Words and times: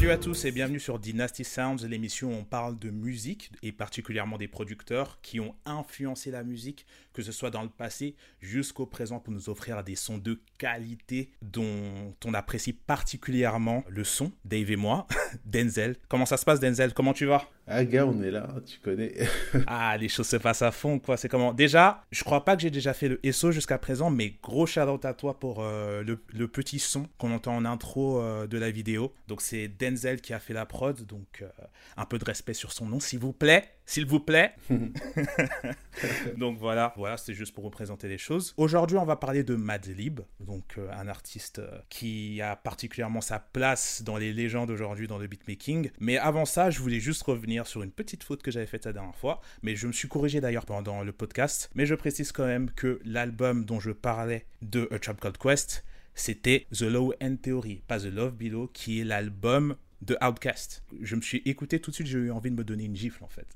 Salut 0.00 0.12
à 0.12 0.16
tous 0.16 0.46
et 0.46 0.50
bienvenue 0.50 0.80
sur 0.80 0.98
Dynasty 0.98 1.44
Sounds, 1.44 1.86
l'émission 1.86 2.30
où 2.30 2.32
on 2.32 2.42
parle 2.42 2.78
de 2.78 2.88
musique 2.88 3.52
et 3.62 3.70
particulièrement 3.70 4.38
des 4.38 4.48
producteurs 4.48 5.18
qui 5.20 5.40
ont 5.40 5.54
influencé 5.66 6.30
la 6.30 6.42
musique, 6.42 6.86
que 7.12 7.20
ce 7.20 7.32
soit 7.32 7.50
dans 7.50 7.62
le 7.62 7.68
passé 7.68 8.16
jusqu'au 8.40 8.86
présent 8.86 9.20
pour 9.20 9.34
nous 9.34 9.50
offrir 9.50 9.84
des 9.84 9.96
sons 9.96 10.16
de 10.16 10.40
qualité 10.56 11.32
dont 11.42 12.14
on 12.24 12.32
apprécie 12.32 12.72
particulièrement 12.72 13.84
le 13.90 14.04
son, 14.04 14.32
Dave 14.46 14.70
et 14.70 14.76
moi. 14.76 15.06
Denzel, 15.44 15.96
comment 16.08 16.24
ça 16.24 16.38
se 16.38 16.46
passe 16.46 16.60
Denzel? 16.60 16.94
Comment 16.94 17.12
tu 17.12 17.26
vas? 17.26 17.46
Ah 17.72 18.04
on 18.04 18.20
est 18.20 18.32
là, 18.32 18.48
tu 18.66 18.80
connais. 18.80 19.14
ah, 19.68 19.96
les 19.96 20.08
choses 20.08 20.26
se 20.26 20.36
passent 20.36 20.62
à 20.62 20.72
fond, 20.72 20.98
quoi. 20.98 21.16
C'est 21.16 21.28
comment? 21.28 21.52
Déjà, 21.52 22.04
je 22.10 22.24
crois 22.24 22.44
pas 22.44 22.56
que 22.56 22.62
j'ai 22.62 22.70
déjà 22.70 22.92
fait 22.92 23.08
le 23.08 23.32
SO 23.32 23.52
jusqu'à 23.52 23.78
présent, 23.78 24.10
mais 24.10 24.34
gros 24.42 24.66
shout 24.66 24.80
à 24.80 25.14
toi 25.14 25.38
pour 25.38 25.62
euh, 25.62 26.02
le, 26.02 26.48
petit 26.48 26.80
son 26.80 27.06
qu'on 27.16 27.32
entend 27.32 27.54
en 27.54 27.64
intro 27.64 28.20
euh, 28.20 28.48
de 28.48 28.58
la 28.58 28.72
vidéo. 28.72 29.14
Donc 29.28 29.40
c'est 29.40 29.68
Denzel 29.68 30.20
qui 30.20 30.32
a 30.32 30.40
fait 30.40 30.52
la 30.52 30.66
prod, 30.66 31.00
donc 31.06 31.42
euh, 31.42 31.48
un 31.96 32.06
peu 32.06 32.18
de 32.18 32.24
respect 32.24 32.54
sur 32.54 32.72
son 32.72 32.86
nom, 32.86 32.98
s'il 32.98 33.20
vous 33.20 33.32
plaît 33.32 33.64
s'il 33.90 34.06
vous 34.06 34.20
plaît. 34.20 34.54
donc 36.36 36.58
voilà, 36.58 36.94
voilà, 36.96 37.16
c'est 37.16 37.34
juste 37.34 37.52
pour 37.52 37.64
vous 37.64 37.70
présenter 37.70 38.06
les 38.08 38.18
choses. 38.18 38.54
Aujourd'hui, 38.56 38.96
on 38.96 39.04
va 39.04 39.16
parler 39.16 39.42
de 39.42 39.56
Madlib, 39.56 40.20
donc 40.38 40.78
euh, 40.78 40.88
un 40.92 41.08
artiste 41.08 41.58
euh, 41.58 41.80
qui 41.88 42.40
a 42.40 42.54
particulièrement 42.54 43.20
sa 43.20 43.40
place 43.40 44.02
dans 44.02 44.16
les 44.16 44.32
légendes 44.32 44.70
aujourd'hui 44.70 45.08
dans 45.08 45.18
le 45.18 45.26
beatmaking. 45.26 45.90
Mais 45.98 46.18
avant 46.18 46.44
ça, 46.44 46.70
je 46.70 46.78
voulais 46.78 47.00
juste 47.00 47.24
revenir 47.24 47.66
sur 47.66 47.82
une 47.82 47.90
petite 47.90 48.22
faute 48.22 48.42
que 48.42 48.52
j'avais 48.52 48.66
faite 48.66 48.86
la 48.86 48.92
dernière 48.92 49.16
fois, 49.16 49.40
mais 49.62 49.74
je 49.74 49.88
me 49.88 49.92
suis 49.92 50.06
corrigé 50.06 50.40
d'ailleurs 50.40 50.66
pendant 50.66 51.02
le 51.02 51.12
podcast. 51.12 51.68
Mais 51.74 51.84
je 51.84 51.96
précise 51.96 52.30
quand 52.30 52.46
même 52.46 52.70
que 52.70 53.00
l'album 53.04 53.64
dont 53.64 53.80
je 53.80 53.90
parlais 53.90 54.46
de 54.62 54.88
A 54.92 55.00
Trap 55.00 55.20
Called 55.20 55.38
Quest, 55.38 55.84
c'était 56.14 56.68
The 56.72 56.82
Low 56.82 57.12
End 57.20 57.36
Theory, 57.42 57.82
pas 57.88 57.98
The 57.98 58.04
Love 58.04 58.34
Below, 58.34 58.68
qui 58.68 59.00
est 59.00 59.04
l'album 59.04 59.74
de 60.02 60.16
Outcast. 60.24 60.82
Je 61.00 61.14
me 61.14 61.20
suis 61.20 61.42
écouté 61.44 61.80
tout 61.80 61.90
de 61.90 61.94
suite, 61.94 62.06
j'ai 62.06 62.18
eu 62.18 62.30
envie 62.30 62.50
de 62.50 62.56
me 62.56 62.64
donner 62.64 62.84
une 62.84 62.96
gifle 62.96 63.22
en 63.22 63.28
fait. 63.28 63.46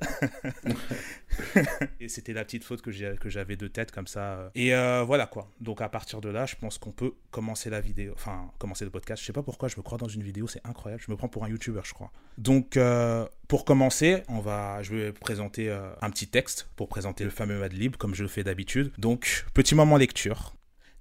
et 2.00 2.08
c'était 2.08 2.32
la 2.32 2.44
petite 2.44 2.64
faute 2.64 2.82
que 2.82 2.90
j'avais 2.90 3.56
de 3.56 3.66
tête 3.66 3.90
comme 3.90 4.06
ça. 4.06 4.50
Et 4.54 4.74
euh, 4.74 5.02
voilà 5.04 5.26
quoi. 5.26 5.50
Donc 5.60 5.80
à 5.80 5.88
partir 5.88 6.20
de 6.20 6.28
là, 6.28 6.46
je 6.46 6.56
pense 6.56 6.78
qu'on 6.78 6.92
peut 6.92 7.14
commencer 7.30 7.70
la 7.70 7.80
vidéo, 7.80 8.12
enfin 8.14 8.50
commencer 8.58 8.84
le 8.84 8.90
podcast. 8.90 9.22
Je 9.22 9.26
sais 9.26 9.32
pas 9.32 9.42
pourquoi 9.42 9.68
je 9.68 9.76
me 9.76 9.82
crois 9.82 9.98
dans 9.98 10.08
une 10.08 10.22
vidéo, 10.22 10.46
c'est 10.46 10.64
incroyable. 10.64 11.02
Je 11.04 11.10
me 11.10 11.16
prends 11.16 11.28
pour 11.28 11.44
un 11.44 11.48
YouTuber, 11.48 11.82
je 11.84 11.94
crois. 11.94 12.12
Donc 12.36 12.76
euh, 12.76 13.26
pour 13.48 13.64
commencer, 13.64 14.22
on 14.28 14.40
va, 14.40 14.82
je 14.82 14.94
vais 14.94 15.12
présenter 15.12 15.70
euh, 15.70 15.90
un 16.02 16.10
petit 16.10 16.28
texte 16.28 16.68
pour 16.76 16.88
présenter 16.88 17.24
le 17.24 17.30
fameux 17.30 17.58
Madlib 17.58 17.96
comme 17.96 18.14
je 18.14 18.22
le 18.22 18.28
fais 18.28 18.44
d'habitude. 18.44 18.92
Donc 18.98 19.46
petit 19.54 19.74
moment 19.74 19.96
lecture. 19.96 20.54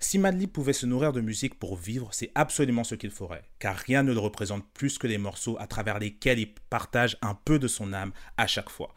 Si 0.04 0.20
Madlib 0.20 0.52
pouvait 0.52 0.74
se 0.74 0.86
nourrir 0.86 1.14
de 1.14 1.22
musique 1.22 1.58
pour 1.58 1.78
vivre, 1.78 2.10
c'est 2.12 2.30
absolument 2.36 2.84
ce 2.84 2.94
qu'il 2.94 3.10
ferait, 3.10 3.46
car 3.58 3.78
rien 3.78 4.04
ne 4.04 4.12
le 4.12 4.20
représente 4.20 4.70
plus 4.74 4.98
que 4.98 5.08
les 5.08 5.18
morceaux 5.18 5.56
à 5.62 5.66
travers 5.66 5.98
lesquels 5.98 6.40
il 6.40 6.54
partage 6.54 7.18
un 7.22 7.36
peu 7.36 7.58
de 7.58 7.70
son 7.70 7.94
âme 7.94 8.12
à 8.36 8.46
chaque 8.46 8.70
fois. 8.70 8.94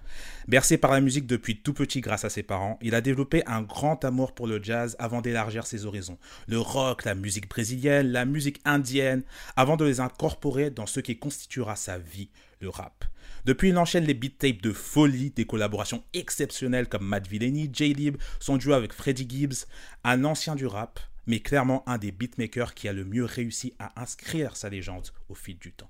Bercé 0.49 0.79
par 0.79 0.91
la 0.91 1.01
musique 1.01 1.29
depuis 1.29 1.63
tout 1.63 1.75
petit 1.75 2.01
grâce 2.01 2.25
à 2.25 2.29
ses 2.29 2.43
parents, 2.43 2.77
il 2.83 2.93
a 2.97 3.01
développé 3.01 3.45
un 3.47 3.63
grand 3.63 4.05
amour 4.05 4.35
pour 4.35 4.49
le 4.49 4.61
jazz 4.61 4.97
avant 4.99 5.21
d'élargir 5.21 5.65
ses 5.65 5.87
horizons. 5.87 6.19
Le 6.49 6.59
rock, 6.59 7.05
la 7.05 7.15
musique 7.15 7.49
brésilienne, 7.49 8.09
la 8.09 8.25
musique 8.25 8.61
indienne, 8.65 9.23
avant 9.55 9.77
de 9.77 9.85
les 9.85 10.01
incorporer 10.01 10.71
dans 10.71 10.87
ce 10.87 10.99
qui 10.99 11.21
constituera 11.21 11.77
sa 11.77 11.99
vie, 11.99 12.31
le 12.61 12.69
rap. 12.69 13.05
Depuis, 13.47 13.69
il 13.69 13.79
enchaîne 13.79 14.03
les 14.03 14.15
beat 14.15 14.39
tapes 14.39 14.61
de 14.61 14.73
folie, 14.73 15.31
des 15.31 15.45
collaborations 15.45 16.03
exceptionnelles 16.15 16.89
comme 16.89 17.07
Matt 17.07 17.29
Villani, 17.29 17.71
J-Lib, 17.73 18.17
son 18.41 18.57
duo 18.57 18.73
avec 18.73 18.93
Freddie 18.93 19.29
Gibbs, 19.29 19.69
un 20.03 20.25
ancien 20.25 20.57
du 20.57 20.67
rap, 20.67 20.99
mais 21.29 21.39
clairement 21.39 21.89
un 21.89 21.97
des 21.97 22.11
beatmakers 22.11 22.75
qui 22.75 22.89
a 22.89 22.93
le 22.93 23.05
mieux 23.05 23.25
réussi 23.25 23.73
à 23.79 24.03
inscrire 24.03 24.57
sa 24.57 24.69
légende 24.69 25.11
au 25.29 25.37
fil 25.37 25.57
du 25.59 25.71
temps. 25.71 25.89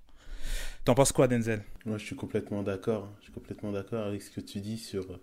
T'en 0.84 0.94
penses 0.94 1.12
quoi, 1.12 1.28
Denzel? 1.28 1.64
Moi, 1.86 1.96
je 1.96 2.04
suis 2.04 2.14
complètement 2.14 2.62
d'accord. 2.62 3.10
Je 3.20 3.24
suis 3.24 3.32
complètement 3.32 3.72
d'accord 3.72 4.04
avec 4.04 4.20
ce 4.20 4.30
que 4.30 4.42
tu 4.42 4.60
dis 4.60 4.76
sur 4.76 5.10
euh, 5.10 5.16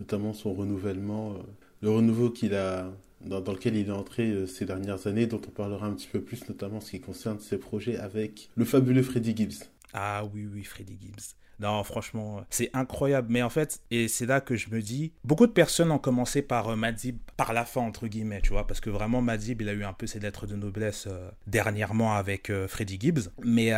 notamment 0.00 0.32
son 0.32 0.54
renouvellement, 0.54 1.34
euh, 1.34 1.42
le 1.82 1.90
renouveau 1.90 2.30
qu'il 2.30 2.56
a 2.56 2.92
dans, 3.20 3.52
lequel 3.52 3.76
il 3.76 3.86
est 3.86 3.92
entré 3.92 4.28
euh, 4.28 4.48
ces 4.48 4.66
dernières 4.66 5.06
années, 5.06 5.28
dont 5.28 5.40
on 5.46 5.52
parlera 5.52 5.86
un 5.86 5.92
petit 5.92 6.08
peu 6.08 6.20
plus, 6.20 6.48
notamment 6.48 6.80
ce 6.80 6.90
qui 6.90 7.00
concerne 7.00 7.38
ses 7.38 7.58
projets 7.58 7.96
avec 7.96 8.50
le 8.56 8.64
fabuleux 8.64 9.04
Freddie 9.04 9.36
Gibbs. 9.36 9.68
Ah 9.92 10.24
oui, 10.34 10.48
oui, 10.52 10.64
Freddie 10.64 10.98
Gibbs. 11.00 11.36
Non, 11.58 11.82
franchement, 11.84 12.44
c'est 12.50 12.70
incroyable. 12.74 13.28
Mais 13.30 13.42
en 13.42 13.50
fait, 13.50 13.80
et 13.90 14.08
c'est 14.08 14.26
là 14.26 14.40
que 14.40 14.56
je 14.56 14.68
me 14.70 14.80
dis, 14.80 15.12
beaucoup 15.24 15.46
de 15.46 15.52
personnes 15.52 15.90
ont 15.90 15.98
commencé 15.98 16.42
par 16.42 16.68
euh, 16.68 16.92
par 17.36 17.52
la 17.52 17.64
fin, 17.64 17.80
entre 17.80 18.06
guillemets, 18.06 18.40
tu 18.42 18.50
vois, 18.50 18.66
parce 18.66 18.80
que 18.80 18.90
vraiment, 18.90 19.22
Madib, 19.22 19.62
il 19.62 19.68
a 19.68 19.72
eu 19.72 19.84
un 19.84 19.92
peu 19.92 20.06
ses 20.06 20.20
lettres 20.20 20.46
de 20.46 20.56
noblesse 20.56 21.06
euh, 21.10 21.30
dernièrement 21.46 22.14
avec 22.14 22.50
euh, 22.50 22.68
Freddie 22.68 22.98
Gibbs. 23.00 23.30
Mais 23.42 23.72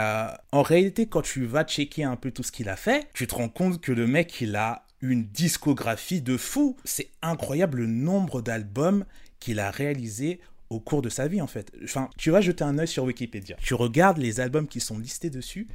en 0.52 0.62
réalité, 0.62 1.06
quand 1.06 1.22
tu 1.22 1.44
vas 1.44 1.64
checker 1.64 2.04
un 2.04 2.16
peu 2.16 2.30
tout 2.30 2.42
ce 2.42 2.52
qu'il 2.52 2.68
a 2.68 2.76
fait, 2.76 3.08
tu 3.14 3.26
te 3.26 3.34
rends 3.34 3.48
compte 3.48 3.80
que 3.80 3.92
le 3.92 4.06
mec, 4.06 4.40
il 4.40 4.56
a 4.56 4.84
une 5.00 5.24
discographie 5.24 6.22
de 6.22 6.36
fou. 6.36 6.76
C'est 6.84 7.08
incroyable 7.22 7.78
le 7.78 7.86
nombre 7.86 8.42
d'albums 8.42 9.04
qu'il 9.38 9.60
a 9.60 9.70
réalisé 9.70 10.40
au 10.70 10.80
cours 10.80 11.02
de 11.02 11.08
sa 11.08 11.28
vie 11.28 11.40
en 11.40 11.46
fait. 11.46 11.72
Enfin, 11.82 12.10
tu 12.16 12.30
vas 12.30 12.40
jeter 12.40 12.64
un 12.64 12.78
œil 12.78 12.88
sur 12.88 13.04
Wikipédia. 13.04 13.56
Tu 13.60 13.74
regardes 13.74 14.18
les 14.18 14.40
albums 14.40 14.68
qui 14.68 14.80
sont 14.80 14.98
listés 14.98 15.30
dessus 15.30 15.66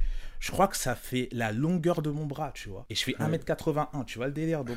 je 0.44 0.50
crois 0.50 0.68
que 0.68 0.76
ça 0.76 0.94
fait 0.94 1.30
la 1.32 1.52
longueur 1.52 2.02
de 2.02 2.10
mon 2.10 2.26
bras, 2.26 2.52
tu 2.52 2.68
vois. 2.68 2.84
Et 2.90 2.94
je 2.94 3.02
fais 3.02 3.12
1m81, 3.12 4.04
tu 4.04 4.18
vois 4.18 4.26
le 4.26 4.32
délire. 4.34 4.62
Donc, 4.62 4.76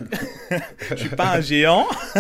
je 0.92 0.96
suis 0.96 1.10
pas 1.10 1.34
un 1.36 1.42
géant. 1.42 1.86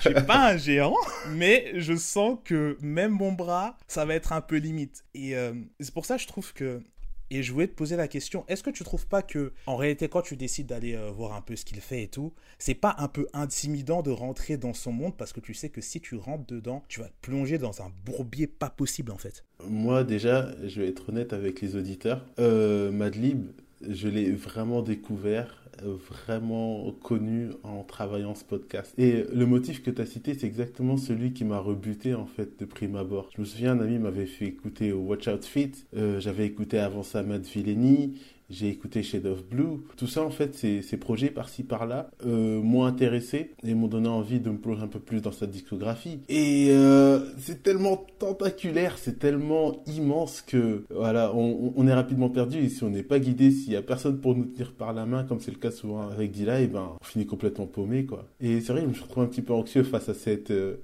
je 0.00 0.10
suis 0.10 0.24
pas 0.26 0.50
un 0.50 0.58
géant, 0.58 0.98
mais 1.30 1.72
je 1.76 1.96
sens 1.96 2.38
que 2.44 2.76
même 2.82 3.12
mon 3.12 3.32
bras, 3.32 3.78
ça 3.88 4.04
va 4.04 4.14
être 4.14 4.34
un 4.34 4.42
peu 4.42 4.56
limite. 4.56 5.06
Et 5.14 5.34
euh, 5.34 5.54
c'est 5.80 5.94
pour 5.94 6.04
ça 6.04 6.16
que 6.16 6.22
je 6.22 6.26
trouve 6.26 6.52
que 6.52 6.82
et 7.30 7.42
je 7.42 7.52
voulais 7.52 7.66
te 7.66 7.74
poser 7.74 7.96
la 7.96 8.08
question, 8.08 8.44
est-ce 8.48 8.62
que 8.62 8.70
tu 8.70 8.84
trouves 8.84 9.06
pas 9.06 9.22
que, 9.22 9.52
en 9.66 9.76
réalité, 9.76 10.08
quand 10.08 10.22
tu 10.22 10.36
décides 10.36 10.66
d'aller 10.66 10.94
euh, 10.94 11.10
voir 11.10 11.34
un 11.34 11.40
peu 11.40 11.56
ce 11.56 11.64
qu'il 11.64 11.80
fait 11.80 12.04
et 12.04 12.08
tout, 12.08 12.32
c'est 12.58 12.74
pas 12.74 12.94
un 12.98 13.08
peu 13.08 13.26
intimidant 13.32 14.02
de 14.02 14.10
rentrer 14.10 14.56
dans 14.56 14.74
son 14.74 14.92
monde 14.92 15.16
parce 15.16 15.32
que 15.32 15.40
tu 15.40 15.54
sais 15.54 15.68
que 15.68 15.80
si 15.80 16.00
tu 16.00 16.16
rentres 16.16 16.46
dedans, 16.46 16.84
tu 16.88 17.00
vas 17.00 17.08
te 17.08 17.14
plonger 17.22 17.58
dans 17.58 17.82
un 17.82 17.90
bourbier 18.04 18.46
pas 18.46 18.70
possible 18.70 19.12
en 19.12 19.18
fait 19.18 19.44
Moi, 19.68 20.04
déjà, 20.04 20.50
je 20.66 20.80
vais 20.80 20.88
être 20.88 21.08
honnête 21.08 21.32
avec 21.32 21.60
les 21.60 21.76
auditeurs. 21.76 22.24
Euh, 22.38 22.90
Madlib, 22.90 23.50
je 23.88 24.08
l'ai 24.08 24.30
vraiment 24.30 24.82
découvert 24.82 25.65
vraiment 25.82 26.90
connu 27.02 27.50
en 27.62 27.82
travaillant 27.82 28.34
ce 28.34 28.44
podcast. 28.44 28.94
Et 28.98 29.24
le 29.32 29.46
motif 29.46 29.82
que 29.82 29.90
tu 29.90 30.00
as 30.00 30.06
cité, 30.06 30.34
c'est 30.34 30.46
exactement 30.46 30.96
celui 30.96 31.32
qui 31.32 31.44
m'a 31.44 31.58
rebuté 31.58 32.14
en 32.14 32.26
fait 32.26 32.58
de 32.58 32.64
prime 32.64 32.96
abord. 32.96 33.30
Je 33.34 33.40
me 33.40 33.46
souviens, 33.46 33.72
un 33.72 33.80
ami 33.80 33.98
m'avait 33.98 34.26
fait 34.26 34.46
écouter 34.46 34.92
Watch 34.92 35.28
Out 35.28 35.44
Fit, 35.44 35.72
euh, 35.96 36.20
j'avais 36.20 36.46
écouté 36.46 36.78
avant 36.78 37.02
ça 37.02 37.22
Matt 37.22 37.46
Villeni, 37.46 38.18
j'ai 38.48 38.68
écouté 38.68 39.02
Shade 39.02 39.26
of 39.26 39.44
Blue. 39.44 39.82
Tout 39.96 40.06
ça, 40.06 40.22
en 40.22 40.30
fait, 40.30 40.54
ces, 40.54 40.96
projets 40.96 41.30
par-ci 41.30 41.62
par-là 41.62 42.10
euh, 42.24 42.60
m'ont 42.62 42.84
intéressé 42.84 43.52
et 43.62 43.74
m'ont 43.74 43.88
donné 43.88 44.08
envie 44.08 44.40
de 44.40 44.50
me 44.50 44.56
plonger 44.56 44.82
un 44.82 44.88
peu 44.88 44.98
plus 44.98 45.20
dans 45.20 45.32
sa 45.32 45.46
discographie. 45.46 46.20
Et 46.28 46.68
euh, 46.70 47.20
c'est 47.38 47.62
tellement 47.62 48.06
tentaculaire, 48.18 48.96
c'est 48.98 49.18
tellement 49.18 49.82
immense 49.86 50.40
que 50.40 50.84
voilà, 50.90 51.34
on, 51.34 51.86
est 51.86 51.94
rapidement 51.94 52.30
perdu. 52.30 52.58
Et 52.58 52.68
si 52.68 52.82
on 52.84 52.90
n'est 52.90 53.02
pas 53.02 53.18
guidé, 53.18 53.50
s'il 53.50 53.72
y 53.72 53.76
a 53.76 53.82
personne 53.82 54.20
pour 54.20 54.34
nous 54.34 54.44
tenir 54.44 54.72
par 54.72 54.92
la 54.92 55.06
main, 55.06 55.24
comme 55.24 55.40
c'est 55.40 55.50
le 55.50 55.58
cas 55.58 55.70
souvent 55.70 56.08
avec 56.08 56.30
Dila, 56.30 56.60
et 56.60 56.64
eh 56.64 56.66
ben 56.66 56.92
on 57.00 57.04
finit 57.04 57.26
complètement 57.26 57.66
paumé, 57.66 58.06
quoi. 58.06 58.26
Et 58.40 58.60
c'est 58.60 58.72
vrai, 58.72 58.82
je 58.82 58.86
me 58.86 58.94
suis 58.94 59.02
retrouvé 59.02 59.26
un 59.26 59.28
petit 59.28 59.42
peu 59.42 59.52
anxieux 59.52 59.82
face 59.82 60.08
à 60.08 60.14
cette 60.14 60.50
euh, 60.50 60.76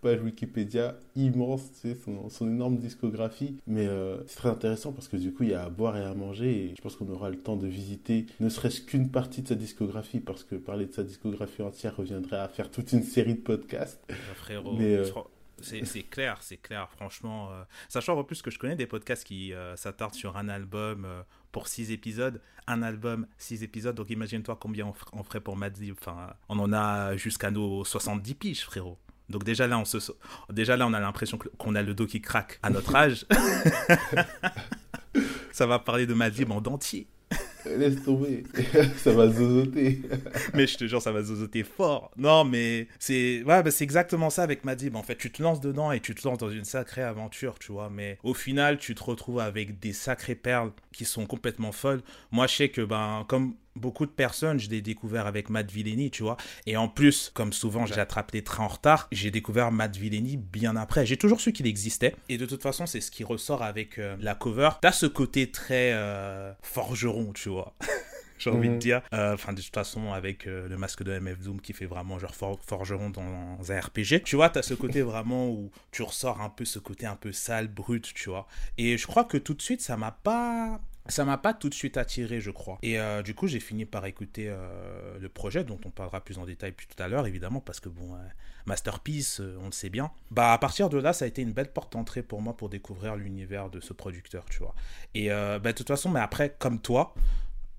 page 0.00 0.22
Wikipédia 0.22 0.98
immense, 1.14 1.72
tu 1.72 1.88
sais, 1.88 1.96
son, 2.28 2.48
énorme 2.48 2.76
discographie. 2.76 3.56
Mais 3.66 3.86
euh, 3.86 4.18
c'est 4.26 4.36
très 4.36 4.48
intéressant 4.48 4.92
parce 4.92 5.08
que 5.08 5.16
du 5.16 5.32
coup, 5.32 5.44
il 5.44 5.50
y 5.50 5.54
a 5.54 5.64
à 5.64 5.68
boire 5.68 5.96
et 5.96 6.04
à 6.04 6.14
manger. 6.14 6.66
Et 6.66 6.74
je 6.76 6.82
pense 6.82 6.96
qu'on 6.96 7.08
aura 7.08 7.30
le 7.30 7.38
temps 7.38 7.56
de 7.56 7.66
visiter 7.66 8.26
ne 8.40 8.48
serait-ce 8.48 8.80
qu'une 8.80 9.10
partie 9.10 9.42
de 9.42 9.48
sa 9.48 9.54
discographie 9.54 10.20
parce 10.20 10.44
que 10.44 10.54
parler 10.54 10.86
de 10.86 10.92
sa 10.92 11.02
discographie 11.02 11.62
entière 11.62 11.96
reviendrait 11.96 12.38
à 12.38 12.48
faire 12.48 12.70
toute 12.70 12.92
une 12.92 13.02
série 13.02 13.34
de 13.34 13.40
podcasts. 13.40 14.00
Bah, 14.08 14.14
frérot, 14.34 14.76
Mais, 14.76 14.96
euh, 14.96 15.04
c'est 15.62 16.02
clair, 16.02 16.38
c'est 16.42 16.58
clair, 16.58 16.88
franchement. 16.90 17.50
Euh, 17.50 17.62
sachant 17.88 18.18
en 18.18 18.24
plus 18.24 18.42
que 18.42 18.50
je 18.50 18.58
connais 18.58 18.76
des 18.76 18.86
podcasts 18.86 19.24
qui 19.24 19.52
s'attardent 19.74 20.14
sur 20.14 20.36
un 20.36 20.48
album 20.48 21.06
pour 21.50 21.68
six 21.68 21.90
épisodes. 21.90 22.42
Un 22.66 22.82
album, 22.82 23.26
six 23.38 23.62
épisodes. 23.62 23.94
Donc 23.94 24.10
imagine-toi 24.10 24.58
combien 24.60 24.92
on, 25.12 25.22
ferait 25.22 25.40
pour 25.40 25.56
Madzi. 25.56 25.92
Enfin, 25.92 26.34
on 26.50 26.58
en 26.58 26.72
a 26.72 27.16
jusqu'à 27.16 27.50
nos 27.50 27.84
70 27.84 28.34
piges, 28.34 28.64
frérot. 28.64 28.98
Donc 29.28 29.44
déjà 29.44 29.66
là, 29.66 29.78
on 29.78 29.84
se, 29.84 29.98
déjà 30.50 30.76
là, 30.76 30.86
on 30.86 30.92
a 30.92 31.00
l'impression 31.00 31.38
qu'on 31.58 31.74
a 31.74 31.82
le 31.82 31.94
dos 31.94 32.06
qui 32.06 32.20
craque 32.20 32.58
à 32.62 32.70
notre 32.70 32.94
âge. 32.96 33.26
ça 35.52 35.66
va 35.66 35.78
parler 35.78 36.06
de 36.06 36.14
ma 36.14 36.28
vie 36.28 36.44
en 36.48 36.60
dentier. 36.60 37.06
Laisse 37.64 38.04
tomber, 38.04 38.44
ça 38.98 39.12
va 39.12 39.28
zozoter. 39.28 40.00
mais 40.54 40.66
je 40.68 40.76
te 40.78 40.86
jure, 40.86 41.02
ça 41.02 41.10
va 41.10 41.22
zozoter 41.22 41.64
fort. 41.64 42.12
Non, 42.16 42.44
mais 42.44 42.86
c'est 43.00 43.42
ouais, 43.44 43.62
bah, 43.62 43.70
c'est 43.70 43.82
exactement 43.82 44.30
ça 44.30 44.44
avec 44.44 44.64
Madib. 44.64 44.94
En 44.94 45.02
fait, 45.02 45.16
tu 45.16 45.32
te 45.32 45.42
lances 45.42 45.60
dedans 45.60 45.90
et 45.90 46.00
tu 46.00 46.14
te 46.14 46.26
lances 46.26 46.38
dans 46.38 46.50
une 46.50 46.64
sacrée 46.64 47.02
aventure, 47.02 47.58
tu 47.58 47.72
vois. 47.72 47.90
Mais 47.90 48.18
au 48.22 48.34
final, 48.34 48.78
tu 48.78 48.94
te 48.94 49.02
retrouves 49.02 49.40
avec 49.40 49.80
des 49.80 49.92
sacrées 49.92 50.36
perles 50.36 50.70
qui 50.92 51.04
sont 51.04 51.26
complètement 51.26 51.72
folles. 51.72 52.02
Moi, 52.30 52.46
je 52.46 52.54
sais 52.54 52.68
que, 52.68 52.82
ben, 52.82 53.24
comme 53.28 53.54
beaucoup 53.76 54.06
de 54.06 54.10
personnes, 54.10 54.58
je 54.58 54.68
l'ai 54.68 54.80
découvert 54.80 55.26
avec 55.26 55.50
Matt 55.50 55.70
Villeni, 55.70 56.10
tu 56.10 56.22
vois. 56.22 56.36
Et 56.66 56.76
en 56.76 56.88
plus, 56.88 57.30
comme 57.34 57.52
souvent, 57.52 57.86
j'attrape 57.86 58.32
les 58.32 58.42
trains 58.42 58.64
en 58.64 58.68
retard, 58.68 59.08
j'ai 59.12 59.30
découvert 59.30 59.70
Matt 59.70 59.96
Villeni 59.96 60.36
bien 60.36 60.76
après. 60.76 61.06
J'ai 61.06 61.16
toujours 61.16 61.40
su 61.40 61.52
qu'il 61.52 61.66
existait. 61.66 62.14
Et 62.28 62.38
de 62.38 62.46
toute 62.46 62.62
façon, 62.62 62.86
c'est 62.86 63.00
ce 63.00 63.10
qui 63.10 63.24
ressort 63.24 63.62
avec 63.62 63.98
euh, 63.98 64.16
la 64.20 64.34
cover. 64.34 64.70
T'as 64.80 64.92
ce 64.92 65.06
côté 65.06 65.50
très 65.50 65.92
euh, 65.92 66.52
forgeron, 66.62 67.32
tu 67.32 67.48
vois. 67.48 67.74
j'ai 68.38 68.50
envie 68.50 68.68
de 68.68 68.76
dire. 68.76 69.02
Euh, 69.12 69.34
enfin, 69.34 69.52
de 69.52 69.60
toute 69.60 69.74
façon, 69.74 70.12
avec 70.12 70.44
le 70.44 70.76
masque 70.76 71.02
de 71.02 71.18
MF 71.18 71.40
Doom 71.40 71.60
qui 71.60 71.72
fait 71.72 71.86
vraiment 71.86 72.18
genre 72.18 72.34
forgeron 72.34 73.10
dans, 73.10 73.22
un 73.22 73.80
RPG. 73.80 74.22
Tu 74.24 74.36
vois, 74.36 74.50
t'as 74.50 74.62
ce 74.62 74.74
côté 74.74 75.02
vraiment 75.02 75.48
où 75.48 75.70
tu 75.92 76.02
ressors 76.02 76.40
un 76.40 76.50
peu 76.50 76.64
ce 76.64 76.78
côté 76.78 77.06
un 77.06 77.16
peu 77.16 77.32
sale, 77.32 77.68
brut, 77.68 78.12
tu 78.14 78.28
vois. 78.28 78.46
Et 78.78 78.98
je 78.98 79.06
crois 79.06 79.24
que 79.24 79.38
tout 79.38 79.54
de 79.54 79.62
suite, 79.62 79.80
ça 79.80 79.96
m'a 79.96 80.10
pas 80.10 80.80
ça 81.08 81.24
m'a 81.24 81.38
pas 81.38 81.54
tout 81.54 81.68
de 81.68 81.74
suite 81.74 81.96
attiré, 81.96 82.40
je 82.40 82.50
crois. 82.50 82.78
Et 82.82 82.98
euh, 82.98 83.22
du 83.22 83.34
coup, 83.34 83.46
j'ai 83.46 83.60
fini 83.60 83.84
par 83.84 84.04
écouter 84.06 84.46
euh, 84.48 85.18
le 85.18 85.28
projet, 85.28 85.64
dont 85.64 85.78
on 85.84 85.90
parlera 85.90 86.20
plus 86.20 86.38
en 86.38 86.44
détail 86.44 86.72
plus 86.72 86.86
tout 86.86 87.02
à 87.02 87.08
l'heure, 87.08 87.26
évidemment, 87.26 87.60
parce 87.60 87.80
que 87.80 87.88
bon, 87.88 88.14
euh, 88.14 88.18
Masterpiece, 88.66 89.40
on 89.60 89.66
le 89.66 89.72
sait 89.72 89.90
bien. 89.90 90.10
Bah, 90.30 90.52
à 90.52 90.58
partir 90.58 90.88
de 90.88 90.98
là, 90.98 91.12
ça 91.12 91.24
a 91.24 91.28
été 91.28 91.42
une 91.42 91.52
belle 91.52 91.72
porte 91.72 91.92
d'entrée 91.92 92.22
pour 92.22 92.42
moi 92.42 92.56
pour 92.56 92.68
découvrir 92.68 93.16
l'univers 93.16 93.70
de 93.70 93.80
ce 93.80 93.92
producteur, 93.92 94.44
tu 94.46 94.58
vois. 94.58 94.74
Et 95.14 95.28
bah, 95.28 95.58
de 95.60 95.72
toute 95.72 95.88
façon, 95.88 96.10
mais 96.10 96.20
après, 96.20 96.54
comme 96.58 96.80
toi, 96.80 97.14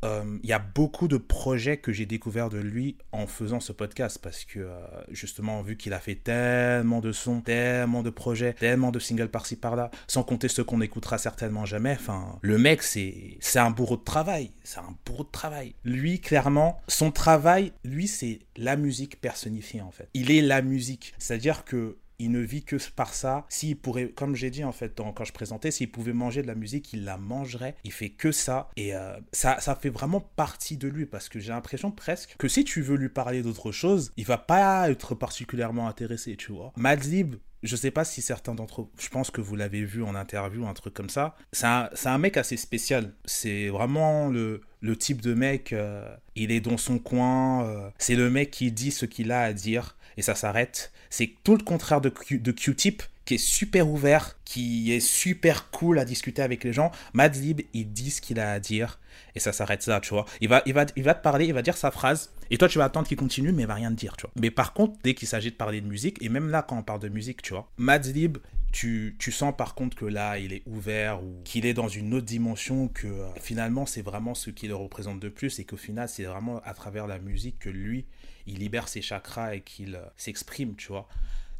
euh, 0.05 0.37
il 0.43 0.49
y 0.49 0.53
a 0.53 0.59
beaucoup 0.59 1.07
de 1.07 1.17
projets 1.17 1.77
que 1.77 1.91
j'ai 1.91 2.05
découvert 2.05 2.49
de 2.49 2.59
lui 2.59 2.97
en 3.11 3.25
faisant 3.25 3.59
ce 3.59 3.71
podcast 3.71 4.19
parce 4.21 4.45
que 4.45 4.59
euh, 4.59 4.79
justement 5.09 5.61
vu 5.61 5.75
qu'il 5.75 5.93
a 5.93 5.99
fait 5.99 6.15
tellement 6.15 6.99
de 6.99 7.11
sons, 7.11 7.41
tellement 7.41 8.03
de 8.03 8.09
projets, 8.09 8.53
tellement 8.53 8.91
de 8.91 8.99
singles 8.99 9.29
par-ci 9.29 9.55
par-là, 9.55 9.89
sans 10.07 10.23
compter 10.23 10.47
ceux 10.47 10.63
qu'on 10.63 10.77
n'écoutera 10.77 11.17
certainement 11.17 11.65
jamais. 11.65 11.93
Enfin, 11.93 12.37
le 12.41 12.57
mec 12.57 12.83
c'est 12.83 13.37
c'est 13.39 13.59
un 13.59 13.71
bourreau 13.71 13.97
de 13.97 14.03
travail, 14.03 14.51
c'est 14.63 14.79
un 14.79 14.95
bourreau 15.05 15.23
de 15.23 15.31
travail. 15.31 15.73
Lui 15.83 16.19
clairement, 16.19 16.79
son 16.87 17.11
travail, 17.11 17.73
lui 17.83 18.07
c'est 18.07 18.39
la 18.55 18.75
musique 18.75 19.19
personnifiée 19.19 19.81
en 19.81 19.91
fait. 19.91 20.09
Il 20.13 20.31
est 20.31 20.41
la 20.41 20.61
musique, 20.61 21.13
c'est-à-dire 21.17 21.65
que 21.65 21.97
il 22.19 22.31
ne 22.31 22.39
vit 22.39 22.63
que 22.63 22.77
par 22.95 23.13
ça. 23.13 23.45
S'il 23.49 23.77
pourrait, 23.77 24.09
comme 24.09 24.35
j'ai 24.35 24.49
dit 24.49 24.63
en 24.63 24.71
fait 24.71 24.99
quand 25.15 25.23
je 25.23 25.33
présentais, 25.33 25.71
s'il 25.71 25.91
pouvait 25.91 26.13
manger 26.13 26.41
de 26.41 26.47
la 26.47 26.55
musique, 26.55 26.93
il 26.93 27.03
la 27.03 27.17
mangerait. 27.17 27.75
Il 27.83 27.91
fait 27.91 28.09
que 28.09 28.31
ça. 28.31 28.69
Et 28.75 28.95
euh, 28.95 29.17
ça, 29.31 29.59
ça 29.59 29.75
fait 29.75 29.89
vraiment 29.89 30.21
partie 30.21 30.77
de 30.77 30.87
lui 30.87 31.05
parce 31.05 31.29
que 31.29 31.39
j'ai 31.39 31.49
l'impression 31.49 31.91
presque 31.91 32.35
que 32.37 32.47
si 32.47 32.63
tu 32.63 32.81
veux 32.81 32.95
lui 32.95 33.09
parler 33.09 33.41
d'autre 33.41 33.71
chose, 33.71 34.11
il 34.17 34.25
va 34.25 34.37
pas 34.37 34.89
être 34.89 35.15
particulièrement 35.15 35.87
intéressé, 35.87 36.35
tu 36.35 36.51
vois. 36.51 36.71
Madlib, 36.75 37.35
je 37.63 37.75
sais 37.75 37.91
pas 37.91 38.05
si 38.05 38.21
certains 38.21 38.55
d'entre 38.55 38.83
vous, 38.83 38.91
je 38.99 39.09
pense 39.09 39.31
que 39.31 39.41
vous 39.41 39.55
l'avez 39.55 39.83
vu 39.83 40.03
en 40.03 40.15
interview, 40.15 40.67
un 40.67 40.73
truc 40.73 40.93
comme 40.93 41.09
ça. 41.09 41.35
C'est 41.51 41.65
un, 41.65 42.17
mec 42.17 42.37
assez 42.37 42.57
spécial. 42.57 43.13
C'est 43.25 43.69
vraiment 43.69 44.27
le, 44.27 44.61
le 44.81 44.95
type 44.95 45.21
de 45.21 45.33
mec, 45.33 45.73
euh, 45.73 46.07
il 46.35 46.51
est 46.51 46.61
dans 46.61 46.77
son 46.77 46.99
coin. 46.99 47.65
Euh, 47.65 47.89
c'est 47.97 48.15
le 48.15 48.29
mec 48.29 48.51
qui 48.51 48.71
dit 48.71 48.91
ce 48.91 49.05
qu'il 49.05 49.31
a 49.31 49.41
à 49.41 49.53
dire 49.53 49.97
et 50.17 50.21
ça 50.21 50.35
s'arrête. 50.35 50.91
C'est 51.09 51.31
tout 51.43 51.55
le 51.55 51.63
contraire 51.63 52.01
de, 52.01 52.09
Q-Tip 52.09 53.03
qui 53.25 53.35
est 53.35 53.37
super 53.37 53.89
ouvert, 53.89 54.37
qui 54.45 54.93
est 54.93 54.99
super 55.01 55.69
cool 55.69 55.99
à 55.99 56.05
discuter 56.05 56.41
avec 56.41 56.63
les 56.63 56.73
gens. 56.73 56.91
Madlib, 57.13 57.61
il 57.73 57.91
dit 57.91 58.09
ce 58.09 58.21
qu'il 58.21 58.39
a 58.39 58.51
à 58.51 58.59
dire 58.59 58.99
et 59.35 59.39
ça 59.39 59.51
s'arrête 59.51 59.85
là, 59.87 59.99
tu 59.99 60.09
vois. 60.09 60.25
Il 60.41 60.47
va, 60.47 60.63
il, 60.65 60.73
va, 60.73 60.85
il 60.95 61.03
va 61.03 61.13
te 61.13 61.21
parler, 61.21 61.45
il 61.45 61.53
va 61.53 61.61
dire 61.61 61.77
sa 61.77 61.91
phrase 61.91 62.31
et 62.49 62.57
toi 62.57 62.69
tu 62.69 62.77
vas 62.77 62.85
attendre 62.85 63.07
qu'il 63.07 63.17
continue 63.17 63.51
mais 63.51 63.63
il 63.63 63.67
va 63.67 63.75
rien 63.75 63.91
te 63.91 63.95
dire, 63.95 64.15
tu 64.15 64.21
vois. 64.21 64.31
Mais 64.39 64.51
par 64.51 64.73
contre, 64.73 64.97
dès 65.03 65.13
qu'il 65.13 65.27
s'agit 65.27 65.51
de 65.51 65.55
parler 65.55 65.81
de 65.81 65.87
musique, 65.87 66.21
et 66.21 66.29
même 66.29 66.49
là 66.49 66.61
quand 66.61 66.77
on 66.77 66.83
parle 66.83 67.01
de 67.01 67.09
musique, 67.09 67.41
tu 67.41 67.53
vois, 67.53 67.69
Madlib, 67.77 68.37
tu, 68.71 69.15
tu, 69.17 69.31
sens 69.31 69.53
par 69.57 69.75
contre 69.75 69.97
que 69.97 70.05
là, 70.05 70.37
il 70.37 70.53
est 70.53 70.63
ouvert 70.65 71.23
ou 71.23 71.41
qu'il 71.43 71.65
est 71.65 71.73
dans 71.73 71.87
une 71.87 72.13
autre 72.13 72.25
dimension, 72.25 72.87
que 72.87 73.07
euh, 73.07 73.29
finalement, 73.41 73.85
c'est 73.85 74.01
vraiment 74.01 74.35
ce 74.35 74.49
qui 74.49 74.67
le 74.67 74.75
représente 74.75 75.19
de 75.19 75.29
plus 75.29 75.59
et 75.59 75.63
qu'au 75.63 75.77
final, 75.77 76.07
c'est 76.09 76.23
vraiment 76.23 76.61
à 76.63 76.73
travers 76.73 77.07
la 77.07 77.19
musique 77.19 77.59
que 77.59 77.69
lui, 77.69 78.05
il 78.47 78.59
libère 78.59 78.87
ses 78.87 79.01
chakras 79.01 79.55
et 79.55 79.61
qu'il 79.61 79.95
euh, 79.95 80.05
s'exprime, 80.15 80.75
tu 80.75 80.87
vois. 80.87 81.07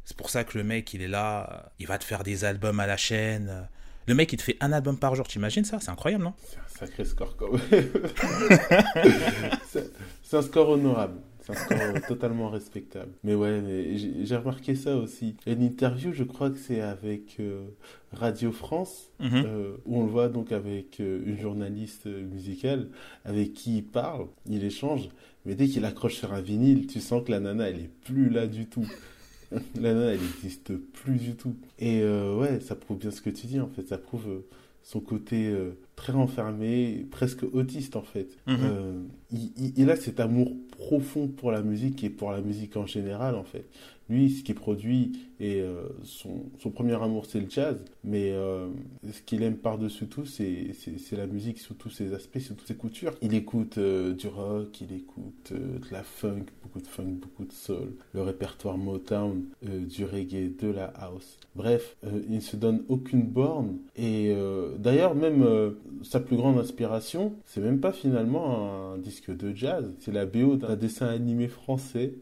C'est 0.04 0.16
pour 0.16 0.30
ça 0.30 0.44
que 0.44 0.56
le 0.56 0.64
mec, 0.64 0.92
il 0.94 1.02
est 1.02 1.08
là, 1.08 1.48
euh, 1.52 1.68
il 1.78 1.86
va 1.86 1.98
te 1.98 2.04
faire 2.04 2.24
des 2.24 2.44
albums 2.44 2.80
à 2.80 2.86
la 2.86 2.96
chaîne. 2.96 3.68
Le 4.06 4.14
mec, 4.14 4.32
il 4.32 4.38
te 4.38 4.42
fait 4.42 4.56
un 4.60 4.72
album 4.72 4.98
par 4.98 5.14
jour, 5.14 5.28
t'imagines 5.28 5.64
ça? 5.64 5.78
C'est 5.80 5.90
incroyable, 5.90 6.24
non? 6.24 6.32
C'est 6.42 6.58
un 6.58 6.86
sacré 6.86 7.04
score 7.04 7.36
quand 7.36 7.52
même. 7.52 7.60
c'est 10.22 10.36
un 10.36 10.42
score 10.42 10.70
honorable. 10.70 11.20
C'est 11.40 11.52
un 11.52 11.56
score 11.56 11.78
totalement 12.08 12.48
respectable. 12.48 13.12
Mais 13.22 13.34
ouais, 13.34 13.96
j'ai 14.22 14.36
remarqué 14.36 14.74
ça 14.74 14.96
aussi. 14.96 15.36
Il 15.44 15.52
y 15.52 15.54
a 15.54 15.58
une 15.58 15.64
interview, 15.64 16.14
je 16.14 16.24
crois 16.24 16.48
que 16.48 16.56
c'est 16.56 16.80
avec 16.80 17.36
euh, 17.38 17.66
Radio 18.12 18.50
France, 18.50 19.10
mhm. 19.20 19.44
où 19.84 20.00
on 20.00 20.04
le 20.04 20.10
voit 20.10 20.28
donc 20.28 20.52
avec 20.52 21.00
une 21.00 21.38
journaliste 21.38 22.06
musicale 22.06 22.88
avec 23.26 23.52
qui 23.52 23.78
il 23.78 23.84
parle, 23.84 24.28
il 24.46 24.64
échange. 24.64 25.10
Mais 25.46 25.54
dès 25.54 25.66
qu'il 25.66 25.84
accroche 25.84 26.16
sur 26.16 26.32
un 26.32 26.40
vinyle, 26.40 26.86
tu 26.86 27.00
sens 27.00 27.24
que 27.24 27.30
la 27.30 27.40
nana, 27.40 27.68
elle 27.68 27.80
est 27.80 27.90
plus 28.04 28.28
là 28.28 28.46
du 28.46 28.66
tout. 28.66 28.86
la 29.80 29.94
nana, 29.94 30.12
elle 30.12 30.20
n'existe 30.20 30.76
plus 30.76 31.16
du 31.16 31.34
tout. 31.34 31.56
Et 31.78 32.02
euh, 32.02 32.36
ouais, 32.36 32.60
ça 32.60 32.74
prouve 32.74 32.98
bien 32.98 33.10
ce 33.10 33.20
que 33.20 33.30
tu 33.30 33.46
dis, 33.46 33.60
en 33.60 33.68
fait. 33.68 33.88
Ça 33.88 33.98
prouve 33.98 34.28
euh, 34.28 34.46
son 34.82 35.00
côté 35.00 35.46
euh, 35.46 35.78
très 35.96 36.12
renfermé, 36.12 37.06
presque 37.10 37.44
autiste, 37.52 37.96
en 37.96 38.02
fait. 38.02 38.28
Mhm. 38.46 39.08
il, 39.30 39.72
il, 39.76 39.90
a 39.90 39.96
cet 39.96 40.20
amour 40.20 40.52
profond 40.70 41.28
pour 41.28 41.50
la 41.50 41.62
musique 41.62 42.04
et 42.04 42.10
pour 42.10 42.30
la 42.30 42.40
musique 42.40 42.76
en 42.76 42.86
général, 42.86 43.34
en 43.34 43.44
fait. 43.44 43.64
Lui, 44.08 44.30
ce 44.30 44.42
qu'il 44.42 44.54
produit, 44.54 45.12
et 45.40 45.60
euh, 45.60 45.88
son, 46.02 46.70
premier 46.70 47.00
amour, 47.00 47.26
c'est 47.26 47.40
le 47.40 47.48
jazz. 47.48 47.84
Mais 48.04 48.32
euh, 48.32 48.68
ce 49.10 49.22
qu'il 49.22 49.42
aime 49.42 49.56
par-dessus 49.56 50.06
tout, 50.06 50.24
c'est 50.24 50.72
la 51.12 51.26
musique 51.26 51.58
sous 51.58 51.74
tous 51.74 51.90
ses 51.90 52.12
aspects, 52.12 52.40
sous 52.40 52.54
toutes 52.54 52.66
ses 52.66 52.74
coutures. 52.74 53.14
Il 53.22 53.34
écoute 53.34 53.78
euh, 53.78 54.14
du 54.14 54.26
rock, 54.26 54.80
il 54.80 54.92
écoute 54.92 55.52
de 55.52 55.92
la 55.92 56.02
funk, 56.02 56.46
beaucoup 56.62 56.80
de 56.80 56.86
funk, 56.86 57.18
beaucoup 57.20 57.44
de 57.44 57.52
soul, 57.52 57.92
le 58.14 58.22
répertoire 58.22 58.78
Motown, 58.78 59.44
du 59.62 60.04
reggae, 60.04 60.56
de 60.58 60.68
la 60.68 60.86
house. 60.86 61.38
Bref, 61.54 61.96
il 62.28 62.36
ne 62.36 62.40
se 62.40 62.56
donne 62.56 62.82
aucune 62.88 63.22
borne. 63.22 63.78
Et 63.96 64.34
d'ailleurs, 64.78 65.14
même 65.14 65.74
sa 66.02 66.20
plus 66.20 66.36
grande 66.36 66.58
inspiration, 66.58 67.34
c'est 67.46 67.60
même 67.60 67.80
pas 67.80 67.92
finalement 67.92 68.92
un 68.92 68.98
disque 68.98 69.34
de 69.34 69.54
jazz, 69.54 69.94
c'est 70.00 70.12
la 70.12 70.26
BO 70.26 70.56
d'un 70.56 70.76
dessin 70.76 71.06
animé 71.06 71.48
français, 71.48 72.14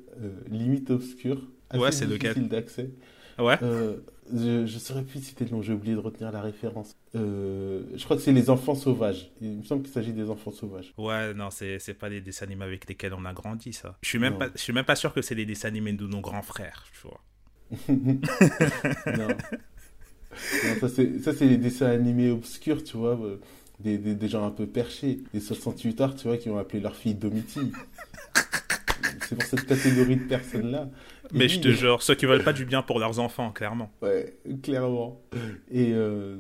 limite 0.51 0.91
obscur 0.91 1.43
ouais, 1.75 1.93
c'est 1.93 2.07
difficile 2.07 2.49
d'accès. 2.49 2.91
Ouais. 3.39 3.59
Euh, 3.63 3.97
je, 4.33 4.63
ne 4.63 4.67
saurais 4.67 5.03
plus 5.03 5.21
citer 5.21 5.45
le 5.45 5.51
nom, 5.51 5.63
j'ai 5.63 5.73
oublié 5.73 5.95
de 5.95 6.01
retenir 6.01 6.33
la 6.33 6.41
référence. 6.41 6.97
Euh, 7.15 7.83
je 7.95 8.05
crois 8.05 8.17
que 8.17 8.23
c'est 8.23 8.33
Les 8.33 8.51
Enfants 8.51 8.75
Sauvages. 8.75 9.31
Il 9.41 9.59
me 9.59 9.63
semble 9.63 9.83
qu'il 9.83 9.93
s'agit 9.93 10.13
des 10.13 10.31
Enfants 10.31 10.51
Sauvages. 10.51 10.93
Ouais, 10.97 11.35
non, 11.35 11.51
c'est, 11.51 11.79
c'est 11.79 11.95
pas 11.95 12.11
des 12.11 12.21
dessins 12.21 12.47
animés 12.47 12.65
avec 12.65 12.89
lesquels 12.89 13.15
on 13.15 13.25
a 13.25 13.33
grandi, 13.33 13.73
ça. 13.73 13.97
Je 14.03 14.09
suis 14.09 14.19
même, 14.19 14.39
pas, 14.39 14.49
je 14.55 14.61
suis 14.61 14.73
même 14.73 14.85
pas 14.85 14.97
sûr 14.97 15.13
que 15.13 15.23
c'est 15.23 15.35
des 15.35 15.47
dessins 15.47 15.69
animés 15.69 15.93
de 15.93 16.07
nos 16.07 16.21
grands 16.21 16.43
frères, 16.43 16.85
tu 16.93 17.07
vois. 17.07 17.21
non. 17.89 19.29
ça, 20.81 20.89
c'est, 20.89 21.19
ça, 21.21 21.35
c'est 21.35 21.47
les 21.47 21.59
dessins 21.59 21.87
animés 21.87 22.31
obscurs, 22.31 22.83
tu 22.83 22.97
vois. 22.97 23.19
Euh, 23.21 23.41
des, 23.79 23.99
des, 23.99 24.15
des, 24.15 24.29
gens 24.29 24.47
un 24.47 24.51
peu 24.51 24.67
perchés. 24.67 25.21
Les 25.35 25.41
68 25.41 26.01
arts, 26.01 26.17
tu 26.17 26.29
vois, 26.29 26.39
qui 26.39 26.49
ont 26.49 26.59
appelé 26.59 26.81
leur 26.81 26.97
fille 26.97 27.15
Domiti. 27.15 27.61
c'est 29.29 29.37
pour 29.37 29.45
cette 29.45 29.67
catégorie 29.67 30.17
de 30.17 30.25
personnes-là. 30.25 30.89
Mais 31.33 31.49
je 31.49 31.61
te 31.61 31.69
jure, 31.69 32.03
ceux 32.03 32.15
qui 32.15 32.27
veulent 32.27 32.45
pas 32.45 32.53
du 32.53 32.65
bien 32.65 32.83
pour 32.83 32.99
leurs 32.99 33.19
enfants, 33.19 33.53
clairement. 33.53 33.91
Ouais, 34.03 34.37
clairement. 34.63 35.21
Et 35.71 35.93
euh, 35.93 36.37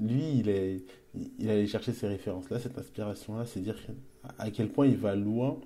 lui, 0.00 0.38
il 0.38 0.48
est, 0.48 0.84
il 1.38 1.50
allait 1.50 1.66
chercher 1.66 1.92
ces 1.92 2.06
références-là, 2.06 2.58
cette 2.58 2.78
inspiration-là, 2.78 3.44
c'est 3.46 3.60
dire 3.60 3.76
à 4.38 4.50
quel 4.50 4.68
point 4.68 4.86
il 4.86 4.96
va 4.96 5.14
loin 5.14 5.58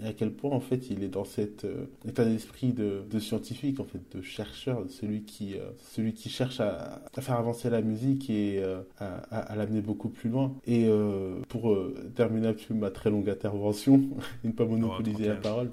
et 0.00 0.06
à 0.06 0.12
quel 0.12 0.32
point 0.32 0.50
en 0.50 0.60
fait 0.60 0.90
il 0.90 1.02
est 1.02 1.08
dans 1.08 1.24
cet 1.24 1.64
euh, 1.64 1.84
état 2.08 2.24
d'esprit 2.24 2.72
de, 2.72 3.02
de, 3.10 3.18
scientifique 3.18 3.78
en 3.78 3.84
fait 3.84 4.00
de 4.16 4.22
chercheur 4.22 4.84
celui 4.88 5.22
qui 5.22 5.54
euh, 5.54 5.70
celui 5.92 6.14
qui 6.14 6.28
cherche 6.28 6.60
à, 6.60 7.02
à, 7.14 7.20
faire 7.20 7.36
avancer 7.36 7.68
la 7.68 7.82
musique 7.82 8.30
et 8.30 8.62
euh, 8.62 8.80
à, 8.98 9.16
à, 9.16 9.56
l'amener 9.56 9.82
beaucoup 9.82 10.08
plus 10.08 10.30
loin. 10.30 10.54
Et 10.66 10.88
pour 11.48 11.76
terminer 12.14 12.48
un 12.48 12.74
ma 12.74 12.90
très 12.90 13.10
longue 13.10 13.28
intervention 13.28 13.96
et 14.44 14.48
ne 14.48 14.52
pas 14.52 14.64
monopoliser 14.64 15.28
la 15.28 15.36
parole. 15.36 15.70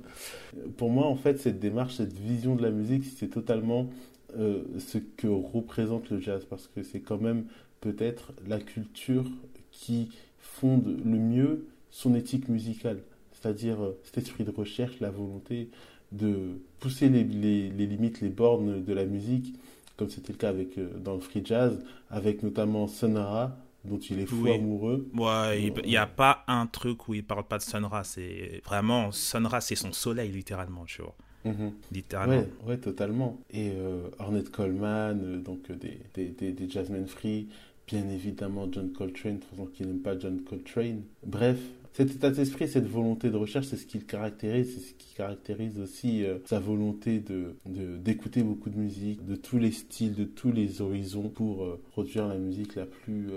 Pour 0.77 0.89
moi 0.89 1.05
en 1.05 1.15
fait 1.15 1.39
cette 1.39 1.59
démarche 1.59 1.95
cette 1.95 2.17
vision 2.17 2.55
de 2.55 2.61
la 2.61 2.71
musique 2.71 3.05
c'est 3.05 3.29
totalement 3.29 3.89
ce 4.37 4.97
que 4.97 5.27
représente 5.27 6.09
le 6.09 6.19
jazz 6.19 6.45
parce 6.49 6.67
que 6.67 6.83
c'est 6.83 6.99
quand 6.99 7.19
même 7.19 7.45
peut-être 7.81 8.33
la 8.47 8.59
culture 8.59 9.25
qui 9.71 10.09
fonde 10.37 10.99
le 11.03 11.17
mieux 11.17 11.65
son 11.89 12.15
éthique 12.15 12.49
musicale 12.49 12.99
c'est-à-dire 13.39 13.81
euh, 13.81 13.99
cet 14.03 14.17
esprit 14.19 14.43
de 14.43 14.51
recherche, 14.51 14.99
la 14.99 15.09
volonté 15.11 15.69
de 16.11 16.59
pousser 16.79 17.09
les, 17.09 17.23
les, 17.23 17.69
les 17.69 17.85
limites, 17.85 18.21
les 18.21 18.29
bornes 18.29 18.83
de 18.83 18.93
la 18.93 19.05
musique, 19.05 19.53
comme 19.97 20.09
c'était 20.09 20.33
le 20.33 20.37
cas 20.37 20.49
avec, 20.49 20.77
euh, 20.77 20.89
dans 20.97 21.13
le 21.13 21.19
free 21.19 21.41
jazz, 21.45 21.79
avec 22.09 22.41
notamment 22.43 22.87
Sonara, 22.87 23.57
dont 23.85 23.99
il 23.99 24.19
est 24.19 24.25
fou 24.25 24.47
amoureux. 24.47 25.07
Ouais, 25.13 25.63
il 25.63 25.87
n'y 25.87 25.97
a 25.97 26.07
pas 26.07 26.43
un 26.47 26.67
truc 26.67 27.07
où 27.07 27.13
il 27.13 27.23
parle 27.23 27.45
pas 27.45 27.57
de 27.57 27.63
Sonra. 27.63 28.03
C'est 28.03 28.61
vraiment 28.65 29.11
Sonra, 29.11 29.61
c'est 29.61 29.75
son 29.75 29.93
soleil 29.93 30.31
littéralement, 30.31 30.83
tu 30.85 31.01
vois. 31.01 31.15
Mhm. 31.45 31.71
Littéralement. 31.91 32.35
Ouais, 32.35 32.49
ouais, 32.67 32.77
totalement. 32.77 33.39
Et 33.51 33.71
euh, 33.71 34.09
Ornette 34.19 34.49
Coleman, 34.49 35.41
donc 35.41 35.71
des, 35.71 35.99
des, 36.13 36.27
des, 36.29 36.51
des 36.51 36.69
jazzmen 36.69 37.07
free, 37.07 37.47
bien 37.87 38.07
évidemment 38.09 38.67
John 38.69 38.91
Coltrane, 38.91 39.35
de 39.35 39.39
toute 39.39 39.49
façon 39.51 39.67
qui 39.67 39.83
n'aime 39.83 39.99
pas 39.99 40.19
John 40.19 40.41
Coltrane. 40.41 41.03
Bref, 41.25 41.59
cet 41.93 42.11
état 42.11 42.29
d'esprit, 42.29 42.67
cette 42.67 42.87
volonté 42.87 43.29
de 43.29 43.35
recherche, 43.35 43.67
c'est 43.67 43.77
ce 43.77 43.85
qui 43.85 43.97
le 43.97 44.05
caractérise, 44.05 44.73
c'est 44.73 44.89
ce 44.89 44.93
qui 44.93 45.13
caractérise 45.15 45.79
aussi 45.79 46.23
euh, 46.23 46.37
sa 46.45 46.59
volonté 46.59 47.19
de 47.19 47.55
d'écouter 47.65 48.43
beaucoup 48.43 48.69
de 48.69 48.77
musique, 48.77 49.25
de 49.25 49.35
tous 49.35 49.57
les 49.57 49.71
styles, 49.71 50.15
de 50.15 50.23
tous 50.23 50.51
les 50.51 50.81
horizons 50.81 51.29
pour 51.29 51.63
euh, 51.63 51.81
produire 51.91 52.27
la 52.27 52.35
musique 52.35 52.75
la 52.75 52.85
plus 52.85 53.27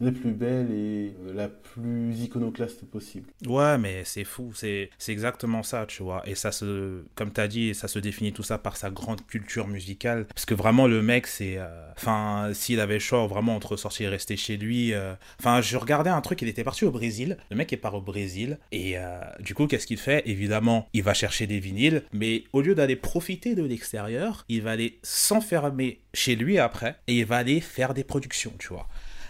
la 0.00 0.12
plus 0.12 0.32
belle 0.32 0.70
et 0.70 1.12
la 1.34 1.48
plus 1.48 2.18
iconoclaste 2.20 2.84
possible. 2.84 3.28
Ouais, 3.46 3.76
mais 3.78 4.02
c'est 4.04 4.24
fou, 4.24 4.52
c'est 4.54 4.90
c'est 4.98 5.12
exactement 5.12 5.62
ça, 5.62 5.86
tu 5.86 6.02
vois. 6.02 6.22
Et 6.26 6.34
ça 6.34 6.52
se, 6.52 7.02
comme 7.14 7.32
tu 7.32 7.40
as 7.40 7.48
dit, 7.48 7.74
ça 7.74 7.88
se 7.88 7.98
définit 7.98 8.32
tout 8.32 8.42
ça 8.42 8.58
par 8.58 8.76
sa 8.76 8.90
grande 8.90 9.26
culture 9.26 9.68
musicale, 9.68 10.26
parce 10.26 10.46
que 10.46 10.54
vraiment 10.54 10.86
le 10.86 11.02
mec, 11.02 11.26
c'est, 11.26 11.58
enfin, 11.96 12.50
s'il 12.54 12.80
avait 12.80 12.94
le 12.94 13.00
choix 13.00 13.26
vraiment 13.26 13.56
entre 13.56 13.76
sortir 13.76 14.08
et 14.08 14.10
rester 14.10 14.36
chez 14.36 14.56
lui, 14.56 14.92
enfin, 15.38 15.60
je 15.60 15.76
regardais 15.76 16.10
un 16.10 16.20
truc, 16.20 16.40
il 16.42 16.48
était 16.48 16.64
parti 16.64 16.84
au 16.84 16.90
Brésil, 16.90 17.36
le 17.50 17.56
mec 17.56 17.72
est 17.72 17.76
part 17.88 17.94
au 17.94 18.00
Brésil, 18.00 18.58
et 18.72 18.96
du 19.40 19.54
coup, 19.54 19.66
qu'est-ce 19.66 19.86
qu'il 19.86 19.98
fait? 19.98 20.22
Évidemment, 20.26 20.88
il 20.92 21.02
va 21.02 21.14
chercher 21.14 21.46
des 21.46 21.58
vinyles, 21.58 22.02
mais 22.12 22.44
au 22.52 22.60
lieu 22.60 22.74
d'aller 22.74 22.96
profiter 22.96 23.54
de 23.54 23.62
l'extérieur, 23.62 24.44
il 24.48 24.62
va 24.62 24.72
aller 24.72 24.98
s'enfermer 25.02 26.00
chez 26.12 26.36
lui 26.36 26.58
après 26.58 26.96
et 27.06 27.18
il 27.18 27.24
va 27.24 27.36
aller 27.36 27.60
faire 27.60 27.94
des 27.94 28.04
productions, 28.04 28.52
tu 28.58 28.68
vois. 28.68 28.88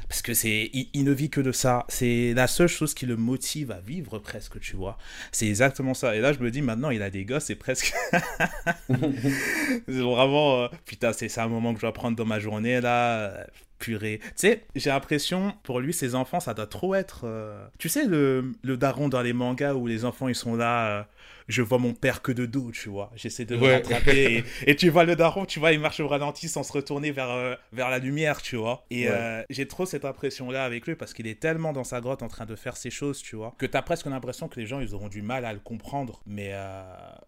Parce 0.09 0.23
que 0.23 0.33
c'est, 0.33 0.71
il, 0.73 1.05
ne 1.05 1.13
vit 1.13 1.29
que 1.29 1.43
de 1.43 1.53
ça. 1.53 1.85
C'est 1.89 2.33
la 2.35 2.47
seule 2.47 2.69
chose 2.69 2.95
qui 2.95 3.05
le 3.05 3.17
motive 3.17 3.71
à 3.71 3.81
vivre 3.81 4.19
presque, 4.19 4.59
tu 4.59 4.75
vois. 4.75 4.97
C'est 5.33 5.47
exactement 5.47 5.93
ça. 5.93 6.17
Et 6.17 6.21
là, 6.21 6.33
je 6.33 6.39
me 6.39 6.51
dis, 6.51 6.63
maintenant, 6.63 6.89
il 6.89 7.03
a 7.03 7.11
des 7.11 7.27
gosses, 7.27 7.45
c'est 7.45 7.57
presque. 7.57 7.93
c'est 8.89 10.01
vraiment. 10.01 10.63
Euh, 10.63 10.69
putain, 10.87 11.13
c'est 11.13 11.29
ça 11.29 11.45
un 11.45 11.49
moment 11.49 11.75
que 11.75 11.81
je 11.81 11.83
dois 11.83 11.93
prendre 11.93 12.17
dans 12.17 12.25
ma 12.25 12.41
journée, 12.41 12.81
là 12.81 13.47
purée. 13.79 14.19
Tu 14.23 14.31
sais, 14.37 14.65
j'ai 14.75 14.91
l'impression, 14.91 15.55
pour 15.63 15.81
lui, 15.81 15.93
ses 15.93 16.15
enfants, 16.15 16.41
ça 16.41 16.55
doit 16.55 16.67
trop 16.67 16.95
être... 16.95 17.23
Euh, 17.25 17.67
tu 17.79 17.89
sais, 17.89 18.07
le, 18.07 18.53
le 18.63 18.77
daron 18.77 19.09
dans 19.09 19.23
les 19.23 19.33
mangas 19.33 19.75
où 19.75 19.87
les 19.87 20.05
enfants, 20.05 20.29
ils 20.29 20.35
sont 20.35 20.57
là, 20.57 20.89
euh, 20.89 21.03
je 21.49 21.63
vois 21.63 21.79
mon 21.79 21.95
père 21.95 22.23
que 22.23 22.33
de 22.33 22.47
dos, 22.47 22.71
tu 22.73 22.89
vois. 22.89 23.11
J'essaie 23.17 23.45
de 23.45 23.57
le 23.57 23.67
rattraper. 23.67 24.45
Et, 24.67 24.77
tu 24.77 24.91
vois 24.91 25.05
le 25.05 25.17
daron, 25.17 25.47
tu 25.47 25.59
vois, 25.59 25.73
il 25.73 25.81
marche 25.81 26.01
au 26.01 26.09
ralenti 26.09 26.49
sans 26.49 26.63
se 26.63 26.73
retourner 26.73 27.11
vers, 27.11 27.31
euh, 27.31 27.55
vers 27.73 27.91
la 27.91 27.99
lumière, 27.99 28.43
tu 28.43 28.57
vois. 28.57 28.85
Et 28.91 29.09
j'ai 29.51 29.67
trop 29.67 29.87
cette 29.87 30.05
impression-là 30.05 30.65
avec 30.65 30.87
lui 30.87 30.95
parce 30.95 31.15
qu'il 31.15 31.27
est 31.27 31.41
tellement 31.41 31.73
dans 31.73 31.85
sa 31.85 32.01
grotte 32.01 32.23
en 32.23 32.29
train 32.29 32.47
de 32.47 32.57
faire 32.57 32.77
ses 32.77 32.91
choses, 32.91 33.23
tu 33.23 33.37
vois, 33.37 33.55
que 33.59 33.67
tu 33.67 33.77
as 33.77 33.83
presque 33.83 34.07
l'impression 34.07 34.49
que 34.49 34.61
les 34.61 34.67
gens, 34.67 34.81
ils 34.81 34.95
auront 34.95 35.09
du 35.09 35.23
mal 35.23 35.45
à 35.45 35.53
le 35.53 35.61
comprendre. 35.61 36.23
Mais 36.27 36.55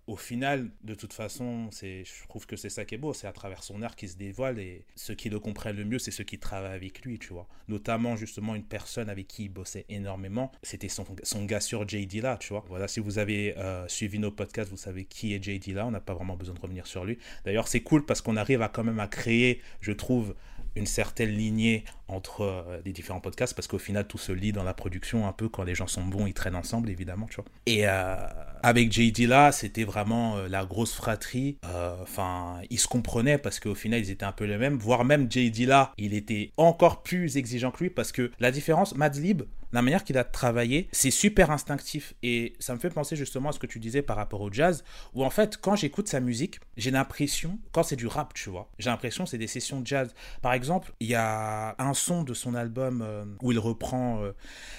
au 0.06 0.16
final, 0.16 0.70
de 0.84 0.94
toute 0.94 1.12
façon, 1.12 1.68
c'est, 1.70 2.04
je 2.04 2.28
trouve 2.28 2.46
que 2.46 2.56
c'est 2.56 2.68
ça 2.68 2.84
qui 2.84 2.94
est 2.94 2.98
beau. 2.98 3.12
C'est 3.12 3.26
à 3.26 3.32
travers 3.32 3.62
son 3.62 3.82
art 3.82 3.96
qui 3.96 4.08
se 4.08 4.16
dévoile 4.16 4.58
et 4.58 4.84
ceux 4.96 5.14
qui 5.14 5.30
le 5.30 5.38
comprennent 5.38 5.76
le 5.76 5.84
mieux, 5.84 5.98
c'est 5.98 6.10
ceux 6.10 6.24
qui 6.24 6.38
travaille 6.38 6.74
avec 6.74 7.04
lui, 7.04 7.18
tu 7.18 7.32
vois. 7.32 7.48
Notamment, 7.68 8.16
justement, 8.16 8.54
une 8.54 8.64
personne 8.64 9.08
avec 9.08 9.28
qui 9.28 9.44
il 9.44 9.48
bossait 9.48 9.86
énormément, 9.88 10.52
c'était 10.62 10.88
son, 10.88 11.04
son 11.22 11.44
gars 11.44 11.60
sur 11.60 11.88
JD 11.88 12.22
là, 12.22 12.36
tu 12.38 12.48
vois. 12.48 12.64
Voilà, 12.68 12.88
si 12.88 13.00
vous 13.00 13.18
avez 13.18 13.56
euh, 13.56 13.86
suivi 14.10 14.18
nos 14.18 14.32
podcasts, 14.32 14.70
vous 14.70 14.76
savez 14.76 15.04
qui 15.04 15.34
est 15.34 15.42
JD 15.42 15.74
là, 15.74 15.86
on 15.86 15.92
n'a 15.92 16.00
pas 16.00 16.14
vraiment 16.14 16.36
besoin 16.36 16.54
de 16.54 16.60
revenir 16.60 16.86
sur 16.86 17.04
lui. 17.04 17.18
D'ailleurs, 17.44 17.68
c'est 17.68 17.80
cool 17.80 18.04
parce 18.04 18.20
qu'on 18.20 18.36
arrive 18.36 18.60
à 18.60 18.68
quand 18.68 18.82
même 18.82 18.98
à 18.98 19.06
créer, 19.06 19.60
je 19.80 19.92
trouve, 19.92 20.34
une 20.76 20.86
certaine 20.86 21.30
lignée 21.30 21.84
entre 22.08 22.42
euh, 22.42 22.80
les 22.84 22.92
différents 22.92 23.20
podcasts 23.20 23.54
parce 23.54 23.66
qu'au 23.66 23.78
final 23.78 24.06
tout 24.06 24.18
se 24.18 24.30
lit 24.30 24.52
dans 24.52 24.62
la 24.62 24.72
production 24.72 25.26
un 25.26 25.32
peu 25.32 25.48
quand 25.48 25.64
les 25.64 25.74
gens 25.74 25.88
sont 25.88 26.04
bons 26.04 26.26
ils 26.26 26.32
traînent 26.32 26.54
ensemble 26.54 26.90
évidemment 26.90 27.26
tu 27.26 27.36
vois 27.36 27.44
et 27.66 27.88
euh, 27.88 28.14
avec 28.62 28.92
JD 28.92 29.26
là 29.26 29.50
c'était 29.50 29.82
vraiment 29.82 30.36
euh, 30.36 30.48
la 30.48 30.64
grosse 30.64 30.94
fratrie 30.94 31.58
enfin 32.00 32.60
ils 32.70 32.78
se 32.78 32.86
comprenaient 32.86 33.36
parce 33.36 33.58
qu'au 33.58 33.74
final 33.74 33.98
ils 33.98 34.10
étaient 34.10 34.24
un 34.24 34.32
peu 34.32 34.44
les 34.44 34.58
mêmes 34.58 34.76
voire 34.76 35.04
même 35.04 35.30
JD 35.30 35.66
là 35.66 35.92
il 35.98 36.14
était 36.14 36.52
encore 36.56 37.02
plus 37.02 37.36
exigeant 37.36 37.72
que 37.72 37.82
lui 37.82 37.90
parce 37.90 38.12
que 38.12 38.30
la 38.38 38.52
différence 38.52 38.94
Madlib 38.94 39.42
la 39.72 39.82
manière 39.82 40.04
qu'il 40.04 40.18
a 40.18 40.24
travaillé, 40.24 40.88
c'est 40.92 41.10
super 41.10 41.50
instinctif. 41.50 42.14
Et 42.22 42.54
ça 42.58 42.74
me 42.74 42.78
fait 42.78 42.90
penser 42.90 43.16
justement 43.16 43.50
à 43.50 43.52
ce 43.52 43.58
que 43.58 43.66
tu 43.66 43.78
disais 43.78 44.02
par 44.02 44.16
rapport 44.16 44.40
au 44.40 44.52
jazz, 44.52 44.84
où 45.14 45.24
en 45.24 45.30
fait, 45.30 45.56
quand 45.56 45.76
j'écoute 45.76 46.08
sa 46.08 46.20
musique, 46.20 46.60
j'ai 46.76 46.90
l'impression, 46.90 47.58
quand 47.72 47.82
c'est 47.82 47.96
du 47.96 48.06
rap, 48.06 48.34
tu 48.34 48.50
vois, 48.50 48.68
j'ai 48.78 48.90
l'impression 48.90 49.24
que 49.24 49.30
c'est 49.30 49.38
des 49.38 49.46
sessions 49.46 49.80
de 49.80 49.86
jazz. 49.86 50.14
Par 50.42 50.52
exemple, 50.52 50.92
il 51.00 51.08
y 51.08 51.14
a 51.14 51.74
un 51.78 51.94
son 51.94 52.22
de 52.22 52.34
son 52.34 52.54
album 52.54 53.02
euh, 53.02 53.24
où 53.42 53.52
il 53.52 53.58
reprend 53.58 54.22
euh, 54.22 54.32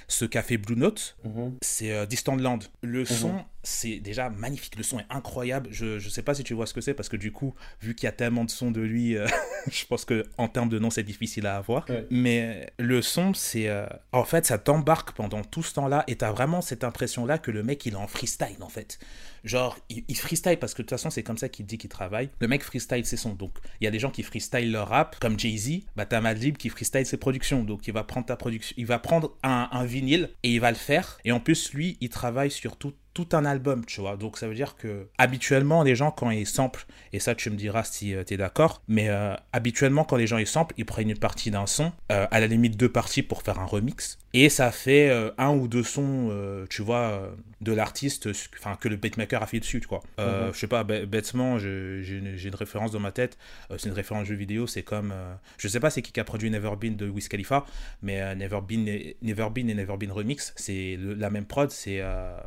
ce 0.08 0.26
café 0.26 0.58
Blue 0.58 0.76
Note, 0.76 1.18
mhm. 1.24 1.58
c'est 1.62 1.92
euh, 1.92 2.06
Distant 2.06 2.36
Land. 2.36 2.60
Le 2.82 3.00
mhm. 3.00 3.06
son, 3.06 3.46
c'est 3.64 4.00
déjà 4.00 4.30
magnifique. 4.30 4.76
Le 4.76 4.84
son 4.84 5.00
est 5.00 5.06
incroyable. 5.10 5.70
Je 5.72 5.96
ne 5.96 6.00
sais 6.00 6.24
pas 6.24 6.34
si 6.34 6.44
tu 6.44 6.54
vois 6.54 6.66
ce 6.66 6.74
que 6.74 6.82
c'est, 6.82 6.94
parce 6.94 7.10
que 7.10 7.18
du 7.18 7.32
coup, 7.32 7.56
vu 7.82 7.96
qu'il 7.96 8.08
y 8.08 8.10
a 8.10 8.12
tellement 8.12 8.44
de 8.44 8.52
sons 8.52 8.72
de 8.72 8.82
lui, 8.82 9.16
je 9.72 9.86
pense 9.86 10.06
que 10.06 10.26
en 10.38 10.48
termes 10.48 10.70
de 10.70 10.80
nom, 10.80 10.90
c'est 10.90 11.04
difficile 11.04 11.48
à 11.48 11.58
avoir. 11.58 11.86
Mais 12.10 12.72
le 12.78 13.02
son, 13.02 13.34
c'est. 13.34 13.70
en 14.12 14.26
fait, 14.26 14.46
ça 14.46 14.58
tombe 14.58 14.82
embarque 14.82 15.12
pendant 15.12 15.44
tout 15.44 15.62
ce 15.62 15.76
temps-là 15.76 16.04
et 16.08 16.16
t'as 16.16 16.32
vraiment 16.32 16.62
cette 16.62 16.84
impression-là 16.84 17.38
que 17.38 17.52
le 17.52 17.62
mec 17.62 17.86
il 17.86 17.94
est 17.94 17.98
en 17.98 18.08
freestyle 18.08 18.62
en 18.62 18.70
fait. 18.70 18.98
Genre, 19.44 19.78
il, 19.90 20.18
freestyle 20.18 20.58
parce 20.58 20.74
que 20.74 20.82
de 20.82 20.88
toute 20.88 20.98
façon 20.98 21.12
c'est 21.12 21.22
comme 21.22 21.38
ça 21.38 21.50
qu'il 21.50 21.68
dit 21.68 21.78
qu'il 21.78 21.90
travaille. 21.90 22.30
Le 22.40 22.48
mec 22.48 22.64
freestyle 22.64 23.06
ses 23.06 23.18
sons. 23.18 23.34
Donc, 23.34 23.52
il 23.80 23.86
y 23.86 23.88
a 23.88 23.92
des 23.92 24.00
gens 24.00 24.10
qui 24.10 24.24
freestyle 24.24 24.72
leur 24.72 24.90
rap, 24.90 25.20
comme 25.20 25.40
Jay-Z, 25.40 25.82
bah 25.96 26.06
t'as 26.08 26.20
Madlib 26.20 26.58
qui 26.58 26.70
freestyle 26.70 27.06
ses 27.06 27.18
productions. 27.18 27.64
Donc, 27.64 27.88
il 27.88 27.94
va 27.94 28.04
prendre 28.04 28.26
ta 28.26 28.36
production, 28.36 28.74
il 28.78 28.88
va 28.88 28.98
prendre 28.98 29.38
un, 29.44 29.70
un 29.72 29.86
vinyle 29.86 30.32
et 30.42 30.52
il 30.52 30.60
va 30.60 30.72
le 30.72 30.78
faire. 30.78 31.20
Et 31.26 31.32
en 31.32 31.40
plus, 31.40 31.74
lui, 31.74 31.98
il 32.02 32.10
travaille 32.10 32.52
sur 32.52 32.78
tout 32.78 32.94
tout 33.14 33.28
un 33.34 33.44
album, 33.46 33.86
tu 33.86 34.00
vois. 34.00 34.16
Donc 34.16 34.38
ça 34.38 34.48
veut 34.48 34.56
dire 34.56 34.76
que 34.78 35.08
habituellement 35.18 35.84
les 35.84 35.96
gens 35.96 36.12
quand 36.12 36.30
ils 36.30 36.48
samplent, 36.48 36.86
et 37.12 37.20
ça 37.20 37.36
tu 37.36 37.50
me 37.50 37.56
diras 37.56 37.84
si 37.84 38.16
euh, 38.16 38.24
tu 38.24 38.36
es 38.36 38.38
d'accord, 38.38 38.82
mais 38.88 39.10
euh, 39.10 39.36
habituellement 39.52 40.04
quand 40.04 40.16
les 40.16 40.28
gens 40.28 40.38
ils 40.38 40.48
samplent, 40.48 40.74
ils 40.78 40.86
prennent 40.86 41.10
une 41.10 41.18
partie 41.18 41.52
d'un 41.52 41.68
son, 41.68 41.92
euh, 42.12 42.26
à 42.32 42.40
la 42.40 42.48
limite 42.48 42.78
deux 42.78 42.90
parties 42.90 43.24
pour 43.24 43.44
faire 43.44 43.60
un 43.60 43.66
remix, 43.66 44.18
et 44.34 44.48
ça 44.48 44.72
fait 44.72 45.12
un 45.38 45.50
ou 45.50 45.68
deux 45.68 45.84
sons, 45.84 46.34
tu 46.70 46.82
vois, 46.82 47.34
de 47.60 47.74
l'artiste, 47.74 48.30
enfin 48.58 48.78
que 48.78 48.88
le 48.88 48.96
beatmaker 48.96 49.44
a 49.44 49.46
fait 49.46 49.60
dessus, 49.60 49.82
tu 49.82 49.90
vois. 49.90 50.02
Mhm. 50.18 50.54
Je 50.54 50.58
sais 50.58 50.68
pas, 50.68 50.86
bêtement, 50.86 51.60
j'ai 51.60 52.02
une, 52.08 52.56
référence 52.56 52.92
dans 52.92 53.02
ma 53.02 53.12
tête, 53.12 53.38
c'est 53.78 53.90
une 53.90 53.96
référence 53.96 54.28
jeu 54.28 54.36
vidéo, 54.36 54.68
c'est 54.68 54.84
comme, 54.84 55.14
je 55.58 55.68
sais 55.68 55.82
pas 55.82 55.90
c'est 55.90 56.02
qui 56.02 56.14
qui 56.14 56.20
a 56.22 56.24
produit 56.24 56.50
Never 56.50 56.72
Been 56.80 56.96
de 56.96 57.10
Wiz 57.10 57.28
Khalifa, 57.28 57.66
mais 58.02 58.34
Never 58.36 58.62
Been, 58.66 58.86
Never 59.22 59.50
Been 59.54 59.70
et 59.70 59.74
Never 59.74 59.98
Been 59.98 60.14
Remix, 60.14 60.54
c'est 60.56 60.98
la 60.98 61.30
même 61.30 61.46
prod, 61.46 61.70
c'est 61.70 62.02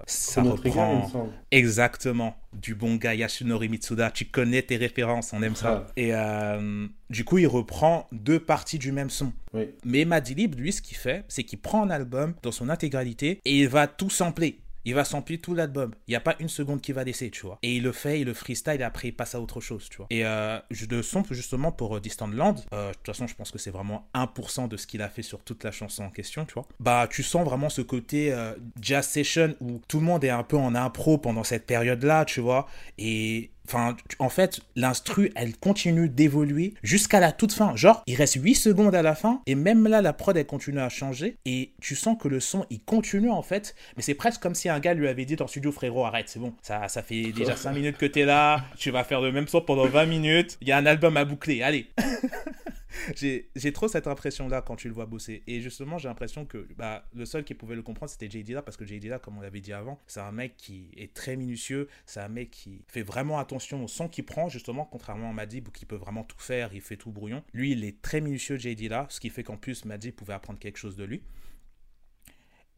ça 0.06 0.42
exactement 1.50 2.36
du 2.52 2.74
bon 2.74 2.96
gars 2.96 3.14
Yasunori 3.14 3.68
Mitsuda. 3.68 4.10
Tu 4.10 4.26
connais 4.26 4.62
tes 4.62 4.76
références, 4.76 5.32
on 5.32 5.42
aime 5.42 5.56
ça. 5.56 5.86
Ah. 5.86 5.92
Et 5.96 6.14
euh, 6.14 6.86
du 7.10 7.24
coup, 7.24 7.38
il 7.38 7.46
reprend 7.46 8.06
deux 8.12 8.40
parties 8.40 8.78
du 8.78 8.92
même 8.92 9.10
son. 9.10 9.32
Mais 9.84 10.04
Madilib, 10.04 10.58
lui, 10.58 10.72
ce 10.72 10.82
qu'il 10.82 10.96
fait, 10.96 11.24
c'est 11.28 11.44
qu'il 11.44 11.60
prend 11.60 11.84
un 11.84 11.90
album 11.90 12.34
dans 12.42 12.52
son 12.52 12.68
intégralité 12.68 13.40
et 13.44 13.60
il 13.60 13.68
va 13.68 13.86
tout 13.86 14.10
sampler 14.10 14.60
il 14.84 14.94
va 14.94 15.04
s'emplir 15.04 15.40
tout 15.40 15.54
l'album. 15.54 15.92
Il 16.06 16.12
n'y 16.12 16.16
a 16.16 16.20
pas 16.20 16.36
une 16.40 16.48
seconde 16.48 16.80
qui 16.80 16.92
va 16.92 17.04
laisser, 17.04 17.30
tu 17.30 17.46
vois. 17.46 17.58
Et 17.62 17.76
il 17.76 17.82
le 17.82 17.92
fait, 17.92 18.20
il 18.20 18.26
le 18.26 18.34
freestyle, 18.34 18.80
et 18.80 18.84
après 18.84 19.08
il 19.08 19.12
passe 19.12 19.34
à 19.34 19.40
autre 19.40 19.60
chose, 19.60 19.88
tu 19.88 19.98
vois. 19.98 20.06
Et 20.10 20.24
euh, 20.24 20.58
je 20.70 20.86
le 20.86 21.02
justement 21.30 21.72
pour 21.72 21.96
euh, 21.96 22.00
Distant 22.00 22.26
Land, 22.26 22.56
euh, 22.72 22.90
de 22.90 22.94
toute 22.94 23.06
façon, 23.06 23.26
je 23.26 23.34
pense 23.34 23.50
que 23.50 23.58
c'est 23.58 23.70
vraiment 23.70 24.08
1% 24.14 24.68
de 24.68 24.76
ce 24.76 24.86
qu'il 24.86 25.02
a 25.02 25.08
fait 25.08 25.22
sur 25.22 25.42
toute 25.42 25.64
la 25.64 25.70
chanson 25.70 26.04
en 26.04 26.10
question, 26.10 26.44
tu 26.44 26.54
vois. 26.54 26.66
Bah, 26.80 27.08
tu 27.10 27.22
sens 27.22 27.44
vraiment 27.44 27.68
ce 27.68 27.82
côté 27.82 28.32
euh, 28.32 28.54
jazz 28.80 29.06
session 29.06 29.54
où 29.60 29.80
tout 29.88 30.00
le 30.00 30.04
monde 30.04 30.24
est 30.24 30.30
un 30.30 30.42
peu 30.42 30.56
en 30.56 30.74
impro 30.74 31.18
pendant 31.18 31.44
cette 31.44 31.66
période-là, 31.66 32.24
tu 32.24 32.40
vois. 32.40 32.66
Et 32.98 33.50
Enfin, 33.66 33.96
en 34.18 34.28
fait, 34.28 34.60
l'instru, 34.76 35.30
elle 35.34 35.56
continue 35.56 36.08
d'évoluer 36.08 36.74
jusqu'à 36.82 37.20
la 37.20 37.32
toute 37.32 37.52
fin. 37.52 37.74
Genre, 37.76 38.02
il 38.06 38.14
reste 38.14 38.34
8 38.34 38.54
secondes 38.54 38.94
à 38.94 39.02
la 39.02 39.14
fin, 39.14 39.40
et 39.46 39.54
même 39.54 39.86
là, 39.88 40.02
la 40.02 40.12
prod, 40.12 40.36
elle 40.36 40.46
continue 40.46 40.80
à 40.80 40.88
changer, 40.88 41.36
et 41.44 41.72
tu 41.80 41.96
sens 41.96 42.16
que 42.20 42.28
le 42.28 42.40
son, 42.40 42.66
il 42.70 42.80
continue 42.80 43.30
en 43.30 43.42
fait, 43.42 43.74
mais 43.96 44.02
c'est 44.02 44.14
presque 44.14 44.42
comme 44.42 44.54
si 44.54 44.68
un 44.68 44.80
gars 44.80 44.94
lui 44.94 45.08
avait 45.08 45.24
dit 45.24 45.36
dans 45.36 45.44
le 45.44 45.50
studio, 45.50 45.72
frérot, 45.72 46.04
arrête, 46.04 46.28
c'est 46.28 46.38
bon, 46.40 46.52
ça, 46.62 46.88
ça 46.88 47.02
fait 47.02 47.32
déjà 47.32 47.56
5 47.56 47.72
minutes 47.72 47.96
que 47.96 48.06
t'es 48.06 48.24
là, 48.24 48.64
tu 48.76 48.90
vas 48.90 49.04
faire 49.04 49.20
le 49.20 49.32
même 49.32 49.48
son 49.48 49.60
pendant 49.60 49.86
20 49.86 50.06
minutes, 50.06 50.58
il 50.60 50.68
y 50.68 50.72
a 50.72 50.76
un 50.76 50.86
album 50.86 51.16
à 51.16 51.24
boucler, 51.24 51.62
allez 51.62 51.88
j'ai 53.16 53.72
trop 53.72 53.88
cette 53.88 54.06
impression-là 54.06 54.62
quand 54.62 54.76
tu 54.76 54.88
le 54.88 54.94
vois 54.94 55.06
bosser. 55.06 55.42
Et 55.46 55.60
justement, 55.60 55.98
j'ai 55.98 56.08
l'impression 56.08 56.44
que 56.44 56.66
bah, 56.76 57.06
le 57.14 57.26
seul 57.26 57.44
qui 57.44 57.54
pouvait 57.54 57.74
le 57.74 57.82
comprendre, 57.82 58.10
c'était 58.10 58.30
Jay 58.30 58.42
Dilla, 58.42 58.62
parce 58.62 58.76
que 58.76 58.84
Jay 58.84 58.98
Dilla, 58.98 59.18
comme 59.18 59.38
on 59.38 59.40
l'avait 59.40 59.60
dit 59.60 59.72
avant, 59.72 60.00
c'est 60.06 60.20
un 60.20 60.32
mec 60.32 60.56
qui 60.56 60.90
est 60.96 61.12
très 61.12 61.36
minutieux, 61.36 61.88
c'est 62.06 62.20
un 62.20 62.28
mec 62.28 62.50
qui 62.50 62.84
fait 62.88 63.02
vraiment 63.02 63.38
attention 63.38 63.84
au 63.84 63.88
son 63.88 64.08
qu'il 64.08 64.24
prend, 64.24 64.48
justement, 64.48 64.84
contrairement 64.84 65.30
à 65.30 65.32
Madib, 65.32 65.68
qui 65.70 65.86
peut 65.86 65.96
vraiment 65.96 66.24
tout 66.24 66.38
faire, 66.38 66.74
il 66.74 66.80
fait 66.80 66.96
tout 66.96 67.10
brouillon. 67.10 67.42
Lui, 67.52 67.72
il 67.72 67.84
est 67.84 68.00
très 68.02 68.20
minutieux, 68.20 68.56
Jay 68.56 68.74
Dilla, 68.74 69.06
ce 69.10 69.20
qui 69.20 69.30
fait 69.30 69.42
qu'en 69.42 69.56
plus, 69.56 69.84
Madib 69.84 70.14
pouvait 70.14 70.34
apprendre 70.34 70.58
quelque 70.58 70.78
chose 70.78 70.96
de 70.96 71.04
lui. 71.04 71.22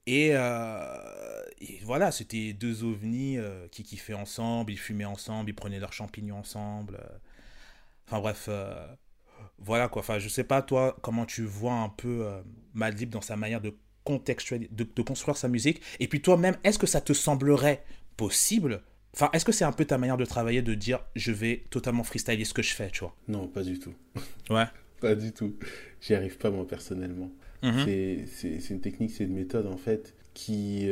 Et, 0.07 0.31
euh, 0.35 1.43
voilà, 1.83 2.13
c'était 2.13 2.53
deux 2.53 2.85
ovnis 2.85 3.39
euh, 3.39 3.67
qui 3.69 3.83
kiffaient 3.83 4.15
ensemble, 4.15 4.73
ils 4.73 4.79
fumaient 4.79 5.05
ensemble, 5.05 5.51
ils 5.51 5.55
prenaient 5.55 5.81
leurs 5.81 5.93
champignons 5.93 6.39
ensemble. 6.39 6.97
Euh. 7.01 7.19
Enfin 8.07 8.21
bref, 8.21 8.49
voilà 9.59 9.89
quoi. 9.89 10.01
Enfin, 10.01 10.19
je 10.19 10.29
sais 10.29 10.45
pas 10.45 10.63
toi 10.63 10.97
comment 11.03 11.25
tu 11.25 11.43
vois 11.45 11.75
un 11.75 11.89
peu 11.89 12.27
euh, 12.27 12.41
Madlib 12.75 13.11
dans 13.11 13.21
sa 13.21 13.37
manière 13.37 13.61
de 13.61 13.75
contextualiser, 14.05 14.71
de, 14.73 15.03
construire 15.03 15.37
sa 15.37 15.49
musique. 15.49 15.81
Et 16.01 16.09
puis 16.09 16.21
toi-même, 16.21 16.57
est-ce 16.65 16.79
que 16.79 16.87
ça 16.87 17.01
te 17.01 17.13
semblerait 17.13 17.85
possible? 18.17 18.83
Enfin, 19.15 19.31
est-ce 19.33 19.45
que 19.45 19.53
c'est 19.53 19.65
un 19.65 19.73
peu 19.73 19.85
ta 19.85 19.99
manière 19.99 20.17
de 20.17 20.25
travailler, 20.25 20.63
de 20.63 20.75
dire 20.75 21.01
je 21.17 21.33
vais 21.33 21.65
totalement 21.71 22.05
freestyler 22.05 22.45
ce 22.45 22.55
que 22.55 22.63
je 22.63 22.75
fais, 22.75 22.91
tu 22.91 23.01
vois? 23.01 23.15
Non, 23.29 23.49
pas 23.49 23.63
du 23.63 23.79
tout. 23.79 23.95
Ouais. 24.51 24.67
pas 25.01 25.15
du 25.15 25.33
tout. 25.33 25.57
J'y 26.01 26.15
arrive 26.15 26.39
pas 26.39 26.51
moi 26.51 26.67
personnellement. 26.67 27.31
Mhm. 27.63 28.27
C'est 28.29 28.71
une 28.71 28.81
technique, 28.81 29.11
c'est 29.11 29.25
une 29.25 29.35
méthode 29.35 29.67
en 29.67 29.77
fait 29.77 30.15
qui 30.35 30.89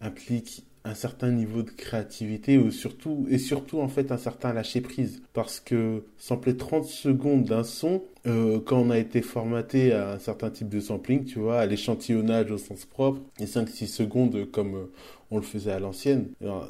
implique 0.00 0.64
un 0.84 0.94
certain 0.94 1.30
niveau 1.30 1.62
de 1.62 1.70
créativité 1.70 2.58
ou 2.58 2.70
surtout, 2.70 3.26
et 3.30 3.38
surtout 3.38 3.80
en 3.80 3.88
fait 3.88 4.10
un 4.10 4.16
certain 4.16 4.52
lâcher 4.52 4.80
prise. 4.80 5.22
Parce 5.32 5.60
que 5.60 6.04
sampler 6.18 6.56
30 6.56 6.84
secondes 6.84 7.44
d'un 7.44 7.62
son, 7.64 8.02
euh, 8.26 8.60
quand 8.60 8.78
on 8.78 8.90
a 8.90 8.98
été 8.98 9.22
formaté 9.22 9.92
à 9.92 10.12
un 10.12 10.18
certain 10.18 10.50
type 10.50 10.68
de 10.68 10.80
sampling, 10.80 11.24
tu 11.24 11.38
vois, 11.38 11.60
à 11.60 11.66
l'échantillonnage 11.66 12.50
au 12.50 12.58
sens 12.58 12.84
propre, 12.84 13.20
et 13.38 13.46
5-6 13.46 13.86
secondes 13.86 14.50
comme 14.50 14.74
euh, 14.74 14.92
on 15.30 15.36
le 15.36 15.42
faisait 15.42 15.72
à 15.72 15.78
l'ancienne, 15.78 16.28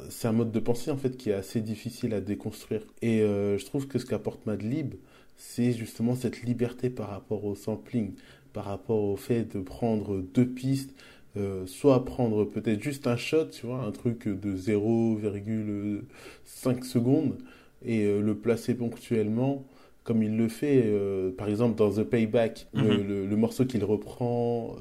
c'est 0.09 0.27
un 0.27 0.31
mode 0.31 0.53
de 0.53 0.59
pensée 0.59 0.89
en 0.89 0.95
fait 0.95 1.17
qui 1.17 1.31
est 1.31 1.33
assez 1.33 1.59
difficile 1.59 2.13
à 2.13 2.21
déconstruire. 2.21 2.81
Et 3.01 3.21
euh, 3.21 3.57
je 3.57 3.65
trouve 3.65 3.87
que 3.87 3.99
ce 3.99 4.05
qu'apporte 4.05 4.45
Madlib, 4.45 4.93
c'est 5.35 5.73
justement 5.73 6.15
cette 6.15 6.43
liberté 6.43 6.89
par 6.89 7.09
rapport 7.09 7.43
au 7.43 7.55
sampling, 7.55 8.13
par 8.53 8.65
rapport 8.65 9.03
au 9.03 9.17
fait 9.17 9.43
de 9.43 9.59
prendre 9.59 10.21
deux 10.21 10.47
pistes, 10.47 10.93
euh, 11.35 11.65
soit 11.65 12.05
prendre 12.05 12.45
peut-être 12.45 12.83
juste 12.83 13.07
un 13.07 13.17
shot, 13.17 13.47
tu 13.47 13.65
vois, 13.65 13.79
un 13.79 13.91
truc 13.91 14.27
de 14.27 14.55
0,5 14.55 16.83
secondes 16.83 17.39
et 17.83 18.05
euh, 18.05 18.21
le 18.21 18.35
placer 18.35 18.75
ponctuellement 18.75 19.65
comme 20.03 20.21
il 20.21 20.35
le 20.35 20.49
fait, 20.49 20.83
euh, 20.85 21.31
par 21.31 21.47
exemple, 21.47 21.77
dans 21.77 21.89
The 21.89 22.03
Payback, 22.03 22.67
le, 22.73 23.25
mhm. 23.25 23.35
morceau 23.37 23.65
qu'il 23.65 23.85
reprend, 23.85 24.75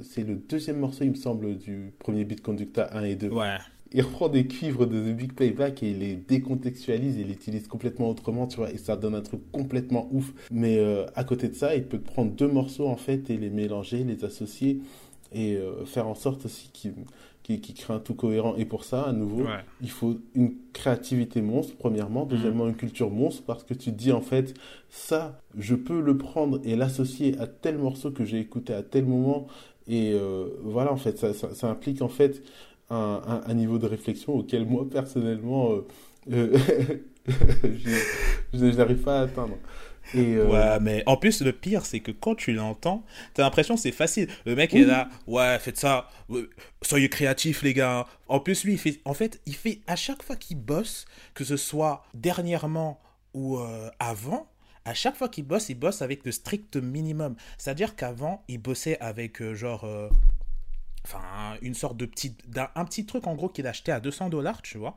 c'est 0.00 0.22
le 0.22 0.36
deuxième 0.36 0.78
morceau, 0.78 1.02
il 1.02 1.10
me 1.10 1.16
semble, 1.16 1.58
du 1.58 1.92
premier 1.98 2.24
beat 2.24 2.40
conducta 2.40 2.88
1 2.96 3.02
et 3.02 3.16
2. 3.16 3.30
Ouais. 3.30 3.56
Il 3.92 4.02
reprend 4.02 4.28
des 4.28 4.46
cuivres 4.46 4.86
de 4.86 5.00
The 5.00 5.16
Big 5.16 5.32
Payback 5.32 5.82
et 5.82 5.90
il 5.90 5.98
les 5.98 6.14
décontextualise, 6.14 7.16
il 7.18 7.26
les 7.26 7.32
utilise 7.32 7.66
complètement 7.66 8.08
autrement, 8.08 8.46
tu 8.46 8.58
vois, 8.58 8.70
et 8.70 8.78
ça 8.78 8.96
donne 8.96 9.16
un 9.16 9.22
truc 9.22 9.40
complètement 9.50 10.08
ouf. 10.12 10.32
Mais 10.52 10.80
à 11.16 11.24
côté 11.24 11.48
de 11.48 11.54
ça, 11.54 11.74
il 11.74 11.82
peut 11.82 11.98
prendre 11.98 12.30
deux 12.30 12.46
morceaux, 12.46 12.86
en 12.86 12.96
fait, 12.96 13.28
et 13.28 13.36
les 13.36 13.50
mélanger, 13.50 14.04
les 14.04 14.24
associer 14.24 14.78
et 15.32 15.56
euh, 15.56 15.84
faire 15.84 16.06
en 16.06 16.14
sorte 16.14 16.44
aussi 16.44 16.70
qu'il 16.72 16.94
qui, 17.58 17.74
crée 17.74 17.94
un 17.94 17.98
tout 17.98 18.14
cohérent. 18.14 18.54
Et 18.56 18.64
pour 18.64 18.84
ça, 18.84 19.02
à 19.02 19.12
nouveau, 19.12 19.44
il 19.80 19.90
faut 19.90 20.18
une 20.34 20.52
créativité 20.72 21.42
monstre, 21.42 21.74
premièrement. 21.76 22.24
Deuxièmement, 22.24 22.68
une 22.68 22.76
culture 22.76 23.10
monstre, 23.10 23.42
parce 23.44 23.64
que 23.64 23.74
tu 23.74 23.90
te 23.90 23.96
dis, 23.96 24.12
en 24.12 24.20
fait, 24.20 24.54
ça, 24.88 25.40
je 25.58 25.74
peux 25.74 26.00
le 26.00 26.16
prendre 26.16 26.60
et 26.64 26.76
l'associer 26.76 27.36
à 27.38 27.46
tel 27.46 27.78
morceau 27.78 28.10
que 28.12 28.24
j'ai 28.24 28.38
écouté 28.38 28.72
à 28.72 28.82
tel 28.82 29.06
moment. 29.06 29.48
Et 29.88 30.12
euh, 30.14 30.46
voilà, 30.62 30.92
en 30.92 30.96
fait, 30.96 31.18
ça, 31.18 31.32
ça, 31.32 31.68
implique, 31.68 32.02
en 32.02 32.08
fait, 32.08 32.42
un, 32.90 33.42
un, 33.46 33.54
niveau 33.54 33.78
de 33.78 33.86
réflexion 33.86 34.34
auquel 34.34 34.64
moi, 34.66 34.86
personnellement, 34.88 35.70
euh, 36.30 36.56
je 38.52 38.76
n'arrive 38.76 39.02
pas 39.02 39.20
à 39.20 39.22
atteindre. 39.22 39.56
Euh, 40.14 40.46
ouais, 40.46 40.80
mais 40.80 41.02
en 41.06 41.16
plus, 41.16 41.42
le 41.42 41.52
pire, 41.52 41.86
c'est 41.86 42.00
que 42.00 42.10
quand 42.10 42.34
tu 42.34 42.52
l'entends, 42.52 43.04
t'as 43.34 43.42
l'impression 43.42 43.74
que 43.74 43.80
c'est 43.80 43.92
facile. 43.92 44.28
Le 44.44 44.54
mec 44.54 44.74
est 44.74 44.84
là, 44.84 45.08
ouais, 45.26 45.58
faites 45.58 45.78
ça, 45.78 46.08
soyez 46.82 47.08
créatifs, 47.08 47.62
les 47.62 47.74
gars. 47.74 48.06
En 48.28 48.40
plus, 48.40 48.64
lui, 48.64 48.74
il 48.74 48.78
fait, 48.78 49.00
en 49.04 49.14
fait, 49.14 49.40
il 49.46 49.54
fait 49.54 49.80
à 49.86 49.96
chaque 49.96 50.22
fois 50.22 50.36
qu'il 50.36 50.58
bosse, 50.58 51.06
que 51.34 51.44
ce 51.44 51.56
soit 51.56 52.04
dernièrement 52.14 53.00
ou 53.34 53.58
euh, 53.58 53.90
avant, 53.98 54.48
à 54.84 54.94
chaque 54.94 55.16
fois 55.16 55.28
qu'il 55.28 55.44
bosse, 55.44 55.68
il 55.68 55.76
bosse 55.76 56.02
avec 56.02 56.24
le 56.24 56.32
strict 56.32 56.76
minimum. 56.76 57.36
C'est-à-dire 57.58 57.94
qu'avant, 57.94 58.44
il 58.48 58.58
bossait 58.58 58.98
avec 59.00 59.40
euh, 59.40 59.54
genre. 59.54 59.86
Enfin, 61.04 61.56
une 61.62 61.74
sorte 61.74 61.96
de 61.96 62.06
petit. 62.06 62.36
Un, 62.74 62.84
petit 62.84 63.06
truc 63.06 63.26
en 63.26 63.34
gros 63.34 63.48
qu'il 63.48 63.66
achetait 63.66 63.92
à 63.92 64.00
200 64.00 64.28
dollars, 64.28 64.60
tu 64.62 64.76
vois. 64.76 64.96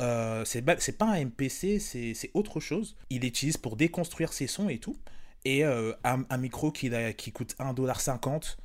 Euh, 0.00 0.44
c'est 0.44 0.62
pas 0.62 1.06
un 1.06 1.24
MPC, 1.24 1.78
c'est 1.78 2.30
autre 2.34 2.60
chose. 2.60 2.96
Il 3.10 3.22
l'utilise 3.22 3.56
pour 3.56 3.76
déconstruire 3.76 4.32
ses 4.32 4.46
sons 4.46 4.68
et 4.68 4.78
tout. 4.78 4.96
Et 5.44 5.64
euh, 5.64 5.92
un, 6.04 6.38
micro 6.38 6.70
qui, 6.70 6.90
qui 7.16 7.32
coûte 7.32 7.54
1,50$. 7.58 8.56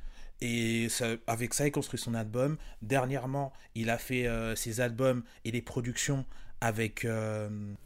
Et 0.42 0.88
avec 1.26 1.54
ça, 1.54 1.66
il 1.66 1.72
construit 1.72 1.98
son 1.98 2.14
album. 2.14 2.56
Dernièrement, 2.82 3.52
il 3.74 3.90
a 3.90 3.98
fait 3.98 4.26
euh, 4.26 4.54
ses 4.54 4.80
albums 4.80 5.22
et 5.44 5.50
les 5.50 5.62
productions 5.62 6.24
avec, 6.60 7.06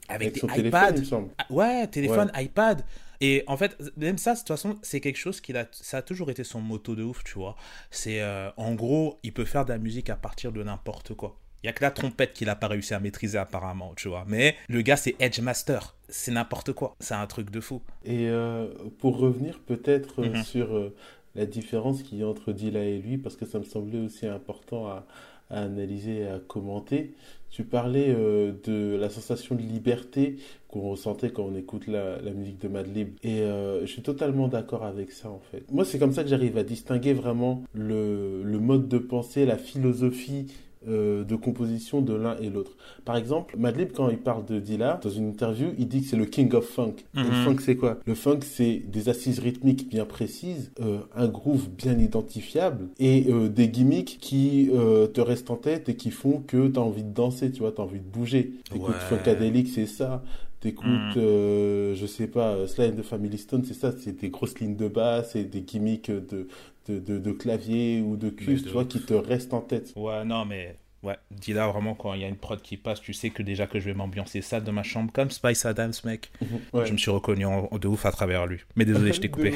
avec, 0.08 0.34
des 0.34 0.60
iPads. 0.60 0.94
Ah, 1.38 1.46
ouais, 1.50 1.86
téléphone, 1.88 2.30
iPad. 2.36 2.84
Et 3.22 3.44
en 3.48 3.56
fait, 3.56 3.76
même 3.96 4.16
ça, 4.16 4.32
de 4.32 4.38
toute 4.38 4.48
façon, 4.48 4.78
c'est 4.82 5.00
quelque 5.00 5.18
chose 5.18 5.40
qui 5.40 5.54
a, 5.56 5.68
ça 5.72 5.98
a 5.98 6.02
toujours 6.02 6.30
été 6.30 6.42
son 6.42 6.60
moto 6.60 6.94
de 6.94 7.02
ouf, 7.02 7.22
tu 7.24 7.34
vois. 7.34 7.56
C'est 7.90 8.22
en 8.56 8.74
gros, 8.74 9.18
il 9.22 9.32
peut 9.32 9.44
faire 9.44 9.64
de 9.64 9.72
la 9.72 9.78
musique 9.78 10.08
à 10.08 10.16
partir 10.16 10.52
de 10.52 10.62
n'importe 10.62 11.14
quoi. 11.14 11.36
Il 11.62 11.66
n'y 11.66 11.70
a 11.70 11.72
que 11.74 11.82
la 11.82 11.90
trompette 11.90 12.32
qu'il 12.32 12.46
n'a 12.46 12.56
pas 12.56 12.68
réussi 12.68 12.94
à 12.94 13.00
maîtriser 13.00 13.36
apparemment, 13.36 13.92
tu 13.94 14.08
vois. 14.08 14.24
Mais 14.26 14.56
le 14.68 14.80
gars, 14.80 14.96
c'est 14.96 15.14
Edge 15.20 15.40
Master. 15.40 15.94
C'est 16.08 16.32
n'importe 16.32 16.72
quoi. 16.72 16.96
C'est 17.00 17.14
un 17.14 17.26
truc 17.26 17.50
de 17.50 17.60
fou. 17.60 17.82
Et 18.04 18.30
euh, 18.30 18.68
pour 18.98 19.18
revenir 19.18 19.58
peut-être 19.60 20.22
euh, 20.22 20.30
mhm. 20.30 20.42
sur 20.42 20.74
euh, 20.74 20.94
la 21.34 21.44
différence 21.44 22.02
qu'il 22.02 22.18
y 22.18 22.22
a 22.22 22.26
entre 22.26 22.52
Dilla 22.52 22.82
et 22.82 22.98
lui, 22.98 23.18
parce 23.18 23.36
que 23.36 23.44
ça 23.44 23.58
me 23.58 23.64
semblait 23.64 24.00
aussi 24.00 24.26
important 24.26 24.86
à, 24.86 25.06
analyser 25.50 26.18
et 26.20 26.28
à 26.28 26.38
commenter. 26.38 27.12
Tu 27.50 27.64
parlais 27.64 28.14
de 28.14 28.94
la 28.94 29.10
sensation 29.10 29.56
de 29.56 29.62
liberté 29.62 30.36
qu'on 30.68 30.82
ressentait 30.90 31.30
quand 31.30 31.42
on 31.42 31.56
écoute 31.56 31.88
la, 31.88 32.20
musique 32.32 32.60
de 32.60 32.68
Madlib. 32.68 33.16
Et 33.24 33.40
je 33.40 33.86
suis 33.86 34.02
totalement 34.02 34.46
d'accord 34.46 34.84
avec 34.84 35.10
ça, 35.10 35.28
en 35.28 35.40
fait. 35.50 35.64
Moi, 35.72 35.84
c'est 35.84 35.98
comme 35.98 36.12
ça 36.12 36.22
que 36.22 36.28
j'arrive 36.28 36.56
à 36.56 36.62
distinguer 36.62 37.14
vraiment 37.14 37.64
le, 37.74 38.44
le 38.44 38.58
mode 38.60 38.86
de 38.86 38.98
pensée, 38.98 39.44
la 39.44 39.58
philosophie 39.58 40.46
euh, 40.88 41.24
de 41.24 41.36
composition 41.36 42.00
de 42.00 42.14
l'un 42.14 42.38
et 42.38 42.48
l'autre. 42.48 42.72
Par 43.04 43.16
exemple, 43.16 43.56
Madlib, 43.58 43.92
quand 43.92 44.08
il 44.08 44.16
parle 44.16 44.46
de 44.46 44.58
Dilla, 44.58 44.98
dans 45.02 45.10
une 45.10 45.28
interview, 45.28 45.74
il 45.78 45.88
dit 45.88 46.00
que 46.00 46.08
c'est 46.08 46.16
le 46.16 46.24
king 46.24 46.54
of 46.54 46.66
funk. 46.66 46.94
le 47.14 47.22
mhm. 47.22 47.44
funk, 47.44 47.56
c'est 47.60 47.76
quoi? 47.76 47.98
Le 48.06 48.14
funk, 48.14 48.40
c'est 48.42 48.82
des 48.86 49.08
assises 49.10 49.40
rythmiques 49.40 49.90
bien 49.90 50.06
précises, 50.06 50.72
euh, 50.80 51.00
un 51.14 51.28
groove 51.28 51.68
bien 51.68 51.98
identifiable 51.98 52.88
et 52.98 53.26
euh, 53.28 53.48
des 53.48 53.68
gimmicks 53.68 54.18
qui 54.20 54.70
te 55.12 55.20
restent 55.20 55.50
en 55.50 55.56
tête 55.56 55.88
et 55.88 55.96
qui 55.96 56.10
font 56.10 56.42
que 56.46 56.68
tu 56.68 56.78
as 56.78 56.82
envie 56.82 57.04
de 57.04 57.12
danser, 57.12 57.52
tu 57.52 57.60
vois, 57.60 57.72
tu 57.72 57.80
as 57.80 57.84
envie 57.84 58.00
de 58.00 58.10
bouger. 58.10 58.52
T'écoutes 58.70 58.88
ouais. 58.88 58.94
Funkadelic, 59.08 59.68
c'est 59.68 59.86
ça. 59.86 60.22
T'écoutes, 60.60 61.16
mm. 61.16 61.94
je 61.94 62.06
sais 62.06 62.26
pas, 62.26 62.66
Slime 62.66 62.94
de 62.94 63.02
Family 63.02 63.38
Stone, 63.38 63.64
c'est 63.64 63.74
ça, 63.74 63.92
c'est 63.98 64.20
des 64.20 64.28
grosses 64.28 64.58
lignes 64.58 64.76
de 64.76 64.88
basse 64.88 65.34
et 65.34 65.44
des 65.44 65.62
gimmicks 65.62 66.10
de, 66.10 66.48
de, 66.88 67.32
clavier 67.32 68.02
ou 68.02 68.16
de 68.16 68.28
cuivre, 68.28 68.62
tu 68.62 68.68
vois, 68.68 68.84
qui 68.84 69.00
te 69.00 69.14
reste 69.14 69.54
en 69.54 69.62
tête. 69.62 69.92
Ouais, 69.96 70.24
non, 70.24 70.44
mais 70.44 70.76
ouais, 71.02 71.16
dis 71.30 71.52
là 71.52 71.68
vraiment 71.68 71.94
quand 71.94 72.14
il 72.14 72.20
y 72.22 72.24
a 72.24 72.28
une 72.28 72.36
prod 72.36 72.60
qui 72.60 72.76
passe, 72.76 73.00
tu 73.00 73.12
sais 73.12 73.30
que 73.30 73.42
déjà 73.42 73.66
que 73.66 73.78
je 73.78 73.84
vais 73.86 73.94
m'ambiancer 73.94 74.42
ça 74.42 74.60
dans 74.60 74.72
ma 74.72 74.82
chambre 74.82 75.12
comme 75.12 75.30
Spice 75.30 75.64
Adams, 75.64 75.92
mec. 76.04 76.30
Je 76.74 76.92
me 76.92 76.98
suis 76.98 77.10
reconnu 77.10 77.44
en, 77.46 77.68
de 77.78 77.88
ouf 77.88 78.06
à 78.06 78.12
travers 78.12 78.46
lui. 78.46 78.60
Mais 78.76 78.84
désolé, 78.84 79.12
je 79.12 79.20
t'ai 79.20 79.28
coupé. 79.30 79.54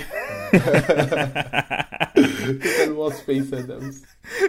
Totalement 2.15 3.11
Space 3.11 3.53
Adams. 3.53 3.93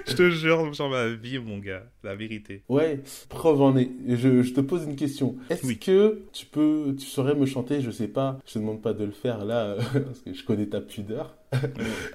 je 0.08 0.14
te 0.14 0.30
jure, 0.30 0.76
sur 0.76 0.90
ma 0.90 1.08
vie, 1.08 1.40
mon 1.40 1.58
gars, 1.58 1.84
la 2.04 2.16
vérité. 2.16 2.64
Ouais, 2.70 3.00
preuve 3.30 3.62
en 3.62 3.76
est. 3.78 3.90
Je, 4.08 4.44
je 4.44 4.54
te 4.54 4.62
pose 4.62 4.84
une 4.84 4.96
question. 4.96 5.36
Est-ce 5.50 5.74
que 5.74 6.22
tu 6.32 6.46
peux, 6.46 6.96
tu 6.98 7.06
saurais 7.06 7.36
me 7.36 7.46
chanter, 7.46 7.82
je 7.82 7.92
sais 7.92 8.08
pas, 8.08 8.40
je 8.46 8.54
te 8.54 8.60
demande 8.60 8.82
pas 8.82 8.94
de 8.94 9.04
le 9.04 9.12
faire 9.12 9.44
là, 9.46 9.76
parce 9.94 10.20
que 10.20 10.34
je 10.34 10.44
connais 10.44 10.68
ta 10.68 10.82
pudeur. 10.82 11.36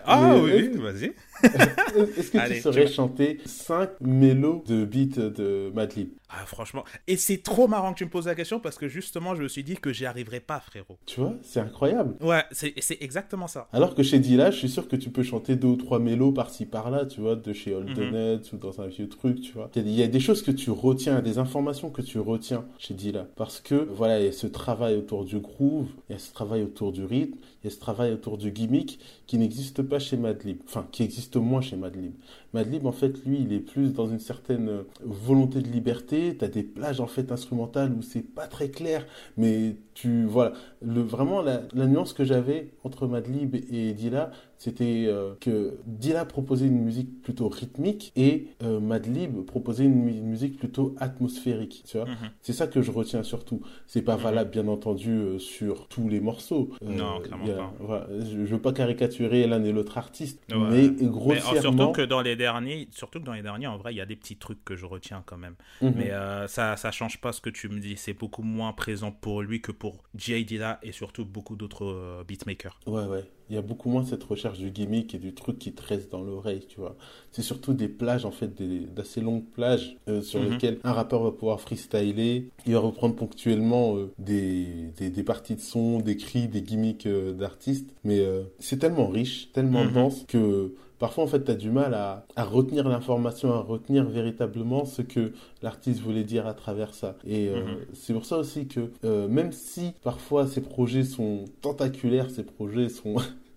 Ah 0.07 0.37
oui, 0.37 0.71
vas-y. 0.77 1.13
Est-ce 1.43 2.31
que 2.31 2.49
tu 2.55 2.61
saurais 2.61 2.87
chanter 2.87 3.41
5 3.45 3.91
mélos 4.01 4.63
de 4.67 4.85
beat 4.85 5.19
de 5.19 5.71
Madlib 5.75 6.11
ah, 6.33 6.47
franchement. 6.47 6.85
Et 7.09 7.17
c'est 7.17 7.43
trop 7.43 7.67
marrant 7.67 7.93
que 7.93 7.99
tu 7.99 8.05
me 8.05 8.11
poses 8.11 8.27
la 8.27 8.37
question 8.37 8.61
parce 8.61 8.79
que 8.79 8.89
justement, 8.89 9.35
je 9.35 9.43
me 9.43 9.49
suis 9.49 9.65
dit 9.65 9.77
que 9.77 9.93
j'y 9.93 10.07
arriverais 10.07 10.41
pas, 10.41 10.61
frérot. 10.61 10.97
Tu 11.05 11.19
vois, 11.19 11.35
c'est 11.43 11.59
incroyable. 11.59 12.15
Ouais, 12.21 12.45
c'est 12.53 12.75
exactement 13.01 13.49
ça. 13.49 13.69
Alors 13.73 13.95
que 13.95 14.03
chez 14.03 14.21
Dilla, 14.21 14.51
je 14.51 14.59
suis 14.59 14.69
sûr 14.69 14.87
que 14.87 14.95
tu 14.95 15.11
peux 15.11 15.25
chanter 15.25 15.57
deux 15.57 15.69
ou 15.69 15.77
trois 15.77 15.99
mélos 15.99 16.33
par-ci 16.33 16.67
par-là, 16.67 17.07
tu 17.07 17.21
vois, 17.21 17.35
de 17.35 17.53
chez 17.53 17.75
Old 17.75 17.91
mm 17.91 18.41
ou 18.53 18.57
dans 18.57 18.81
un 18.81 18.87
vieux 18.87 19.09
truc, 19.09 19.41
tu 19.41 19.53
vois. 19.53 19.71
Il 19.75 19.91
y, 19.91 20.03
a 20.03 20.07
des 20.07 20.21
choses 20.21 20.43
que 20.43 20.51
tu 20.51 20.71
retiens, 20.71 21.21
des 21.21 21.39
informations 21.39 21.91
que 21.91 22.03
tu 22.03 22.19
retiens 22.19 22.65
chez 22.79 22.95
Dilla. 22.95 23.27
Parce 23.37 23.61
que, 23.61 23.75
voilà, 23.75 24.21
il 24.21 24.27
y 24.27 24.29
a 24.29 24.33
ce 24.33 24.47
travail 24.47 24.97
autour 24.97 25.25
du 25.25 25.39
groove, 25.39 25.89
il 26.09 26.13
y 26.13 26.17
a 26.17 26.19
ce 26.19 26.33
travail 26.33 26.63
autour 26.63 26.93
du 26.93 27.05
rythme, 27.05 27.39
il 27.63 27.67
y 27.67 27.73
a 27.73 27.75
ce 27.75 27.81
travail 27.81 28.13
autour 28.13 28.39
du 28.39 28.51
gimmick 28.53 28.99
qui 29.27 29.39
n'existe 29.39 29.83
pas 29.83 29.99
chez 29.99 30.17
Madlib. 30.17 30.59
Enfin, 30.65 30.87
qui 30.93 31.03
existe 31.03 31.37
moins 31.37 31.61
chez 31.61 31.77
Madlib. 31.77 32.13
Madlib, 32.53 32.87
en 32.87 32.93
fait, 32.93 33.25
lui, 33.25 33.41
il 33.41 33.53
est 33.53 33.61
plus 33.61 33.93
dans 33.93 34.07
une 34.07 34.19
certaine 34.19 34.69
euh, 34.69 34.83
volonté 35.03 35.61
de 35.61 35.69
liberté. 35.69 36.37
Tu 36.37 36.45
as 36.45 36.49
des 36.49 36.63
plages, 36.63 37.01
en 37.01 37.07
fait, 37.07 37.33
instrumentales 37.33 37.93
où 37.93 38.03
c'est 38.03 38.23
pas 38.23 38.47
très 38.47 38.71
clair, 38.71 39.07
mais 39.37 39.77
tu. 39.95 40.25
Voilà. 40.25 40.53
Le, 40.83 41.01
vraiment, 41.01 41.43
la, 41.43 41.63
la 41.75 41.87
nuance 41.87 42.13
que 42.13 42.25
j'avais 42.25 42.71
entre 42.85 43.07
Madlib 43.07 43.55
et 43.55 43.93
Dilla, 43.93 44.31
c'était 44.61 45.07
euh, 45.09 45.33
que 45.41 45.79
Dilla 45.87 46.27
proposait 46.27 46.67
une 46.67 46.83
musique 46.83 47.23
plutôt 47.23 47.49
rythmique 47.49 48.13
et 48.15 48.49
euh, 48.63 48.79
Madlib 48.79 49.47
proposait 49.47 49.85
une, 49.85 50.05
musique 50.23 50.59
plutôt 50.59 50.95
atmosphérique, 50.99 51.83
tu 51.89 51.97
vois. 51.97 52.07
Mhm. 52.07 52.31
C'est 52.43 52.53
ça 52.53 52.67
que 52.67 52.83
je 52.83 52.91
retiens 52.91 53.23
surtout. 53.23 53.63
C'est 53.87 54.03
pas 54.03 54.19
mhm. 54.19 54.23
valable, 54.23 54.51
bien 54.51 54.69
entendu, 54.69 55.13
euh, 55.13 55.39
sur 55.39 55.89
tous 55.89 56.11
les 56.11 56.21
morceaux. 56.21 56.69
non, 56.83 57.21
clairement 57.21 57.73
pas. 57.87 58.07
je, 58.31 58.37
veux 58.37 58.61
pas 58.61 58.75
caricaturer 58.75 59.47
l'un 59.47 59.65
et 59.65 59.73
l'autre 59.73 59.97
artiste, 59.97 60.43
mais 60.51 60.91
grossièrement... 60.91 61.53
Mais 61.55 61.61
surtout 61.63 61.93
que 61.93 62.03
dans 62.03 62.21
les 62.21 62.37
derniers, 62.41 62.89
surtout 62.91 63.21
que 63.21 63.25
dans 63.25 63.33
les 63.33 63.43
derniers, 63.43 63.67
en 63.67 63.77
vrai, 63.77 63.93
il 63.95 63.97
y 63.97 64.01
a 64.01 64.07
des 64.07 64.17
petits 64.17 64.37
trucs 64.37 64.65
que 64.65 64.77
je 64.77 64.87
retiens 64.87 65.23
quand 65.25 65.37
même. 65.37 65.55
Mhm. 65.83 65.95
Mais 65.97 66.11
ça, 66.49 66.77
ça 66.77 66.91
change 66.91 67.21
pas 67.21 67.33
ce 67.33 67.41
que 67.41 67.51
tu 67.51 67.69
me 67.69 67.79
dis. 67.79 67.97
C'est 67.97 68.15
beaucoup 68.15 68.43
moins 68.43 68.73
présent 68.73 69.13
pour 69.13 69.43
lui 69.43 69.61
que 69.61 69.73
pour 69.73 70.03
J. 70.15 70.45
Dilla 70.45 70.79
et 70.83 70.93
surtout 70.93 71.25
beaucoup 71.25 71.57
d'autres 71.57 72.25
beatmakers. 72.27 72.79
Ouais, 72.87 73.05
ouais. 73.05 73.25
il 73.51 73.57
y 73.57 73.59
a 73.59 73.63
beaucoup 73.63 73.91
moins 73.91 74.05
cette 74.05 74.23
recherche 74.23 74.59
du 74.59 74.71
gimmick 74.71 75.15
et 75.15 75.19
du 75.19 75.35
truc 75.35 75.59
qui 75.59 75.73
te 75.73 75.83
reste 75.83 76.11
dans 76.13 76.23
l'oreille, 76.23 76.65
tu 76.69 76.79
vois. 76.79 76.97
C'est 77.33 77.43
surtout 77.43 77.75
des 77.75 77.89
plages, 77.89 78.25
en 78.25 78.31
fait, 78.31 78.63
d'assez 78.95 79.21
longues 79.21 79.45
plages 79.45 79.97
euh, 80.09 80.23
sur 80.23 80.41
mhm. 80.41 80.51
lesquelles 80.51 80.79
un 80.85 80.93
rappeur 80.93 81.23
va 81.23 81.33
pouvoir 81.33 81.61
freestyler. 81.61 82.49
Il 82.67 82.73
va 82.73 82.79
reprendre 82.79 83.17
ponctuellement 83.17 83.97
euh, 83.97 84.13
des, 84.19 84.93
des, 84.99 85.23
parties 85.25 85.57
de 85.57 85.61
son, 85.61 85.99
des 86.01 86.17
cris, 86.17 86.49
des 86.49 86.63
gimmicks 86.63 87.07
euh, 87.07 87.33
d'artistes. 87.33 87.91
Mais 88.05 88.25
c'est 88.59 88.79
tellement 88.79 89.09
riche, 89.09 89.51
tellement 89.53 89.85
mhm. 89.85 89.93
dense 89.93 90.25
que 90.29 90.75
parfois 91.01 91.25
en 91.25 91.27
fait 91.27 91.45
tu 91.45 91.51
as 91.51 91.57
du 91.57 91.71
mal 91.71 91.95
à, 91.95 92.25
à 92.37 92.45
retenir 92.45 92.89
l'information, 92.89 93.53
à 93.53 93.59
retenir 93.59 94.05
véritablement 94.05 94.85
ce 94.85 95.03
que 95.03 95.33
l'artiste 95.63 96.01
voulait 96.01 96.23
dire 96.23 96.47
à 96.47 96.55
travers 96.55 96.95
ça. 96.95 97.17
Et 97.27 97.49
euh, 97.49 97.65
mhm. 97.65 97.77
c'est 97.95 98.13
pour 98.13 98.25
ça 98.25 98.39
aussi 98.39 98.69
que 98.69 98.93
euh, 99.05 99.27
même 99.27 99.51
si 99.51 99.95
parfois 100.05 100.47
ces 100.47 100.61
projets 100.61 101.03
sont 101.03 101.47
tentaculaires, 101.63 102.31
ces 102.31 102.45
projets 102.45 102.89
sont 102.89 103.17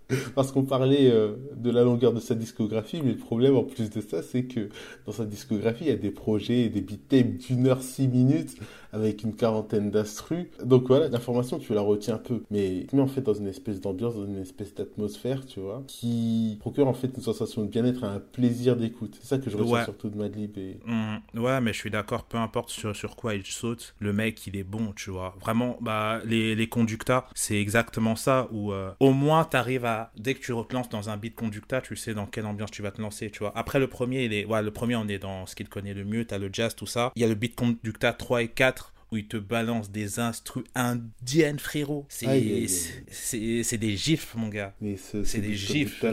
parce 0.36 0.52
qu'on 0.52 0.64
parlait 0.64 1.12
euh, 1.12 1.36
de 1.56 1.70
la 1.70 1.84
longueur 1.84 2.14
de 2.14 2.20
sa 2.20 2.34
discographie, 2.34 3.02
mais 3.04 3.12
le 3.12 3.18
problème 3.18 3.56
en 3.56 3.64
plus 3.64 3.90
de 3.90 4.02
ça, 4.02 4.22
c'est 4.22 4.44
que 4.44 4.70
dans 5.06 5.12
sa 5.12 5.26
discographie, 5.26 5.86
il 5.86 5.90
y 5.90 5.92
a 5.92 5.98
des 5.98 6.12
projets, 6.12 6.70
des 6.70 6.82
beat 6.82 7.08
tapes 7.08 7.38
d'une 7.38 7.68
heure 7.68 7.82
six 7.82 8.08
minutes 8.08 8.56
avec 8.94 9.24
une 9.24 9.36
quarantaine 9.36 9.92
d'instrus. 9.92 10.46
Donc 10.64 10.88
voilà, 10.88 11.10
l'information, 11.10 11.60
tu 11.60 11.74
la 11.74 11.82
retiens 11.82 12.16
un 12.16 12.20
peu, 12.20 12.44
mais 12.52 12.86
tu 12.90 12.96
mets 12.96 13.02
en 13.02 13.08
fait 13.08 13.22
dans 13.22 13.34
une 13.34 13.48
espèce 13.48 13.82
d'ambiance, 13.82 14.16
dans 14.16 14.26
une 14.26 14.38
espèce 14.38 14.74
d'atmosphère, 14.74 15.46
tu 15.46 15.60
vois, 15.60 15.84
qui 15.88 16.58
procure 16.60 16.88
en 16.88 16.94
fait 16.94 17.12
une 17.16 17.24
sensation 17.24 17.64
de 17.64 17.68
bien-être 17.68 18.04
et 18.04 18.08
un 18.08 18.20
plaisir 18.20 18.76
d'écoute. 18.76 19.18
C'est 19.20 19.28
ça 19.28 19.38
que 19.40 19.50
je 19.50 19.58
retiens 19.58 19.84
surtout 19.86 20.10
de 20.10 20.18
Madlib. 20.18 20.58
Et... 20.58 20.78
Mmh. 20.86 21.40
ouais, 21.40 21.60
mais 21.62 21.74
je 21.74 21.80
suis 21.80 21.90
d'accord, 21.90 22.24
peu 22.24 22.38
importe 22.38 22.70
sur, 22.70 22.96
sur 22.96 23.16
quoi 23.16 23.34
il 23.34 23.46
saute, 23.46 23.96
le 24.00 24.14
mec, 24.14 24.46
il 24.48 24.56
est 24.56 24.64
bon, 24.64 24.94
tu 24.96 25.10
vois. 25.10 25.36
Vraiment, 25.42 25.78
bah, 25.82 26.22
les, 26.26 26.56
les 26.56 26.68
conducteurs, 26.70 27.28
c'est 27.34 27.60
exactement 27.60 28.16
ça, 28.16 28.48
où 28.52 28.72
euh, 28.72 28.92
au 29.00 29.12
moins, 29.12 29.46
tu 29.46 29.58
arrives 29.58 29.86
à, 29.86 30.12
dès 30.18 30.36
que 30.36 30.40
tu 30.40 30.54
te 30.54 30.74
lances 30.74 30.90
dans 30.90 31.10
un 31.10 31.18
beat 31.18 31.36
conducta, 31.36 31.82
tu 31.82 31.96
sais 31.96 32.14
dans 32.14 32.28
quelle 32.28 32.46
ambiance 32.46 32.72
tu 32.72 32.84
vas 32.84 32.92
te 32.92 33.02
lancer, 33.02 33.32
tu 33.32 33.40
vois. 33.40 33.52
Après, 33.56 33.80
le 33.80 33.88
premier, 33.88 34.26
il 34.26 34.34
est, 34.34 34.46
ouais, 34.46 34.62
le 34.62 34.72
premier, 34.72 34.96
on 34.96 35.08
est 35.08 35.20
dans 35.20 35.48
ce 35.48 35.56
qu'il 35.56 35.68
connaît 35.68 35.94
le 35.94 36.06
mieux, 36.06 36.26
t'as 36.26 36.38
le 36.38 36.50
jazz, 36.52 36.76
tout 36.76 36.86
ça. 36.86 37.12
Il 37.16 37.22
y 37.22 37.26
a 37.26 37.28
le 37.28 37.36
beat 37.36 37.56
conducta 37.56 38.14
3 38.14 38.44
et 38.44 38.48
4 38.50 38.83
où 39.14 39.18
il 39.18 39.28
te 39.28 39.38
balance 39.38 39.92
des 39.92 40.20
instrus 40.20 40.64
indiennes, 40.74 41.60
frérot. 41.60 42.08
C'est 42.10 42.28
des 43.78 43.96
gifs, 43.96 44.34
mon 44.36 44.48
gars. 44.50 44.74
C'est 45.24 45.40
des 45.40 45.54
gifs. 45.54 46.04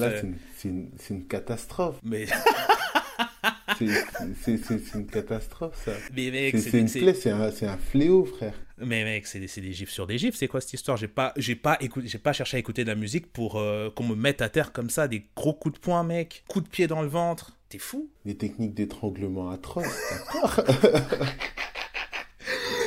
C'est 0.56 0.68
une, 0.68 0.90
une, 1.08 1.26
catastrophe. 1.26 1.96
Mais. 2.02 2.26
c'est 3.78 4.94
une 4.94 5.06
catastrophe, 5.06 5.82
ça. 5.82 5.92
Mais 6.14 6.30
mec, 6.30 6.58
c'est 6.58 6.78
une 6.78 6.90
plaie, 6.90 7.14
c'est 7.14 7.30
un, 7.30 7.40
un, 7.40 7.76
fléau, 7.78 8.26
frère. 8.26 8.52
Mais 8.76 9.02
mec, 9.04 9.26
c'est 9.26 9.40
des 9.40 9.72
gifs 9.72 9.90
sur 9.90 10.06
des 10.06 10.18
gifs. 10.18 10.34
C'est 10.34 10.48
quoi 10.48 10.60
cette 10.60 10.74
histoire? 10.74 10.98
J'ai 10.98 11.08
pas, 11.08 11.32
j'ai 11.38 11.56
pas 11.56 11.78
écouté, 11.80 12.06
j'ai 12.06 12.18
pas 12.18 12.34
cherché 12.34 12.58
à 12.58 12.60
écouter 12.60 12.84
de 12.84 12.90
la 12.90 12.96
musique 12.96 13.32
pour 13.32 13.58
euh, 13.58 13.88
qu'on 13.88 14.04
me 14.04 14.14
mette 14.14 14.42
à 14.42 14.50
terre 14.50 14.72
comme 14.72 14.90
ça, 14.90 15.08
des 15.08 15.24
gros 15.34 15.54
coups 15.54 15.76
de 15.76 15.80
poing, 15.80 16.04
mec, 16.04 16.44
coups 16.48 16.66
de 16.66 16.70
pied 16.70 16.86
dans 16.86 17.00
le 17.00 17.08
ventre. 17.08 17.56
T'es 17.70 17.78
fou? 17.78 18.10
Des 18.26 18.36
techniques 18.36 18.74
d'étranglement 18.74 19.48
atroces, 19.48 19.86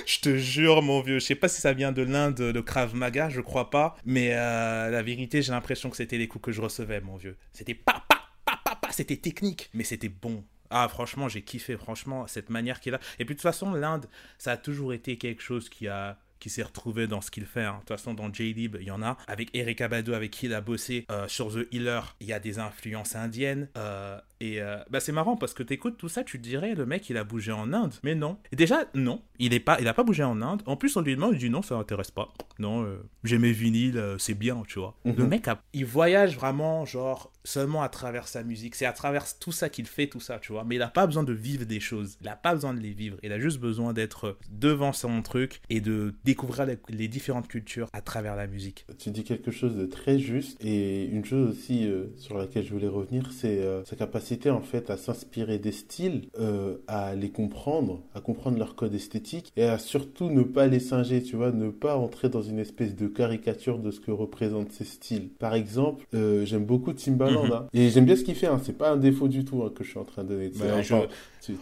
je 0.06 0.20
te 0.20 0.36
jure, 0.36 0.82
mon 0.82 1.02
vieux. 1.02 1.20
Je 1.20 1.26
sais 1.26 1.36
pas 1.36 1.48
si 1.48 1.62
ça 1.62 1.74
vient 1.74 1.92
de 1.92 2.02
l'Inde, 2.02 2.36
de 2.36 2.62
Krav 2.62 2.96
Maga, 2.96 3.30
je 3.30 3.42
crois 3.42 3.70
pas. 3.70 3.96
Mais 4.06 4.32
euh, 4.34 4.90
la 4.90 5.02
vérité, 5.02 5.42
j'ai 5.42 5.52
l'impression 5.52 5.90
que 5.90 5.98
c'était 5.98 6.18
les 6.18 6.28
coups 6.28 6.46
que 6.46 6.52
je 6.52 6.62
recevais, 6.62 7.02
mon 7.02 7.18
vieux. 7.18 7.38
C'était 7.52 7.74
pas, 7.74 8.04
pas, 8.08 8.30
pas, 8.46 8.60
pas, 8.64 8.76
pas. 8.76 8.92
C'était 8.92 9.18
technique, 9.18 9.70
mais 9.74 9.84
c'était 9.84 10.10
bon. 10.10 10.44
Ah, 10.70 10.88
franchement, 10.88 11.30
j'ai 11.30 11.44
kiffé, 11.44 11.78
franchement, 11.78 12.26
cette 12.28 12.50
manière 12.50 12.80
qu'il 12.80 12.96
a. 12.96 13.00
Et 13.20 13.26
puis, 13.26 13.36
de 13.36 13.40
toute 13.40 13.42
façon, 13.42 13.74
l'Inde, 13.74 14.08
ça 14.38 14.54
a 14.54 14.58
toujours 14.58 14.94
été 14.94 15.18
quelque 15.18 15.42
chose 15.42 15.70
qui 15.70 15.88
a 15.88 16.18
qui 16.44 16.50
s'est 16.50 16.64
retrouvé 16.64 17.08
dans 17.08 17.22
ce 17.22 17.32
qu'il 17.32 17.46
fait. 17.46 17.64
Hein. 17.64 17.76
De 17.76 17.80
toute 17.80 17.98
façon, 17.98 18.14
dans 18.14 18.32
J-Lib, 18.32 18.76
il 18.78 18.86
y 18.86 18.92
en 18.92 19.02
a. 19.02 19.16
Avec 19.28 19.48
Eric 19.54 19.80
Abadou, 19.80 20.14
avec 20.14 20.30
qui 20.30 20.48
il 20.48 20.54
a 20.54 20.60
bossé 20.60 21.06
euh, 21.10 21.26
sur 21.30 21.54
The 21.54 21.74
Healer, 21.74 22.02
il 22.20 22.28
y 22.28 22.34
a 22.34 22.40
des 22.42 22.60
influences 22.60 23.16
indiennes. 23.16 23.70
Euh, 23.78 24.20
et 24.44 24.62
euh, 24.62 24.76
bah, 24.90 25.00
c'est 25.00 25.14
marrant 25.14 25.38
parce 25.38 25.54
que 25.54 25.64
t'écoutes 25.64 25.96
tout 25.96 26.10
ça, 26.10 26.26
tu 26.26 26.38
te 26.38 26.44
dirais, 26.44 26.76
le 26.76 26.86
mec, 26.86 27.10
il 27.10 27.16
a 27.16 27.24
bougé 27.24 27.54
en 27.54 27.72
Inde. 27.72 27.94
Mais 28.04 28.14
non. 28.14 28.38
Et 28.52 28.58
déjà, 28.58 28.84
non. 28.94 29.22
Il 29.40 29.54
est 29.54 29.62
pas, 29.62 29.78
il 29.80 29.88
a 29.88 29.94
pas 29.94 30.04
bougé 30.04 30.24
en 30.24 30.42
Inde. 30.42 30.62
En 30.66 30.76
plus, 30.76 30.98
on 30.98 31.02
lui 31.02 31.16
demande, 31.16 31.34
il 31.34 31.40
dit 31.40 31.50
non, 31.50 31.62
ça 31.62 31.78
m'intéresse 31.78 32.12
pas. 32.12 32.34
Non, 32.60 32.86
j'ai 33.24 33.38
mes 33.38 33.54
vinyles, 33.54 34.16
c'est 34.20 34.34
bien, 34.34 34.64
tu 34.68 34.80
vois. 34.80 34.96
Mhm. 35.06 35.16
Le 35.18 35.28
mec, 35.28 35.46
il 35.74 35.86
voyage 35.86 36.36
vraiment, 36.36 36.86
genre, 36.86 37.32
seulement 37.44 37.82
à 37.82 37.90
travers 37.90 38.28
sa 38.28 38.44
musique. 38.44 38.76
C'est 38.76 38.86
à 38.86 38.94
travers 38.94 39.26
tout 39.40 39.52
ça 39.52 39.70
qu'il 39.70 39.86
fait, 39.86 40.08
tout 40.08 40.20
ça, 40.20 40.40
tu 40.40 40.52
vois. 40.52 40.64
Mais 40.64 40.76
il 40.76 40.82
a 40.82 40.88
pas 40.88 41.06
besoin 41.06 41.24
de 41.24 41.34
vivre 41.34 41.66
des 41.66 41.80
choses. 41.80 42.18
Il 42.22 42.28
a 42.28 42.36
pas 42.36 42.54
besoin 42.54 42.74
de 42.74 42.80
les 42.80 42.92
vivre. 42.92 43.18
Il 43.24 43.32
a 43.32 43.40
juste 43.40 43.60
besoin 43.60 43.94
d'être 43.94 44.38
devant 44.52 44.94
son 44.94 45.22
truc 45.22 45.62
et 45.70 45.82
de 45.82 46.14
découvrir 46.24 46.66
les, 46.90 47.08
différentes 47.08 47.48
cultures 47.48 47.90
à 47.94 48.02
travers 48.02 48.36
la 48.36 48.48
musique. 48.48 48.86
Tu 48.98 49.12
dis 49.12 49.24
quelque 49.24 49.52
chose 49.52 49.76
de 49.76 49.86
très 49.86 50.20
juste 50.20 50.64
et 50.64 51.06
une 51.06 51.26
chose 51.26 51.50
aussi 51.50 51.86
euh, 51.88 52.06
sur 52.18 52.38
laquelle 52.38 52.66
je 52.66 52.74
voulais 52.74 52.88
revenir, 52.88 53.32
c'est 53.32 53.60
euh, 53.60 53.84
sa 53.86 53.96
capacité 53.96 54.33
en 54.50 54.62
fait 54.62 54.90
à 54.90 54.98
s'inspirer 54.98 55.60
des 55.60 55.72
styles, 55.72 56.24
euh, 56.40 56.78
à 56.88 57.16
les 57.16 57.30
comprendre, 57.30 58.02
à 58.16 58.22
comprendre 58.22 58.58
leur 58.58 58.76
code 58.76 58.94
esthétique 58.94 59.52
et 59.56 59.64
à 59.64 59.78
surtout 59.78 60.30
ne 60.30 60.44
pas 60.44 60.68
les 60.68 60.80
singer, 60.80 61.22
tu 61.24 61.36
vois, 61.36 61.52
ne 61.52 61.70
pas 61.70 61.98
entrer 61.98 62.30
dans 62.30 62.42
une 62.42 62.60
espèce 62.60 62.96
de 62.96 63.08
caricature 63.08 63.80
de 63.80 63.92
ce 63.92 64.00
que 64.00 64.12
représentent 64.12 64.72
ces 64.72 64.86
styles. 64.86 65.30
Par 65.30 65.56
exemple, 65.56 66.06
j'aime 66.12 66.66
beaucoup 66.66 66.94
Timbaland 66.94 67.46
mhm. 67.46 67.52
hein, 67.52 67.68
et 67.74 67.90
j'aime 67.90 68.06
bien 68.06 68.16
ce 68.16 68.24
qu'il 68.24 68.36
fait, 68.36 68.48
hein, 68.48 68.60
c'est 68.64 68.78
pas 68.78 68.92
un 68.92 68.98
défaut 68.98 69.28
du 69.28 69.46
tout 69.46 69.64
hein, 69.64 69.72
que 69.74 69.84
je 69.84 69.90
suis 69.90 70.00
en 70.00 70.06
train 70.06 70.24
de 70.24 70.30
donner. 70.30 70.52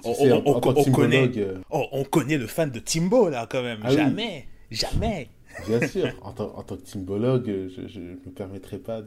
on, 0.02 0.92
connaît, 0.92 1.32
on 1.70 2.04
connaît 2.04 2.38
le 2.38 2.48
fan 2.48 2.72
de 2.72 2.80
Timbo 2.80 3.30
là 3.30 3.48
quand 3.50 3.64
même, 3.64 3.80
ah 3.84 3.92
jamais. 3.92 4.48
Jamais. 4.72 5.28
Bien 5.68 5.88
sûr, 5.88 6.08
en, 6.22 6.32
tant, 6.32 6.64
que 6.76 6.82
timbologue, 6.82 7.70
je 7.70 8.00
ne 8.00 8.12
me 8.12 8.32
permettrai 8.34 8.78
pas 8.78 9.02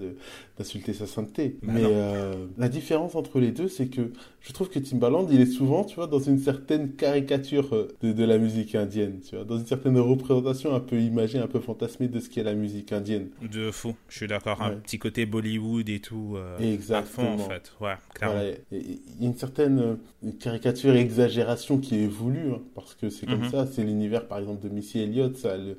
d'insulter 0.59 0.93
sa 0.93 1.07
sainteté. 1.07 1.57
Bah 1.63 1.73
Mais 1.75 1.85
euh, 1.85 2.47
la 2.59 2.69
différence 2.69 3.15
entre 3.15 3.41
les 3.41 3.51
deux, 3.51 3.69
c'est 3.69 3.89
que 3.89 4.13
je 4.41 4.53
trouve 4.53 4.69
que 4.69 4.79
Timbaland, 4.79 5.27
il 5.31 5.41
est 5.41 5.47
souvent, 5.47 5.85
tu 5.85 5.97
vois, 5.97 6.07
dans 6.07 6.19
une 6.19 6.39
certaine 6.39 6.93
caricature 6.93 7.75
euh, 7.75 7.89
de, 8.03 8.25
la 8.25 8.39
musique 8.39 8.75
indienne, 8.75 9.21
tu 9.27 9.37
vois, 9.37 9.45
dans 9.45 9.59
une 9.59 9.67
certaine 9.67 9.99
représentation 9.99 10.75
un 10.75 10.81
peu 10.81 11.01
imagée, 11.01 11.39
un 11.39 11.47
peu 11.47 11.61
fantasmée 11.61 12.09
de 12.09 12.21
ce 12.21 12.29
qu'est 12.29 12.43
la 12.43 12.55
musique 12.55 12.93
indienne. 12.93 13.29
De 13.43 13.71
fou, 13.71 13.95
je 14.09 14.19
suis 14.19 14.27
d'accord. 14.27 14.61
Un 14.63 14.77
petit 14.77 14.99
côté 14.99 15.27
Bollywood 15.27 15.89
et 15.89 16.01
tout. 16.01 16.35
Euh, 16.37 16.59
Exactement. 16.59 17.35
À 17.35 17.39
fond, 17.39 17.45
en 17.45 17.49
fait. 17.49 17.73
Ouais, 17.81 17.95
clairement. 18.15 18.41
il 18.71 19.01
y 19.21 19.25
a 19.25 19.27
une 19.27 19.37
certaine 19.37 19.99
caricature, 20.41 20.95
exagération 20.95 21.79
qui 21.79 22.05
est 22.05 22.07
voulue, 22.07 22.53
hein, 22.53 22.63
parce 22.75 22.95
que 22.95 23.09
c'est 23.09 23.27
comme 23.27 23.45
mhm. 23.45 23.51
ça. 23.51 23.67
C'est 23.67 23.83
l'univers, 23.83 24.27
par 24.27 24.39
exemple, 24.39 24.63
de 24.63 24.73
Missy 24.73 25.01
Elliott, 25.01 25.37
ça, 25.37 25.57
le, 25.57 25.77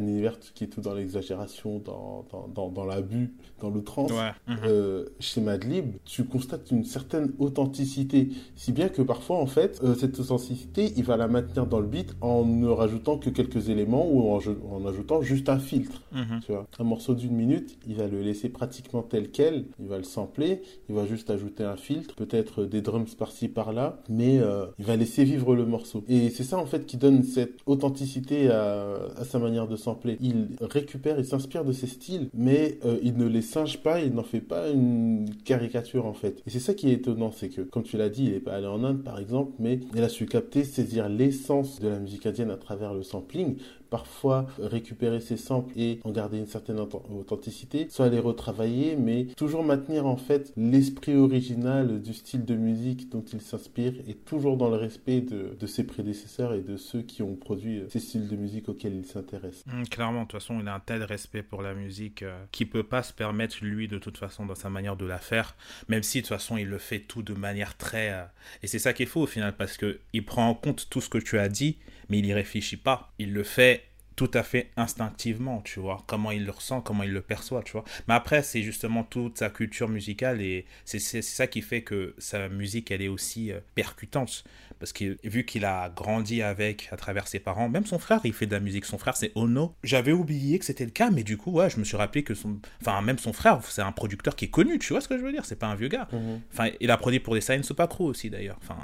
un 0.00 0.06
univers 0.06 0.38
qui 0.54 0.64
est 0.64 0.66
tout 0.68 0.80
dans 0.80 0.94
l'exagération, 0.94 1.78
dans, 1.78 2.24
dans, 2.54 2.68
dans, 2.68 2.84
l'abus, 2.84 3.32
dans 3.60 3.70
l'outrance. 3.70 4.10
Ouais. 4.10 4.32
Mhm. 4.46 4.58
Euh, 4.64 5.04
chez 5.20 5.40
Madlib, 5.40 5.96
tu 6.04 6.24
constates 6.24 6.70
une 6.70 6.84
certaine 6.84 7.32
authenticité, 7.38 8.30
si 8.56 8.72
bien 8.72 8.88
que 8.88 9.02
parfois, 9.02 9.38
en 9.38 9.46
fait, 9.46 9.80
euh, 9.82 9.94
cette 9.94 10.18
authenticité, 10.18 10.92
il 10.96 11.04
va 11.04 11.16
la 11.16 11.28
maintenir 11.28 11.66
dans 11.66 11.80
le 11.80 11.86
beat 11.86 12.14
en 12.20 12.44
ne 12.44 12.68
rajoutant 12.68 13.18
que 13.18 13.30
quelques 13.30 13.68
éléments 13.68 14.06
ou 14.08 14.32
en, 14.32 14.40
en 14.70 14.86
ajoutant 14.86 15.22
juste 15.22 15.48
un 15.48 15.58
filtre. 15.58 16.02
Mhm. 16.12 16.40
Tu 16.44 16.52
vois, 16.52 16.66
un 16.78 16.84
morceau 16.84 17.14
d'une 17.14 17.34
minute, 17.34 17.78
il 17.86 17.96
va 17.96 18.06
le 18.06 18.20
laisser 18.20 18.48
pratiquement 18.48 19.02
tel 19.02 19.30
quel, 19.30 19.66
il 19.78 19.88
va 19.88 19.98
le 19.98 20.04
sampler, 20.04 20.62
il 20.88 20.94
va 20.94 21.06
juste 21.06 21.30
ajouter 21.30 21.64
un 21.64 21.76
filtre, 21.76 22.14
peut-être 22.14 22.64
des 22.64 22.80
drums 22.80 23.14
par-ci 23.14 23.48
par-là, 23.48 24.00
mais 24.08 24.38
euh, 24.38 24.66
il 24.78 24.84
va 24.84 24.96
laisser 24.96 25.24
vivre 25.24 25.54
le 25.54 25.66
morceau. 25.66 26.04
Et 26.08 26.30
c'est 26.30 26.44
ça, 26.44 26.58
en 26.58 26.66
fait, 26.66 26.86
qui 26.86 26.96
donne 26.96 27.22
cette 27.22 27.58
authenticité 27.66 28.50
à, 28.50 28.96
à 29.16 29.24
sa 29.24 29.38
manière 29.38 29.68
de 29.68 29.76
sampler 29.76 29.89
il 30.20 30.48
récupère, 30.60 31.18
il 31.18 31.24
s'inspire 31.24 31.64
de 31.64 31.72
ces 31.72 31.86
styles, 31.86 32.28
mais 32.34 32.78
euh, 32.84 32.98
il 33.02 33.16
ne 33.16 33.26
les 33.26 33.42
singe 33.42 33.82
pas, 33.82 34.00
il 34.00 34.14
n'en 34.14 34.22
fait 34.22 34.40
pas 34.40 34.68
une 34.70 35.28
caricature 35.44 36.06
en 36.06 36.12
fait. 36.12 36.42
Et 36.46 36.50
c'est 36.50 36.60
ça 36.60 36.74
qui 36.74 36.90
est 36.90 36.94
étonnant, 36.94 37.30
c'est 37.30 37.48
que, 37.48 37.62
comme 37.62 37.82
tu 37.82 37.96
l'as 37.96 38.08
dit, 38.08 38.24
il 38.26 38.32
n'est 38.32 38.40
pas 38.40 38.54
allé 38.54 38.66
en 38.66 38.84
Inde 38.84 39.02
par 39.02 39.18
exemple, 39.18 39.52
mais 39.58 39.80
il 39.94 40.02
a 40.02 40.08
su 40.08 40.26
capter, 40.26 40.64
saisir 40.64 41.08
l'essence 41.08 41.80
de 41.80 41.88
la 41.88 41.98
musique 41.98 42.26
indienne 42.26 42.50
à 42.50 42.56
travers 42.56 42.94
le 42.94 43.02
sampling, 43.02 43.56
parfois 43.90 44.46
récupérer 44.58 45.20
ses 45.20 45.36
samples 45.36 45.78
et 45.78 46.00
en 46.04 46.12
garder 46.12 46.38
une 46.38 46.46
certaine 46.46 46.78
authenticité, 46.78 47.88
soit 47.90 48.08
les 48.08 48.18
retravailler, 48.18 48.96
mais 48.96 49.26
toujours 49.36 49.64
maintenir 49.64 50.06
en 50.06 50.16
fait 50.16 50.52
l'esprit 50.56 51.16
original 51.16 52.00
du 52.00 52.14
style 52.14 52.44
de 52.44 52.54
musique 52.54 53.10
dont 53.10 53.24
il 53.32 53.40
s'inspire 53.40 53.94
et 54.08 54.14
toujours 54.14 54.56
dans 54.56 54.70
le 54.70 54.76
respect 54.76 55.20
de, 55.20 55.66
ses 55.66 55.84
prédécesseurs 55.84 56.54
et 56.54 56.62
de 56.62 56.76
ceux 56.76 57.02
qui 57.02 57.22
ont 57.22 57.36
produit 57.36 57.82
ces 57.88 58.00
styles 58.00 58.28
de 58.28 58.36
musique 58.36 58.68
auxquels 58.68 58.94
il 58.94 59.04
s'intéresse. 59.04 59.64
Mmh, 59.66 59.84
clairement, 59.84 60.22
de 60.22 60.26
toute 60.26 60.40
façon, 60.40 60.58
il 60.60 60.68
a 60.68 60.74
un 60.74 60.80
tel 60.80 61.02
respect 61.04 61.42
pour 61.42 61.62
la 61.62 61.74
musique 61.74 62.22
euh, 62.22 62.44
qu'il 62.50 62.68
peut 62.68 62.82
pas 62.82 63.02
se 63.02 63.12
permettre, 63.12 63.58
lui, 63.62 63.86
de 63.86 63.98
toute 63.98 64.18
façon, 64.18 64.46
dans 64.46 64.54
sa 64.54 64.70
manière 64.70 64.96
de 64.96 65.06
la 65.06 65.18
faire, 65.18 65.54
même 65.88 66.02
si 66.02 66.18
de 66.18 66.22
toute 66.22 66.36
façon, 66.36 66.56
il 66.56 66.66
le 66.66 66.78
fait 66.78 67.00
tout 67.00 67.22
de 67.22 67.34
manière 67.34 67.76
très... 67.76 68.12
Euh, 68.12 68.24
et 68.62 68.66
c'est 68.66 68.78
ça 68.78 68.92
qui 68.92 69.04
est 69.04 69.06
faux 69.06 69.22
au 69.22 69.26
final, 69.26 69.54
parce 69.56 69.76
que 69.76 70.00
il 70.12 70.24
prend 70.24 70.48
en 70.48 70.54
compte 70.54 70.88
tout 70.90 71.00
ce 71.00 71.08
que 71.08 71.18
tu 71.18 71.38
as 71.38 71.48
dit, 71.48 71.76
mais 72.10 72.18
il 72.18 72.26
y 72.26 72.34
réfléchit 72.34 72.76
pas. 72.76 73.12
Il 73.18 73.32
le 73.32 73.42
fait 73.42 73.84
tout 74.20 74.30
à 74.34 74.42
fait 74.42 74.70
instinctivement, 74.76 75.62
tu 75.62 75.80
vois, 75.80 76.04
comment 76.06 76.30
il 76.30 76.44
le 76.44 76.50
ressent, 76.50 76.82
comment 76.82 77.04
il 77.04 77.10
le 77.10 77.22
perçoit, 77.22 77.62
tu 77.62 77.72
vois. 77.72 77.84
Mais 78.06 78.12
après, 78.12 78.42
c'est 78.42 78.60
justement 78.60 79.02
toute 79.02 79.38
sa 79.38 79.48
culture 79.48 79.88
musicale 79.88 80.42
et 80.42 80.66
c'est 80.84 81.00
ça 81.22 81.46
qui 81.46 81.62
fait 81.62 81.80
que 81.80 82.14
sa 82.18 82.50
musique, 82.50 82.90
elle 82.90 83.00
est 83.00 83.08
aussi 83.08 83.50
euh, 83.50 83.60
percutante. 83.74 84.44
Parce 84.78 84.92
que 84.92 85.16
vu 85.24 85.46
qu'il 85.46 85.64
a 85.64 85.88
grandi 85.88 86.42
avec, 86.42 86.88
à 86.92 86.96
travers 86.96 87.28
ses 87.28 87.38
parents, 87.38 87.70
même 87.70 87.86
son 87.86 87.98
frère, 87.98 88.20
il 88.24 88.34
fait 88.34 88.44
de 88.44 88.52
la 88.52 88.60
musique. 88.60 88.84
Son 88.84 88.98
frère, 88.98 89.16
c'est 89.16 89.32
Ono. 89.36 89.74
J'avais 89.84 90.12
oublié 90.12 90.58
que 90.58 90.66
c'était 90.66 90.84
le 90.84 90.90
cas, 90.90 91.10
mais 91.10 91.22
du 91.22 91.38
coup, 91.38 91.52
ouais, 91.52 91.70
je 91.70 91.78
me 91.78 91.84
suis 91.84 91.96
rappelé 91.96 92.22
que 92.22 92.34
son. 92.34 92.58
Enfin, 92.82 93.00
même 93.00 93.18
son 93.18 93.32
frère, 93.32 93.62
c'est 93.64 93.80
un 93.80 93.92
producteur 93.92 94.36
qui 94.36 94.46
est 94.46 94.48
connu, 94.48 94.78
tu 94.78 94.92
vois 94.92 95.00
ce 95.00 95.08
que 95.08 95.16
je 95.16 95.22
veux 95.22 95.32
dire? 95.32 95.46
C'est 95.46 95.58
pas 95.58 95.68
un 95.68 95.76
vieux 95.76 95.88
gars. 95.88 96.08
Mhm. 96.12 96.40
Enfin, 96.52 96.70
il 96.80 96.90
a 96.90 96.98
produit 96.98 97.20
pour 97.20 97.32
des 97.32 97.40
Science 97.40 97.72
Pas 97.72 97.86
Crew 97.86 98.02
aussi, 98.02 98.28
d'ailleurs. 98.28 98.58
Enfin, 98.62 98.76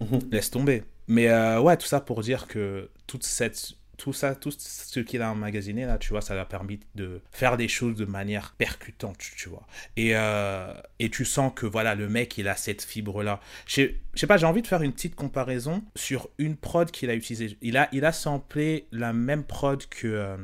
mhm. 0.00 0.20
laisse 0.30 0.50
tomber. 0.50 0.82
Mais 1.08 1.28
euh, 1.28 1.60
ouais, 1.60 1.76
tout 1.76 1.86
ça 1.86 2.00
pour 2.00 2.22
dire 2.22 2.46
que 2.46 2.90
toute 3.06 3.24
cette 3.24 3.76
tout 4.02 4.12
ça, 4.12 4.34
tout 4.34 4.50
ce 4.50 4.98
qu'il 4.98 5.22
a 5.22 5.30
emmagasiné 5.30 5.84
là, 5.84 5.96
tu 5.96 6.08
vois, 6.08 6.20
ça 6.20 6.34
lui 6.34 6.40
a 6.40 6.44
permis 6.44 6.80
de 6.96 7.20
faire 7.30 7.56
des 7.56 7.68
choses 7.68 7.94
de 7.94 8.04
manière 8.04 8.52
percutante, 8.58 9.16
tu 9.36 9.48
vois. 9.48 9.64
Et, 9.96 10.16
euh, 10.16 10.74
et 10.98 11.08
tu 11.08 11.24
sens 11.24 11.52
que 11.54 11.66
voilà, 11.66 11.94
le 11.94 12.08
mec, 12.08 12.36
il 12.36 12.48
a 12.48 12.56
cette 12.56 12.82
fibre-là. 12.82 13.38
Je 13.66 13.90
sais 14.16 14.26
pas, 14.26 14.38
j'ai 14.38 14.46
envie 14.46 14.62
de 14.62 14.66
faire 14.66 14.82
une 14.82 14.92
petite 14.92 15.14
comparaison 15.14 15.84
sur 15.94 16.28
une 16.38 16.56
prod 16.56 16.90
qu'il 16.90 17.10
a 17.10 17.14
utilisée. 17.14 17.56
Il 17.62 17.76
a, 17.76 17.88
il 17.92 18.04
a 18.04 18.10
samplé 18.10 18.88
la 18.90 19.12
même 19.12 19.44
prod 19.44 19.86
que 19.86 20.08
euh, 20.08 20.36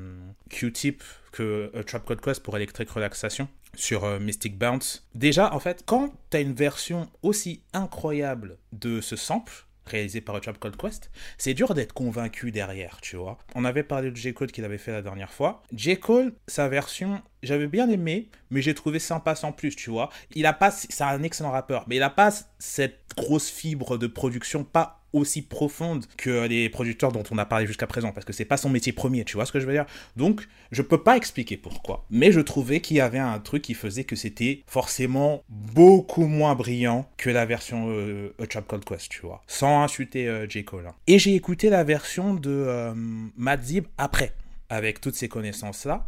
Q-Tip, 0.51 1.03
que 1.33 1.73
euh, 1.75 1.83
Trap 1.83 2.05
Code 2.05 2.21
Quest 2.21 2.43
pour 2.45 2.57
Electric 2.57 2.89
Relaxation 2.89 3.49
sur 3.75 4.21
Mystic 4.21 4.57
Bounce. 4.57 5.07
Déjà, 5.15 5.53
en 5.53 5.61
fait, 5.61 5.83
quand 5.85 6.13
tu 6.31 6.37
as 6.37 6.41
une 6.41 6.55
version 6.55 7.11
aussi 7.23 7.63
incroyable 7.73 8.57
de 8.73 9.01
ce 9.01 9.15
sample, 9.15 9.68
réalisé 9.89 10.21
par 10.21 10.41
Trap 10.41 10.59
Code 10.59 10.77
Quest, 10.77 11.11
c'est 11.37 11.55
dur 11.55 11.75
d'être 11.75 11.93
convaincu 11.93 12.51
derrière, 12.51 13.01
tu 13.01 13.17
vois. 13.17 13.39
On 13.55 13.65
avait 13.65 13.83
parlé 13.83 14.11
de 14.11 14.17
J. 14.17 14.35
Cole 14.35 14.53
qu'il 14.53 14.65
avait 14.65 14.79
fait 14.79 14.93
la 14.93 15.03
dernière 15.03 15.33
fois. 15.33 15.63
J. 15.75 15.99
Cole, 15.99 16.33
sa 16.47 16.69
version, 16.69 17.21
j'avais 17.43 17.67
bien 17.67 17.89
aimé, 17.89 18.29
mais 18.51 18.63
j'ai 18.63 18.75
trouvé 18.75 18.99
sympa 18.99 19.35
sans 19.35 19.53
plus, 19.53 19.75
tu 19.75 19.91
vois. 19.91 20.11
Il 20.35 20.47
a 20.47 20.53
pas, 20.53 20.71
c'est 20.71 21.03
un 21.03 21.23
excellent 21.23 21.51
rappeur, 21.51 21.85
mais 21.89 21.97
il 21.97 22.03
a 22.03 22.11
pas 22.11 22.31
cette 22.59 23.01
grosse 23.17 23.51
fibre 23.51 23.99
de 23.99 24.07
production, 24.07 24.65
pas 24.65 25.03
aussi 25.13 25.43
profonde 25.43 26.05
que 26.17 26.47
les 26.47 26.69
producteurs 26.69 27.13
dont 27.13 27.25
on 27.31 27.39
a 27.39 27.45
parlé 27.45 27.67
jusqu'à 27.67 27.87
présent, 27.87 28.13
parce 28.13 28.27
que 28.27 28.33
c'est 28.33 28.45
pas 28.45 28.57
son 28.57 28.69
métier 28.69 28.93
premier, 28.93 29.25
tu 29.25 29.35
vois 29.35 29.47
ce 29.47 29.53
que 29.53 29.61
je 29.61 29.67
veux 29.67 29.73
dire? 29.73 29.87
Donc, 30.17 30.47
je 30.71 30.83
peux 30.83 31.03
pas 31.03 31.17
expliquer 31.17 31.57
pourquoi, 31.57 32.05
mais 32.11 32.33
je 32.33 32.41
trouvais 32.41 32.81
qu'il 32.81 32.97
y 32.97 33.01
avait 33.01 33.19
un 33.19 33.39
truc 33.39 33.63
qui 33.63 33.75
faisait 33.75 34.05
que 34.05 34.17
c'était 34.17 34.63
forcément 34.67 35.43
beaucoup 35.49 36.27
moins 36.27 36.55
brillant 36.55 37.09
que 37.17 37.31
la 37.31 37.47
version 37.47 37.87
euh, 37.89 38.35
A 38.43 38.47
Trap 38.47 38.67
Called 38.69 38.85
Quest, 38.85 39.11
tu 39.11 39.23
vois, 39.23 39.43
sans 39.47 39.83
insulter 39.83 40.29
euh, 40.29 40.49
J. 40.49 40.65
Cole. 40.65 40.87
Hein. 40.87 40.95
Et 41.07 41.19
j'ai 41.19 41.35
écouté 41.35 41.71
la 41.71 41.85
version 41.85 42.35
de 42.35 42.51
euh, 42.51 42.95
après, 43.97 44.35
avec 44.69 45.01
toutes 45.01 45.15
ces 45.15 45.29
connaissances-là, 45.29 46.07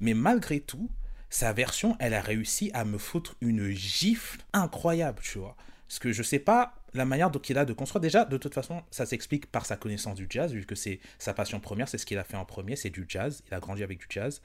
mais 0.00 0.14
malgré 0.14 0.60
tout, 0.60 0.90
sa 1.30 1.54
version, 1.54 1.96
elle 1.98 2.12
a 2.12 2.20
réussi 2.20 2.70
à 2.74 2.84
me 2.84 2.98
foutre 2.98 3.36
une 3.40 3.70
gifle 3.70 4.40
incroyable, 4.52 5.20
tu 5.22 5.38
vois. 5.38 5.56
Parce 5.88 5.98
que 5.98 6.12
je 6.12 6.22
sais 6.22 6.38
pas 6.38 6.74
la 6.94 7.04
manière 7.04 7.30
dont 7.30 7.40
il 7.40 7.58
a 7.58 7.64
de 7.64 7.72
construire. 7.72 8.00
Déjà, 8.00 8.24
de 8.24 8.36
toute 8.36 8.54
façon, 8.54 8.82
ça 8.90 9.06
s'explique 9.06 9.46
par 9.46 9.66
sa 9.66 9.76
connaissance 9.76 10.16
du 10.16 10.26
jazz, 10.28 10.52
vu 10.52 10.64
que 10.66 10.74
c'est 10.74 11.00
sa 11.18 11.34
passion 11.34 11.60
première, 11.60 11.88
c'est 11.88 11.98
ce 11.98 12.06
qu'il 12.06 12.18
a 12.18 12.24
fait 12.24 12.36
en 12.36 12.44
premier, 12.44 12.76
c'est 12.76 12.90
du 12.90 13.04
jazz. 13.08 13.42
Il 13.48 13.54
a 13.54 13.60
grandi 13.60 13.82
avec 13.82 13.98
du 13.98 14.06
jazz. 14.08 14.42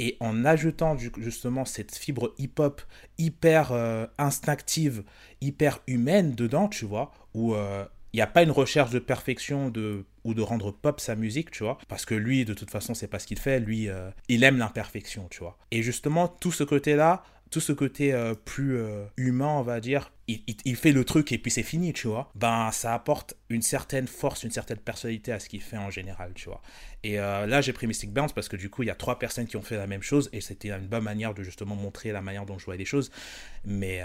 Et 0.00 0.16
en 0.20 0.44
ajoutant 0.44 0.96
justement 0.96 1.64
cette 1.64 1.96
fibre 1.96 2.32
hip-hop 2.38 2.82
hyper 3.18 3.72
euh, 3.72 4.06
instinctive, 4.16 5.02
hyper 5.40 5.80
humaine 5.88 6.34
dedans, 6.34 6.68
tu 6.68 6.84
vois, 6.84 7.10
où 7.34 7.54
euh, 7.54 7.84
il 8.12 8.16
n'y 8.16 8.22
a 8.22 8.26
pas 8.26 8.42
une 8.42 8.50
recherche 8.50 8.90
de 8.90 9.00
perfection 9.00 9.70
de, 9.70 10.04
ou 10.24 10.34
de 10.34 10.40
rendre 10.40 10.70
pop 10.70 11.00
sa 11.00 11.14
musique, 11.14 11.50
tu 11.50 11.64
vois, 11.64 11.78
parce 11.88 12.04
que 12.06 12.14
lui, 12.14 12.44
de 12.44 12.54
toute 12.54 12.70
façon, 12.70 12.94
c'est 12.94 13.08
pas 13.08 13.18
ce 13.18 13.26
qu'il 13.26 13.38
fait, 13.38 13.60
lui, 13.60 13.88
euh, 13.88 14.10
il 14.28 14.44
aime 14.44 14.58
l'imperfection, 14.58 15.26
tu 15.30 15.40
vois. 15.40 15.58
Et 15.70 15.82
justement, 15.82 16.28
tout 16.28 16.52
ce 16.52 16.64
côté-là, 16.64 17.22
tout 17.50 17.60
ce 17.60 17.72
côté 17.72 18.12
euh, 18.12 18.34
plus 18.34 18.76
euh, 18.76 19.04
humain, 19.16 19.48
on 19.58 19.62
va 19.62 19.80
dire, 19.80 20.12
il, 20.26 20.76
fait 20.76 20.92
le 20.92 21.04
truc 21.04 21.32
et 21.32 21.38
puis 21.38 21.50
c'est 21.50 21.62
fini, 21.62 21.92
tu 21.92 22.06
vois. 22.06 22.30
Ben, 22.34 22.70
ça 22.70 22.92
apporte 22.92 23.34
une 23.48 23.62
certaine 23.62 24.06
force, 24.06 24.44
une 24.44 24.50
certaine 24.50 24.76
personnalité 24.76 25.32
à 25.32 25.40
ce 25.40 25.48
qu'il 25.48 25.62
fait 25.62 25.78
en 25.78 25.90
général, 25.90 26.32
tu 26.34 26.48
vois. 26.48 26.60
Et 27.02 27.18
euh, 27.18 27.46
là, 27.46 27.60
j'ai 27.60 27.72
pris 27.72 27.86
Mystic 27.86 28.12
Bounce 28.12 28.32
parce 28.32 28.48
que 28.48 28.56
du 28.56 28.68
coup, 28.68 28.82
il 28.82 28.86
y 28.86 28.90
a 28.90 28.94
trois 28.94 29.18
personnes 29.18 29.46
qui 29.46 29.56
ont 29.56 29.62
fait 29.62 29.76
la 29.76 29.86
même 29.86 30.02
chose 30.02 30.28
et 30.32 30.40
c'était 30.40 30.70
une 30.70 30.86
bonne 30.86 31.04
manière 31.04 31.32
de 31.32 31.42
justement 31.42 31.76
montrer 31.76 32.12
la 32.12 32.20
manière 32.20 32.44
dont 32.44 32.58
je 32.58 32.64
voyais 32.66 32.78
les 32.78 32.84
choses. 32.84 33.10
Mais 33.64 34.02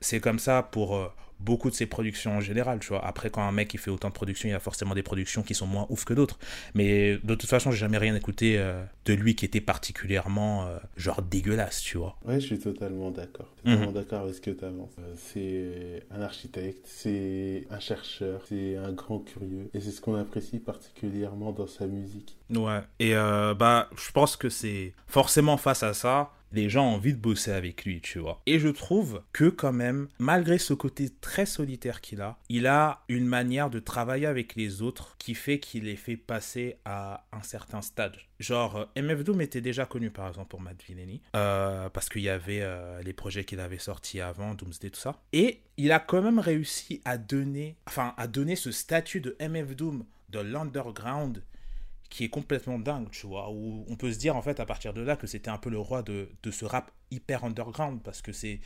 c'est 0.00 0.20
comme 0.20 0.38
ça 0.38 0.62
pour 0.62 1.12
beaucoup 1.44 1.70
de 1.70 1.74
ses 1.74 1.86
productions 1.86 2.36
en 2.36 2.40
général, 2.40 2.78
tu 2.80 2.88
vois. 2.88 3.04
Après, 3.04 3.30
quand 3.30 3.42
un 3.42 3.52
mec 3.52 3.74
il 3.74 3.78
fait 3.78 3.90
autant 3.90 4.08
de 4.08 4.14
productions, 4.14 4.48
il 4.48 4.52
y 4.52 4.54
a 4.54 4.60
forcément 4.60 4.94
des 4.94 5.02
productions 5.02 5.42
qui 5.42 5.54
sont 5.54 5.66
moins 5.66 5.86
ouf 5.90 6.04
que 6.04 6.14
d'autres. 6.14 6.38
Mais 6.74 7.18
de 7.22 7.34
toute 7.34 7.48
façon, 7.48 7.70
j'ai 7.70 7.78
jamais 7.78 7.98
rien 7.98 8.14
écouté 8.14 8.58
euh, 8.58 8.82
de 9.04 9.14
lui 9.14 9.34
qui 9.34 9.44
était 9.44 9.60
particulièrement 9.60 10.66
euh, 10.66 10.78
genre 10.96 11.22
dégueulasse, 11.22 11.80
tu 11.80 11.98
vois. 11.98 12.16
Ouais, 12.24 12.40
je 12.40 12.46
suis 12.46 12.58
totalement 12.58 13.10
d'accord. 13.10 13.48
Totalement 13.56 13.88
mhm. 13.88 13.92
d'accord 13.92 14.22
avec 14.22 14.34
ce 14.34 14.40
que 14.40 14.50
tu 14.50 14.64
avances. 14.64 14.92
Euh, 14.98 15.14
c'est 15.16 16.04
un 16.16 16.22
architecte, 16.22 16.86
c'est 16.86 17.66
un 17.70 17.80
chercheur, 17.80 18.42
c'est 18.48 18.76
un 18.76 18.92
grand 18.92 19.18
curieux. 19.18 19.68
Et 19.74 19.80
c'est 19.80 19.90
ce 19.90 20.00
qu'on 20.00 20.14
apprécie 20.14 20.58
particulièrement 20.58 21.52
dans 21.52 21.66
sa 21.66 21.86
musique. 21.86 22.36
Ouais. 22.50 22.80
Et 22.98 23.14
bah, 23.14 23.88
je 23.96 24.10
pense 24.12 24.36
que 24.36 24.48
c'est 24.48 24.92
forcément 25.06 25.56
face 25.56 25.82
à 25.82 25.94
ça 25.94 26.32
les 26.52 26.68
gens 26.68 26.84
ont 26.86 26.94
envie 26.94 27.14
de 27.14 27.18
bosser 27.18 27.52
avec 27.52 27.84
lui, 27.84 28.00
tu 28.00 28.18
vois. 28.18 28.42
Et 28.46 28.58
je 28.58 28.68
trouve 28.68 29.22
que 29.32 29.48
quand 29.48 29.72
même, 29.72 30.08
malgré 30.18 30.58
ce 30.58 30.74
côté 30.74 31.10
très 31.20 31.46
solitaire 31.46 32.00
qu'il 32.00 32.20
a, 32.20 32.38
il 32.48 32.66
a 32.66 33.04
une 33.08 33.26
manière 33.26 33.70
de 33.70 33.78
travailler 33.78 34.26
avec 34.26 34.54
les 34.54 34.82
autres 34.82 35.16
qui 35.18 35.34
fait 35.34 35.58
qu'il 35.58 35.84
les 35.84 35.96
fait 35.96 36.16
passer 36.16 36.76
à 36.84 37.26
un 37.32 37.42
certain 37.42 37.82
stade. 37.82 38.16
Genre, 38.38 38.76
euh, 38.76 39.00
MF 39.00 39.24
Doom 39.24 39.40
était 39.40 39.60
déjà 39.60 39.86
connu 39.86 40.10
par 40.10 40.28
exemple 40.28 40.48
pour 40.48 40.60
Matt 40.60 40.82
euh, 41.36 41.88
parce 41.90 42.08
qu'il 42.08 42.22
y 42.22 42.28
avait 42.28 42.60
euh, 42.62 43.00
les 43.02 43.12
projets 43.12 43.44
qu'il 43.44 43.60
avait 43.60 43.78
sortis 43.78 44.20
avant, 44.20 44.54
Doomsday, 44.54 44.90
tout 44.90 45.00
ça. 45.00 45.20
Et 45.32 45.60
il 45.76 45.92
a 45.92 46.00
quand 46.00 46.22
même 46.22 46.38
réussi 46.38 47.00
à 47.04 47.18
donner, 47.18 47.76
enfin, 47.86 48.14
à 48.16 48.26
donner 48.26 48.56
ce 48.56 48.72
statut 48.72 49.20
de 49.20 49.36
MF 49.40 49.76
Doom 49.76 50.04
de 50.30 50.40
l'underground 50.40 51.42
qui 52.12 52.24
est 52.24 52.28
complètement 52.28 52.78
dingue, 52.78 53.08
tu 53.10 53.26
vois, 53.26 53.50
où 53.50 53.86
on 53.88 53.96
peut 53.96 54.12
se 54.12 54.18
dire 54.18 54.36
en 54.36 54.42
fait 54.42 54.60
à 54.60 54.66
partir 54.66 54.92
de 54.92 55.00
là 55.00 55.16
que 55.16 55.26
c'était 55.26 55.48
un 55.48 55.56
peu 55.56 55.70
le 55.70 55.78
roi 55.78 56.02
de, 56.02 56.28
de 56.42 56.50
ce 56.50 56.66
rap 56.66 56.90
hyper 57.10 57.42
underground, 57.42 58.02
parce 58.02 58.20
que 58.20 58.32
c'est 58.32 58.60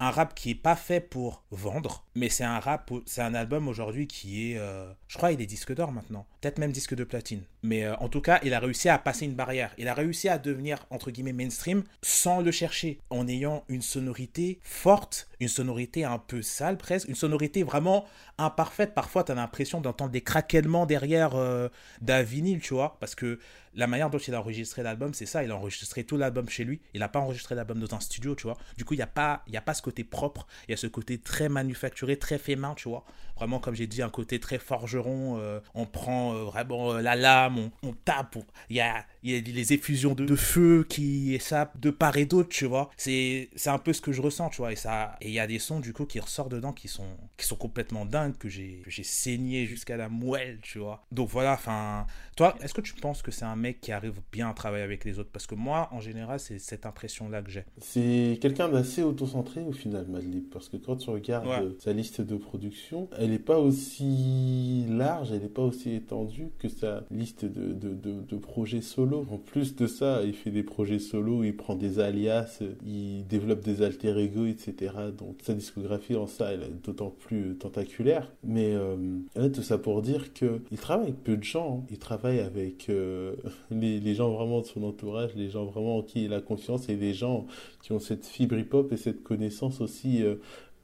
un 0.00 0.10
rap 0.10 0.34
qui 0.34 0.50
est 0.50 0.54
pas 0.54 0.76
fait 0.76 1.00
pour 1.00 1.44
vendre, 1.50 2.04
mais 2.14 2.28
c'est 2.28 2.44
un 2.44 2.58
rap, 2.58 2.90
c'est 3.06 3.22
un 3.22 3.34
album 3.34 3.68
aujourd'hui 3.68 4.06
qui 4.06 4.52
est, 4.52 4.58
euh, 4.58 4.90
je 5.08 5.16
crois, 5.16 5.32
il 5.32 5.40
est 5.40 5.46
disque 5.46 5.74
d'or 5.74 5.92
maintenant, 5.92 6.26
peut-être 6.40 6.58
même 6.58 6.72
disque 6.72 6.94
de 6.94 7.04
platine. 7.04 7.42
Mais 7.62 7.84
euh, 7.84 7.94
en 7.96 8.08
tout 8.08 8.20
cas, 8.20 8.40
il 8.42 8.54
a 8.54 8.58
réussi 8.58 8.88
à 8.88 8.98
passer 8.98 9.24
une 9.24 9.34
barrière. 9.34 9.72
Il 9.78 9.86
a 9.88 9.94
réussi 9.94 10.28
à 10.28 10.38
devenir 10.38 10.84
entre 10.90 11.10
guillemets 11.10 11.32
mainstream 11.32 11.84
sans 12.02 12.40
le 12.40 12.50
chercher, 12.50 12.98
en 13.10 13.28
ayant 13.28 13.64
une 13.68 13.82
sonorité 13.82 14.58
forte, 14.62 15.28
une 15.40 15.48
sonorité 15.48 16.04
un 16.04 16.18
peu 16.18 16.42
sale 16.42 16.76
presque, 16.76 17.08
une 17.08 17.14
sonorité 17.14 17.62
vraiment 17.62 18.04
imparfaite. 18.38 18.94
Parfois, 18.94 19.24
tu 19.24 19.32
as 19.32 19.36
l'impression 19.36 19.80
d'entendre 19.80 20.10
des 20.10 20.22
craquements 20.22 20.86
derrière 20.86 21.34
euh, 21.34 21.68
d'un 22.00 22.22
vinyle, 22.22 22.60
tu 22.60 22.74
vois, 22.74 22.96
parce 22.98 23.14
que 23.14 23.38
la 23.74 23.86
manière 23.86 24.10
dont 24.10 24.18
il 24.18 24.34
a 24.34 24.40
enregistré 24.40 24.82
l'album, 24.82 25.14
c'est 25.14 25.26
ça. 25.26 25.44
Il 25.44 25.50
a 25.50 25.56
enregistré 25.56 26.04
tout 26.04 26.16
l'album 26.16 26.48
chez 26.48 26.64
lui. 26.64 26.80
Il 26.94 27.00
n'a 27.00 27.08
pas 27.08 27.20
enregistré 27.20 27.54
l'album 27.54 27.78
dans 27.78 27.94
un 27.96 28.00
studio, 28.00 28.34
tu 28.34 28.44
vois. 28.44 28.58
Du 28.76 28.84
coup, 28.84 28.94
il 28.94 28.98
n'y 28.98 29.02
a, 29.02 29.06
pas, 29.06 29.44
a 29.52 29.60
pas 29.60 29.74
ce 29.74 29.82
côté 29.82 30.04
propre. 30.04 30.46
Il 30.68 30.72
y 30.72 30.74
a 30.74 30.76
ce 30.76 30.86
côté 30.86 31.18
très 31.18 31.48
manufacturé, 31.48 32.18
très 32.18 32.38
fait 32.38 32.56
main, 32.56 32.74
tu 32.74 32.88
vois. 32.88 33.04
Vraiment, 33.42 33.58
comme 33.58 33.74
j'ai 33.74 33.88
dit, 33.88 34.02
un 34.02 34.08
côté 34.08 34.38
très 34.38 34.60
forgeron. 34.60 35.36
Euh, 35.40 35.58
on 35.74 35.84
prend 35.84 36.32
euh, 36.32 36.44
vraiment 36.44 36.92
euh, 36.92 37.00
la 37.00 37.16
lame, 37.16 37.70
on, 37.82 37.92
tape. 37.92 38.36
Il, 38.70 38.76
y 38.76 38.80
a, 38.80 39.04
il 39.24 39.32
y 39.32 39.36
a 39.36 39.40
les 39.40 39.72
effusions 39.72 40.14
de, 40.14 40.36
feu 40.36 40.86
qui 40.88 41.34
échappent 41.34 41.80
de 41.80 41.90
part 41.90 42.16
et 42.16 42.24
d'autre, 42.24 42.50
tu 42.50 42.66
vois. 42.66 42.88
C'est 42.96 43.48
un 43.66 43.78
peu 43.78 43.92
ce 43.92 44.00
que 44.00 44.12
je 44.12 44.22
ressens, 44.22 44.50
tu 44.50 44.58
vois. 44.58 44.70
Et 44.70 44.76
ça, 44.76 45.16
et 45.20 45.26
il 45.26 45.34
y 45.34 45.40
a 45.40 45.48
des 45.48 45.58
sons, 45.58 45.80
du 45.80 45.92
coup, 45.92 46.06
qui 46.06 46.20
ressortent 46.20 46.52
dedans 46.52 46.72
qui 46.72 46.86
sont, 46.86 47.16
qui 47.36 47.44
sont 47.44 47.56
complètement 47.56 48.06
dingues, 48.06 48.38
que 48.38 48.48
j'ai 48.48 48.84
saigné 49.02 49.66
jusqu'à 49.66 49.96
la 49.96 50.08
moelle, 50.08 50.60
tu 50.62 50.78
vois. 50.78 51.04
Donc 51.10 51.28
voilà, 51.28 51.54
enfin. 51.54 52.06
Toi, 52.36 52.56
est-ce 52.62 52.72
que 52.72 52.80
tu 52.80 52.94
penses 52.94 53.22
que 53.22 53.30
c'est 53.30 53.44
un 53.44 53.56
mec 53.56 53.80
qui 53.80 53.92
arrive 53.92 54.20
bien 54.30 54.48
à 54.48 54.54
travailler 54.54 54.84
avec 54.84 55.04
les 55.04 55.18
autres? 55.18 55.30
Parce 55.32 55.46
que 55.46 55.54
moi, 55.54 55.88
en 55.90 56.00
général, 56.00 56.38
c'est 56.40 56.58
cette 56.58 56.86
impression-là 56.86 57.42
que 57.42 57.50
j'ai. 57.50 57.64
C'est 57.78 58.38
quelqu'un 58.40 58.68
d'assez 58.68 59.02
auto-centré 59.02 59.62
au 59.62 59.72
final, 59.72 60.06
Madlib. 60.06 60.48
Parce 60.50 60.68
que 60.68 60.76
quand 60.76 60.96
tu 60.96 61.10
regardes 61.10 61.78
sa 61.80 61.92
liste 61.92 62.20
de 62.20 62.36
production, 62.36 63.08
elle 63.18 63.31
n'est 63.32 63.38
pas 63.38 63.58
aussi 63.58 64.84
large, 64.88 65.32
elle 65.32 65.42
n'est 65.42 65.48
pas 65.48 65.62
aussi 65.62 65.94
étendue 65.94 66.48
que 66.58 66.68
sa 66.68 67.04
liste 67.10 67.44
de, 67.44 67.72
de, 67.72 67.94
de, 67.94 68.36
projets 68.36 68.80
solo. 68.80 69.26
En 69.30 69.38
plus 69.38 69.74
de 69.76 69.86
ça, 69.86 70.22
il 70.24 70.34
fait 70.34 70.50
des 70.50 70.62
projets 70.62 70.98
solo, 70.98 71.44
il 71.44 71.56
prend 71.56 71.74
des 71.74 71.98
alias, 71.98 72.60
il 72.86 73.26
développe 73.26 73.60
des 73.60 73.82
alter 73.82 74.16
ego, 74.18 74.46
etc. 74.46 74.94
Donc 75.16 75.36
sa 75.42 75.54
discographie 75.54 76.16
en 76.16 76.26
ça, 76.26 76.52
elle 76.52 76.62
est 76.62 76.84
d'autant 76.84 77.10
plus 77.10 77.56
tentaculaire. 77.56 78.30
Mais 78.44 78.74
euh, 78.74 79.48
tout 79.54 79.62
ça 79.62 79.78
pour 79.78 80.02
dire 80.02 80.32
qu'il 80.32 80.78
travaille 80.78 81.08
avec 81.08 81.22
peu 81.22 81.36
de 81.36 81.44
gens. 81.44 81.80
Hein. 81.82 81.86
Il 81.90 81.98
travaille 81.98 82.40
avec 82.40 82.88
euh, 82.88 83.34
les, 83.70 84.14
gens 84.14 84.30
vraiment 84.30 84.60
de 84.60 84.66
son 84.66 84.82
entourage, 84.82 85.34
les 85.34 85.50
gens 85.50 85.64
vraiment 85.64 85.98
en 85.98 86.02
qui 86.02 86.24
il 86.24 86.34
a 86.34 86.40
confiance 86.40 86.88
et 86.88 86.96
les 86.96 87.14
gens 87.14 87.46
qui 87.82 87.92
ont 87.92 87.98
cette 87.98 88.26
fibre 88.26 88.56
hip-hop 88.58 88.92
et 88.92 88.96
cette 88.96 89.22
connaissance 89.22 89.80
aussi 89.80 90.22
euh, 90.22 90.36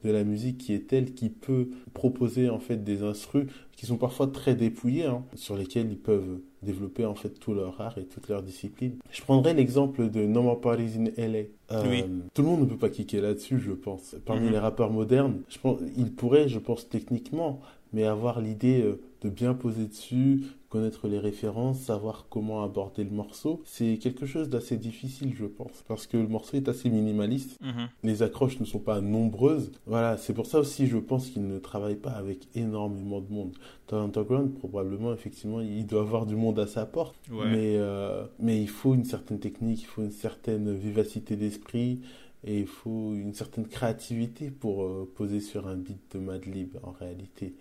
de 0.03 0.11
la 0.11 0.23
musique 0.23 0.57
qui 0.57 0.73
est 0.73 0.87
telle 0.87 1.13
qui 1.13 1.29
peut 1.29 1.69
proposer 1.93 2.49
en 2.49 2.59
fait 2.59 2.83
des 2.83 3.03
instrus 3.03 3.47
qui 3.75 3.85
sont 3.85 3.97
parfois 3.97 4.27
très 4.27 4.55
dépouillés, 4.55 5.05
hein, 5.05 5.23
sur 5.35 5.55
lesquels 5.55 5.89
ils 5.89 5.97
peuvent 5.97 6.39
développer 6.63 7.05
en 7.05 7.15
fait 7.15 7.39
tout 7.39 7.53
leur 7.53 7.79
art 7.79 7.97
et 7.97 8.03
toute 8.03 8.27
leur 8.27 8.43
discipline. 8.43 8.97
Je 9.11 9.21
prendrai 9.21 9.53
l'exemple 9.53 10.09
de 10.09 10.25
No 10.25 10.41
More 10.41 10.59
Parties 10.59 10.97
in 10.97 11.05
LA. 11.17 11.43
Euh, 11.71 12.01
tout 12.33 12.41
le 12.41 12.47
monde 12.47 12.61
ne 12.61 12.65
peut 12.65 12.77
pas 12.77 12.89
kicker 12.89 13.21
là-dessus, 13.21 13.59
je 13.59 13.71
pense. 13.71 14.15
Parmi 14.25 14.47
mhm. 14.47 14.51
les 14.51 14.59
rappeurs 14.59 14.91
modernes, 14.91 15.41
je 15.47 15.59
pense, 15.59 15.79
il 15.97 16.13
pourrait, 16.13 16.49
je 16.49 16.59
pense 16.59 16.89
techniquement, 16.89 17.61
mais 17.93 18.03
avoir 18.03 18.41
l'idée 18.41 18.81
euh, 18.81 18.99
de 19.21 19.29
bien 19.29 19.53
poser 19.53 19.85
dessus, 19.85 20.41
connaître 20.69 21.07
les 21.07 21.19
références, 21.19 21.79
savoir 21.79 22.27
comment 22.29 22.63
aborder 22.63 23.03
le 23.03 23.09
morceau, 23.09 23.61
c'est 23.65 23.97
quelque 23.97 24.25
chose 24.25 24.49
d'assez 24.49 24.77
difficile, 24.77 25.33
je 25.35 25.45
pense, 25.45 25.83
parce 25.87 26.05
que 26.05 26.17
le 26.17 26.27
morceau 26.27 26.57
est 26.57 26.69
assez 26.69 26.89
minimaliste. 26.89 27.59
Mhm. 27.61 27.89
Les 28.03 28.21
accroches 28.23 28.59
ne 28.59 28.65
sont 28.65 28.79
pas 28.79 29.01
nombreuses. 29.01 29.71
Voilà, 29.87 30.17
c'est 30.17 30.33
pour 30.33 30.45
ça 30.45 30.59
aussi, 30.59 30.87
je 30.87 30.97
pense 30.97 31.29
qu'il 31.29 31.47
ne 31.47 31.57
travaille 31.57 31.95
pas 31.95 32.11
avec 32.11 32.47
énormément 32.55 33.19
de 33.19 33.31
monde. 33.31 33.55
Dans 33.87 34.03
Underground, 34.03 34.53
probablement, 34.53 35.11
effectivement, 35.11 35.59
il 35.59 35.87
doit 35.87 36.01
avoir 36.01 36.27
du 36.27 36.35
monde 36.35 36.59
à 36.59 36.67
sa 36.67 36.85
porte, 36.85 37.15
mais, 37.29 37.75
euh, 37.77 38.25
mais 38.39 38.61
il 38.61 38.69
faut 38.69 38.93
une 38.93 39.05
certaine 39.05 39.39
technique, 39.39 39.81
il 39.81 39.87
faut 39.87 40.03
une 40.03 40.11
certaine 40.11 40.73
vivacité 40.75 41.35
d'esprit. 41.35 41.99
Et 42.45 42.59
il 42.59 42.67
faut 42.67 43.13
une 43.15 43.33
certaine 43.33 43.67
créativité 43.67 44.49
pour 44.49 44.83
euh, 44.83 45.11
poser 45.13 45.41
sur 45.41 45.67
un 45.67 45.75
beat 45.75 45.99
de 46.13 46.19
Madlib 46.19 46.77
en 46.83 46.91
réalité. 46.91 47.53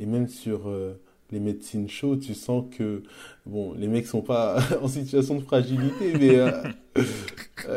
Et 0.00 0.06
même 0.06 0.26
sur 0.26 0.68
euh, 0.68 0.94
les 1.30 1.40
médecines 1.40 1.88
chaudes, 1.88 2.20
tu 2.20 2.34
sens 2.34 2.64
que 2.76 3.02
bon, 3.46 3.74
les 3.74 3.88
mecs 3.88 4.06
sont 4.06 4.22
pas 4.22 4.62
en 4.82 4.88
situation 4.88 5.36
de 5.36 5.42
fragilité, 5.42 6.12
mais 6.18 6.36
euh, 6.36 6.50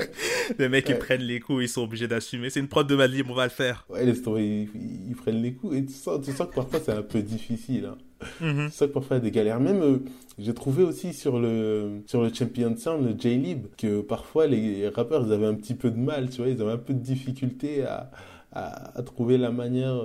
les 0.60 0.70
mecs 0.70 0.88
ils 0.90 0.98
prennent 0.98 1.22
les 1.22 1.40
coups, 1.40 1.64
ils 1.64 1.70
sont 1.70 1.84
obligés 1.84 2.08
d'assumer. 2.08 2.50
C'est 2.50 2.60
une 2.60 2.68
prod 2.68 2.88
de 2.88 2.96
Madlib, 2.96 3.30
on 3.30 3.34
va 3.34 3.46
le 3.46 3.50
faire. 3.50 3.86
Ouais, 3.90 4.06
les 4.06 4.18
ils, 4.18 4.70
ils, 5.10 5.16
prennent 5.16 5.42
les 5.42 5.54
coups 5.54 5.76
et 5.78 5.86
tu 5.86 5.94
sens, 5.94 6.24
tu 6.24 6.32
sens 6.32 6.48
que 6.48 6.56
parfois 6.56 6.80
c'est 6.84 6.92
un 6.92 7.02
peu 7.02 7.22
difficile. 7.22 7.86
Hein. 7.86 7.98
Tu 8.40 8.72
sens 8.72 8.88
que 8.88 8.94
parfois 8.94 9.18
il 9.18 9.20
y 9.20 9.22
a 9.22 9.26
des 9.26 9.32
galères. 9.32 9.60
Même 9.60 9.82
euh, 9.82 10.00
j'ai 10.38 10.54
trouvé 10.54 10.84
aussi 10.84 11.14
sur 11.14 11.40
le 11.40 12.02
sur 12.06 12.22
le 12.22 12.34
Champion 12.34 12.76
Sound, 12.76 13.06
le 13.06 13.18
J-Lib, 13.18 13.68
que 13.78 14.02
parfois 14.02 14.48
les 14.48 14.90
rappeurs 14.90 15.26
ils 15.26 15.34
avaient 15.34 15.46
un 15.46 15.56
petit 15.56 15.76
peu 15.76 15.90
de 15.90 16.00
mal, 16.00 16.30
tu 16.30 16.38
vois, 16.42 16.50
ils 16.50 16.62
avaient 16.62 16.72
un 16.72 16.78
peu 16.78 16.94
de 16.94 17.00
difficulté 17.00 17.84
à, 17.84 18.12
à, 18.52 18.98
à 18.98 19.02
trouver 19.04 19.38
la 19.38 19.52
manière 19.52 20.02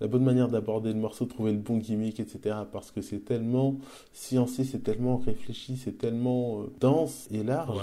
la 0.00 0.06
bonne 0.06 0.24
manière 0.24 0.48
d'aborder 0.48 0.92
le 0.92 0.98
morceau, 0.98 1.26
trouver 1.26 1.52
le 1.52 1.58
bon 1.58 1.78
gimmick, 1.78 2.20
etc. 2.20 2.56
Parce 2.72 2.90
que 2.90 3.02
c'est 3.02 3.24
tellement 3.24 3.76
sciencé, 4.12 4.64
c'est 4.64 4.82
tellement 4.82 5.18
réfléchi, 5.18 5.76
c'est 5.76 5.98
tellement 5.98 6.62
euh, 6.62 6.72
dense 6.80 7.28
et 7.30 7.42
large. 7.42 7.80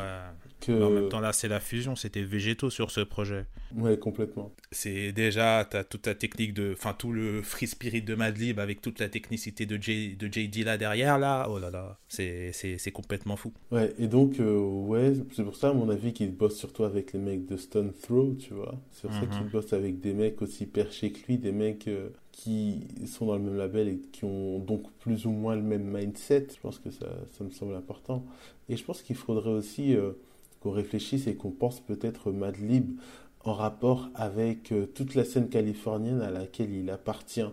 Que... 0.59 0.71
en 0.71 0.89
même 0.89 1.09
temps, 1.09 1.19
là, 1.19 1.33
c'est 1.33 1.47
la 1.47 1.59
fusion, 1.59 1.95
c'était 1.95 2.23
végétaux 2.23 2.69
sur 2.69 2.89
ce 2.89 3.01
projet. 3.01 3.45
Ouais, 3.75 3.97
complètement. 3.97 4.51
C'est 4.71 5.11
déjà, 5.11 5.67
tu 5.69 5.77
as 5.77 5.83
toute 5.83 6.07
la 6.07 6.15
technique 6.15 6.53
de. 6.53 6.73
Enfin, 6.73 6.95
tout 6.97 7.11
le 7.11 7.41
free 7.41 7.67
spirit 7.67 8.01
de 8.01 8.15
Madlib 8.15 8.59
avec 8.59 8.81
toute 8.81 8.99
la 8.99 9.09
technicité 9.09 9.65
de, 9.65 9.81
J, 9.81 10.15
de 10.15 10.27
JD 10.31 10.65
là 10.65 10.77
derrière, 10.77 11.19
là. 11.19 11.47
Oh 11.49 11.59
là 11.59 11.69
là, 11.69 11.99
c'est 12.07 12.91
complètement 12.91 13.35
fou. 13.35 13.53
Ouais, 13.71 13.93
et 13.99 14.07
donc, 14.07 14.39
euh, 14.39 14.57
ouais, 14.57 15.13
c'est 15.35 15.43
pour 15.43 15.55
ça, 15.55 15.69
à 15.69 15.73
mon 15.73 15.89
avis, 15.89 16.13
qu'il 16.13 16.31
bosse 16.35 16.57
surtout 16.57 16.83
avec 16.83 17.13
les 17.13 17.19
mecs 17.19 17.45
de 17.45 17.57
Stone 17.57 17.93
Throw, 17.93 18.35
tu 18.35 18.53
vois. 18.53 18.75
C'est 18.91 19.07
pour 19.07 19.15
ça 19.15 19.25
qu'il 19.25 19.43
mhm. 19.43 19.49
bosse 19.49 19.73
avec 19.73 19.99
des 19.99 20.13
mecs 20.13 20.41
aussi 20.41 20.65
perchés 20.65 21.11
que 21.11 21.19
lui, 21.27 21.37
des 21.37 21.51
mecs. 21.51 21.87
Euh, 21.87 22.09
qui 22.37 22.87
sont 23.07 23.25
dans 23.25 23.35
le 23.35 23.41
même 23.41 23.57
label 23.57 23.87
et 23.87 23.97
qui 23.97 24.23
ont 24.23 24.59
donc 24.59 24.91
plus 24.99 25.25
ou 25.25 25.31
moins 25.31 25.55
le 25.55 25.63
même 25.63 25.83
mindset. 25.83 26.47
Je 26.53 26.59
pense 26.61 26.77
que 26.77 26.91
ça, 26.91 27.07
ça 27.35 27.43
me 27.43 27.49
semble 27.49 27.73
important. 27.73 28.23
Et 28.69 28.77
je 28.77 28.83
pense 28.83 29.01
qu'il 29.01 29.15
faudrait 29.15 29.49
aussi 29.49 29.95
euh, 29.95 30.11
qu'on 30.61 30.71
réfléchisse 30.71 31.27
et 31.27 31.35
qu'on 31.35 31.51
pense 31.51 31.79
peut-être 31.79 32.31
Madlib 32.31 32.97
en 33.47 33.53
rapport 33.53 34.09
avec 34.15 34.71
euh, 34.71 34.85
toute 34.85 35.15
la 35.15 35.23
scène 35.23 35.49
californienne 35.49 36.21
à 36.21 36.31
laquelle 36.31 36.73
il 36.73 36.89
appartient. 36.89 37.49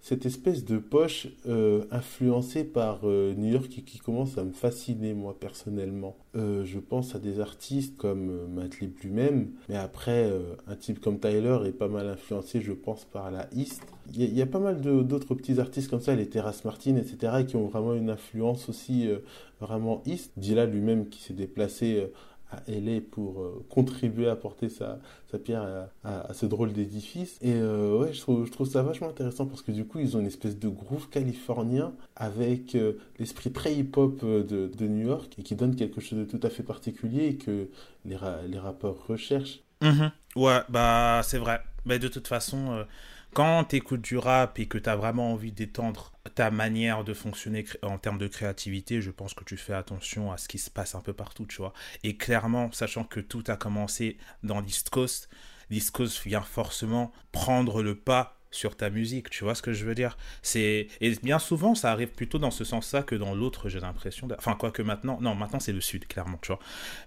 Cette 0.00 0.26
espèce 0.26 0.64
de 0.64 0.78
poche 0.78 1.26
euh, 1.48 1.84
influencée 1.90 2.62
par 2.64 3.00
euh, 3.04 3.34
New 3.34 3.52
York 3.52 3.68
qui, 3.68 3.82
qui, 3.82 3.98
commence 3.98 4.38
à 4.38 4.44
me 4.44 4.52
fasciner 4.52 5.14
moi 5.14 5.36
personnellement. 5.38 6.16
je 6.34 6.78
pense 6.78 7.14
à 7.14 7.18
des 7.18 7.40
artistes 7.40 7.96
comme 7.96 8.46
Madlib 8.54 8.92
lui-même, 9.02 9.50
mais 9.68 9.76
après 9.76 10.30
un 10.68 10.76
type 10.76 11.00
comme 11.00 11.18
Tyler 11.18 11.58
est 11.64 11.72
pas 11.72 11.88
mal 11.88 12.06
influencé 12.08 12.60
je 12.60 12.72
pense 12.72 13.04
par 13.04 13.30
la 13.30 13.48
East. 13.52 13.82
Il 14.14 14.36
y, 14.36 14.42
a 14.42 14.46
pas 14.46 14.60
mal 14.60 14.80
d'autres 14.80 15.34
petits 15.34 15.58
artistes 15.58 15.90
comme 15.90 16.02
ça, 16.02 16.14
les 16.14 16.28
Terrace 16.28 16.64
Martin, 16.64 16.96
etc., 16.96 17.44
qui 17.48 17.56
ont 17.56 17.66
vraiment 17.66 17.94
une 17.94 18.10
influence 18.10 18.68
aussi 18.68 19.08
vraiment 19.60 20.02
East. 20.04 20.30
Dilla 20.36 20.66
lui-même 20.66 21.08
qui 21.08 21.20
s'est 21.22 21.34
déplacé 21.34 22.06
à 22.50 22.62
LA 22.68 23.00
pour 23.10 23.40
euh, 23.40 23.64
contribuer 23.68 24.28
à 24.28 24.36
porter 24.36 24.68
sa, 24.68 25.00
sa 25.30 25.38
pierre 25.38 25.88
à, 26.04 26.32
ce 26.32 26.46
drôle 26.46 26.72
d'édifice. 26.72 27.38
Et 27.42 27.54
euh, 27.54 27.98
ouais, 27.98 28.12
je 28.12 28.20
trouve, 28.20 28.46
je 28.46 28.52
trouve 28.52 28.68
ça 28.68 28.82
vachement 28.82 29.08
intéressant 29.08 29.46
parce 29.46 29.62
que 29.62 29.72
du 29.72 29.84
coup, 29.84 29.98
ils 29.98 30.16
ont 30.16 30.20
une 30.20 30.26
espèce 30.26 30.58
de 30.58 30.68
groove 30.68 31.08
californien 31.08 31.92
avec 32.14 32.74
euh, 32.74 32.94
l'esprit 33.18 33.50
très 33.50 33.74
hip-hop 33.74 34.24
de, 34.24 34.66
de, 34.66 34.86
New 34.86 35.06
York 35.06 35.34
et 35.38 35.42
qui 35.42 35.54
donne 35.54 35.74
quelque 35.74 36.00
chose 36.00 36.18
de 36.18 36.24
tout 36.24 36.40
à 36.42 36.50
fait 36.50 36.62
particulier 36.62 37.26
et 37.26 37.36
que 37.36 37.68
les, 38.04 38.16
les 38.48 38.58
rappeurs 38.58 39.06
recherchent. 39.06 39.60
Mhm. 39.82 40.10
Ouais, 40.36 40.60
bah 40.68 41.20
c'est 41.24 41.38
vrai. 41.38 41.60
Mais 41.84 41.98
de 41.98 42.08
toute 42.08 42.28
façon, 42.28 42.84
quand 43.36 43.64
tu 43.64 43.76
écoutes 43.76 44.00
du 44.00 44.16
rap 44.16 44.58
et 44.58 44.64
que 44.64 44.78
tu 44.78 44.88
as 44.88 44.96
vraiment 44.96 45.32
envie 45.32 45.52
d'étendre 45.52 46.10
ta 46.34 46.50
manière 46.50 47.04
de 47.04 47.12
fonctionner 47.12 47.66
en 47.82 47.98
termes 47.98 48.16
de 48.16 48.28
créativité, 48.28 49.02
je 49.02 49.10
pense 49.10 49.34
que 49.34 49.44
tu 49.44 49.58
fais 49.58 49.74
attention 49.74 50.32
à 50.32 50.38
ce 50.38 50.48
qui 50.48 50.56
se 50.56 50.70
passe 50.70 50.94
un 50.94 51.02
peu 51.02 51.12
partout, 51.12 51.44
tu 51.44 51.58
vois. 51.58 51.74
Et 52.02 52.16
clairement, 52.16 52.72
sachant 52.72 53.04
que 53.04 53.20
tout 53.20 53.44
a 53.48 53.56
commencé 53.56 54.16
dans 54.42 54.60
l'East 54.60 54.88
Coast, 54.88 55.28
vient 55.68 56.40
forcément 56.40 57.12
prendre 57.30 57.82
le 57.82 57.94
pas 57.94 58.38
sur 58.50 58.74
ta 58.74 58.88
musique, 58.88 59.28
tu 59.28 59.44
vois 59.44 59.54
ce 59.54 59.60
que 59.60 59.74
je 59.74 59.84
veux 59.84 59.94
dire? 59.94 60.16
C'est 60.40 60.88
et 61.02 61.14
bien 61.22 61.38
souvent 61.38 61.74
ça 61.74 61.92
arrive 61.92 62.12
plutôt 62.12 62.38
dans 62.38 62.50
ce 62.50 62.64
sens-là 62.64 63.02
que 63.02 63.14
dans 63.14 63.34
l'autre, 63.34 63.68
j'ai 63.68 63.80
l'impression. 63.80 64.28
Enfin 64.38 64.54
quoi 64.54 64.70
que 64.70 64.80
maintenant, 64.80 65.18
non, 65.20 65.34
maintenant 65.34 65.60
c'est 65.60 65.74
le 65.74 65.82
sud 65.82 66.06
clairement, 66.06 66.38
tu 66.40 66.48
vois. 66.48 66.60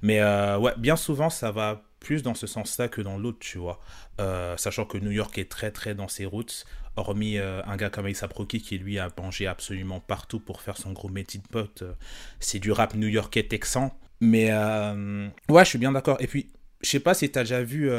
Mais 0.03 0.19
euh, 0.19 0.59
ouais, 0.59 0.73
bien 0.77 0.95
souvent 0.95 1.31
ça 1.31 1.49
va 1.51 1.88
plus 1.99 2.23
dans 2.23 2.33
ce 2.33 2.47
sens-là 2.47 2.87
que 2.87 3.01
dans 3.01 3.17
l'autre, 3.17 3.39
tu 3.39 3.57
vois. 3.57 3.79
Euh, 4.19 4.57
sachant 4.57 4.85
que 4.85 4.97
New 4.97 5.11
York 5.11 5.37
est 5.37 5.49
très 5.49 5.71
très 5.71 5.95
dans 5.95 6.07
ses 6.07 6.25
routes, 6.25 6.65
hormis 6.95 7.37
euh, 7.37 7.61
un 7.65 7.77
gars 7.77 7.89
comme 7.89 8.07
Ace 8.07 8.23
Proki 8.29 8.61
qui 8.61 8.77
lui 8.77 8.99
a 8.99 9.09
mangé 9.17 9.47
absolument 9.47 9.99
partout 9.99 10.39
pour 10.39 10.61
faire 10.61 10.77
son 10.77 10.91
gros 10.91 11.09
métier 11.09 11.39
de 11.39 11.47
pote. 11.47 11.81
Euh, 11.81 11.93
c'est 12.39 12.59
du 12.59 12.71
rap 12.71 12.95
new-yorkais 12.95 13.43
texan. 13.43 13.93
Mais 14.21 14.51
ouais, 14.51 15.63
je 15.63 15.69
suis 15.69 15.77
bien 15.77 15.93
d'accord. 15.93 16.17
Et 16.19 16.27
puis, 16.27 16.49
je 16.81 16.89
sais 16.89 16.99
pas 16.99 17.13
si 17.13 17.29
tu 17.29 17.37
as 17.37 17.43
déjà 17.43 17.61
vu 17.61 17.89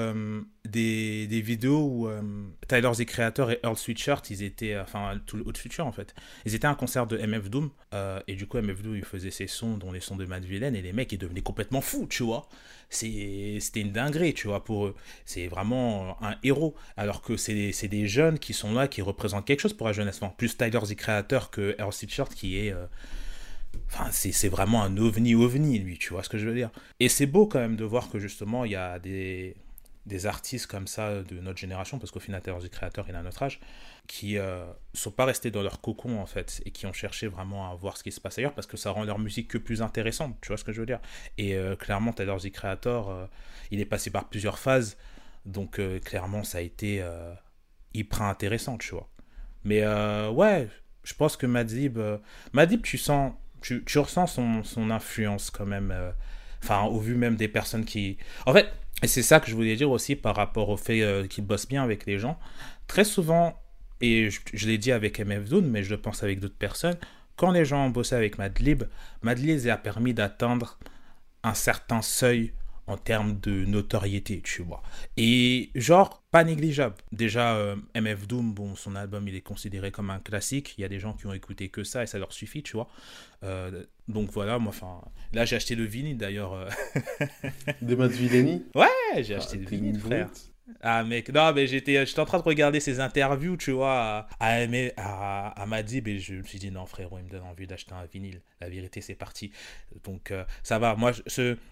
des, 0.64 1.26
des, 1.26 1.40
vidéos 1.40 1.80
où 1.80 2.08
Tyler 2.66 2.90
the 2.96 3.04
Creator 3.04 3.50
et 3.50 3.60
Earl 3.62 3.76
Sweatshirt, 3.76 4.30
ils 4.30 4.42
étaient, 4.42 4.78
enfin 4.78 5.20
tout 5.26 5.36
le 5.36 5.46
Haute 5.46 5.58
Future 5.58 5.86
en 5.86 5.92
fait, 5.92 6.14
ils 6.46 6.54
étaient 6.54 6.66
à 6.66 6.70
un 6.70 6.74
concert 6.74 7.06
de 7.06 7.18
MF 7.18 7.50
Doom 7.50 7.70
et 8.26 8.34
du 8.34 8.46
coup 8.46 8.58
MF 8.58 8.82
Doom 8.82 8.96
il 8.96 9.04
faisait 9.04 9.30
ses 9.30 9.46
sons 9.46 9.76
dont 9.76 9.92
les 9.92 10.00
sons 10.00 10.16
de 10.16 10.24
Matt 10.24 10.44
Villain 10.44 10.72
et 10.72 10.82
les 10.82 10.92
mecs 10.92 11.12
ils 11.12 11.18
devenaient 11.18 11.42
complètement 11.42 11.80
fous, 11.80 12.06
tu 12.08 12.22
vois 12.22 12.48
c'était 12.90 13.80
une 13.80 13.92
dinguerie, 13.92 14.34
tu 14.34 14.48
vois, 14.48 14.64
pour 14.64 14.86
eux. 14.86 14.96
C'est 15.24 15.46
vraiment 15.46 16.16
un 16.22 16.36
héros. 16.42 16.74
Alors 16.96 17.22
que 17.22 17.36
c'est 17.36 17.54
des, 17.54 18.08
jeunes 18.08 18.38
qui 18.38 18.52
sont 18.52 18.74
là, 18.74 18.88
qui 18.88 19.00
représentent 19.00 19.46
quelque 19.46 19.60
chose 19.60 19.74
pour 19.74 19.86
la 19.86 19.92
jeunesse. 19.92 20.20
plus 20.36 20.56
Tyler, 20.56 20.80
the 20.80 20.96
Creator, 20.96 21.50
que 21.50 21.76
Earl 21.78 21.92
Sweatshirt, 21.92 22.34
qui 22.34 22.58
est. 22.58 22.74
Euh, 23.74 23.78
enfin, 23.86 24.10
c'est 24.10 24.48
vraiment 24.48 24.82
un 24.82 24.96
ovni-ovni, 24.96 25.78
lui, 25.78 25.98
tu 25.98 26.12
vois 26.12 26.22
ce 26.22 26.28
que 26.28 26.38
je 26.38 26.46
veux 26.46 26.54
dire. 26.54 26.70
Et 26.98 27.08
c'est 27.08 27.26
beau 27.26 27.46
quand 27.46 27.60
même 27.60 27.76
de 27.76 27.84
voir 27.84 28.10
que 28.10 28.18
justement, 28.18 28.64
il 28.64 28.72
y 28.72 28.76
a 28.76 28.98
des, 28.98 29.56
des 30.06 30.26
artistes 30.26 30.66
comme 30.66 30.86
ça 30.86 31.22
de 31.22 31.40
notre 31.40 31.58
génération, 31.58 31.98
parce 31.98 32.10
qu'au 32.10 32.20
final, 32.20 32.42
the 32.42 32.68
Creator, 32.68 33.06
il 33.08 33.14
a 33.14 33.22
notre 33.22 33.42
âge 33.42 33.60
qui 34.10 34.38
euh, 34.38 34.64
sont 34.92 35.12
pas 35.12 35.24
restés 35.24 35.52
dans 35.52 35.62
leur 35.62 35.80
cocon 35.80 36.18
en 36.18 36.26
fait 36.26 36.60
et 36.64 36.72
qui 36.72 36.84
ont 36.86 36.92
cherché 36.92 37.28
vraiment 37.28 37.70
à 37.70 37.74
voir 37.76 37.96
ce 37.96 38.02
qui 38.02 38.10
se 38.10 38.20
passe 38.20 38.38
ailleurs 38.38 38.54
parce 38.54 38.66
que 38.66 38.76
ça 38.76 38.90
rend 38.90 39.04
leur 39.04 39.20
musique 39.20 39.46
que 39.46 39.56
plus 39.56 39.82
intéressante, 39.82 40.36
tu 40.40 40.48
vois 40.48 40.56
ce 40.56 40.64
que 40.64 40.72
je 40.72 40.80
veux 40.80 40.86
dire. 40.86 40.98
Et 41.38 41.54
euh, 41.54 41.76
clairement, 41.76 42.12
Tyler 42.12 42.36
The 42.40 42.50
Creator, 42.50 43.08
euh, 43.08 43.26
il 43.70 43.78
est 43.78 43.84
passé 43.84 44.10
par 44.10 44.28
plusieurs 44.28 44.58
phases, 44.58 44.96
donc 45.46 45.78
euh, 45.78 46.00
clairement 46.00 46.42
ça 46.42 46.58
a 46.58 46.60
été 46.60 47.04
hyper 47.94 48.22
intéressant, 48.22 48.78
tu 48.78 48.90
vois. 48.90 49.08
Mais 49.62 49.86
ouais, 49.86 50.68
je 51.04 51.14
pense 51.14 51.36
que 51.36 51.46
Madib, 51.46 52.00
Madib, 52.52 52.82
tu 52.82 52.98
sens, 52.98 53.32
tu, 53.60 53.98
ressens 53.98 54.26
son, 54.26 54.90
influence 54.90 55.50
quand 55.50 55.66
même, 55.66 55.94
enfin 56.62 56.82
au 56.82 56.98
vu 56.98 57.14
même 57.14 57.36
des 57.36 57.48
personnes 57.48 57.84
qui, 57.84 58.18
en 58.46 58.52
fait. 58.52 58.72
Et 59.02 59.06
c'est 59.06 59.22
ça 59.22 59.40
que 59.40 59.48
je 59.48 59.54
voulais 59.54 59.76
dire 59.76 59.90
aussi 59.90 60.14
par 60.14 60.36
rapport 60.36 60.68
au 60.68 60.76
fait 60.76 61.26
qu'il 61.30 61.44
bosse 61.44 61.66
bien 61.66 61.82
avec 61.82 62.04
les 62.04 62.18
gens. 62.18 62.38
Très 62.86 63.04
souvent, 63.04 63.58
et 64.00 64.30
je, 64.30 64.66
l'ai 64.66 64.78
dit 64.78 64.92
avec 64.92 65.20
MF 65.20 65.48
Doom, 65.48 65.66
mais 65.66 65.82
je 65.82 65.90
le 65.90 66.00
pense 66.00 66.22
avec 66.22 66.40
d'autres 66.40 66.58
personnes, 66.58 66.96
quand 67.36 67.50
les 67.50 67.64
gens 67.64 67.86
ont 67.86 67.90
bossé 67.90 68.14
avec 68.14 68.38
Madlib, 68.38 68.84
Madlib 69.22 69.66
a 69.68 69.76
permis 69.76 70.12
d'atteindre 70.14 70.78
un 71.42 71.54
certain 71.54 72.02
seuil 72.02 72.52
en 72.90 72.96
termes 72.96 73.38
de 73.40 73.64
notoriété, 73.64 74.40
tu 74.42 74.62
vois. 74.62 74.82
Et 75.16 75.70
genre, 75.74 76.22
pas 76.30 76.44
négligeable. 76.44 76.96
Déjà, 77.12 77.56
euh, 77.56 77.76
MF 77.94 78.26
Doom, 78.26 78.52
bon, 78.52 78.74
son 78.74 78.96
album, 78.96 79.28
il 79.28 79.34
est 79.34 79.40
considéré 79.40 79.90
comme 79.90 80.10
un 80.10 80.18
classique. 80.18 80.74
Il 80.76 80.80
y 80.80 80.84
a 80.84 80.88
des 80.88 80.98
gens 80.98 81.12
qui 81.12 81.26
ont 81.26 81.32
écouté 81.32 81.68
que 81.68 81.84
ça 81.84 82.02
et 82.02 82.06
ça 82.06 82.18
leur 82.18 82.32
suffit, 82.32 82.62
tu 82.62 82.72
vois. 82.72 82.88
Euh, 83.44 83.84
donc 84.08 84.30
voilà, 84.32 84.58
moi, 84.58 84.70
enfin, 84.70 85.00
là, 85.32 85.44
j'ai 85.44 85.56
acheté 85.56 85.76
le 85.76 85.84
vinyle 85.84 86.18
d'ailleurs. 86.18 86.52
Euh. 86.52 86.68
Des 87.80 87.94
Matt 87.94 88.12
Ouais, 88.74 89.22
j'ai 89.22 89.36
acheté 89.36 89.56
ah, 89.58 89.62
le 89.62 89.66
vinyle, 89.66 90.00
frère. 90.00 90.28
Ah 90.82 91.04
mec, 91.04 91.30
non 91.30 91.52
mais 91.52 91.66
j'étais 91.66 92.04
j'étais 92.06 92.20
en 92.20 92.24
train 92.24 92.38
de 92.38 92.42
regarder 92.42 92.80
ses 92.80 93.00
interviews, 93.00 93.56
tu 93.56 93.72
vois, 93.72 94.26
à, 94.40 94.64
à, 94.96 95.62
à, 95.62 95.66
Madib 95.66 96.08
et 96.08 96.18
je 96.18 96.34
me 96.34 96.42
suis 96.42 96.58
dit 96.58 96.70
non 96.70 96.86
frérot, 96.86 97.18
il 97.18 97.24
me 97.24 97.30
donne 97.30 97.42
envie 97.42 97.66
d'acheter 97.66 97.92
un 97.92 98.06
vinyle. 98.12 98.40
La 98.60 98.68
vérité 98.68 99.00
c'est 99.00 99.14
parti. 99.14 99.52
Donc 100.04 100.30
euh, 100.30 100.44
ça 100.62 100.78
va, 100.78 100.94
moi 100.96 101.12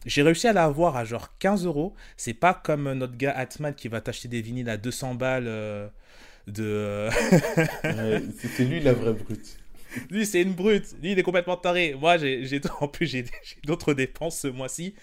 j'ai 0.06 0.22
réussi 0.22 0.48
à 0.48 0.52
l'avoir 0.52 0.96
à 0.96 1.04
genre 1.04 1.36
15 1.38 1.66
euros. 1.66 1.94
C'est 2.16 2.34
pas 2.34 2.54
comme 2.54 2.92
notre 2.92 3.16
gars 3.16 3.32
Atman 3.36 3.74
qui 3.74 3.88
va 3.88 4.00
t'acheter 4.00 4.28
des 4.28 4.42
vinyles 4.42 4.70
à 4.70 4.76
200 4.76 5.14
balles 5.14 5.44
euh, 5.46 5.88
de... 6.46 7.08
c'est 8.54 8.64
lui 8.64 8.80
la 8.80 8.92
vraie 8.92 9.12
brute. 9.12 9.58
Lui, 10.10 10.26
c'est 10.26 10.42
une 10.42 10.52
brute. 10.52 10.94
Lui, 11.02 11.12
il 11.12 11.18
est 11.18 11.22
complètement 11.22 11.56
taré. 11.56 11.94
Moi, 11.98 12.18
j'ai, 12.18 12.60
en 12.80 12.88
plus, 12.88 13.06
j'ai, 13.06 13.24
d'autres 13.64 13.94
dépenses 13.94 14.40
ce 14.40 14.48
mois-ci. 14.48 14.94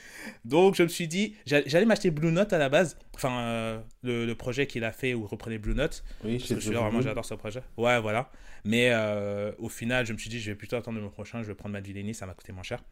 Donc, 0.43 0.75
je 0.75 0.83
me 0.83 0.87
suis 0.87 1.07
dit, 1.07 1.35
j'allais 1.45 1.85
m'acheter 1.85 2.11
Blue 2.11 2.31
Note 2.31 2.53
à 2.53 2.57
la 2.57 2.69
base. 2.69 2.97
Enfin, 3.15 3.39
euh, 3.39 3.81
le, 4.03 4.33
projet 4.33 4.67
qu'il 4.67 4.83
a 4.83 4.91
fait 4.91 5.13
où 5.13 5.21
il 5.21 5.27
reprenait 5.27 5.57
Blue 5.57 5.75
Note. 5.75 6.03
Oui, 6.23 6.37
parce 6.37 6.53
que 6.53 6.59
je 6.59 6.71
vraiment, 6.71 7.01
j'adore 7.01 7.25
ce 7.25 7.35
projet. 7.35 7.61
Ouais, 7.77 7.99
voilà. 7.99 8.29
Mais 8.63 8.89
euh, 8.91 9.51
au 9.59 9.69
final, 9.69 10.05
je 10.05 10.13
me 10.13 10.17
suis 10.17 10.29
dit, 10.29 10.39
je 10.39 10.51
vais 10.51 10.55
plutôt 10.55 10.75
attendre 10.75 10.99
le 10.99 11.09
prochain. 11.09 11.41
Je 11.41 11.47
vais 11.47 11.55
prendre 11.55 11.73
Madeleine, 11.73 12.13
ça 12.13 12.25
m'a 12.25 12.33
coûté 12.33 12.51
moins 12.51 12.63
cher. 12.63 12.83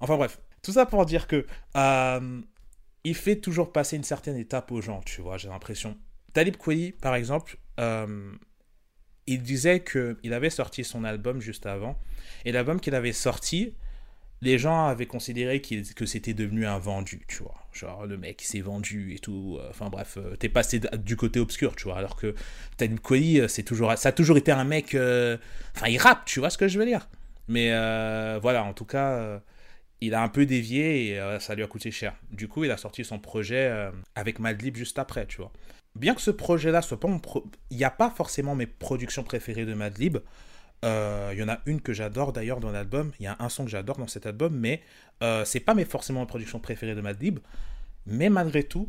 Enfin, 0.00 0.16
bref. 0.16 0.40
Tout 0.62 0.72
ça 0.72 0.86
pour 0.86 1.04
dire 1.04 1.26
que 1.26 1.46
euh, 1.76 2.40
il 3.04 3.14
fait 3.14 3.36
toujours 3.36 3.70
passer 3.70 3.96
une 3.96 4.04
certaine 4.04 4.36
étape 4.36 4.72
aux 4.72 4.80
gens, 4.80 5.00
tu 5.04 5.20
vois, 5.20 5.36
j'ai 5.36 5.48
l'impression. 5.48 5.96
Talib 6.32 6.56
Kweli, 6.56 6.92
par 6.92 7.14
exemple, 7.14 7.58
il 9.26 9.42
disait 9.42 9.82
qu'il 9.82 10.32
avait 10.32 10.50
sorti 10.50 10.84
son 10.84 11.04
album 11.04 11.40
juste 11.40 11.66
avant. 11.66 11.98
Et 12.44 12.52
l'album 12.52 12.80
qu'il 12.80 12.94
avait 12.94 13.12
sorti, 13.12 13.74
les 14.42 14.58
gens 14.58 14.86
avaient 14.86 15.06
considéré 15.06 15.60
que 15.60 16.06
c'était 16.06 16.34
devenu 16.34 16.66
un 16.66 16.78
vendu, 16.78 17.22
tu 17.26 17.42
vois. 17.42 17.54
Genre, 17.72 18.06
le 18.06 18.16
mec 18.16 18.42
s'est 18.42 18.60
vendu 18.60 19.14
et 19.14 19.18
tout. 19.18 19.58
Enfin 19.70 19.88
bref, 19.88 20.18
euh, 20.18 20.36
t'es 20.36 20.48
passé 20.48 20.80
du 20.98 21.16
côté 21.16 21.40
obscur, 21.40 21.74
tu 21.74 21.84
vois. 21.84 21.96
Alors 21.96 22.16
que 22.16 22.34
Talib 22.76 23.00
Kweli, 23.00 23.40
euh, 23.40 23.48
c'est 23.48 23.62
toujours, 23.62 23.96
ça 23.96 24.10
a 24.10 24.12
toujours 24.12 24.36
été 24.36 24.52
un 24.52 24.64
mec. 24.64 24.94
Euh, 24.94 25.38
enfin, 25.74 25.88
il 25.88 25.98
rappe, 25.98 26.24
tu 26.26 26.40
vois 26.40 26.50
ce 26.50 26.58
que 26.58 26.68
je 26.68 26.78
veux 26.78 26.86
dire. 26.86 27.08
Mais 27.48 27.70
voilà, 28.40 28.64
en 28.64 28.72
tout 28.72 28.84
cas, 28.84 29.40
il 30.00 30.14
a 30.14 30.22
un 30.22 30.28
peu 30.28 30.46
dévié 30.46 31.08
et 31.08 31.38
ça 31.40 31.54
lui 31.54 31.62
a 31.62 31.66
coûté 31.66 31.90
cher. 31.90 32.14
Du 32.30 32.48
coup, 32.48 32.64
il 32.64 32.70
a 32.70 32.76
sorti 32.78 33.04
son 33.04 33.18
projet 33.18 33.90
avec 34.14 34.38
Madlib 34.38 34.76
juste 34.76 34.98
après, 34.98 35.26
tu 35.26 35.38
vois 35.38 35.52
bien 35.94 36.14
que 36.14 36.20
ce 36.20 36.30
projet-là 36.30 36.82
soit 36.82 36.98
pas 36.98 37.08
mon 37.08 37.20
il 37.70 37.76
n'y 37.76 37.84
a 37.84 37.90
pas 37.90 38.10
forcément 38.10 38.54
mes 38.54 38.66
productions 38.66 39.22
préférées 39.22 39.66
de 39.66 39.74
Madlib. 39.74 40.18
Euh, 40.84 41.30
il 41.32 41.38
y 41.38 41.42
en 41.42 41.48
a 41.48 41.60
une 41.66 41.80
que 41.80 41.92
j'adore 41.92 42.32
d'ailleurs 42.32 42.60
dans 42.60 42.70
l'album. 42.70 43.12
Il 43.18 43.24
y 43.24 43.26
a 43.26 43.36
un 43.38 43.48
son 43.48 43.64
que 43.64 43.70
j'adore 43.70 43.96
dans 43.96 44.06
cet 44.06 44.26
album, 44.26 44.54
mais 44.54 44.82
euh, 45.22 45.44
c'est 45.44 45.60
pas 45.60 45.74
mes 45.74 45.84
forcément 45.84 46.20
mes 46.20 46.26
productions 46.26 46.60
préférées 46.60 46.94
de 46.94 47.00
Madlib. 47.00 47.38
Mais 48.06 48.28
malgré 48.28 48.64
tout, 48.64 48.88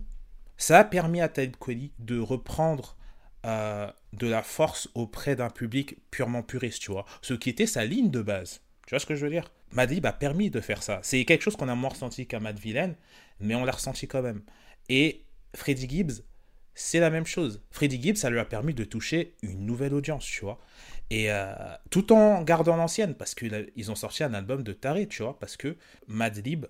ça 0.58 0.80
a 0.80 0.84
permis 0.84 1.22
à 1.22 1.30
Ted 1.30 1.54
Kweli 1.58 1.94
de 2.00 2.20
reprendre 2.20 2.98
euh, 3.46 3.90
de 4.14 4.28
la 4.28 4.42
force 4.42 4.90
auprès 4.94 5.36
d'un 5.36 5.50
public 5.50 5.98
purement 6.12 6.44
puriste, 6.44 6.82
tu 6.82 6.92
vois. 6.92 7.06
Ce 7.22 7.34
qui 7.34 7.50
était 7.50 7.68
sa 7.68 7.86
ligne 7.86 8.10
de 8.10 8.22
base. 8.22 8.62
Tu 8.88 8.92
vois 8.92 9.00
ce 9.00 9.06
que 9.06 9.16
je 9.16 9.24
veux 9.24 9.32
dire? 9.32 9.52
Madlib 9.72 10.06
a 10.06 10.14
permis 10.14 10.50
de 10.50 10.62
faire 10.62 10.84
ça. 10.84 11.00
C'est 11.04 11.24
quelque 11.26 11.42
chose 11.42 11.56
qu'on 11.56 11.70
a 11.70 11.76
moins 11.76 11.90
ressenti 11.90 12.28
qu'à 12.28 12.40
Mad 12.40 12.60
Villain, 12.60 12.94
mais 13.40 13.56
on 13.56 13.64
l'a 13.64 13.72
ressenti 13.72 14.08
quand 14.08 14.22
même. 14.22 14.42
Et 14.90 15.26
Freddie 15.56 15.90
Gibbs, 15.90 16.24
c'est 16.76 17.00
la 17.00 17.10
même 17.10 17.26
chose. 17.26 17.62
Freddie 17.72 18.02
Gibbs, 18.02 18.18
ça 18.18 18.30
lui 18.30 18.40
a 18.40 18.46
permis 18.46 18.74
de 18.74 18.84
toucher 18.84 19.34
une 19.42 19.66
nouvelle 19.66 19.94
audience, 19.94 20.26
tu 20.26 20.42
vois. 20.42 20.60
Et 21.10 21.32
euh, 21.32 21.54
tout 21.90 22.12
en 22.14 22.42
gardant 22.44 22.76
l'ancienne, 22.76 23.16
parce 23.16 23.34
qu'ils 23.34 23.92
ont 23.92 23.96
sorti 23.96 24.24
un 24.24 24.34
album 24.34 24.64
de 24.64 24.74
taré, 24.74 25.08
tu 25.08 25.24
vois, 25.24 25.40
parce 25.40 25.56
que 25.58 25.78
Madlib 26.08 26.66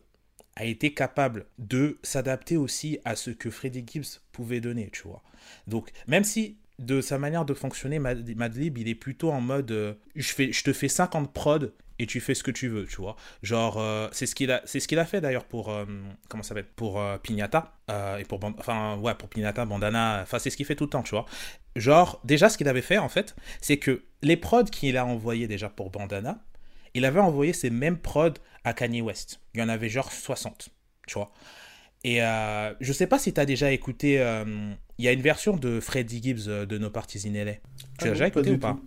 a 0.55 0.65
été 0.65 0.93
capable 0.93 1.47
de 1.57 1.97
s'adapter 2.03 2.55
aussi 2.55 2.99
à 3.03 3.15
ce 3.15 3.31
que 3.31 3.49
Freddie 3.49 3.83
Gibbs 3.85 4.21
pouvait 4.31 4.61
donner, 4.61 4.89
tu 4.91 5.03
vois. 5.03 5.21
Donc, 5.67 5.91
même 6.07 6.23
si 6.23 6.57
de 6.79 7.01
sa 7.01 7.17
manière 7.17 7.45
de 7.45 7.53
fonctionner, 7.53 7.99
Madlib, 7.99 8.77
il 8.77 8.87
est 8.87 8.95
plutôt 8.95 9.31
en 9.31 9.41
mode 9.41 9.71
euh, 9.71 9.93
je, 10.15 10.33
fais, 10.33 10.51
je 10.51 10.63
te 10.63 10.73
fais 10.73 10.87
50 10.87 11.33
prods 11.33 11.71
et 11.99 12.05
tu 12.05 12.19
fais 12.19 12.33
ce 12.33 12.43
que 12.43 12.51
tu 12.51 12.67
veux, 12.67 12.85
tu 12.85 12.97
vois. 12.97 13.15
Genre, 13.43 13.77
euh, 13.77 14.07
c'est 14.11 14.25
ce 14.25 14.35
qu'il 14.35 14.51
a, 14.51 14.61
c'est 14.65 14.79
ce 14.79 14.87
qu'il 14.87 14.99
a 14.99 15.05
fait 15.05 15.21
d'ailleurs 15.21 15.45
pour, 15.45 15.69
euh, 15.69 15.85
comment 16.29 16.43
ça 16.43 16.49
s'appelle, 16.49 16.67
pour 16.75 17.01
Pignata, 17.23 17.77
et 18.19 18.23
pour, 18.25 18.39
enfin, 18.43 18.97
ouais, 18.97 19.15
pour 19.15 19.29
Pignata, 19.29 19.65
Bandana, 19.65 20.21
enfin, 20.23 20.39
c'est 20.39 20.49
ce 20.49 20.57
qu'il 20.57 20.65
fait 20.65 20.75
tout 20.75 20.85
le 20.85 20.89
temps, 20.89 21.03
tu 21.03 21.11
vois. 21.11 21.25
Genre, 21.75 22.19
déjà, 22.23 22.49
ce 22.49 22.57
qu'il 22.57 22.67
avait 22.67 22.81
fait, 22.81 22.97
en 22.97 23.09
fait, 23.09 23.35
c'est 23.61 23.77
que 23.77 24.03
les 24.21 24.37
prods 24.37 24.63
qu'il 24.65 24.97
a 24.97 25.05
envoyés 25.05 25.47
déjà 25.47 25.69
pour 25.69 25.89
Bandana, 25.89 26.39
il 26.93 27.05
avait 27.05 27.19
envoyé 27.19 27.53
ces 27.53 27.69
mêmes 27.69 27.97
prods 27.97 28.33
à 28.63 28.73
Kanye 28.73 29.01
West. 29.01 29.39
Il 29.53 29.59
y 29.59 29.63
en 29.63 29.69
avait 29.69 29.89
genre 29.89 30.11
60, 30.11 30.69
tu 31.07 31.13
vois. 31.15 31.31
Et 32.03 32.19
je 32.19 32.93
sais 32.93 33.07
pas 33.07 33.19
si 33.19 33.33
tu 33.33 33.39
as 33.39 33.45
déjà 33.45 33.71
écouté 33.71 34.21
il 34.97 35.05
y 35.05 35.07
a 35.07 35.11
une 35.11 35.21
version 35.21 35.57
de 35.57 35.79
Freddie 35.79 36.21
Gibbs 36.21 36.47
euh, 36.47 36.65
de 36.65 36.77
No 36.77 36.89
Parties 36.89 37.27
in 37.27 37.33
LA. 37.33 37.53
Tu 37.53 37.59
ah 37.99 38.05
l'as 38.05 38.11
déjà 38.11 38.27
écouté 38.27 38.51
ou 38.51 38.57
pas? 38.57 38.77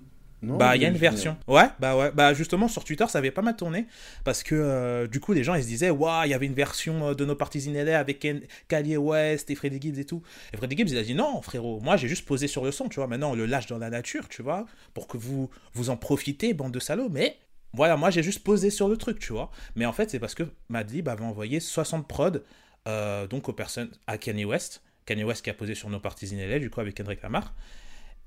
Non, 0.40 0.56
bah, 0.56 0.76
il 0.76 0.82
y 0.82 0.84
a 0.84 0.88
une 0.88 0.96
version. 0.96 1.36
Ouais, 1.48 1.68
bah 1.80 1.96
ouais. 1.96 2.12
Bah 2.12 2.32
justement, 2.32 2.68
sur 2.68 2.84
Twitter, 2.84 3.04
ça 3.08 3.18
avait 3.18 3.32
pas 3.32 3.42
mal 3.42 3.56
tourné. 3.56 3.86
Parce 4.24 4.42
que 4.42 4.54
euh, 4.54 5.06
du 5.08 5.18
coup, 5.18 5.32
les 5.32 5.42
gens, 5.42 5.54
ils 5.54 5.62
se 5.62 5.68
disaient, 5.68 5.90
waouh, 5.90 6.26
il 6.26 6.30
y 6.30 6.34
avait 6.34 6.46
une 6.46 6.54
version 6.54 7.08
euh, 7.08 7.14
de 7.14 7.24
No 7.24 7.34
Parties 7.34 7.68
in 7.68 7.84
LA 7.84 7.98
avec 7.98 8.24
Kanye 8.68 8.96
West 8.96 9.50
et 9.50 9.54
Freddie 9.56 9.80
Gibbs 9.80 9.98
et 9.98 10.04
tout. 10.04 10.22
Et 10.52 10.56
Freddie 10.56 10.76
Gibbs, 10.76 10.90
il 10.90 10.98
a 10.98 11.02
dit, 11.02 11.14
non, 11.14 11.42
frérot, 11.42 11.80
moi, 11.80 11.96
j'ai 11.96 12.06
juste 12.06 12.24
posé 12.24 12.46
sur 12.46 12.64
le 12.64 12.70
son, 12.70 12.88
tu 12.88 12.96
vois. 12.96 13.08
Maintenant, 13.08 13.32
on 13.32 13.34
le 13.34 13.46
lâche 13.46 13.66
dans 13.66 13.78
la 13.78 13.90
nature, 13.90 14.28
tu 14.28 14.42
vois, 14.42 14.66
pour 14.94 15.08
que 15.08 15.16
vous, 15.16 15.50
vous 15.74 15.90
en 15.90 15.96
profitez, 15.96 16.54
bande 16.54 16.72
de 16.72 16.80
salauds. 16.80 17.08
Mais 17.10 17.36
voilà, 17.72 17.96
moi, 17.96 18.10
j'ai 18.10 18.22
juste 18.22 18.44
posé 18.44 18.70
sur 18.70 18.88
le 18.88 18.96
truc, 18.96 19.18
tu 19.18 19.32
vois. 19.32 19.50
Mais 19.74 19.86
en 19.86 19.92
fait, 19.92 20.10
c'est 20.10 20.20
parce 20.20 20.36
que 20.36 20.44
Madlib 20.68 21.08
avait 21.08 21.24
envoyé 21.24 21.58
60 21.58 22.06
prods, 22.06 22.38
donc 23.28 23.48
aux 23.48 23.52
personnes, 23.52 23.90
à 24.06 24.18
Kanye 24.18 24.44
West. 24.44 24.82
Kanye 25.04 25.24
West 25.24 25.42
qui 25.42 25.50
a 25.50 25.54
posé 25.54 25.74
sur 25.74 25.90
nos 25.90 26.00
parties 26.00 26.30
in 26.32 26.58
du 26.58 26.70
coup, 26.70 26.80
avec 26.80 26.94
Kendrick 26.94 27.22
Lamar. 27.22 27.54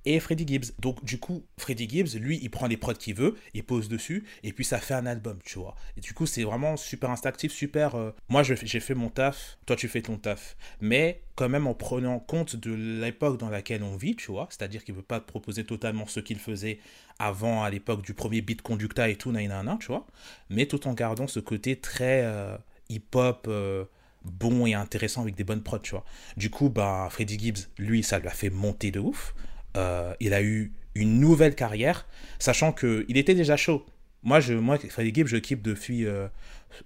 Et 0.05 0.19
Freddie 0.19 0.47
Gibbs. 0.47 0.73
Donc, 0.79 1.03
du 1.05 1.19
coup, 1.19 1.45
Freddie 1.57 1.87
Gibbs, 1.87 2.17
lui, 2.19 2.39
il 2.41 2.49
prend 2.49 2.67
les 2.67 2.77
prods 2.77 2.93
qu'il 2.93 3.13
veut, 3.13 3.35
il 3.53 3.63
pose 3.63 3.87
dessus, 3.87 4.23
et 4.43 4.51
puis 4.51 4.65
ça 4.65 4.79
fait 4.79 4.95
un 4.95 5.05
album, 5.05 5.37
tu 5.45 5.59
vois. 5.59 5.75
Et 5.95 6.01
du 6.01 6.13
coup, 6.13 6.25
c'est 6.25 6.43
vraiment 6.43 6.75
super 6.75 7.11
instinctif, 7.11 7.51
super. 7.51 7.95
Euh, 7.95 8.11
moi, 8.29 8.41
j'ai 8.43 8.79
fait 8.79 8.95
mon 8.95 9.09
taf, 9.09 9.57
toi, 9.65 9.75
tu 9.75 9.87
fais 9.87 10.01
ton 10.01 10.17
taf. 10.17 10.57
Mais 10.79 11.21
quand 11.35 11.49
même 11.49 11.67
en 11.67 11.73
prenant 11.73 12.19
compte 12.19 12.55
de 12.55 12.73
l'époque 12.73 13.37
dans 13.37 13.49
laquelle 13.49 13.83
on 13.83 13.95
vit, 13.95 14.15
tu 14.15 14.31
vois. 14.31 14.47
C'est-à-dire 14.49 14.83
qu'il 14.83 14.95
ne 14.95 14.99
veut 14.99 15.05
pas 15.05 15.19
te 15.19 15.25
proposer 15.25 15.63
totalement 15.63 16.07
ce 16.07 16.19
qu'il 16.19 16.39
faisait 16.39 16.79
avant, 17.19 17.63
à 17.63 17.69
l'époque 17.69 18.01
du 18.01 18.13
premier 18.13 18.41
beat 18.41 18.61
conducta 18.61 19.07
et 19.09 19.15
tout, 19.15 19.31
nanana, 19.31 19.77
tu 19.79 19.87
vois. 19.87 20.07
Mais 20.49 20.65
tout 20.65 20.87
en 20.87 20.93
gardant 20.93 21.27
ce 21.27 21.39
côté 21.39 21.75
très 21.75 22.23
euh, 22.23 22.57
hip-hop. 22.89 23.45
Euh, 23.47 23.85
bon 24.23 24.65
et 24.65 24.73
intéressant 24.73 25.21
avec 25.21 25.35
des 25.35 25.43
bonnes 25.43 25.63
prods, 25.63 25.79
tu 25.79 25.91
vois. 25.91 26.05
Du 26.37 26.49
coup, 26.49 26.69
bah, 26.69 27.07
Freddie 27.11 27.39
Gibbs, 27.39 27.69
lui, 27.77 28.03
ça 28.03 28.19
lui 28.19 28.27
a 28.27 28.31
fait 28.31 28.49
monter 28.49 28.91
de 28.91 28.99
ouf. 28.99 29.33
Euh, 29.77 30.13
il 30.19 30.33
a 30.33 30.41
eu 30.41 30.73
une 30.95 31.19
nouvelle 31.19 31.55
carrière, 31.55 32.05
sachant 32.39 32.73
qu'il 32.73 33.17
était 33.17 33.35
déjà 33.35 33.55
chaud. 33.55 33.85
Moi, 34.23 34.39
je, 34.39 34.53
moi, 34.53 34.77
Freddie 34.77 35.13
Gibbs, 35.13 35.27
je 35.27 35.37
kiffe 35.37 35.63
depuis, 35.63 36.05
euh, 36.05 36.27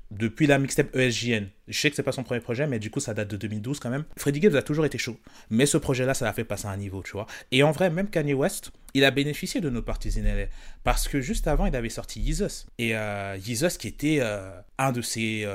depuis 0.10 0.48
la 0.48 0.58
mixtape 0.58 0.96
ESJN. 0.96 1.48
Je 1.68 1.78
sais 1.78 1.90
que 1.90 1.96
c'est 1.96 2.04
pas 2.04 2.14
son 2.14 2.24
premier 2.24 2.40
projet, 2.40 2.66
mais 2.66 2.80
du 2.80 2.90
coup, 2.90 3.02
ça 3.02 3.14
date 3.14 3.28
de 3.28 3.36
2012 3.36 3.80
quand 3.80 3.90
même. 3.90 4.06
Freddie 4.16 4.42
Gibbs 4.42 4.56
a 4.56 4.62
toujours 4.62 4.86
été 4.86 4.98
chaud. 4.98 5.20
Mais 5.50 5.66
ce 5.66 5.78
projet-là, 5.78 6.14
ça 6.14 6.24
l'a 6.24 6.32
fait 6.32 6.46
passer 6.46 6.68
à 6.68 6.72
un 6.72 6.78
niveau, 6.78 7.04
tu 7.04 7.12
vois. 7.12 7.28
Et 7.52 7.62
en 7.64 7.72
vrai, 7.72 7.90
même 7.90 8.10
Kanye 8.10 8.34
West, 8.34 8.72
il 8.94 9.04
a 9.04 9.12
bénéficié 9.12 9.60
de 9.60 9.70
nos 9.70 9.82
parties 9.82 10.14
in 10.18 10.46
Parce 10.86 11.10
que 11.10 11.20
juste 11.20 11.48
avant, 11.48 11.66
il 11.66 11.76
avait 11.76 11.90
sorti 11.90 12.22
Yeezus. 12.22 12.68
Et 12.78 12.96
euh, 12.96 13.38
Yeezus 13.46 13.78
qui 13.78 13.90
était 13.90 14.20
euh, 14.22 14.58
un 14.78 14.94
de 14.94 15.02
ses 15.02 15.46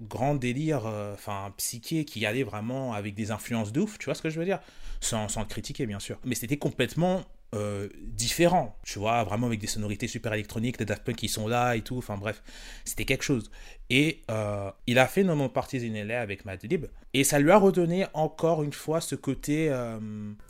grands 0.00 0.34
délires, 0.34 0.86
enfin, 1.12 1.54
psychés, 1.58 2.04
qui 2.04 2.26
allait 2.26 2.42
vraiment 2.42 2.92
avec 2.92 3.14
des 3.14 3.30
influences 3.30 3.72
de 3.72 3.82
ouf, 3.82 3.98
tu 3.98 4.06
vois 4.06 4.16
ce 4.16 4.22
que 4.22 4.30
je 4.30 4.40
veux 4.40 4.44
dire? 4.44 4.58
Sans, 5.04 5.28
sans 5.28 5.40
le 5.40 5.46
critiquer, 5.46 5.86
bien 5.86 6.00
sûr. 6.00 6.18
Mais 6.24 6.34
c'était 6.34 6.56
complètement 6.56 7.24
euh, 7.54 7.88
différent, 8.00 8.76
tu 8.82 8.98
vois, 8.98 9.22
vraiment 9.22 9.46
avec 9.46 9.60
des 9.60 9.68
sonorités 9.68 10.08
super 10.08 10.32
électroniques, 10.32 10.76
des 10.76 10.84
Daft 10.84 11.04
Punk 11.04 11.14
qui 11.14 11.28
sont 11.28 11.46
là 11.46 11.76
et 11.76 11.82
tout, 11.82 11.96
enfin 11.96 12.16
bref, 12.16 12.42
c'était 12.84 13.04
quelque 13.04 13.22
chose. 13.22 13.48
Et 13.90 14.22
euh, 14.28 14.72
il 14.88 14.98
a 14.98 15.06
fait 15.06 15.22
No 15.22 15.48
Parties 15.48 15.78
in 15.86 16.04
LA 16.04 16.20
avec 16.20 16.44
Madlib, 16.46 16.86
et 17.12 17.22
ça 17.22 17.38
lui 17.38 17.52
a 17.52 17.56
redonné 17.56 18.06
encore 18.12 18.64
une 18.64 18.72
fois 18.72 19.00
ce 19.00 19.14
côté 19.14 19.68
euh, 19.70 20.00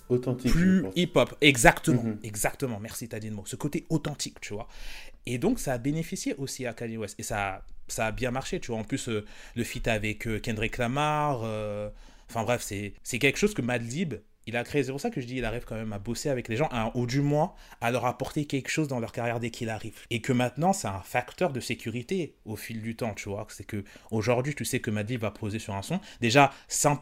authentique, 0.08 0.50
plus 0.50 0.86
hip-hop, 0.96 1.34
exactement, 1.42 2.02
mhm. 2.02 2.20
exactement, 2.22 2.80
merci 2.80 3.06
t'as 3.06 3.18
dit 3.18 3.28
le 3.28 3.34
mot, 3.34 3.44
ce 3.44 3.56
côté 3.56 3.84
authentique, 3.90 4.40
tu 4.40 4.54
vois. 4.54 4.68
Et 5.26 5.36
donc 5.36 5.58
ça 5.58 5.74
a 5.74 5.78
bénéficié 5.78 6.34
aussi 6.38 6.64
à 6.64 6.72
Kanye 6.72 6.96
West, 6.96 7.16
et 7.20 7.22
ça, 7.22 7.66
ça 7.86 8.06
a 8.06 8.12
bien 8.12 8.30
marché, 8.30 8.60
tu 8.60 8.68
vois, 8.68 8.80
en 8.80 8.84
plus 8.84 9.08
le 9.08 9.64
feat 9.64 9.88
avec 9.88 10.26
Kendrick 10.40 10.78
Lamar, 10.78 11.40
enfin 12.30 12.44
bref, 12.44 12.62
c'est 12.62 13.18
quelque 13.18 13.36
chose 13.36 13.52
que 13.52 13.62
Madlib 13.62 14.14
il 14.46 14.56
a 14.56 14.64
créé, 14.64 14.84
c'est 14.84 14.90
pour 14.90 15.00
ça 15.00 15.10
que 15.10 15.20
je 15.20 15.26
dis, 15.26 15.36
il 15.36 15.44
arrive 15.44 15.64
quand 15.64 15.74
même 15.74 15.92
à 15.92 15.98
bosser 15.98 16.28
avec 16.28 16.48
les 16.48 16.56
gens, 16.56 16.68
ou 16.94 17.06
du 17.06 17.20
moins 17.20 17.54
à 17.80 17.90
leur 17.90 18.04
apporter 18.06 18.46
quelque 18.46 18.68
chose 18.68 18.88
dans 18.88 19.00
leur 19.00 19.12
carrière 19.12 19.40
dès 19.40 19.50
qu'il 19.50 19.70
arrive. 19.70 19.94
Et 20.10 20.20
que 20.20 20.32
maintenant, 20.32 20.72
c'est 20.72 20.88
un 20.88 21.00
facteur 21.00 21.52
de 21.52 21.60
sécurité 21.60 22.36
au 22.44 22.56
fil 22.56 22.82
du 22.82 22.96
temps, 22.96 23.14
tu 23.14 23.28
vois. 23.28 23.46
C'est 23.50 23.66
que 23.66 23.84
aujourd'hui, 24.10 24.54
tu 24.54 24.64
sais 24.64 24.80
que 24.80 24.90
Maddy 24.90 25.16
va 25.16 25.30
poser 25.30 25.58
sur 25.58 25.74
un 25.74 25.82
son. 25.82 26.00
Déjà, 26.20 26.52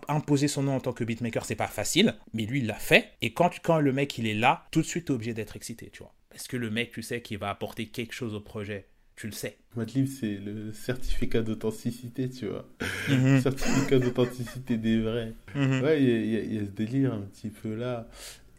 imposer 0.09 0.49
son 0.49 0.62
nom 0.62 0.76
en 0.76 0.80
tant 0.80 0.93
que 0.93 1.05
beatmaker, 1.05 1.45
c'est 1.45 1.57
pas 1.57 1.66
facile, 1.66 2.16
mais 2.32 2.45
lui, 2.45 2.61
il 2.61 2.66
l'a 2.66 2.74
fait. 2.74 3.12
Et 3.20 3.32
quand, 3.32 3.51
quand 3.62 3.78
le 3.78 3.93
mec, 3.93 4.18
il 4.18 4.26
est 4.26 4.34
là, 4.34 4.66
tout 4.70 4.80
de 4.80 4.86
suite, 4.86 5.07
t'es 5.07 5.12
obligé 5.12 5.34
d'être 5.34 5.57
excité, 5.57 5.90
tu 5.90 6.03
vois. 6.03 6.14
Parce 6.30 6.49
que 6.49 6.57
le 6.57 6.70
mec, 6.70 6.93
tu 6.93 7.03
sais, 7.03 7.20
qu'il 7.20 7.38
va 7.38 7.51
apporter 7.51 7.88
quelque 7.88 8.14
chose 8.14 8.34
au 8.34 8.40
projet 8.40 8.88
tu 9.16 9.26
le 9.26 9.32
sais. 9.32 9.56
Madlib, 9.76 10.06
c'est 10.06 10.36
le 10.36 10.72
certificat 10.72 11.42
d'authenticité, 11.42 12.28
tu 12.28 12.46
vois. 12.46 12.66
Mhm. 13.08 13.40
certificat 13.42 13.98
d'authenticité 13.98 14.76
des 14.76 15.00
vrais. 15.00 15.34
Mhm. 15.54 15.82
Ouais, 15.82 16.02
il 16.02 16.54
y, 16.54 16.58
a 16.58 16.64
ce 16.64 16.70
délire 16.70 17.14
un 17.14 17.20
petit 17.20 17.48
peu 17.48 17.74
là. 17.74 18.08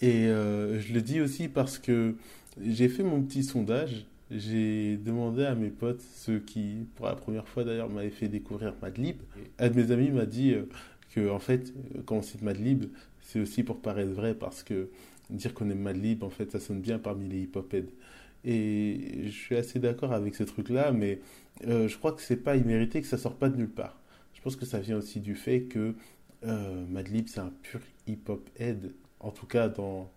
Et 0.02 0.28
euh, 0.28 0.80
je 0.80 0.94
le 0.94 1.02
dis 1.02 1.22
aussi 1.22 1.48
parce 1.48 1.78
que 1.78 2.16
j'ai 2.62 2.90
fait 2.90 3.04
mon 3.04 3.22
petit 3.22 3.44
sondage. 3.44 4.06
J'ai 4.32 4.98
demandé 4.98 5.44
à 5.46 5.54
mes 5.54 5.70
potes, 5.70 6.02
ceux 6.16 6.40
qui, 6.40 6.88
pour 6.96 7.06
la 7.06 7.16
première 7.16 7.48
fois 7.48 7.64
d'ailleurs, 7.64 7.90
m'avaient 7.90 8.10
fait 8.10 8.28
découvrir 8.28 8.74
Madlib. 8.82 9.18
Un 9.60 9.70
de 9.70 9.76
mes 9.76 9.92
amis 9.92 10.10
m'a 10.10 10.26
dit 10.26 10.54
euh, 10.54 10.68
que, 11.14 11.30
en 11.30 11.40
fait, 11.40 11.74
quand 12.06 12.16
on 12.16 12.22
cite 12.22 12.42
Madlib, 12.42 12.86
c'est 13.22 13.40
aussi 13.40 13.64
pour 13.64 13.80
paraître 13.80 14.12
vrai 14.12 14.34
parce 14.34 14.64
que 14.64 14.90
dire 15.30 15.54
qu'on 15.54 15.70
aime 15.70 15.82
Madlib, 15.82 16.24
en 16.24 16.30
fait, 16.30 16.52
ça 16.52 16.60
sonne 16.60 16.82
bien 16.82 16.98
parmi 17.00 17.30
les 17.30 17.42
hip-hop 17.42 17.76
Et 18.46 19.24
je 19.26 19.32
suis 19.32 19.56
assez 19.56 19.80
d'accord 19.80 20.12
avec 20.14 20.36
ce 20.36 20.44
truc-là, 20.44 20.92
mais 20.92 21.20
euh, 21.68 21.88
je 21.88 21.98
crois 21.98 22.12
que 22.12 22.22
c'est 22.22 22.38
pas 22.38 22.56
immérité, 22.56 23.02
que 23.02 23.08
ça 23.08 23.18
sort 23.18 23.36
pas 23.36 23.50
de 23.50 23.58
nulle 23.58 23.70
part. 23.70 24.00
Je 24.34 24.42
pense 24.42 24.56
que 24.56 24.66
ça 24.66 24.80
vient 24.80 24.98
aussi 24.98 25.22
du 25.22 25.36
fait 25.36 25.64
que 25.64 25.96
euh, 26.46 26.86
Madlib, 26.88 27.28
c'est 27.28 27.40
un 27.40 27.54
pur 27.62 27.80
hip-hop 28.08 28.50
head, 28.60 28.92
en 29.20 29.32
tout 29.32 29.46
cas 29.46 29.70
dans 29.70 30.12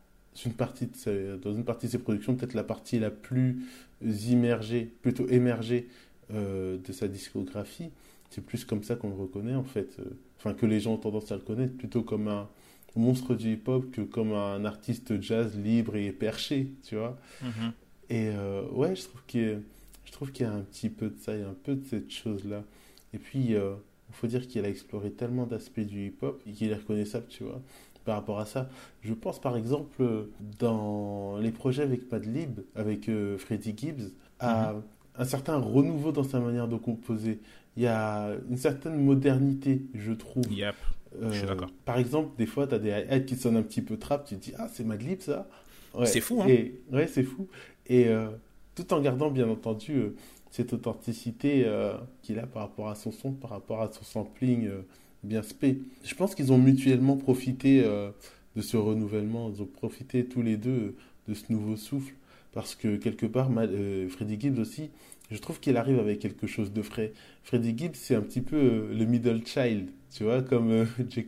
une 0.45 0.53
partie 0.53 0.87
de 0.87 0.97
ses, 0.97 1.99
productions, 1.99 2.35
peut-être 2.35 2.55
la 2.55 2.65
partie 2.65 2.99
la 2.99 3.11
plus 3.11 3.63
immergée, 4.03 4.93
plutôt 5.03 5.29
émergée 5.29 5.89
euh, 6.33 6.79
de 6.79 6.93
sa 6.93 7.07
discographie. 7.07 7.91
C'est 8.31 8.45
plus 8.45 8.65
comme 8.65 8.83
ça 8.83 8.97
qu'on 8.97 9.09
le 9.09 9.15
reconnaît 9.15 9.55
en 9.55 9.63
fait, 9.63 9.97
enfin 10.37 10.53
que 10.53 10.67
les 10.67 10.81
gens 10.81 10.95
ont 10.95 10.99
tendance 10.99 11.31
à 11.31 11.37
le 11.37 11.43
connaître, 11.43 11.77
plutôt 11.77 12.03
comme 12.03 12.27
un 12.27 12.49
monstre 12.97 13.35
du 13.35 13.53
hip-hop 13.53 13.91
que 13.93 14.01
comme 14.01 14.33
un 14.33 14.65
artiste 14.65 15.21
jazz 15.21 15.57
libre 15.57 15.97
et 15.97 16.11
perché, 16.13 16.73
tu 16.83 16.97
vois. 16.97 17.19
Mhm. 17.43 17.73
Et 18.11 18.29
euh, 18.29 18.63
ouais, 18.71 18.95
je 18.95 19.05
trouve 19.05 19.23
qu'il 19.27 19.63
je 20.05 20.13
trouve 20.13 20.31
qu'il 20.31 20.47
y 20.47 20.49
a 20.49 20.53
un 20.53 20.61
petit 20.61 20.89
peu 20.89 21.09
de 21.09 21.19
ça, 21.19 21.35
il 21.35 21.41
y 21.41 21.45
a 21.45 21.49
un 21.49 21.57
peu 21.65 21.75
de 21.75 21.85
cette 21.85 22.11
chose-là. 22.11 22.63
Et 23.13 23.19
puis, 23.19 23.47
il 23.49 23.57
euh, 23.57 23.75
faut 24.13 24.27
dire 24.27 24.47
qu'il 24.47 24.65
a 24.65 24.69
exploré 24.69 25.11
tellement 25.11 25.47
d'aspects 25.47 25.81
du 25.81 26.07
hip-hop 26.07 26.41
et 26.47 26.53
qu'il 26.53 26.71
est 26.71 26.75
reconnaissable, 26.75 27.27
tu 27.29 27.45
vois, 27.45 27.61
par 28.05 28.17
rapport 28.17 28.39
à 28.39 28.47
ça. 28.47 28.69
Je 29.03 29.15
pense 29.15 29.41
par 29.41 29.57
exemple 29.57 30.29
dans 30.59 31.39
les 31.39 31.51
projets 31.51 31.83
avec 31.83 32.11
Madlib, 32.11 32.61
avec 32.75 33.09
euh, 33.09 33.37
Freddie 33.39 33.75
Gibbs, 33.77 34.13
à 34.39 34.73
mhm. 34.73 34.83
un 35.19 35.25
certain 35.25 35.57
renouveau 35.57 36.13
dans 36.13 36.25
sa 36.25 36.41
manière 36.41 36.69
de 36.69 36.77
composer. 36.77 37.41
Il 37.77 37.83
y 37.83 37.87
a 37.87 38.31
une 38.49 38.57
certaine 38.57 39.03
modernité, 39.03 39.83
je 39.95 40.13
trouve. 40.13 40.51
Yep. 40.51 40.75
Je 41.21 41.31
suis 41.31 41.45
euh, 41.45 41.49
d'accord. 41.49 41.71
Par 41.85 41.99
exemple, 41.99 42.31
des 42.39 42.47
fois, 42.47 42.67
tu 42.67 42.75
as 42.75 42.79
des 42.79 43.07
hi 43.11 43.25
qui 43.25 43.37
sonnent 43.37 43.57
un 43.57 43.63
petit 43.63 43.83
peu 43.83 43.97
trap, 43.97 44.27
tu 44.27 44.37
te 44.37 44.45
dis, 44.45 44.53
ah, 44.59 44.69
c'est 44.73 44.85
Madlib 44.85 45.21
ça? 45.21 45.49
C'est 46.05 46.21
fou, 46.21 46.43
hein 46.43 46.47
et, 46.49 46.79
Ouais, 46.93 47.07
c'est 47.07 47.23
fou. 47.23 47.49
Et 47.89 48.09
euh, 48.09 48.29
tout 48.75 48.93
en 48.93 49.01
gardant, 49.01 49.31
bien 49.31 49.49
entendu, 49.49 49.93
euh, 49.93 50.15
cette 50.51 50.73
authenticité 50.73 51.67
qu'il 52.23 52.39
a 52.39 52.47
par 52.47 52.63
rapport 52.63 52.89
à 52.89 52.95
son 52.95 53.13
son, 53.13 53.33
par 53.33 53.51
rapport 53.51 53.83
à 53.83 53.93
son 53.93 54.05
sampling 54.05 54.71
bien 55.23 55.43
spé. 55.43 55.81
Je 56.03 56.15
pense 56.15 56.35
qu'ils 56.35 56.51
ont 56.51 56.57
mutuellement 56.57 57.17
profité 57.17 57.83
de 57.83 58.63
ce 58.63 58.79
renouvellement, 58.79 59.53
ils 59.55 59.61
ont 59.61 59.67
profité 59.67 60.25
tous 60.25 60.41
les 60.41 60.57
deux 60.57 60.95
de 61.29 61.35
ce 61.35 61.53
nouveau 61.53 61.77
souffle. 61.77 62.15
Parce 62.53 62.75
que 62.75 62.97
quelque 62.97 63.27
part, 63.27 63.51
Freddie 64.09 64.41
Gibbs 64.41 64.59
aussi, 64.59 64.89
je 65.31 65.37
trouve 65.37 65.61
qu'il 65.61 65.77
arrive 65.77 65.99
avec 65.99 66.21
quelque 66.21 66.47
chose 66.47 66.73
de 66.73 66.81
frais. 66.81 67.13
Freddie 67.43 67.77
Gibbs, 67.77 67.97
c'est 67.97 68.15
un 68.15 68.23
petit 68.23 68.41
peu 68.41 68.89
le 68.95 69.05
middle 69.05 69.47
child 69.47 69.91
tu 70.17 70.25
vois, 70.25 70.43
comme 70.43 70.71
euh, 70.71 70.87
J. 71.11 71.27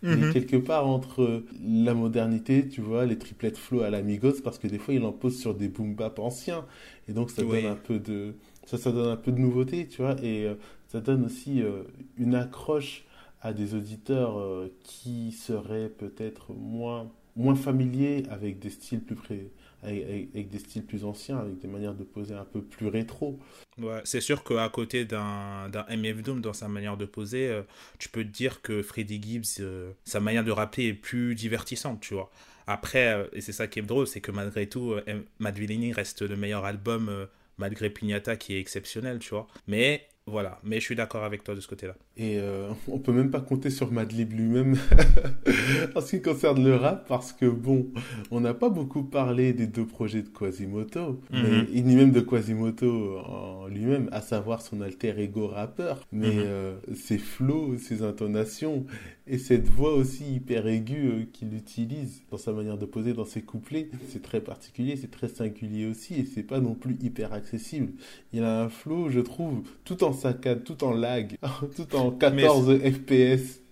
Cole 0.00 0.14
disait. 0.14 0.26
Mhm. 0.26 0.32
quelque 0.32 0.56
part 0.56 0.86
entre 0.86 1.44
la 1.62 1.94
modernité, 1.94 2.68
tu 2.68 2.80
vois, 2.80 3.06
les 3.06 3.18
triplettes 3.18 3.58
flow 3.58 3.82
à 3.82 3.90
la 3.90 4.02
Migos, 4.02 4.40
parce 4.42 4.58
que 4.58 4.66
des 4.66 4.78
fois 4.78 4.94
il 4.94 5.04
en 5.04 5.12
pose 5.12 5.38
sur 5.38 5.54
des 5.54 5.68
boom 5.68 5.94
bap 5.94 6.18
anciens, 6.18 6.64
et 7.08 7.12
donc 7.12 7.30
ça 7.30 7.42
donne 7.42 7.66
un 7.66 7.76
peu 7.76 7.98
de, 7.98 8.34
ça, 8.66 8.78
ça 8.78 8.92
donne 8.92 9.08
un 9.08 9.16
peu 9.16 9.32
de 9.32 9.38
nouveauté, 9.38 9.86
tu 9.86 10.02
vois, 10.02 10.16
et 10.22 10.46
euh, 10.46 10.54
ça 10.88 11.00
donne 11.00 11.24
aussi 11.24 11.62
euh, 11.62 11.82
une 12.16 12.34
accroche 12.34 13.04
à 13.42 13.52
des 13.52 13.74
auditeurs 13.74 14.42
qui 14.82 15.30
seraient 15.30 15.90
peut-être 15.90 16.52
moins, 16.54 17.12
moins 17.36 17.54
familiers 17.54 18.24
avec 18.30 18.58
des 18.58 18.70
styles 18.70 19.00
plus 19.00 19.14
près 19.14 19.50
avec, 19.86 20.50
des 20.50 20.58
styles 20.58 20.84
plus 20.84 21.04
anciens, 21.04 21.38
avec 21.38 21.58
des 21.58 21.68
manières 21.68 21.94
de 21.94 22.04
poser 22.04 22.34
un 22.34 22.44
peu 22.44 22.62
plus 22.62 22.88
rétro. 22.88 23.38
C'est 24.04 24.20
sûr 24.20 24.42
qu'à 24.42 24.68
côté 24.68 25.04
d'un 25.04 25.68
MF 25.88 26.22
Doom 26.22 26.40
dans 26.40 26.52
sa 26.52 26.68
manière 26.68 26.96
de 26.96 27.04
poser, 27.04 27.48
euh, 27.48 27.62
tu 27.98 28.08
peux 28.08 28.24
te 28.24 28.30
dire 28.30 28.62
que 28.62 28.82
Freddie 28.82 29.20
Gibbs, 29.22 29.60
euh, 29.60 29.92
sa 30.04 30.20
manière 30.20 30.44
de 30.44 30.50
rapper 30.50 30.86
est 30.88 30.94
plus 30.94 31.34
divertissante, 31.34 32.00
tu 32.00 32.14
vois. 32.14 32.30
Après, 32.66 33.14
euh, 33.14 33.26
et 33.32 33.40
c'est 33.40 33.52
ça 33.52 33.68
qui 33.68 33.78
est 33.78 33.82
drôle, 33.82 34.06
c'est 34.06 34.20
que 34.20 34.32
malgré 34.32 34.68
tout, 34.68 34.96
Mad 35.38 35.56
reste 35.94 36.22
le 36.22 36.36
meilleur 36.36 36.64
album 36.64 37.28
malgré 37.58 37.88
Pignata 37.90 38.36
qui 38.36 38.54
est 38.54 38.60
exceptionnel, 38.60 39.18
tu 39.18 39.30
vois. 39.30 39.46
Mais 39.66 40.08
voilà, 40.28 40.58
mais 40.64 40.80
je 40.80 40.84
suis 40.84 40.96
d'accord 40.96 41.22
avec 41.22 41.44
toi 41.44 41.54
de 41.54 41.60
ce 41.60 41.68
côté-là. 41.68 41.94
Et 42.16 42.38
euh, 42.40 42.68
on 42.88 42.98
peut 42.98 43.12
même 43.12 43.30
pas 43.30 43.40
compter 43.40 43.70
sur 43.70 43.92
Madlib 43.92 44.32
lui-même 44.32 44.76
en 45.94 46.00
ce 46.00 46.16
qui 46.16 46.22
concerne 46.22 46.64
le 46.64 46.74
rap, 46.74 47.06
parce 47.06 47.32
que 47.32 47.46
bon, 47.46 47.86
on 48.32 48.40
n'a 48.40 48.52
pas 48.52 48.68
beaucoup 48.68 49.04
parlé 49.04 49.52
des 49.52 49.68
deux 49.68 49.86
projets 49.86 50.22
de 50.22 50.28
Quasimoto, 50.28 51.20
mhm. 51.30 51.66
ni 51.70 51.94
même 51.94 52.10
de 52.10 52.20
Quasimoto 52.20 53.18
en 53.20 53.68
lui-même, 53.68 54.08
à 54.10 54.20
savoir 54.20 54.62
son 54.62 54.80
alter 54.80 55.14
ego 55.16 55.46
rappeur, 55.46 56.04
mais 56.10 56.34
mhm. 56.34 56.42
euh, 56.44 56.76
ses 56.96 57.18
flows, 57.18 57.78
ses 57.78 58.02
intonations 58.02 58.84
et 59.26 59.38
cette 59.38 59.68
voix 59.68 59.94
aussi 59.94 60.34
hyper 60.34 60.66
aiguë 60.66 61.06
euh, 61.08 61.24
qu'il 61.32 61.54
utilise 61.54 62.22
dans 62.30 62.38
sa 62.38 62.52
manière 62.52 62.78
de 62.78 62.86
poser 62.86 63.12
dans 63.12 63.24
ses 63.24 63.42
couplets, 63.42 63.90
c'est 64.08 64.22
très 64.22 64.40
particulier, 64.40 64.96
c'est 64.96 65.10
très 65.10 65.28
singulier 65.28 65.86
aussi, 65.86 66.14
et 66.14 66.24
c'est 66.24 66.44
pas 66.44 66.60
non 66.60 66.74
plus 66.74 66.96
hyper 67.02 67.32
accessible. 67.32 67.92
Il 68.32 68.44
a 68.44 68.62
un 68.62 68.68
flow, 68.68 69.10
je 69.10 69.20
trouve, 69.20 69.62
tout 69.84 70.04
en 70.04 70.12
saccade, 70.12 70.62
tout 70.62 70.84
en 70.84 70.92
lag, 70.92 71.36
tout 71.76 71.96
en 71.96 72.12
14 72.12 72.78
FPS. 72.78 73.62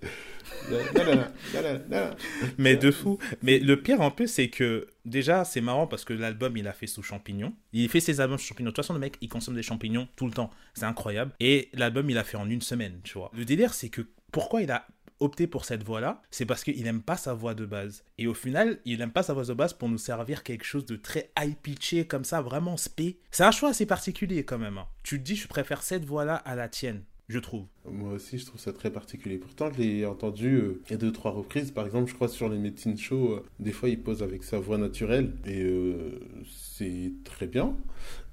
mais 2.59 2.77
de 2.77 2.91
fou. 2.91 3.19
Mais 3.43 3.59
le 3.59 3.81
pire 3.81 4.01
en 4.01 4.11
plus, 4.11 4.29
c'est 4.29 4.49
que 4.49 4.89
déjà, 5.05 5.45
c'est 5.45 5.61
marrant 5.61 5.87
parce 5.87 6.05
que 6.05 6.13
l'album, 6.13 6.57
il 6.57 6.67
a 6.69 6.73
fait 6.73 6.87
sous 6.87 7.03
champignons. 7.03 7.55
Il 7.73 7.89
fait 7.89 8.01
ses 8.01 8.21
albums 8.21 8.39
sous 8.39 8.47
champignons. 8.49 8.71
De 8.71 8.75
toute 8.75 8.85
façon, 8.85 8.95
le 8.95 9.01
mec, 9.01 9.17
il 9.21 9.29
consomme 9.29 9.55
des 9.55 9.63
champignons 9.63 10.09
tout 10.17 10.27
le 10.27 10.33
temps. 10.33 10.51
C'est 10.75 10.85
incroyable. 10.85 11.33
Et 11.41 11.69
l'album, 11.73 12.09
il 12.11 12.19
a 12.19 12.25
fait 12.25 12.37
en 12.37 12.49
une 12.49 12.61
semaine, 12.61 13.01
tu 13.05 13.19
vois. 13.19 13.31
Le 13.35 13.45
délire, 13.45 13.73
c'est 13.73 13.89
que 13.89 14.03
pourquoi 14.33 14.63
il 14.63 14.71
a 14.71 14.87
opté 15.21 15.47
pour 15.47 15.65
cette 15.65 15.83
voie-là, 15.83 16.23
c'est 16.31 16.47
parce 16.47 16.65
qu'il 16.65 16.83
n'aime 16.83 17.03
pas 17.03 17.17
sa 17.17 17.35
voix 17.35 17.55
de 17.55 17.67
base. 17.67 18.05
Et 18.19 18.27
au 18.27 18.35
final, 18.35 18.79
il 18.85 18.99
n'aime 18.99 19.13
pas 19.13 19.23
sa 19.23 19.35
voix 19.35 19.45
de 19.45 19.55
base 19.55 19.73
pour 19.73 19.89
nous 19.89 19.99
servir 19.99 20.43
quelque 20.43 20.65
chose 20.65 20.87
de 20.87 20.97
très 20.97 21.31
high-pitché, 21.39 22.07
comme 22.07 22.25
ça, 22.25 22.43
vraiment 22.43 22.77
spé. 22.77 23.19
C'est 23.31 23.45
un 23.45 23.51
choix 23.51 23.71
assez 23.71 23.87
particulier 23.87 24.45
quand 24.45 24.59
même. 24.59 24.79
Hein. 24.79 24.87
Tu 25.03 25.19
te 25.19 25.25
dis, 25.25 25.37
je 25.37 25.49
préfère 25.49 25.83
cette 25.83 26.05
voix-là 26.05 26.37
à 26.37 26.55
la 26.55 26.69
tienne 26.69 27.05
je 27.29 27.39
trouve. 27.39 27.65
Moi 27.91 28.13
aussi, 28.13 28.39
je 28.39 28.45
trouve 28.45 28.61
ça 28.61 28.73
très 28.73 28.91
particulier. 28.91 29.39
Pourtant, 29.39 29.71
je 29.73 29.81
l'ai 29.81 30.05
entendu 30.05 30.57
euh, 30.57 30.83
il 30.87 30.93
y 30.93 30.95
a 30.95 30.99
deux, 30.99 31.13
trois 31.13 31.31
reprises. 31.31 31.71
Par 31.71 31.87
exemple, 31.87 32.11
je 32.11 32.15
crois 32.15 32.29
sur 32.29 32.49
les 32.49 32.59
médecines 32.59 32.99
show, 32.99 33.33
euh, 33.33 33.45
des 33.61 33.73
fois, 33.73 33.89
il 33.89 34.01
pose 34.01 34.23
avec 34.23 34.45
sa 34.45 34.59
voix 34.59 34.77
naturelle 34.77 35.33
et 35.47 35.63
euh, 35.63 36.21
c'est 36.47 37.13
très 37.25 37.47
bien. 37.47 37.77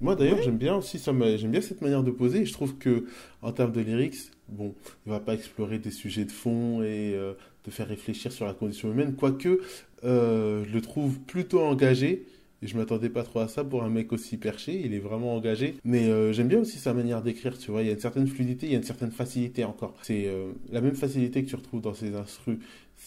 Moi, 0.00 0.14
d'ailleurs, 0.14 0.42
j'aime 0.42 0.58
bien 0.58 0.76
aussi 0.76 0.98
ça, 0.98 1.12
j'aime 1.36 1.50
bien 1.50 1.60
cette 1.60 1.80
manière 1.80 2.02
de 2.02 2.10
poser. 2.10 2.44
Je 2.44 2.52
trouve 2.52 2.76
que 2.76 3.06
en 3.40 3.52
termes 3.52 3.72
de 3.72 3.80
lyrics, 3.80 4.30
bon, 4.52 4.74
il 5.06 5.10
va 5.10 5.20
pas 5.20 5.34
explorer 5.34 5.78
des 5.78 5.90
sujets 5.90 6.24
de 6.24 6.30
fond 6.30 6.82
et 6.82 7.12
de 7.12 7.70
faire 7.70 7.88
réfléchir 7.88 8.32
sur 8.32 8.46
la 8.46 8.54
condition 8.54 8.90
humaine, 8.90 9.14
quoique 9.14 9.60
je 10.02 10.72
le 10.72 10.80
trouve 10.80 11.18
plutôt 11.20 11.60
engagé 11.60 12.26
et 12.62 12.68
je 12.68 12.76
m'attendais 12.76 13.08
pas 13.08 13.24
trop 13.24 13.40
à 13.40 13.48
ça 13.48 13.64
pour 13.64 13.82
un 13.82 13.88
mec 13.88 14.12
aussi 14.12 14.36
perché. 14.36 14.80
Il 14.84 14.94
est 14.94 15.00
vraiment 15.00 15.34
engagé. 15.34 15.74
Mais 15.84 16.08
euh, 16.08 16.32
j'aime 16.32 16.46
bien 16.46 16.60
aussi 16.60 16.78
sa 16.78 16.94
manière 16.94 17.20
d'écrire, 17.20 17.58
tu 17.58 17.72
vois. 17.72 17.82
Il 17.82 17.86
y 17.86 17.90
a 17.90 17.92
une 17.92 18.00
certaine 18.00 18.28
fluidité, 18.28 18.66
il 18.66 18.72
y 18.72 18.74
a 18.76 18.78
une 18.78 18.84
certaine 18.84 19.10
facilité 19.10 19.64
encore. 19.64 19.94
C'est 20.02 20.28
euh, 20.28 20.52
la 20.70 20.80
même 20.80 20.94
facilité 20.94 21.42
que 21.42 21.48
tu 21.48 21.56
retrouves 21.56 21.80
dans 21.80 21.94
ses 21.94 22.14
instrus 22.14 22.58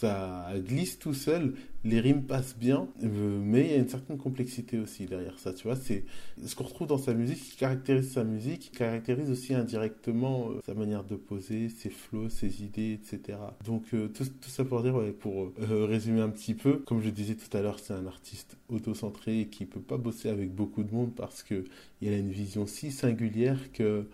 ça 0.05 0.53
glisse 0.57 0.99
tout 0.99 1.13
seul, 1.13 1.55
les 1.83 1.99
rimes 1.99 2.23
passent 2.23 2.57
bien, 2.57 2.87
euh, 3.03 3.39
mais 3.41 3.61
il 3.61 3.71
y 3.71 3.73
a 3.73 3.77
une 3.77 3.87
certaine 3.87 4.17
complexité 4.17 4.77
aussi 4.79 5.05
derrière 5.05 5.39
ça, 5.39 5.51
tu 5.51 5.63
vois. 5.67 5.75
C'est 5.75 6.05
ce 6.43 6.55
qu'on 6.55 6.63
retrouve 6.63 6.87
dans 6.87 6.99
sa 6.99 7.13
musique, 7.13 7.39
qui 7.39 7.57
caractérise 7.57 8.11
sa 8.11 8.23
musique, 8.23 8.59
qui 8.59 8.69
caractérise 8.69 9.31
aussi 9.31 9.55
indirectement 9.55 10.49
euh, 10.49 10.59
sa 10.65 10.75
manière 10.75 11.03
de 11.03 11.15
poser, 11.15 11.69
ses 11.69 11.89
flows, 11.89 12.29
ses 12.29 12.63
idées, 12.63 12.93
etc. 12.93 13.39
Donc 13.65 13.83
euh, 13.93 14.07
tout, 14.07 14.25
ça 14.41 14.63
pour 14.63 14.83
dire, 14.83 14.95
pour 15.19 15.51
résumer 15.57 16.21
un 16.21 16.29
petit 16.29 16.53
peu, 16.53 16.77
comme 16.77 17.01
je 17.01 17.09
disais 17.09 17.35
tout 17.35 17.55
à 17.57 17.61
l'heure, 17.61 17.79
c'est 17.79 17.93
un 17.93 18.05
artiste 18.05 18.57
auto-centré 18.69 19.39
et 19.39 19.47
qui 19.47 19.65
peut 19.65 19.79
pas 19.79 19.97
bosser 19.97 20.29
avec 20.29 20.53
beaucoup 20.53 20.83
de 20.83 20.93
monde 20.93 21.13
parce 21.15 21.41
que 21.41 21.63
il 22.01 22.13
a 22.13 22.17
une 22.17 22.31
vision 22.31 22.67
si 22.67 22.91
singulière 22.91 23.71
que 23.71 24.05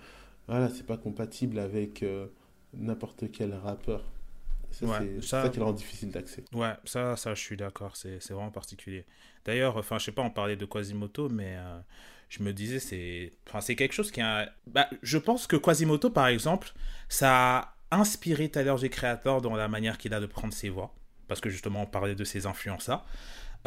voilà, 0.48 0.70
c'est 0.70 0.86
pas 0.86 0.98
compatible 0.98 1.60
avec 1.60 2.04
n'importe 2.74 3.26
quel 3.32 3.54
rappeur. 3.54 4.04
C'est 4.72 5.22
ça, 5.22 5.50
qui 5.50 5.60
le 5.60 5.66
rend 5.66 5.74
difficile 5.74 6.10
d'accès. 6.12 6.44
Ouais, 6.54 6.74
ça, 6.86 7.16
ça, 7.16 7.34
je 7.34 7.42
suis 7.42 7.58
d'accord. 7.58 7.96
C'est 7.96 8.30
vraiment 8.30 8.52
particulier. 8.52 9.06
D'ailleurs, 9.46 9.78
enfin, 9.78 9.98
je 10.00 10.06
sais 10.06 10.12
pas, 10.12 10.22
on 10.22 10.30
parlait 10.30 10.56
de 10.56 10.66
Quasimoto, 10.66 11.30
mais 11.30 11.56
euh, 11.58 11.80
je 12.30 12.44
me 12.44 12.54
disais, 12.54 12.80
c'est 12.80 13.34
enfin, 13.48 13.62
c'est 13.62 13.76
quelque 13.76 13.94
chose 13.94 14.12
qui 14.12 14.22
a. 14.22 14.52
Bah, 14.68 14.88
je 15.02 15.18
pense 15.18 15.48
que 15.48 15.56
Quasimoto, 15.56 16.10
par 16.10 16.28
exemple, 16.28 16.72
ça 17.10 17.58
a 17.58 17.76
inspiré 17.92 18.50
Tyler, 18.50 18.76
the 18.80 18.90
Creator 18.90 19.42
dans 19.42 19.56
la 19.56 19.68
manière 19.68 19.98
qu'il 19.98 20.14
a 20.14 20.20
de 20.20 20.26
prendre 20.26 20.54
ses 20.54 20.70
voix. 20.70 20.94
Parce 21.28 21.42
que 21.42 21.50
justement, 21.50 21.84
on 21.84 21.86
parlait 21.86 22.16
de 22.16 22.24
ses 22.24 22.46
influences 22.46 22.88
là. 22.88 23.06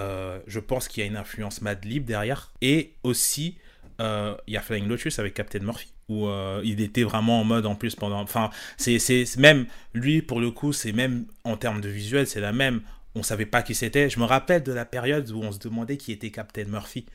Euh, 0.00 0.40
je 0.46 0.58
pense 0.58 0.88
qu'il 0.88 1.02
y 1.02 1.06
a 1.06 1.08
une 1.08 1.16
influence 1.16 1.62
Madlib 1.62 2.04
derrière. 2.04 2.52
Et 2.60 2.94
aussi 3.04 3.58
euh, 4.00 4.36
il 4.46 4.54
y 4.54 4.56
a 4.56 4.60
Flying 4.60 4.88
Lotus 4.88 5.18
avec 5.18 5.34
Captain 5.34 5.60
Murphy, 5.60 5.92
où 6.08 6.26
euh, 6.26 6.60
il 6.64 6.80
était 6.80 7.02
vraiment 7.02 7.40
en 7.40 7.44
mode 7.44 7.66
en 7.66 7.74
plus 7.74 7.94
pendant. 7.94 8.20
Enfin, 8.20 8.50
c'est 8.76 9.36
même 9.38 9.66
lui 9.94 10.22
pour 10.22 10.40
le 10.40 10.50
coup, 10.50 10.72
c'est 10.72 10.92
même 10.92 11.26
en 11.44 11.56
termes 11.56 11.80
de 11.80 11.88
visuel, 11.88 12.26
c'est 12.26 12.40
la 12.40 12.52
même. 12.52 12.82
On 13.14 13.22
savait 13.22 13.46
pas 13.46 13.62
qui 13.62 13.74
c'était. 13.74 14.10
Je 14.10 14.18
me 14.18 14.24
rappelle 14.24 14.62
de 14.62 14.72
la 14.72 14.84
période 14.84 15.30
où 15.30 15.40
on 15.40 15.52
se 15.52 15.58
demandait 15.58 15.96
qui 15.96 16.12
était 16.12 16.30
Captain 16.30 16.64
Murphy 16.64 17.06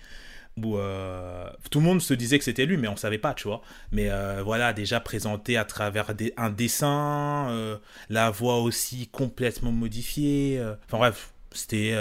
où 0.62 0.78
euh, 0.78 1.50
tout 1.72 1.80
le 1.80 1.86
monde 1.86 2.02
se 2.02 2.14
disait 2.14 2.38
que 2.38 2.44
c'était 2.44 2.66
lui, 2.66 2.76
mais 2.76 2.90
on 2.90 2.98
savait 2.98 3.18
pas, 3.18 3.34
tu 3.34 3.48
vois. 3.48 3.62
Mais 3.94 4.10
euh, 4.10 4.42
voilà, 4.44 4.74
déjà 4.74 5.00
présenté 5.00 5.56
à 5.56 5.64
travers 5.64 6.12
un 6.36 6.50
dessin, 6.50 7.80
la 8.10 8.30
voix 8.30 8.60
aussi 8.60 9.08
complètement 9.08 9.72
modifiée. 9.72 10.62
enfin 10.88 10.98
bref, 10.98 11.34
c'était 11.52 11.95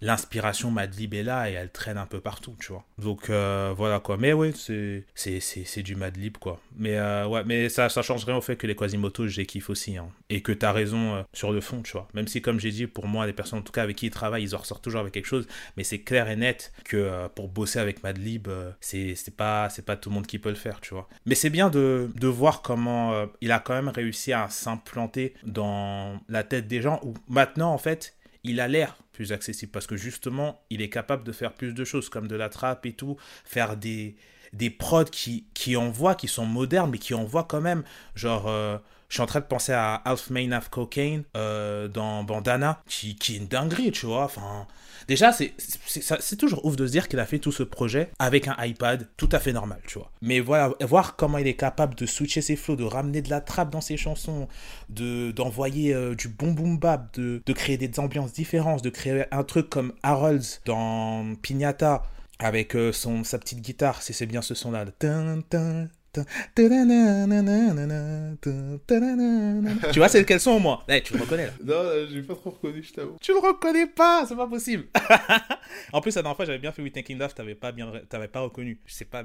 l'inspiration 0.00 0.70
Madlib 0.70 1.14
est 1.14 1.22
là 1.22 1.50
et 1.50 1.54
elle 1.54 1.70
traîne 1.70 1.98
un 1.98 2.06
peu 2.06 2.20
partout, 2.20 2.54
tu 2.60 2.72
vois. 2.72 2.84
Donc 2.98 3.30
euh, 3.30 3.74
voilà 3.76 4.00
quoi. 4.00 4.16
Mais 4.16 4.32
oui, 4.32 4.52
c'est 4.54 5.04
c'est 5.14 5.82
du 5.82 5.96
Madlib 5.96 6.36
quoi. 6.36 6.60
Mais 6.76 6.96
euh, 6.96 7.26
ouais, 7.26 7.42
mais 7.44 7.68
ça 7.68 7.88
ça 7.88 8.02
change 8.02 8.24
rien 8.24 8.36
au 8.36 8.40
fait 8.40 8.56
que 8.56 8.66
les 8.66 8.76
Quasimoto, 8.76 9.26
j'ai 9.26 9.46
kiffe 9.46 9.70
aussi 9.70 9.96
hein. 9.96 10.08
et 10.30 10.40
que 10.42 10.52
tu 10.52 10.64
as 10.64 10.72
raison 10.72 11.16
euh, 11.16 11.22
sur 11.32 11.52
le 11.52 11.60
fond, 11.60 11.82
tu 11.82 11.92
vois. 11.92 12.08
Même 12.14 12.28
si 12.28 12.40
comme 12.40 12.60
j'ai 12.60 12.70
dit 12.70 12.86
pour 12.86 13.06
moi 13.06 13.26
les 13.26 13.32
personnes 13.32 13.58
en 13.58 13.62
tout 13.62 13.72
cas 13.72 13.82
avec 13.82 13.96
qui 13.96 14.06
ils 14.06 14.10
travaillent, 14.10 14.44
ils 14.44 14.54
en 14.54 14.58
ressortent 14.58 14.84
toujours 14.84 15.00
avec 15.00 15.12
quelque 15.12 15.26
chose, 15.26 15.46
mais 15.76 15.84
c'est 15.84 16.00
clair 16.00 16.28
et 16.28 16.36
net 16.36 16.72
que 16.84 17.26
pour 17.34 17.48
bosser 17.48 17.78
avec 17.78 18.02
Madlib, 18.02 18.48
c'est 18.80 19.14
c'est 19.14 19.34
pas 19.34 19.68
c'est 19.70 19.84
pas 19.84 19.96
tout 19.96 20.10
le 20.10 20.14
monde 20.14 20.26
qui 20.26 20.38
peut 20.38 20.50
le 20.50 20.54
faire, 20.54 20.80
tu 20.80 20.94
vois. 20.94 21.08
Mais 21.26 21.34
c'est 21.34 21.50
bien 21.50 21.70
de 21.70 22.10
de 22.14 22.28
voir 22.28 22.62
comment 22.62 23.26
il 23.40 23.52
a 23.52 23.58
quand 23.58 23.74
même 23.74 23.88
réussi 23.88 24.32
à 24.32 24.48
s'implanter 24.48 25.34
dans 25.44 26.20
la 26.28 26.44
tête 26.44 26.68
des 26.68 26.82
gens 26.82 27.00
où 27.02 27.14
maintenant 27.28 27.72
en 27.72 27.78
fait, 27.78 28.14
il 28.44 28.60
a 28.60 28.68
l'air 28.68 28.96
plus 29.12 29.32
accessible 29.32 29.72
parce 29.72 29.86
que 29.86 29.96
justement, 29.96 30.62
il 30.70 30.82
est 30.82 30.88
capable 30.88 31.24
de 31.24 31.32
faire 31.32 31.52
plus 31.52 31.72
de 31.72 31.84
choses 31.84 32.08
comme 32.08 32.28
de 32.28 32.36
la 32.36 32.48
trappe 32.48 32.86
et 32.86 32.92
tout, 32.92 33.16
faire 33.44 33.76
des, 33.76 34.16
des 34.52 34.70
prods 34.70 35.04
qui, 35.04 35.46
qui 35.54 35.76
envoient, 35.76 36.14
qui 36.14 36.28
sont 36.28 36.46
modernes, 36.46 36.90
mais 36.90 36.98
qui 36.98 37.14
envoient 37.14 37.44
quand 37.44 37.60
même. 37.60 37.82
Genre, 38.14 38.48
euh, 38.48 38.78
je 39.08 39.14
suis 39.14 39.22
en 39.22 39.26
train 39.26 39.40
de 39.40 39.46
penser 39.46 39.72
à 39.72 39.94
Half 40.04 40.30
Main 40.30 40.52
of 40.52 40.68
Cocaine 40.68 41.24
euh, 41.36 41.88
dans 41.88 42.24
Bandana, 42.24 42.82
qui, 42.86 43.16
qui 43.16 43.34
est 43.34 43.38
une 43.38 43.46
dinguerie, 43.48 43.92
tu 43.92 44.06
vois. 44.06 44.24
Enfin, 44.24 44.66
Déjà, 45.08 45.32
c'est 45.32 46.36
toujours 46.36 46.66
ouf 46.66 46.76
de 46.76 46.86
se 46.86 46.92
dire 46.92 47.08
qu'il 47.08 47.18
a 47.18 47.24
fait 47.24 47.38
tout 47.38 47.50
ce 47.50 47.62
projet 47.62 48.10
avec 48.18 48.46
un 48.46 48.56
iPad 48.62 49.08
tout 49.16 49.30
à 49.32 49.38
fait 49.38 49.54
normal, 49.54 49.80
tu 49.86 49.98
vois. 49.98 50.10
Mais 50.20 50.38
voilà, 50.38 50.74
voir 50.80 51.16
comment 51.16 51.38
il 51.38 51.46
est 51.46 51.56
capable 51.56 51.94
de 51.94 52.04
switcher 52.04 52.42
ses 52.42 52.56
flows, 52.56 52.76
de 52.76 52.84
ramener 52.84 53.22
de 53.22 53.30
la 53.30 53.40
trappe 53.40 53.70
dans 53.70 53.80
ses 53.80 53.96
chansons, 53.96 54.48
d'envoyer 54.90 55.94
euh, 55.94 56.14
du 56.14 56.28
bon 56.28 56.52
boom 56.52 56.78
bap, 56.78 57.14
de, 57.16 57.42
de 57.44 57.52
créer 57.54 57.78
des 57.78 57.98
ambiances 57.98 58.34
différentes, 58.34 58.84
de 58.84 58.90
créer 58.90 59.24
un 59.30 59.44
truc 59.44 59.70
comme 59.70 59.94
Harold 60.02 60.44
dans 60.66 61.34
Pignata 61.40 62.02
avec 62.38 62.76
euh, 62.76 62.92
son, 62.92 63.24
sa 63.24 63.38
petite 63.38 63.62
guitare, 63.62 64.02
si 64.02 64.12
c'est 64.12 64.26
bien 64.26 64.42
ce 64.42 64.54
son-là. 64.54 64.84
Tu 69.92 69.98
vois, 69.98 70.08
c'est 70.08 70.24
quel 70.24 70.40
son, 70.40 70.60
moi 70.60 70.84
hey, 70.88 71.02
Tu 71.02 71.14
le 71.14 71.20
reconnais 71.20 71.46
là 71.46 71.52
Non, 71.64 71.74
euh, 71.74 72.06
j'ai 72.10 72.22
pas 72.22 72.34
trop 72.34 72.50
reconnu, 72.50 72.82
je 72.82 72.92
t'avoue. 72.92 73.16
Tu 73.20 73.32
le 73.32 73.38
reconnais 73.38 73.86
pas, 73.86 74.24
c'est 74.26 74.36
pas 74.36 74.46
possible. 74.46 74.86
en 75.92 76.00
plus, 76.00 76.14
la 76.14 76.22
dernière 76.22 76.36
fois, 76.36 76.44
j'avais 76.44 76.58
bien 76.58 76.72
fait 76.72 76.82
We 76.82 76.92
Thinking 76.92 77.18
Love, 77.18 77.34
t'avais 77.34 77.54
pas, 77.54 77.72
bien... 77.72 77.90
pas 78.10 78.40
reconnu. 78.40 78.80
Je 78.86 78.92
sais 78.94 79.04
pas. 79.04 79.24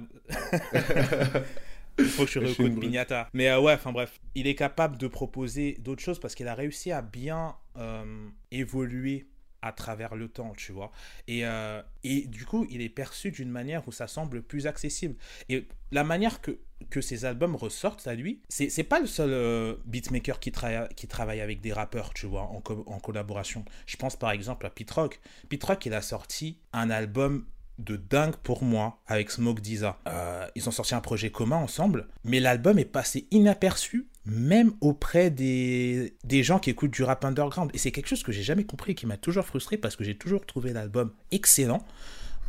Il 2.00 2.06
faut 2.06 2.26
que 2.26 2.32
je 2.32 2.40
reconnais 2.40 2.80
Pignata. 2.80 3.30
Mais 3.34 3.50
euh, 3.50 3.60
ouais, 3.60 3.74
enfin 3.74 3.92
bref, 3.92 4.20
il 4.36 4.48
est 4.48 4.56
capable 4.56 4.98
de 4.98 5.08
proposer 5.08 5.78
d'autres 5.80 6.02
choses 6.02 6.20
parce 6.20 6.34
qu'il 6.34 6.48
a 6.48 6.56
réussi 6.56 6.92
à 6.92 7.02
bien 7.02 7.56
euh, 7.78 8.28
évoluer 8.52 9.28
à 9.64 9.72
travers 9.72 10.16
le 10.16 10.28
temps, 10.28 10.54
tu 10.56 10.72
vois. 10.72 10.92
Et, 11.28 11.46
euh, 11.46 11.82
et 12.04 12.28
du 12.28 12.46
coup, 12.46 12.68
il 12.70 12.82
est 12.82 12.90
perçu 12.90 13.32
d'une 13.32 13.50
manière 13.50 13.88
où 13.88 13.92
ça 13.92 14.08
semble 14.08 14.44
plus 14.44 14.68
accessible. 14.68 15.16
Et 15.50 15.68
la 15.92 16.04
manière 16.04 16.42
que, 16.42 16.60
que 16.90 17.00
ces 17.00 17.24
albums 17.24 17.56
ressortent 17.56 18.06
à 18.08 18.14
lui, 18.14 18.42
c'est, 18.50 18.84
pas 18.84 19.00
le 19.00 19.08
seul 19.08 19.32
euh, 19.32 19.76
beatmaker 19.86 20.40
qui, 20.40 20.52
qui 20.96 21.08
travaille 21.08 21.40
avec 21.40 21.62
des 21.62 21.72
rappeurs, 21.72 22.14
tu 22.14 22.26
vois, 22.26 22.44
en, 22.44 22.62
en 22.86 23.00
collaboration. 23.00 23.64
Je 23.86 23.96
pense 23.96 24.18
par 24.18 24.32
exemple 24.32 24.66
à 24.66 24.70
Pete 24.70 24.92
Rock. 24.92 25.22
Pete 25.48 25.64
Rock, 25.64 25.86
il 25.86 25.94
a 25.94 26.02
sorti 26.02 26.60
un 26.74 26.90
album 26.90 27.46
de 27.80 27.96
dingue 27.96 28.36
pour 28.36 28.64
moi 28.64 29.00
avec 29.08 29.32
Smoke 29.32 29.62
Diza. 29.62 30.00
Euh, 30.08 30.48
ils 30.56 30.68
ont 30.68 30.72
sorti 30.72 30.96
un 30.96 31.02
projet 31.02 31.32
commun 31.32 31.58
ensemble, 31.58 32.08
mais 32.24 32.40
l'album 32.40 32.80
est 32.80 32.86
passé 32.86 33.28
inaperçu 33.32 34.08
même 34.26 34.72
auprès 34.80 35.30
des, 35.30 36.16
des 36.24 36.44
gens 36.44 36.60
qui 36.60 36.70
écoutent 36.70 36.92
du 36.92 37.04
rap 37.04 37.26
underground. 37.26 37.72
Et 37.74 37.78
c'est 37.78 37.92
quelque 37.92 38.08
chose 38.08 38.24
que 38.24 38.32
j'ai 38.32 38.44
jamais 38.44 38.64
compris 38.64 38.94
et 38.94 38.96
qui 38.96 39.06
m'a 39.06 39.18
toujours 39.18 39.46
frustré 39.46 39.78
parce 39.78 39.96
que 39.96 40.04
j'ai 40.04 40.16
toujours 40.16 40.46
trouvé 40.46 40.72
l'album 40.72 41.12
excellent. 41.32 41.86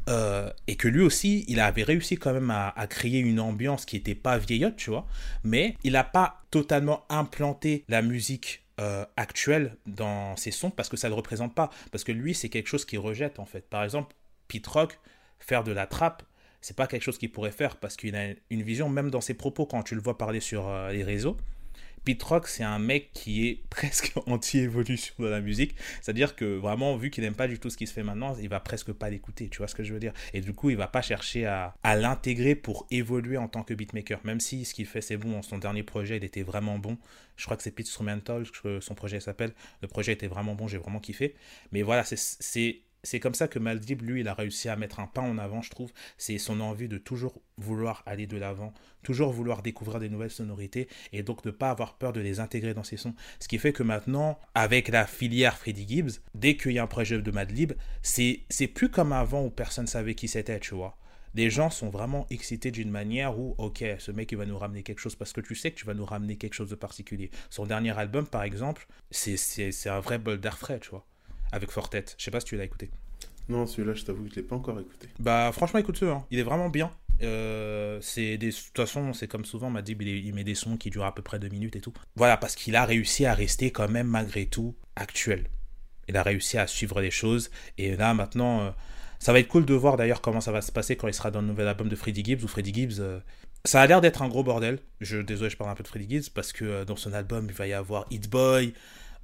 Euh, 0.09 0.51
et 0.67 0.77
que 0.77 0.87
lui 0.87 1.01
aussi, 1.01 1.45
il 1.49 1.61
avait 1.61 1.83
réussi 1.83 2.17
quand 2.17 2.33
même 2.33 2.51
à, 2.51 2.87
créer 2.89 3.19
une 3.21 3.41
ambiance 3.41 3.87
qui 3.87 3.97
n'était 3.97 4.15
pas 4.15 4.37
vieillotte, 4.37 4.77
tu 4.77 4.91
vois, 4.91 5.07
mais 5.45 5.77
il 5.83 5.93
n'a 5.93 6.05
pas 6.05 6.43
totalement 6.51 7.05
implanté 7.09 7.85
la 7.89 8.03
musique 8.03 8.65
euh, 8.81 9.07
actuelle 9.17 9.77
dans 9.87 10.37
ses 10.37 10.51
sons 10.51 10.71
parce 10.71 10.89
que 10.89 10.97
ça 10.97 11.09
ne 11.09 11.13
le 11.13 11.17
représente 11.17 11.55
pas. 11.55 11.71
Parce 11.91 12.05
que 12.05 12.13
lui, 12.13 12.35
c'est 12.35 12.49
quelque 12.51 12.69
chose 12.69 12.85
qu'il 12.85 12.99
rejette 12.99 13.39
en 13.39 13.47
fait. 13.47 13.69
Par 13.69 13.83
exemple, 13.83 14.15
Pete 14.49 14.67
Rock, 14.67 14.99
faire 15.41 15.65
de 15.65 15.73
la 15.73 15.87
trappe, 15.87 16.23
c'est 16.61 16.77
pas 16.77 16.87
quelque 16.87 17.03
chose 17.03 17.19
qu'il 17.19 17.31
pourrait 17.31 17.53
faire 17.53 17.77
parce 17.77 17.97
qu'il 17.97 18.17
a 18.17 18.33
une 18.51 18.63
vision, 18.63 18.89
même 18.89 19.11
dans 19.11 19.21
ses 19.21 19.35
propos, 19.35 19.67
quand 19.67 19.83
tu 19.83 19.95
le 19.95 20.01
vois 20.01 20.17
parler 20.17 20.41
sur 20.41 20.69
euh, 20.69 20.91
les 20.93 21.05
réseaux. 21.05 21.37
Pete 22.05 22.23
Rock, 22.23 22.49
c'est 22.49 22.63
un 22.63 22.79
mec 22.79 23.11
qui 23.13 23.49
est 23.49 23.63
presque 23.71 24.13
anti-évolution 24.27 25.15
dans 25.19 25.31
la 25.31 25.41
musique. 25.41 25.75
C'est-à-dire 26.01 26.37
que 26.37 26.57
vraiment, 26.57 26.97
vu 26.97 27.11
qu'il 27.11 27.25
n'aime 27.25 27.35
pas 27.35 27.49
du 27.49 27.59
tout 27.59 27.71
ce 27.71 27.77
qui 27.77 27.87
se 27.87 27.93
fait 27.93 28.03
maintenant, 28.03 28.37
il 28.41 28.49
va 28.49 28.61
presque 28.61 28.93
pas 28.93 29.11
l'écouter. 29.11 29.49
Tu 29.49 29.59
vois 29.59 29.69
ce 29.69 29.75
que 29.75 29.83
je 29.83 29.93
veux 29.93 30.01
dire 30.01 30.13
Et 30.33 30.41
du 30.41 30.53
coup, 30.53 30.71
il 30.71 30.77
va 30.77 30.87
pas 30.87 31.03
chercher 31.03 31.47
à, 31.47 31.75
l'intégrer 31.85 32.55
pour 32.55 32.87
évoluer 32.91 33.37
en 33.37 33.49
tant 33.49 33.63
que 33.63 33.75
beatmaker. 33.75 34.21
Même 34.25 34.41
si 34.41 34.65
ce 34.65 34.75
qu'il 34.75 34.87
fait, 34.87 35.01
c'est 35.01 35.17
bon. 35.17 35.43
Son 35.43 35.59
dernier 35.59 35.83
projet, 35.83 36.17
il 36.17 36.25
était 36.25 36.43
vraiment 36.43 36.79
bon. 36.79 36.99
Je 37.37 37.45
crois 37.45 37.57
que 37.57 37.63
c'est 37.63 37.73
Pete 37.73 37.89
Instrumental, 37.89 38.45
son 38.81 38.95
projet 38.95 39.21
s'appelle. 39.21 39.53
Le 39.83 39.89
projet 39.89 40.13
était 40.13 40.29
vraiment 40.29 40.55
bon, 40.55 40.69
j'ai 40.69 40.79
vraiment 40.79 41.01
kiffé. 41.01 41.35
Mais 41.73 41.83
voilà, 41.83 42.05
c'est 42.05 42.81
c'est 43.05 43.21
comme 43.21 43.35
ça 43.35 43.49
que 43.49 43.59
Maldib, 43.59 44.03
lui, 44.03 44.21
il 44.23 44.29
a 44.29 44.35
réussi 44.35 44.69
à 44.69 44.77
mettre 44.77 44.99
un 44.99 45.07
pas 45.07 45.21
en 45.21 45.39
avant, 45.39 45.63
je 45.63 45.71
trouve. 45.71 45.93
C'est 46.19 46.39
son 46.39 46.61
envie 46.61 46.89
de 46.89 46.99
toujours 46.99 47.41
vouloir 47.59 48.03
aller 48.07 48.27
de 48.27 48.37
l'avant, 48.37 48.73
toujours 49.03 49.31
vouloir 49.33 49.63
découvrir 49.63 50.01
des 50.01 50.09
nouvelles 50.09 50.31
sonorités 50.31 50.89
et 51.13 51.23
donc 51.23 51.45
ne 51.45 51.51
pas 51.51 51.71
avoir 51.71 51.97
peur 51.97 52.13
de 52.13 52.21
les 52.21 52.41
intégrer 52.41 52.75
dans 52.75 52.83
ses 52.83 52.97
sons. 52.97 53.15
Ce 53.39 53.47
qui 53.47 53.59
fait 53.59 53.73
que 53.73 53.83
maintenant, 53.83 54.39
avec 54.55 54.89
la 54.89 55.07
filière 55.07 55.57
Freddie 55.57 55.87
Gibbs, 55.87 56.21
dès 56.35 56.57
qu'il 56.57 56.73
y 56.73 56.79
a 56.79 56.83
un 56.83 56.89
projet 56.89 57.21
de 57.21 57.31
Madlib, 57.31 57.75
c'est 58.03 58.67
plus 58.75 58.91
comme 58.91 59.13
avant 59.13 59.45
où 59.45 59.51
personne 59.51 59.87
savait 59.87 60.15
qui 60.15 60.27
c'était, 60.27 60.59
tu 60.59 60.75
vois. 60.75 60.97
Les 61.37 61.51
gens 61.51 61.69
sont 61.69 61.91
vraiment 61.91 62.27
excités 62.31 62.71
d'une 62.71 62.91
manière 62.91 63.39
où, 63.39 63.57
ok, 63.59 63.85
ce 63.99 64.13
mec 64.13 64.31
il 64.31 64.39
va 64.39 64.47
nous 64.47 64.57
ramener 64.57 64.85
quelque 64.85 65.01
chose 65.01 65.17
parce 65.17 65.33
que 65.33 65.41
tu 65.41 65.57
sais 65.57 65.73
que 65.73 65.77
tu 65.77 65.85
vas 65.85 65.95
nous 65.95 66.05
ramener 66.05 66.37
quelque 66.37 66.55
chose 66.55 66.71
de 66.71 66.77
particulier. 66.77 67.31
Son 67.51 67.67
dernier 67.67 67.97
album, 67.99 68.27
par 68.27 68.45
exemple, 68.45 68.87
c'est 69.11 69.37
un 69.87 70.01
vrai 70.01 70.19
bol 70.19 70.41
d'air 70.41 70.57
frais, 70.57 70.79
tu 70.81 70.91
vois 70.91 71.05
avec 71.55 71.71
Fortet. 71.71 72.05
Je 72.19 72.25
sais 72.25 72.31
pas 72.31 72.41
si 72.41 72.47
tu 72.47 72.57
l'as 72.57 72.65
écouté. 72.65 72.91
Non, 73.49 73.67
celui-là, 73.67 73.95
je 73.95 74.05
t'avoue 74.05 74.25
que 74.25 74.31
je 74.31 74.37
l'ai 74.37 74.43
pas 74.43 74.57
encore 74.57 74.81
écouté. 74.81 75.09
Bah, 75.19 75.51
franchement, 75.53 75.79
écoute-le. 75.79 76.11
Hein. 76.11 76.25
Il 76.31 76.39
est 76.39 76.43
vraiment 76.43 76.71
bien. 76.71 76.91
Euh, 77.23 77.99
c'est 78.01 78.39
des... 78.39 78.49
De 78.49 78.55
toute 78.55 78.77
façon, 78.77 79.13
c'est 79.13 79.29
comme 79.29 79.45
souvent, 79.45 79.71
m'a 79.71 79.83
dit, 79.83 79.93
il 79.93 80.35
met 80.35 80.45
des 80.45 80.55
sons 80.55 80.77
qui 80.77 80.91
durent 80.91 81.05
à 81.05 81.15
peu 81.15 81.23
près 81.23 81.39
deux 81.39 81.49
minutes 81.49 81.77
et 81.77 81.81
tout. 81.81 81.93
Voilà, 82.17 82.37
parce 82.37 82.55
qu'il 82.57 82.75
a 82.75 82.85
réussi 82.85 83.27
à 83.27 83.35
rester 83.35 83.71
quand 83.71 83.89
même, 83.89 84.09
malgré 84.09 84.47
tout, 84.47 84.75
actuel. 84.97 85.45
Il 86.09 86.17
a 86.17 86.23
réussi 86.23 86.59
à 86.59 86.67
suivre 86.67 87.01
les 87.01 87.11
choses. 87.11 87.51
Et 87.79 87.97
là, 87.97 88.15
maintenant, 88.15 88.63
euh, 88.63 88.71
ça 89.19 89.33
va 89.33 89.41
être 89.41 89.49
cool 89.49 89.67
de 89.67 89.75
voir 89.75 89.97
d'ailleurs 89.97 90.21
comment 90.21 90.41
ça 90.41 90.53
va 90.53 90.63
se 90.63 90.73
passer 90.73 90.97
quand 90.97 91.09
il 91.09 91.15
sera 91.15 91.31
dans 91.31 91.41
le 91.41 91.47
nouvel 91.47 91.69
album 91.69 91.89
de 91.89 91.97
Freddie 91.97 92.25
Gibbs, 92.25 92.45
ou 92.45 92.49
Freddie 92.49 92.75
Gibbs. 92.75 93.01
Euh, 93.01 93.21
ça 93.67 93.81
a 93.81 93.87
l'air 93.87 94.01
d'être 94.01 94.23
un 94.23 94.29
gros 94.29 94.43
bordel. 94.43 94.79
Je, 95.01 95.19
désolé, 95.19 95.51
je 95.51 95.57
parle 95.57 95.71
un 95.71 95.75
peu 95.75 95.83
de 95.83 95.89
Freddie 95.89 96.09
Gibbs, 96.09 96.31
parce 96.35 96.53
que 96.53 96.85
dans 96.85 96.97
son 96.97 97.13
album, 97.13 97.47
il 97.49 97.55
va 97.55 97.67
y 97.67 97.73
avoir 97.75 98.07
Hit 98.11 98.29
Boy, 98.29 98.73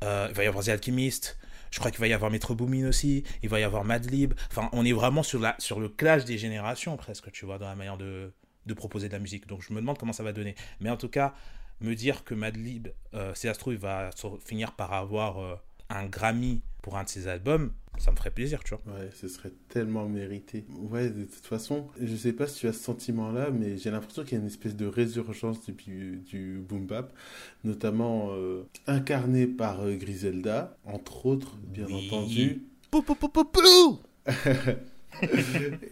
il 0.03 0.07
va 0.07 0.45
y 0.45 0.47
avoir 0.47 0.64
The 0.64 0.68
Alchemist, 0.68 1.39
je 1.71 1.79
crois 1.79 1.91
qu'il 1.91 2.01
va 2.01 2.09
y 2.09 2.12
avoir 2.12 2.31
Metro 2.31 2.55
Boomin 2.55 2.89
aussi, 2.89 3.25
il 3.43 3.49
va 3.49 3.61
y 3.61 3.62
avoir 3.62 3.85
Madlib. 3.85 4.35
Enfin, 4.51 4.68
on 4.73 4.85
est 4.85 4.93
vraiment 4.93 5.23
sur, 5.23 5.41
le 5.41 5.89
clash 5.89 6.25
des 6.25 6.39
générations 6.39 6.97
presque, 6.97 7.31
tu 7.33 7.45
vois, 7.45 7.59
dans 7.59 7.68
la 7.68 7.77
manière 7.77 7.97
de, 7.97 8.33
proposer 8.77 9.09
de 9.09 9.12
la 9.12 9.18
musique. 9.18 9.47
Donc 9.49 9.62
je 9.62 9.73
me 9.73 9.81
demande 9.81 9.99
comment 9.99 10.12
ça 10.12 10.23
va 10.23 10.33
donner. 10.33 10.55
Mais 10.81 10.91
en 10.91 10.97
tout 10.97 11.09
cas, 11.09 11.35
me 11.81 11.95
dire 11.95 12.25
que 12.25 12.35
Madlib, 12.35 12.89
euh, 13.14 13.35
il 13.43 13.77
va 13.77 14.11
finir 14.45 14.73
par 14.73 14.93
avoir 14.93 15.39
euh, 15.39 15.57
un 15.91 16.07
Grammy 16.07 16.62
pour 16.82 16.97
un 16.97 17.05
de 17.05 17.09
ses 17.09 17.28
albums, 17.28 17.72
ça 17.99 18.11
me 18.11 18.16
ferait 18.16 18.30
plaisir, 18.30 18.64
tu 18.64 18.74
vois. 18.74 18.95
Ouais, 18.95 19.11
ce 19.14 19.28
serait 19.28 19.53
tellement 19.68 20.09
mérité. 20.09 20.64
Ouais, 20.91 21.11
de 21.11 21.24
toute 21.24 21.45
façon, 21.45 21.88
je 22.01 22.16
sais 22.16 22.32
pas 22.32 22.47
si 22.47 22.61
tu 22.61 22.68
as 22.68 22.72
ce 22.72 22.82
sentiment-là, 22.82 23.51
mais 23.51 23.76
j'ai 23.76 23.91
l'impression 23.91 24.24
qu'il 24.24 24.32
y 24.32 24.36
a 24.36 24.41
une 24.41 24.47
espèce 24.47 24.74
de 24.74 24.86
résurgence 24.86 25.66
du, 25.66 26.22
du 26.24 26.64
boom 26.66 26.86
bap, 26.86 27.12
notamment 27.64 28.30
euh, 28.32 28.66
incarné 28.86 29.47
par 29.47 29.82
euh, 29.82 29.97
Griselda, 29.97 30.76
entre 30.84 31.26
autres, 31.26 31.59
bien 31.62 31.86
entendu. 31.91 32.62
Pou, 32.91 33.03
pou, 33.03 33.14
pou, 33.14 33.28
pou, 33.28 33.45
pou 33.45 34.01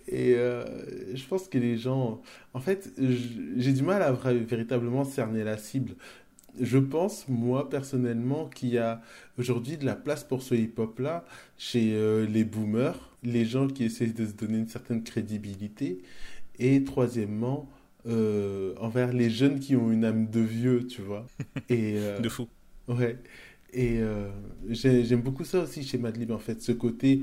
et 0.09 0.34
euh, 0.36 0.64
je 1.14 1.24
pense 1.26 1.49
que 1.49 1.59
les 1.59 1.76
gens, 1.76 2.22
en 2.55 2.61
fait, 2.61 2.92
j'ai 3.57 3.72
du 3.72 3.82
mal 3.82 4.03
à 4.03 4.12
véritablement 4.12 5.05
cerner 5.05 5.44
la 5.44 5.59
cible 5.59 5.96
je 6.61 6.78
pense, 6.78 7.28
moi, 7.28 7.68
personnellement, 7.68 8.46
qu'il 8.46 8.70
y 8.70 8.78
a 8.78 9.01
aujourd'hui 9.38 9.76
de 9.76 9.84
la 9.84 9.94
place 9.94 10.24
pour 10.24 10.42
ce 10.42 10.55
hip-hop-là 10.55 11.24
chez 11.57 11.92
euh, 11.92 12.26
les 12.26 12.44
boomers, 12.44 13.16
les 13.22 13.44
gens 13.44 13.68
qui 13.68 13.84
essaient 13.84 14.07
de 14.07 14.26
se 14.26 14.32
donner 14.32 14.59
une 14.59 14.68
certaine 14.68 15.03
crédibilité. 15.03 16.03
Et 16.59 16.82
troisièmement, 16.84 17.68
euh, 18.07 18.74
envers 18.78 19.12
les 19.12 19.30
jeunes 19.30 19.61
qui 19.61 19.76
ont 19.76 19.90
une 19.90 20.05
âme 20.05 20.28
de 20.28 20.40
vieux, 20.40 20.86
tu 20.86 21.03
vois. 21.03 21.26
Et, 21.68 21.94
euh, 21.96 22.18
de 22.18 22.28
fou. 22.28 22.49
Ouais. 22.88 23.16
Et 23.72 24.01
j'aime 24.70 25.20
beaucoup 25.20 25.44
ça 25.44 25.61
aussi 25.61 25.84
chez 25.84 25.99
Madlib, 25.99 26.30
en 26.30 26.38
fait, 26.38 26.62
ce 26.62 26.72
côté 26.72 27.22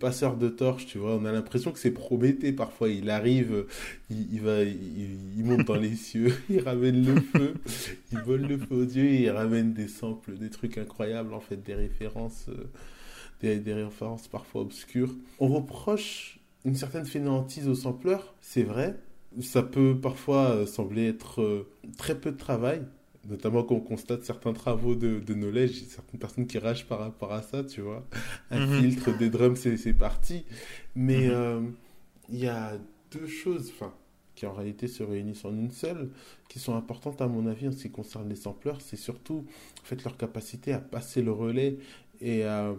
passeur 0.00 0.36
de 0.36 0.48
torche, 0.48 0.86
tu 0.86 0.98
vois. 0.98 1.16
On 1.16 1.24
a 1.24 1.32
l'impression 1.32 1.72
que 1.72 1.78
c'est 1.78 1.90
Prométhée 1.90 2.52
parfois. 2.52 2.88
Il 2.88 3.10
arrive, 3.10 3.66
il, 4.10 4.40
va, 4.40 4.62
il, 4.62 5.44
monte 5.44 5.66
dans 5.66 5.76
les 5.76 5.94
cieux, 5.96 6.34
il 6.50 6.60
ramène 6.60 7.04
le 7.04 7.20
feu, 7.20 7.54
il 8.12 8.18
vole 8.20 8.42
le 8.42 8.58
feu 8.58 8.74
aux 8.74 8.84
dieux 8.84 9.10
il 9.10 9.30
ramène 9.30 9.72
des 9.72 9.88
samples, 9.88 10.36
des 10.36 10.50
trucs 10.50 10.78
incroyables, 10.78 11.34
en 11.34 11.40
fait, 11.40 11.62
des 11.62 11.74
références, 11.74 12.46
des, 13.40 13.58
des 13.58 13.74
références 13.74 14.28
parfois 14.28 14.62
obscures. 14.62 15.14
On 15.40 15.48
reproche 15.48 16.38
une 16.64 16.74
certaine 16.74 17.06
fainéantise 17.06 17.68
au 17.68 17.74
sampleur, 17.74 18.34
c'est 18.40 18.62
vrai, 18.62 18.96
ça 19.42 19.62
peut 19.62 19.98
parfois 20.00 20.50
euh, 20.50 20.66
sembler 20.66 21.08
être 21.08 21.42
euh, 21.42 21.68
très 21.96 22.18
peu 22.18 22.32
de 22.32 22.36
travail, 22.36 22.82
notamment 23.26 23.62
quand 23.62 23.74
on 23.74 23.80
constate 23.80 24.24
certains 24.24 24.52
travaux 24.52 24.94
de, 24.94 25.20
de 25.20 25.34
knowledge, 25.34 25.82
certaines 25.84 26.20
personnes 26.20 26.46
qui 26.46 26.58
ragent 26.58 26.86
par 26.86 27.00
rapport 27.00 27.32
à 27.32 27.42
ça, 27.42 27.64
tu 27.64 27.80
vois. 27.80 28.06
Un 28.50 28.66
mhm. 28.66 28.80
filtre, 28.80 29.16
des 29.18 29.30
drums, 29.30 29.56
c'est 29.76 29.94
parti. 29.94 30.44
Mais 30.94 31.26
mhm. 31.26 31.32
euh, 31.32 31.60
il 32.28 32.38
y 32.38 32.46
a 32.46 32.78
deux 33.10 33.26
choses, 33.26 33.72
qui 34.34 34.46
en 34.46 34.52
réalité 34.52 34.86
se 34.86 35.02
réunissent 35.02 35.44
en 35.44 35.54
une 35.54 35.70
seule, 35.70 36.10
qui 36.48 36.58
sont 36.58 36.76
importantes 36.76 37.20
à 37.20 37.26
mon 37.26 37.46
avis 37.46 37.68
en 37.68 37.72
ce 37.72 37.82
qui 37.82 37.90
concerne 37.90 38.28
les 38.28 38.36
sampleurs, 38.36 38.80
c'est 38.80 38.96
surtout 38.96 39.44
en 39.82 39.84
fait 39.84 40.04
leur 40.04 40.16
capacité 40.16 40.72
à 40.72 40.78
passer 40.78 41.22
le 41.22 41.32
relais 41.32 41.78
et 42.20 42.44
à, 42.44 42.72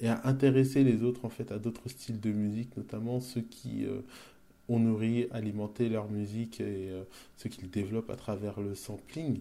et 0.00 0.08
à 0.08 0.20
intéresser 0.24 0.84
les 0.84 1.02
autres 1.02 1.24
en 1.24 1.30
fait 1.30 1.52
à 1.52 1.58
d'autres 1.58 1.88
styles 1.88 2.20
de 2.20 2.30
musique, 2.32 2.76
notamment 2.76 3.20
ceux 3.20 3.40
qui 3.40 3.86
ont 4.70 4.78
nourri, 4.78 5.26
alimenté 5.32 5.88
leur 5.88 6.08
musique 6.08 6.60
et 6.60 6.90
euh, 6.90 7.02
ce 7.36 7.48
qu'ils 7.48 7.70
développent 7.70 8.10
à 8.10 8.16
travers 8.16 8.60
le 8.60 8.74
sampling. 8.74 9.40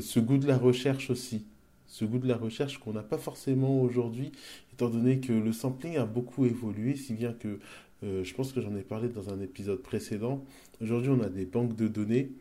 Ce 0.00 0.20
goût 0.20 0.38
de 0.38 0.46
la 0.46 0.58
recherche 0.58 1.10
aussi, 1.10 1.44
ce 1.86 2.04
goût 2.04 2.18
de 2.18 2.26
la 2.26 2.36
recherche 2.36 2.78
qu'on 2.78 2.92
n'a 2.92 3.02
pas 3.02 3.18
forcément 3.18 3.80
aujourd'hui, 3.82 4.32
étant 4.72 4.90
donné 4.90 5.20
que 5.20 5.32
le 5.32 5.52
sampling 5.52 5.96
a 5.96 6.06
beaucoup 6.06 6.44
évolué, 6.46 6.96
si 6.96 7.14
bien 7.14 7.32
que 7.32 7.58
euh, 8.02 8.24
je 8.24 8.34
pense 8.34 8.52
que 8.52 8.60
j'en 8.60 8.74
ai 8.76 8.82
parlé 8.82 9.08
dans 9.08 9.30
un 9.30 9.40
épisode 9.40 9.82
précédent. 9.82 10.44
Aujourd'hui, 10.80 11.10
on 11.10 11.22
a 11.22 11.28
des 11.28 11.46
banques 11.46 11.76
de 11.76 11.88
données 11.88 12.32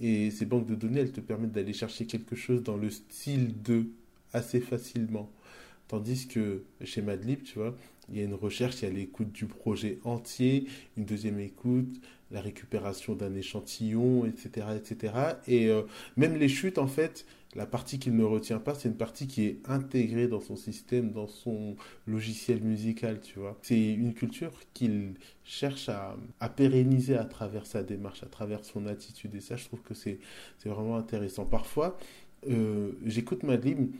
et 0.00 0.30
ces 0.30 0.44
banques 0.44 0.66
de 0.66 0.74
données, 0.74 1.00
elles 1.00 1.12
te 1.12 1.20
permettent 1.20 1.52
d'aller 1.52 1.72
chercher 1.72 2.06
quelque 2.06 2.36
chose 2.36 2.62
dans 2.62 2.76
le 2.76 2.90
style 2.90 3.62
de 3.62 3.86
assez 4.32 4.60
facilement. 4.60 5.30
Tandis 5.88 6.26
que 6.26 6.64
chez 6.84 7.00
Madlib, 7.00 7.42
tu 7.44 7.58
vois, 7.58 7.74
il 8.10 8.18
y 8.18 8.20
a 8.20 8.24
une 8.24 8.34
recherche, 8.34 8.82
il 8.82 8.88
y 8.88 8.88
a 8.88 8.90
l'écoute 8.90 9.32
du 9.32 9.46
projet 9.46 9.98
entier, 10.04 10.66
une 10.96 11.04
deuxième 11.04 11.38
écoute, 11.38 12.00
la 12.30 12.40
récupération 12.40 13.14
d'un 13.14 13.34
échantillon, 13.34 14.24
etc. 14.26 14.66
etc. 14.76 15.14
Et 15.46 15.68
euh, 15.68 15.82
même 16.16 16.36
les 16.36 16.48
chutes, 16.48 16.78
en 16.78 16.86
fait, 16.86 17.24
la 17.54 17.66
partie 17.66 17.98
qu'il 17.98 18.14
ne 18.16 18.24
retient 18.24 18.58
pas, 18.58 18.74
c'est 18.74 18.88
une 18.88 18.96
partie 18.96 19.26
qui 19.26 19.44
est 19.44 19.58
intégrée 19.64 20.28
dans 20.28 20.40
son 20.40 20.56
système, 20.56 21.12
dans 21.12 21.28
son 21.28 21.76
logiciel 22.06 22.62
musical, 22.62 23.20
tu 23.20 23.38
vois. 23.38 23.56
C'est 23.62 23.92
une 23.94 24.12
culture 24.12 24.52
qu'il 24.74 25.14
cherche 25.44 25.88
à, 25.88 26.16
pérenniser 26.50 27.16
à 27.16 27.24
travers 27.24 27.66
sa 27.66 27.82
démarche, 27.82 28.22
à 28.22 28.26
travers 28.26 28.64
son 28.64 28.86
attitude. 28.86 29.34
Et 29.34 29.40
ça, 29.40 29.56
je 29.56 29.64
trouve 29.64 29.80
que 29.80 29.94
c'est 29.94 30.18
vraiment 30.64 30.96
intéressant. 30.96 31.46
Parfois, 31.46 31.96
euh, 32.48 32.92
j'écoute 33.04 33.42
Madlib 33.42 33.90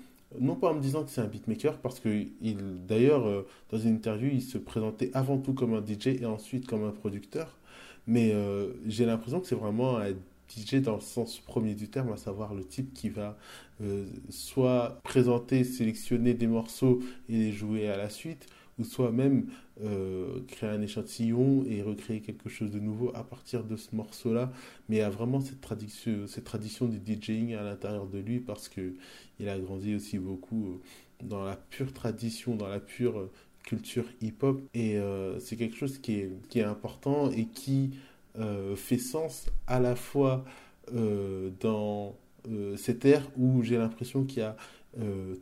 non 0.41 0.57
pas 0.57 0.71
en 0.71 0.75
me 0.75 0.81
disant 0.81 1.05
que 1.05 1.11
c'est 1.11 1.21
un 1.21 1.27
beatmaker, 1.27 1.79
parce 1.79 2.01
que 2.01 2.27
il, 2.43 2.59
d'ailleurs, 2.87 3.27
euh, 3.27 3.47
dans 3.71 3.79
une 3.79 3.95
interview, 3.95 4.29
il 4.33 4.43
se 4.43 4.59
présentait 4.59 5.11
avant 5.15 5.39
tout 5.39 5.55
comme 5.55 5.75
un 5.75 5.85
DJ 5.85 6.09
et 6.21 6.27
ensuite 6.27 6.67
comme 6.67 6.85
un 6.85 6.91
producteur. 6.91 7.57
Mais 8.07 8.33
euh, 8.33 8.73
j'ai 8.87 9.05
l'impression 9.05 9.41
que 9.41 9.47
c'est 9.47 9.57
vraiment 9.57 9.99
un 9.99 10.13
DJ 10.49 10.77
dans 10.77 10.95
le 10.95 11.01
sens 11.01 11.41
premier 11.41 11.75
du 11.75 11.89
terme, 11.89 12.13
à 12.13 12.17
savoir 12.17 12.55
le 12.55 12.65
type 12.65 12.93
qui 12.95 13.09
va 13.09 13.37
euh, 13.83 14.07
soit 14.31 15.01
présenter, 15.03 15.65
sélectionner 15.65 16.35
des 16.35 16.47
morceaux 16.47 17.01
et 17.29 17.37
les 17.37 17.53
jouer 17.53 17.89
à 17.89 17.97
la 17.97 18.09
suite, 18.09 18.47
ou 18.79 18.85
soit 18.85 19.11
même 19.11 19.47
euh, 19.83 20.41
créer 20.47 20.71
un 20.71 20.83
échantillon 20.83 21.65
et 21.67 21.83
recréer 21.83 22.21
quelque 22.21 22.49
chose 22.49 22.71
de 22.71 22.79
nouveau 22.79 23.11
à 23.15 23.25
partir 23.25 23.65
de 23.65 23.77
ce 23.77 23.95
morceau-là. 23.97 24.53
Mais 24.89 24.97
il 24.97 24.99
y 25.01 25.03
a 25.03 25.11
vraiment 25.11 25.41
cette 25.41 25.61
tradition, 25.61 26.27
cette 26.29 26.45
tradition 26.45 26.87
du 26.87 27.01
DJing 27.05 27.55
à 27.55 27.63
l'intérieur 27.63 28.07
de 28.07 28.19
lui 28.19 28.39
parce 28.39 28.69
que 28.69 28.95
il 29.41 29.49
a 29.49 29.59
grandi 29.59 29.97
aussi 29.97 30.19
beaucoup 30.19 30.81
dans 31.23 31.45
la 31.45 31.57
pure 31.57 31.93
tradition, 31.93 32.55
dans 32.55 32.69
la 32.69 32.81
pure 32.81 33.31
culture 33.67 34.07
hip-hop. 34.23 34.63
Et 34.73 34.99
c'est 35.39 35.57
quelque 35.57 35.77
chose 35.77 35.99
qui 35.99 36.21
est, 36.21 36.31
qui 36.49 36.61
est 36.61 36.65
important 36.65 37.31
et 37.31 37.45
qui 37.45 37.91
fait 38.77 38.99
sens 38.99 39.51
à 39.67 39.81
la 39.81 39.97
fois 39.97 40.45
dans 41.61 42.17
cette 42.77 43.05
ère 43.05 43.29
où 43.37 43.63
j'ai 43.63 43.77
l'impression 43.77 44.25
qu'il 44.25 44.39
y 44.39 44.43
a 44.43 44.57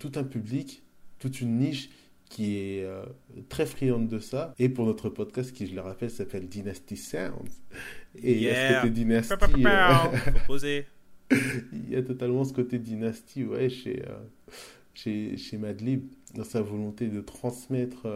tout 0.01 0.13
un 0.17 0.25
public, 0.25 0.83
toute 1.19 1.41
une 1.41 1.59
niche 1.59 1.91
qui 2.35 2.59
est 2.59 2.85
euh, 2.85 3.05
très 3.49 3.65
friande 3.65 4.09
de 4.09 4.19
ça. 4.19 4.55
Et 4.59 4.69
pour 4.69 4.87
notre 4.87 5.09
podcast, 5.09 5.53
qui, 5.53 5.69
je 5.69 5.75
le 5.75 5.81
rappelle, 5.81 6.11
s'appelle 6.11 6.49
Dynasty 6.49 6.97
Sounds. 6.97 7.63
Et 8.21 8.33
il 8.33 8.43
y 8.43 8.51
a 8.51 8.69
ce 8.69 8.81
côté 8.81 8.91
dynastie. 8.91 9.33
Euh, 9.33 10.83
il 11.73 11.91
y 11.91 11.97
a 11.97 12.03
totalement 12.03 12.45
ce 12.45 12.53
côté 12.53 12.81
dynastie, 12.81 13.45
ouais, 13.45 13.69
chez, 13.69 14.03
euh, 14.09 14.19
chez, 14.95 15.37
chez 15.37 15.59
Madlib, 15.59 16.03
dans 16.35 16.45
sa 16.45 16.61
volonté 16.61 17.09
de 17.09 17.21
transmettre 17.21 18.07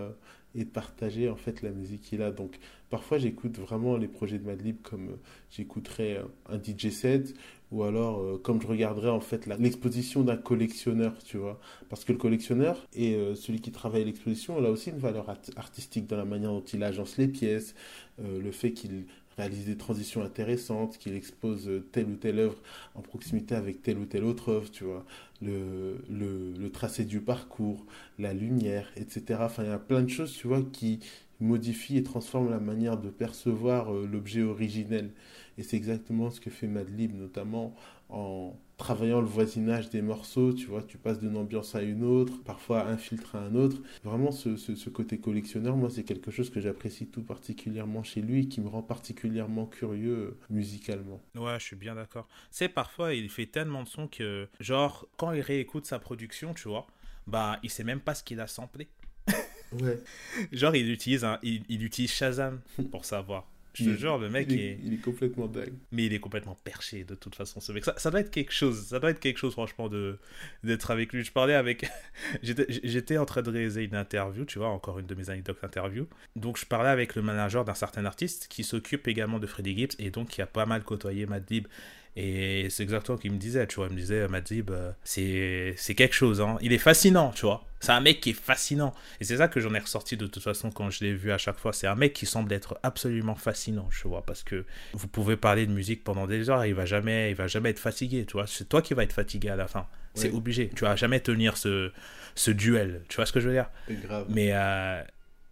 et 0.54 0.64
de 0.64 0.70
partager 0.70 1.28
en 1.28 1.36
fait 1.36 1.62
la 1.62 1.70
musique 1.70 2.02
qu'il 2.02 2.22
a. 2.22 2.30
Donc 2.30 2.58
parfois 2.90 3.18
j'écoute 3.18 3.58
vraiment 3.58 3.96
les 3.96 4.08
projets 4.08 4.38
de 4.38 4.46
Madlib 4.46 4.76
comme 4.82 5.16
j'écouterais 5.50 6.22
un 6.48 6.58
DJ 6.58 6.90
set 6.90 7.34
ou 7.70 7.82
alors 7.82 8.20
euh, 8.20 8.40
comme 8.42 8.60
je 8.62 8.66
regarderais 8.66 9.10
en 9.10 9.20
fait 9.20 9.46
l'exposition 9.46 10.22
d'un 10.22 10.36
collectionneur, 10.36 11.12
tu 11.24 11.36
vois. 11.36 11.60
Parce 11.88 12.04
que 12.04 12.12
le 12.12 12.18
collectionneur 12.18 12.86
et 12.94 13.14
euh, 13.14 13.34
celui 13.34 13.60
qui 13.60 13.72
travaille 13.72 14.04
l'exposition, 14.04 14.56
a 14.64 14.70
aussi 14.70 14.90
une 14.90 14.98
valeur 14.98 15.28
artistique 15.56 16.06
dans 16.06 16.16
la 16.16 16.24
manière 16.24 16.50
dont 16.50 16.64
il 16.64 16.82
agence 16.82 17.18
les 17.18 17.28
pièces, 17.28 17.74
euh, 18.20 18.40
le 18.40 18.50
fait 18.52 18.72
qu'il 18.72 19.04
réalise 19.38 19.66
des 19.66 19.76
transitions 19.76 20.22
intéressantes, 20.22 20.98
qu'il 20.98 21.14
expose 21.14 21.70
telle 21.92 22.06
ou 22.10 22.16
telle 22.16 22.38
œuvre 22.40 22.58
en 22.94 23.00
proximité 23.02 23.54
avec 23.54 23.82
telle 23.82 23.98
ou 23.98 24.04
telle 24.06 24.24
autre 24.24 24.50
œuvre, 24.50 24.70
tu 24.70 24.84
vois. 24.84 25.04
Le, 25.40 25.98
le, 26.10 26.52
le 26.58 26.70
tracé 26.70 27.04
du 27.04 27.20
parcours, 27.20 27.86
la 28.18 28.34
lumière, 28.34 28.90
etc. 28.96 29.40
Enfin, 29.44 29.62
il 29.64 29.68
y 29.70 29.72
a 29.72 29.78
plein 29.78 30.02
de 30.02 30.08
choses, 30.08 30.32
tu 30.32 30.48
vois, 30.48 30.62
qui 30.62 31.00
modifient 31.40 31.98
et 31.98 32.02
transforment 32.02 32.50
la 32.50 32.58
manière 32.60 32.98
de 32.98 33.10
percevoir 33.10 33.92
l'objet 33.92 34.42
originel. 34.42 35.10
Et 35.56 35.62
c'est 35.62 35.76
exactement 35.76 36.30
ce 36.30 36.40
que 36.40 36.50
fait 36.50 36.66
Madlib, 36.66 37.14
notamment 37.14 37.74
en 38.08 38.56
travaillant 38.78 39.20
le 39.20 39.26
voisinage 39.26 39.90
des 39.90 40.00
morceaux, 40.00 40.54
tu 40.54 40.66
vois, 40.66 40.82
tu 40.82 40.96
passes 40.98 41.18
d'une 41.18 41.36
ambiance 41.36 41.74
à 41.74 41.82
une 41.82 42.04
autre, 42.04 42.42
parfois 42.44 42.86
un 42.86 42.96
filtre 42.96 43.34
à 43.34 43.40
un 43.40 43.54
autre. 43.56 43.76
Vraiment, 44.04 44.30
ce, 44.30 44.56
ce, 44.56 44.88
côté 44.88 45.18
collectionneur, 45.18 45.76
moi, 45.76 45.90
c'est 45.90 46.04
quelque 46.04 46.30
chose 46.30 46.48
que 46.48 46.60
j'apprécie 46.60 47.08
tout 47.08 47.22
particulièrement 47.22 48.04
chez 48.04 48.22
lui 48.22 48.42
et 48.42 48.48
qui 48.48 48.60
me 48.60 48.68
rend 48.68 48.82
particulièrement 48.82 49.66
curieux 49.66 50.16
euh, 50.16 50.38
musicalement. 50.48 51.20
Ouais, 51.34 51.58
je 51.58 51.64
suis 51.64 51.76
bien 51.76 51.96
d'accord. 51.96 52.28
C'est 52.50 52.68
parfois, 52.68 53.14
il 53.14 53.28
fait 53.28 53.46
tellement 53.46 53.82
de 53.82 53.88
sons 53.88 54.06
que, 54.06 54.48
genre, 54.60 55.08
quand 55.16 55.32
il 55.32 55.40
réécoute 55.40 55.84
sa 55.84 55.98
production, 55.98 56.54
tu 56.54 56.68
vois, 56.68 56.86
bah, 57.26 57.58
il 57.64 57.70
sait 57.70 57.84
même 57.84 58.00
pas 58.00 58.14
ce 58.14 58.22
qu'il 58.22 58.40
a 58.40 58.46
samplé. 58.46 58.88
ouais. 59.72 60.00
Genre, 60.52 60.74
il 60.74 60.88
utilise, 60.90 61.24
un, 61.24 61.38
il, 61.42 61.64
il 61.68 61.84
utilise 61.84 62.12
Shazam 62.12 62.60
pour 62.90 63.04
savoir. 63.04 63.46
Je 63.84 63.90
te 63.90 63.96
jure, 63.96 64.18
le 64.18 64.28
mec 64.28 64.48
il 64.50 64.60
est, 64.60 64.78
il 64.82 64.94
est, 64.94 64.98
complètement 64.98 65.46
dingue. 65.46 65.72
Mais 65.92 66.06
il 66.06 66.12
est 66.12 66.20
complètement 66.20 66.56
perché 66.64 67.04
de 67.04 67.14
toute 67.14 67.34
façon, 67.34 67.60
ce 67.60 67.72
mec. 67.72 67.84
Ça, 67.84 67.94
ça 67.96 68.10
doit 68.10 68.20
être 68.20 68.30
quelque 68.30 68.52
chose. 68.52 68.86
Ça 68.86 68.98
doit 68.98 69.10
être 69.10 69.20
quelque 69.20 69.38
chose, 69.38 69.52
franchement, 69.52 69.88
de 69.88 70.18
d'être 70.64 70.90
avec 70.90 71.12
lui. 71.12 71.24
Je 71.24 71.32
parlais 71.32 71.54
avec. 71.54 71.86
J'étais 72.42 73.18
en 73.18 73.24
train 73.24 73.42
de 73.42 73.50
réaliser 73.50 73.84
une 73.84 73.94
interview, 73.94 74.44
tu 74.44 74.58
vois, 74.58 74.68
encore 74.68 74.98
une 74.98 75.06
de 75.06 75.14
mes 75.14 75.30
anecdotes 75.30 75.62
interview. 75.62 76.06
Donc, 76.36 76.58
je 76.58 76.66
parlais 76.66 76.90
avec 76.90 77.14
le 77.14 77.22
manager 77.22 77.64
d'un 77.64 77.74
certain 77.74 78.04
artiste 78.04 78.48
qui 78.48 78.64
s'occupe 78.64 79.08
également 79.08 79.38
de 79.38 79.46
Freddie 79.46 79.76
Gibbs 79.76 79.94
et 79.98 80.10
donc 80.10 80.28
qui 80.28 80.42
a 80.42 80.46
pas 80.46 80.66
mal 80.66 80.82
côtoyé 80.82 81.26
Madlib 81.26 81.66
et 82.20 82.68
c'est 82.68 82.82
exactement 82.82 83.16
ce 83.16 83.22
qu'il 83.22 83.32
me 83.32 83.38
disait, 83.38 83.64
tu 83.68 83.76
vois. 83.76 83.86
Il 83.86 83.92
me 83.94 84.00
disait, 84.00 84.26
Madib, 84.26 84.70
euh, 84.70 84.90
c'est, 85.04 85.74
c'est 85.76 85.94
quelque 85.94 86.14
chose, 86.14 86.40
hein. 86.40 86.58
Il 86.60 86.72
est 86.72 86.78
fascinant, 86.78 87.30
tu 87.30 87.46
vois. 87.46 87.67
C'est 87.80 87.92
un 87.92 88.00
mec 88.00 88.20
qui 88.20 88.30
est 88.30 88.32
fascinant. 88.32 88.94
Et 89.20 89.24
c'est 89.24 89.36
ça 89.36 89.48
que 89.48 89.60
j'en 89.60 89.72
ai 89.74 89.78
ressorti 89.78 90.16
de 90.16 90.26
toute 90.26 90.42
façon 90.42 90.70
quand 90.70 90.90
je 90.90 91.04
l'ai 91.04 91.14
vu 91.14 91.30
à 91.32 91.38
chaque 91.38 91.58
fois. 91.58 91.72
C'est 91.72 91.86
un 91.86 91.94
mec 91.94 92.12
qui 92.12 92.26
semble 92.26 92.52
être 92.52 92.78
absolument 92.82 93.34
fascinant, 93.34 93.88
tu 93.90 94.08
vois. 94.08 94.24
Parce 94.26 94.42
que 94.42 94.64
vous 94.92 95.08
pouvez 95.08 95.36
parler 95.36 95.66
de 95.66 95.72
musique 95.72 96.04
pendant 96.04 96.26
des 96.26 96.50
heures, 96.50 96.64
il 96.66 96.74
va 96.74 96.86
jamais, 96.86 97.30
il 97.30 97.36
va 97.36 97.46
jamais 97.46 97.70
être 97.70 97.78
fatigué, 97.78 98.26
tu 98.26 98.32
vois. 98.32 98.46
C'est 98.46 98.68
toi 98.68 98.82
qui 98.82 98.94
vas 98.94 99.04
être 99.04 99.12
fatigué 99.12 99.48
à 99.50 99.56
la 99.56 99.68
fin. 99.68 99.86
C'est 100.14 100.30
obligé. 100.30 100.70
Tu 100.74 100.84
vas 100.84 100.96
jamais 100.96 101.20
tenir 101.20 101.56
ce, 101.56 101.92
ce 102.34 102.50
duel. 102.50 103.04
Tu 103.08 103.16
vois 103.16 103.26
ce 103.26 103.32
que 103.32 103.38
je 103.40 103.48
veux 103.48 103.54
dire? 103.54 103.70
Grave. 103.88 104.26
Mais, 104.28 104.50
euh, 104.52 105.02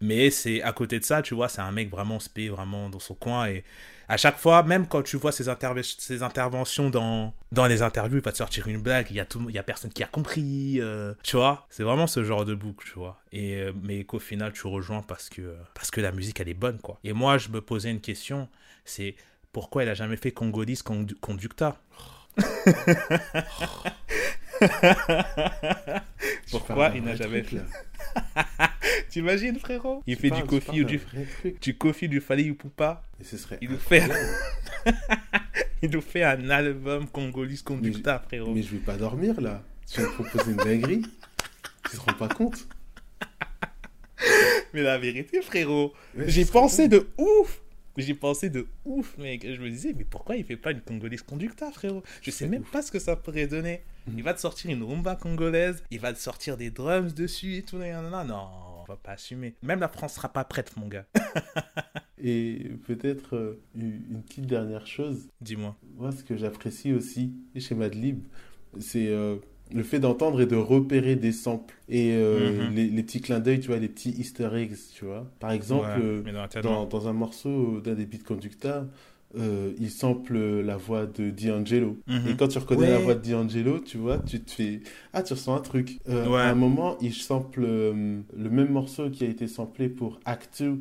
Mais 0.01 0.31
c'est 0.31 0.62
à 0.62 0.72
côté 0.72 0.99
de 1.01 1.05
ça, 1.05 1.22
tu 1.22 1.35
vois, 1.35 1.49
c'est 1.49 1.61
un 1.62 1.72
mec 1.72 1.91
vraiment 1.91 2.20
spé, 2.20 2.49
vraiment 2.49 2.91
dans 2.91 2.99
son 2.99 3.14
coin. 3.14 3.47
Et 3.49 3.64
à 4.09 4.16
chaque 4.16 4.38
fois, 4.38 4.62
même 4.62 4.86
quand 4.86 5.02
tu 5.02 5.16
vois 5.16 5.32
ses, 5.32 5.44
ses 5.82 6.22
interventions 6.22 6.90
dans, 6.90 7.34
dans 7.52 7.66
les 7.66 7.82
interviews, 7.82 8.18
il 8.18 8.22
va 8.22 8.32
te 8.32 8.36
sortir 8.36 8.68
une 8.68 8.80
blague, 8.80 9.09
il 9.11 9.16
y 9.16 9.20
a, 9.20 9.24
tout, 9.24 9.44
il 9.48 9.54
y 9.54 9.59
a 9.59 9.62
personne 9.62 9.92
qui 9.92 10.02
a 10.02 10.07
compris, 10.07 10.80
euh, 10.80 11.14
tu 11.22 11.36
vois. 11.36 11.66
C'est 11.70 11.82
vraiment 11.82 12.07
ce 12.07 12.22
genre 12.24 12.44
de 12.44 12.54
boucle, 12.54 12.86
tu 12.86 12.98
vois. 12.98 13.20
Et, 13.32 13.57
euh, 13.57 13.72
mais 13.82 14.04
qu'au 14.04 14.18
final, 14.18 14.52
tu 14.52 14.66
rejoins 14.66 15.02
parce 15.02 15.28
que, 15.28 15.57
parce 15.74 15.90
que 15.90 16.00
la 16.00 16.12
musique, 16.12 16.40
elle 16.40 16.48
est 16.48 16.54
bonne, 16.54 16.78
quoi. 16.78 16.98
Et 17.04 17.12
moi, 17.12 17.38
je 17.38 17.48
me 17.48 17.61
posais 17.61 17.90
une 17.90 18.00
question, 18.00 18.48
c'est 18.84 19.16
pourquoi 19.52 19.82
il 19.82 19.88
a 19.88 19.94
jamais 19.94 20.16
fait 20.16 20.32
Congolese 20.32 20.82
Conducta? 20.82 21.76
Pourquoi 26.51 26.92
il 26.94 27.03
n'a 27.03 27.16
jamais 27.16 27.42
fait 27.42 27.62
T'imagines, 29.09 29.59
frérot 29.59 30.03
Il 30.07 30.16
fait 30.16 30.30
du 30.30 30.44
coffee 30.44 30.82
ou 30.82 30.84
du, 30.84 31.01
du 31.61 31.76
coffee 31.76 32.09
du 32.09 32.20
Fali 32.20 32.53
Poupa. 32.53 33.03
Et 33.20 33.24
ce 33.24 33.36
serait 33.36 33.59
il 33.61 33.70
nous 33.70 33.78
fait 33.78 34.03
il 35.82 35.90
nous 35.90 36.01
fait 36.01 36.22
un 36.22 36.49
album 36.51 37.09
congolais 37.09 37.57
conducteur, 37.64 38.22
frérot. 38.24 38.55
Mais 38.55 38.62
je 38.62 38.72
vais 38.72 38.78
pas 38.78 38.97
dormir 38.97 39.40
là. 39.40 39.62
Tu 39.90 40.01
vas 40.01 40.09
me 40.09 40.12
proposer 40.12 40.51
une 40.53 40.57
dinguerie. 40.57 41.03
tu 41.90 41.97
te 41.97 42.01
rends 42.01 42.16
pas 42.16 42.28
compte 42.28 42.66
Mais 44.74 44.82
la 44.82 44.99
vérité, 44.99 45.42
frérot, 45.42 45.94
j'ai 46.26 46.44
pensé 46.44 46.88
de 46.88 47.09
ouf 47.18 47.61
j'ai 48.03 48.14
pensé 48.14 48.51
de 48.51 48.66
ouf, 48.84 49.16
mec. 49.18 49.47
Je 49.47 49.61
me 49.61 49.70
disais, 49.70 49.94
mais 49.97 50.05
pourquoi 50.05 50.36
il 50.36 50.44
fait 50.44 50.57
pas 50.57 50.72
une 50.72 50.80
congolaise 50.80 51.22
conducteur, 51.22 51.72
frérot? 51.72 52.03
Je 52.22 52.30
sais 52.30 52.47
même 52.47 52.64
pas 52.64 52.82
ce 52.82 52.90
que 52.90 52.99
ça 52.99 53.16
pourrait 53.16 53.47
donner. 53.47 53.82
Il 54.14 54.22
va 54.22 54.34
te 54.34 54.40
sortir 54.40 54.70
une 54.70 54.82
rumba 54.82 55.16
congolaise, 55.16 55.82
il 55.90 55.99
va 55.99 56.12
te 56.12 56.18
sortir 56.18 56.57
des 56.57 56.70
drums 56.70 57.14
dessus 57.14 57.57
et 57.57 57.62
tout. 57.62 57.76
Non, 57.76 58.03
non, 58.03 58.24
non, 58.24 58.49
on 58.80 58.84
va 58.84 58.97
pas 58.97 59.12
assumer. 59.12 59.55
Même 59.62 59.80
la 59.80 59.88
France 59.88 60.14
sera 60.14 60.28
pas 60.32 60.44
prête, 60.44 60.76
mon 60.76 60.86
gars. 60.86 61.07
et 62.22 62.70
peut-être 62.86 63.34
euh, 63.34 63.61
une 63.74 64.22
petite 64.22 64.47
dernière 64.47 64.86
chose. 64.86 65.28
Dis-moi. 65.40 65.76
Moi, 65.97 66.12
ce 66.12 66.22
que 66.22 66.36
j'apprécie 66.36 66.92
aussi 66.92 67.34
chez 67.59 67.74
Madlib, 67.74 68.22
c'est 68.78 69.09
euh, 69.09 69.36
le 69.75 69.83
fait 69.83 69.99
d'entendre 69.99 70.41
et 70.41 70.47
de 70.47 70.57
repérer 70.57 71.17
des 71.17 71.33
samples 71.33 71.75
et 71.89 72.12
euh, 72.12 72.69
mhm. 72.69 72.75
les, 72.75 73.03
petits 73.03 73.21
clins 73.21 73.41
d'œil, 73.41 73.61
tu 73.61 73.69
vois, 73.69 73.79
les 73.79 73.89
petits 73.89 74.11
easter 74.11 74.49
eggs, 74.55 74.77
tu 74.95 75.05
vois. 75.05 75.27
Par 75.41 75.51
exemple, 75.51 75.89
dans, 76.62 76.87
dans, 76.87 77.09
un 77.09 77.12
morceau 77.12 77.81
d'un 77.81 77.95
des 77.95 78.07
beats 78.07 78.19
conducteurs, 78.25 78.87
euh, 79.39 79.73
il 79.79 79.91
sample 79.91 80.39
la 80.61 80.77
voix 80.77 81.07
de 81.07 81.31
D'Angelo. 81.31 81.99
Mhm. 82.07 82.29
Et 82.29 82.37
quand 82.37 82.49
tu 82.49 82.59
reconnais 82.59 82.91
la 82.91 82.99
voix 82.99 83.14
de 83.14 83.31
D'Angelo, 83.31 83.81
tu 83.81 83.99
vois, 83.99 84.19
tu 84.19 84.41
te 84.41 84.51
fais 84.51 84.81
Ah, 85.12 85.23
tu 85.23 85.35
ressens 85.35 85.55
un 85.55 85.61
truc. 85.61 85.99
Euh, 86.09 86.33
à 86.35 86.49
un 86.49 86.55
moment, 86.55 86.97
il 87.01 87.12
sample 87.12 87.62
euh, 87.64 88.21
le 88.37 88.51
même 88.51 88.71
morceau 88.71 89.11
qui 89.11 89.25
a 89.25 89.29
été 89.29 89.47
samplé 89.47 89.89
pour 89.89 90.21
Act 90.25 90.62
2 90.62 90.81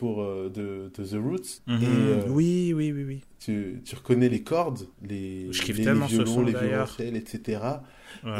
pour 0.00 0.24
de, 0.24 0.90
The 0.96 1.12
Roots. 1.12 1.60
Mhm. 1.66 2.30
oui, 2.30 2.72
oui, 2.74 2.90
oui, 2.90 3.04
oui. 3.04 3.20
Tu, 3.38 3.82
tu, 3.84 3.96
reconnais 3.96 4.30
les 4.30 4.42
cordes, 4.42 4.88
les, 5.02 5.48
les, 5.48 5.72
violons, 5.74 6.42
les 6.42 6.52
violoncelles, 6.54 7.16
etc. 7.16 7.60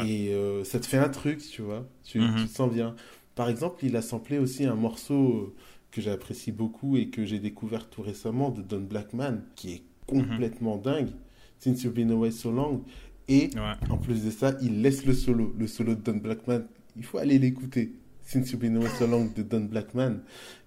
Et 0.03 0.33
ça 0.63 0.79
te 0.79 0.87
fait 0.87 0.97
un 0.97 1.09
truc, 1.09 1.37
tu 1.39 1.61
vois. 1.61 1.87
Tu, 2.03 2.19
mhm. 2.19 2.35
tu, 2.35 2.47
te 2.47 2.55
sens 2.55 2.73
bien. 2.73 2.95
Par 3.35 3.47
exemple, 3.47 3.85
il 3.85 3.95
a 3.95 4.01
samplé 4.01 4.39
aussi 4.39 4.65
un 4.65 4.73
morceau 4.73 5.55
que 5.91 6.01
j'apprécie 6.01 6.51
beaucoup 6.51 6.97
et 6.97 7.09
que 7.09 7.25
j'ai 7.25 7.37
découvert 7.37 7.89
tout 7.91 8.01
récemment 8.01 8.49
de 8.49 8.63
Don 8.63 8.81
Blackman, 8.81 9.41
qui 9.55 9.73
est 9.73 9.83
complètement 10.07 10.77
dingue. 10.77 11.11
Since 11.59 11.83
You've 11.83 11.93
Been 11.93 12.09
Away 12.09 12.31
So 12.31 12.51
Long. 12.51 12.83
Et 13.27 13.51
en 13.89 13.97
plus 13.97 14.25
de 14.25 14.31
ça, 14.31 14.57
il 14.61 14.81
laisse 14.81 15.05
le 15.05 15.13
solo, 15.13 15.53
le 15.57 15.67
solo 15.67 15.93
de 15.93 16.01
Don 16.01 16.17
Blackman. 16.17 16.63
Il 16.97 17.03
faut 17.03 17.19
aller 17.19 17.37
l'écouter. 17.37 17.93
Since 18.23 18.51
You've 18.51 18.61
Been 18.61 18.77
Away 18.77 18.89
So 18.97 19.05
Long 19.05 19.29
de 19.35 19.43
Don 19.43 19.61
Blackman. 19.61 20.21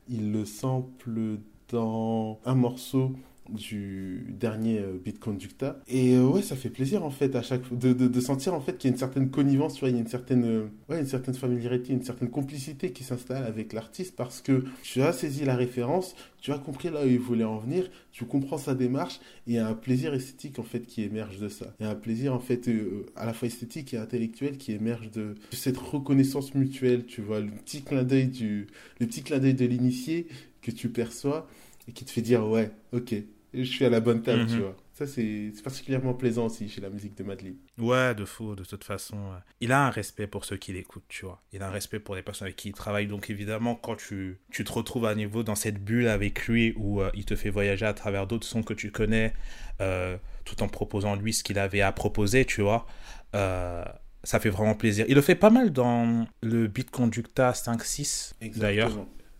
Il 0.08 0.32
le 0.32 0.44
sample 0.44 1.38
dans 1.70 2.38
un 2.44 2.54
morceau 2.54 3.12
du 3.48 4.26
dernier 4.28 4.78
euh, 4.78 4.98
Beat 5.02 5.18
Conducta. 5.18 5.80
Et 5.88 6.14
euh, 6.14 6.24
ouais, 6.24 6.42
ça 6.42 6.56
fait 6.56 6.70
plaisir 6.70 7.04
en 7.04 7.10
fait 7.10 7.34
à 7.36 7.42
chaque 7.42 7.72
de, 7.76 7.92
de, 7.92 8.20
sentir 8.20 8.54
en 8.54 8.60
fait 8.60 8.78
qu'il 8.78 8.88
y 8.88 8.92
a 8.92 8.94
une 8.94 8.98
certaine 8.98 9.30
connivence, 9.30 9.78
il 9.82 9.92
y 9.92 9.96
a 9.96 9.98
une 9.98 10.06
certaine, 10.06 10.44
euh, 10.44 10.66
ouais, 10.88 11.00
une 11.00 11.06
certaine 11.06 11.34
familiarité, 11.34 11.92
une 11.92 12.02
certaine 12.02 12.30
complicité 12.30 12.92
qui 12.92 13.04
s'installe 13.04 13.44
avec 13.44 13.72
l'artiste 13.72 14.16
parce 14.16 14.40
que 14.40 14.64
tu 14.82 15.02
as 15.02 15.12
saisi 15.12 15.44
la 15.44 15.56
référence, 15.56 16.14
tu 16.40 16.52
as 16.52 16.58
compris 16.58 16.90
là 16.90 17.04
où 17.04 17.08
il 17.08 17.18
voulait 17.18 17.44
en 17.44 17.58
venir, 17.58 17.90
tu 18.12 18.24
comprends 18.24 18.58
sa 18.58 18.74
démarche 18.74 19.20
et 19.46 19.52
il 19.52 19.54
y 19.54 19.58
a 19.58 19.68
un 19.68 19.74
plaisir 19.74 20.14
esthétique 20.14 20.58
en 20.58 20.62
fait 20.62 20.86
qui 20.86 21.02
émerge 21.02 21.38
de 21.38 21.48
ça. 21.48 21.74
Il 21.80 21.84
y 21.84 21.86
a 21.86 21.90
un 21.90 21.94
plaisir 21.96 22.34
en 22.34 22.40
fait 22.40 22.70
à 23.16 23.26
la 23.26 23.32
fois 23.32 23.48
esthétique 23.48 23.94
et 23.94 23.98
intellectuel 23.98 24.56
qui 24.56 24.72
émerge 24.72 25.10
de, 25.10 25.34
de 25.50 25.56
cette 25.56 25.78
reconnaissance 25.78 26.54
mutuelle, 26.54 27.04
tu 27.06 27.20
vois, 27.20 27.40
le 27.40 27.50
petit 27.50 27.82
clin 27.82 28.04
d'œil 28.04 28.28
du, 28.28 28.66
le 29.00 29.06
petit 29.06 29.22
clin 29.22 29.38
d'œil 29.38 29.54
de 29.54 29.66
l'initié 29.66 30.26
que 30.62 30.70
tu 30.70 30.88
perçois 30.88 31.46
et 31.88 31.92
qui 31.92 32.04
te 32.04 32.10
fait 32.10 32.22
dire 32.22 32.46
ouais, 32.48 32.70
ok, 32.92 33.14
je 33.56 33.62
suis 33.62 33.84
à 33.84 33.90
la 33.90 34.00
bonne 34.00 34.22
table, 34.22 34.46
tu 34.46 34.54
mhm. 34.54 34.60
vois. 34.60 34.76
Ça, 34.94 35.08
c'est 35.08 35.50
particulièrement 35.64 36.14
plaisant 36.14 36.46
aussi 36.46 36.68
chez 36.68 36.80
la 36.80 36.88
musique 36.88 37.16
de 37.18 37.24
Madlib. 37.24 37.56
Ouais, 37.78 38.14
de 38.14 38.24
fou, 38.24 38.54
de 38.54 38.62
toute 38.62 38.84
façon. 38.84 39.16
Il 39.60 39.72
a 39.72 39.84
un 39.84 39.90
respect 39.90 40.28
pour 40.28 40.44
ceux 40.44 40.56
qui 40.56 40.72
l'écoutent, 40.72 41.04
tu 41.08 41.24
vois. 41.24 41.42
Il 41.52 41.62
a 41.62 41.68
un 41.68 41.70
respect 41.70 41.98
pour 41.98 42.14
les 42.14 42.22
personnes 42.22 42.46
avec 42.46 42.56
qui 42.56 42.68
il 42.68 42.74
travaille. 42.74 43.08
Donc, 43.08 43.28
évidemment, 43.28 43.74
quand 43.74 43.96
tu, 43.96 44.38
tu 44.52 44.62
te 44.62 44.72
retrouves 44.72 45.06
à 45.06 45.16
niveau 45.16 45.42
dans 45.42 45.56
cette 45.56 45.82
bulle 45.82 46.06
avec 46.06 46.46
lui 46.46 46.74
où 46.76 47.00
euh, 47.00 47.10
il 47.14 47.24
te 47.24 47.34
fait 47.34 47.50
voyager 47.50 47.86
à 47.86 47.92
travers 47.92 48.28
d'autres 48.28 48.46
sons 48.46 48.62
que 48.62 48.72
tu 48.72 48.92
connais, 48.92 49.34
euh, 49.80 50.16
tout 50.44 50.62
en 50.62 50.68
proposant 50.68 51.16
lui 51.16 51.32
ce 51.32 51.42
qu'il 51.42 51.58
avait 51.58 51.80
à 51.80 51.90
proposer, 51.90 52.44
tu 52.44 52.62
vois. 52.62 52.86
Euh, 53.34 53.84
ça 54.22 54.38
fait 54.38 54.48
vraiment 54.48 54.74
plaisir. 54.74 55.06
Il 55.08 55.16
le 55.16 55.22
fait 55.22 55.34
pas 55.34 55.50
mal 55.50 55.70
dans 55.70 56.26
le 56.40 56.68
Beat 56.68 56.92
Conducta 56.92 57.50
5-6, 57.50 58.34
d'ailleurs. 58.56 58.92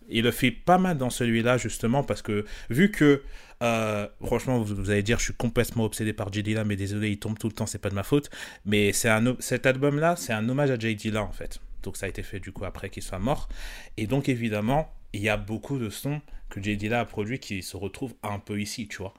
Il 0.09 0.25
le 0.25 0.33
fait 0.33 0.51
pas 0.51 0.79
mal 0.79 0.99
dans 0.99 1.11
celui-là, 1.11 1.59
justement, 1.59 2.03
parce 2.03 2.23
que 2.23 2.45
vu 2.71 2.91
que 2.91 3.23
euh, 3.63 4.09
franchement, 4.25 4.61
vous, 4.61 4.91
allez 4.91 5.03
dire, 5.03 5.19
je 5.19 5.25
suis 5.25 5.35
complètement 5.35 5.85
obsédé 5.85 6.13
par 6.13 6.33
J. 6.33 6.43
Dilla, 6.43 6.65
mais 6.65 6.77
désolé, 6.77 7.11
il 7.11 7.19
tombe 7.19 7.39
tout 7.39 7.49
le 7.49 7.55
temps, 7.55 7.67
c'est 7.67 7.79
pas 7.79 7.91
de 7.91 7.95
ma 7.95 8.03
faute. 8.03 8.31
Mais 8.65 8.93
c'est 8.93 9.09
un, 9.09 9.37
cet 9.39 9.67
album-là, 9.67 10.17
c'est 10.17 10.33
un 10.33 10.49
hommage 10.49 10.71
à 10.71 10.79
J. 10.79 10.97
Dilla, 10.97 11.23
en 11.23 11.33
fait. 11.33 11.61
Donc 11.83 11.97
ça 11.97 12.07
a 12.07 12.09
été 12.09 12.23
fait 12.23 12.41
du 12.41 12.51
coup 12.51 12.65
après 12.65 12.91
qu'il 12.91 13.03
soit 13.03 13.19
mort. 13.19 13.49
Et 13.97 14.07
donc 14.07 14.29
évidemment, 14.29 14.93
il 15.13 15.21
y 15.21 15.29
a 15.29 15.37
beaucoup 15.37 15.79
de 15.79 15.91
sons 15.91 16.21
que 16.49 16.63
J. 16.63 16.77
Dilla 16.77 17.01
a 17.01 17.05
produits 17.05 17.39
qui 17.39 17.63
se 17.63 17.77
retrouvent 17.77 18.15
un 18.23 18.39
peu 18.39 18.61
ici, 18.61 18.89
tu 18.89 18.99
vois. 18.99 19.15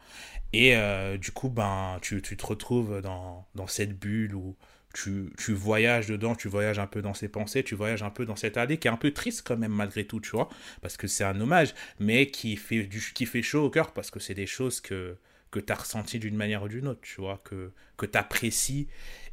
Et 0.52 0.76
euh, 0.76 1.18
du 1.18 1.32
coup, 1.32 1.50
ben, 1.50 1.98
tu, 2.02 2.22
tu 2.22 2.36
te 2.38 2.46
retrouves 2.46 3.02
dans, 3.02 3.46
dans 3.56 3.68
cette 3.68 3.98
bulle 3.98 4.36
où 4.36 4.56
tu, 4.96 5.54
voyages 5.54 6.08
dedans, 6.08 6.36
tu 6.36 6.48
voyages 6.48 6.80
un 6.80 6.88
peu 6.88 7.02
dans 7.02 7.14
ses 7.14 7.28
pensées, 7.28 7.64
tu 7.64 7.76
voyages 7.76 8.04
un 8.04 8.10
peu 8.10 8.26
dans 8.26 8.36
cette 8.36 8.58
allée 8.58 8.78
qui 8.78 8.88
est 8.88 8.92
un 8.92 8.98
peu 8.98 9.12
triste 9.12 9.44
quand 9.46 9.58
même 9.58 9.74
malgré 9.74 10.06
tout, 10.06 10.22
tu 10.22 10.32
vois, 10.32 10.50
parce 10.82 10.96
que 10.96 11.08
c'est 11.08 11.24
un 11.24 11.40
hommage, 11.40 11.76
mais 12.00 12.28
qui 12.28 12.56
fait, 12.56 12.84
du, 12.84 13.02
qui 13.14 13.26
fait 13.26 13.42
chaud 13.42 13.66
au 13.66 13.70
cœur 13.70 13.92
parce 13.92 14.10
que 14.10 14.20
c'est 14.20 14.34
des 14.34 14.48
choses 14.48 14.80
que, 14.80 15.18
que 15.52 15.60
tu 15.60 15.72
as 15.74 15.76
ressenties 15.76 16.20
d'une 16.20 16.38
manière 16.38 16.64
ou 16.64 16.70
d'une 16.70 16.88
autre, 16.88 17.02
tu 17.02 17.20
vois, 17.20 17.42
que, 17.44 17.72
que 17.98 18.06
tu 18.06 18.18
apprécies, 18.18 18.88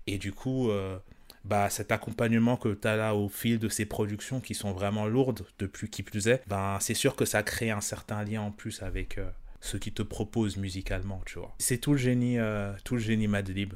et 0.08 0.18
du 0.18 0.32
coup, 0.32 0.70
euh, 0.70 0.98
bah, 1.44 1.70
cet 1.70 1.92
accompagnement 1.92 2.56
que 2.56 2.74
tu 2.74 2.88
as 2.88 2.96
là 2.96 3.14
au 3.14 3.28
fil 3.28 3.60
de 3.60 3.68
ces 3.68 3.86
productions 3.86 4.40
qui 4.40 4.54
sont 4.54 4.72
vraiment 4.72 5.06
lourdes, 5.06 5.46
depuis 5.60 5.88
qui 5.88 6.02
plus 6.02 6.26
est, 6.26 6.42
ben, 6.48 6.78
c'est 6.80 6.94
sûr 6.94 7.14
que 7.14 7.24
ça 7.24 7.44
crée 7.44 7.70
un 7.70 7.80
certain 7.80 8.24
lien 8.24 8.42
en 8.42 8.50
plus 8.50 8.82
avec... 8.82 9.18
Euh, 9.18 9.30
ce 9.64 9.76
qui 9.76 9.92
te 9.92 10.02
propose 10.02 10.56
musicalement, 10.56 11.22
tu 11.24 11.38
vois. 11.38 11.54
C'est 11.60 11.78
tout 11.78 11.92
le 11.92 11.98
génie, 11.98 12.36
euh, 12.36 12.72
tout 12.82 12.96
le 12.96 13.00
génie 13.00 13.28
Madlib 13.28 13.74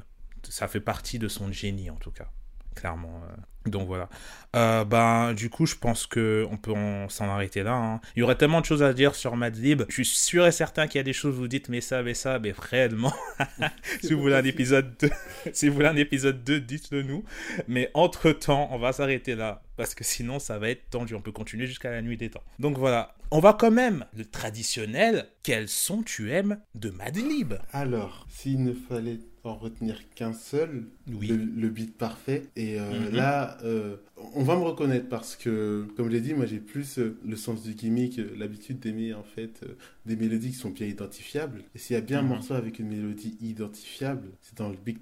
ça 0.49 0.67
fait 0.67 0.81
partie 0.81 1.19
de 1.19 1.27
son 1.27 1.51
génie 1.51 1.89
en 1.89 1.95
tout 1.95 2.11
cas, 2.11 2.29
clairement. 2.75 3.21
Donc 3.67 3.87
voilà. 3.87 4.09
Euh, 4.55 4.85
ben, 4.85 5.33
du 5.33 5.49
coup, 5.49 5.65
je 5.65 5.75
pense 5.75 6.07
qu'on 6.07 6.57
peut 6.61 6.73
s'en 7.09 7.29
arrêter 7.29 7.63
là. 7.63 7.73
Hein. 7.73 8.01
Il 8.15 8.19
y 8.19 8.23
aurait 8.23 8.35
tellement 8.35 8.61
de 8.61 8.65
choses 8.65 8.81
à 8.81 8.93
dire 8.93 9.15
sur 9.15 9.35
Madlib. 9.35 9.83
Je 9.89 9.93
suis 9.93 10.05
sûr 10.05 10.47
et 10.47 10.51
certain 10.51 10.87
qu'il 10.87 10.99
y 10.99 11.01
a 11.01 11.03
des 11.03 11.13
choses, 11.13 11.35
vous 11.35 11.47
dites, 11.47 11.69
mais 11.69 11.81
ça, 11.81 12.01
mais 12.01 12.13
ça, 12.13 12.39
mais 12.39 12.53
réellement. 12.57 13.13
si 14.01 14.13
vous 14.13 14.21
voulez 14.21 14.35
un 14.35 14.43
épisode 14.43 14.95
2, 14.99 15.09
si 15.53 15.67
vous 15.67 15.75
voulez 15.75 15.87
un 15.87 15.95
épisode 15.95 16.43
2, 16.43 16.59
dites-le 16.61 17.03
nous. 17.03 17.23
Mais 17.67 17.91
entre-temps, 17.93 18.69
on 18.71 18.79
va 18.79 18.93
s'arrêter 18.93 19.35
là. 19.35 19.61
Parce 19.75 19.93
que 19.93 20.03
sinon, 20.03 20.39
ça 20.39 20.57
va 20.57 20.69
être 20.69 20.89
tendu. 20.89 21.13
On 21.13 21.21
peut 21.21 21.31
continuer 21.31 21.67
jusqu'à 21.67 21.91
la 21.91 22.01
nuit 22.01 22.17
des 22.17 22.29
temps. 22.29 22.43
Donc 22.57 22.77
voilà. 22.77 23.15
On 23.29 23.39
va 23.39 23.53
quand 23.53 23.71
même, 23.71 24.05
le 24.15 24.25
traditionnel, 24.25 25.27
quels 25.43 25.67
son 25.67 26.01
tu 26.01 26.31
aimes 26.31 26.59
de 26.75 26.89
Madlib? 26.89 27.55
Alors, 27.73 28.25
s'il 28.29 28.63
ne 28.63 28.73
fallait 28.73 29.19
en 29.47 29.55
retenir 29.55 29.97
qu'un 30.13 30.33
seul, 30.33 30.87
le, 31.07 31.69
beat 31.69 31.97
parfait. 31.97 32.47
Et 32.55 32.79
euh, 32.79 33.09
mhm. 33.09 33.15
là, 33.15 33.56
euh, 33.63 33.97
on 34.33 34.43
va 34.43 34.55
me 34.55 34.63
reconnaître 34.63 35.07
parce 35.09 35.35
que, 35.35 35.87
comme 35.95 36.07
je 36.07 36.11
l'ai 36.11 36.21
dit, 36.21 36.33
moi 36.33 36.45
j'ai 36.45 36.59
plus 36.59 36.99
euh, 36.99 37.17
le 37.25 37.35
sens 37.35 37.63
du 37.63 37.73
gimmick, 37.73 38.19
l'habitude 38.37 38.79
d'aimer 38.79 39.13
en 39.13 39.23
fait 39.23 39.61
des 40.05 40.15
mélodies 40.15 40.51
qui 40.51 40.57
sont 40.57 40.69
bien 40.69 40.87
identifiables. 40.87 41.63
Et 41.75 41.79
s'il 41.79 41.95
y 41.95 41.97
a 41.97 42.01
bien 42.01 42.19
un 42.19 42.23
mhm. 42.23 42.29
morceau 42.29 42.53
avec 42.53 42.79
une 42.79 42.87
mélodie 42.87 43.37
identifiable, 43.41 44.29
c'est 44.41 44.57
dans 44.57 44.69
le 44.69 44.77
Big 44.77 44.99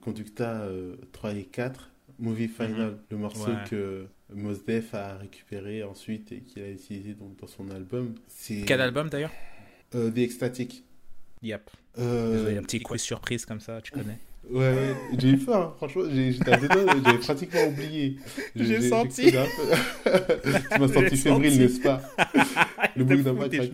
Conducta 0.00 0.68
3 1.12 1.34
et 1.34 1.44
4. 1.44 1.90
Movie 2.18 2.48
Final, 2.48 2.92
mhm. 2.92 2.98
le 3.10 3.16
morceau 3.18 3.50
que 3.68 4.06
Mos 4.34 4.64
Def 4.66 4.94
a 4.94 5.18
récupéré 5.18 5.82
ensuite 5.82 6.32
et 6.32 6.40
qu'il 6.40 6.62
a 6.62 6.70
utilisé 6.70 7.12
donc, 7.12 7.36
dans 7.38 7.46
son 7.46 7.70
album. 7.70 8.14
Quel 8.66 8.80
album 8.80 9.10
d'ailleurs? 9.10 9.32
The 9.90 10.16
Ecstatic. 10.16 10.82
Yep. 11.42 11.70
Euh, 11.98 12.58
un 12.58 12.62
petit 12.62 12.80
quiz 12.80 13.00
surprise 13.00 13.46
comme 13.46 13.60
ça, 13.60 13.80
tu 13.80 13.92
connais. 13.92 14.18
Ouais, 14.48 14.58
ouais. 14.60 14.96
j'ai 15.18 15.30
eu 15.30 15.38
peur, 15.38 15.56
hein. 15.56 15.74
franchement, 15.76 16.02
j'étais 16.08 16.52
à 16.52 16.58
j'avais 16.60 17.18
pratiquement 17.18 17.64
oublié. 17.64 18.16
J'ai 18.54 18.88
senti. 18.88 19.32
tu 19.32 20.80
m'as 20.80 20.88
senti 20.88 21.16
fébrile, 21.16 21.58
n'est-ce 21.58 21.80
pas 21.80 22.00
Le 22.96 23.04
bruit 23.04 23.22
d'un 23.22 23.34
craqué. 23.34 23.72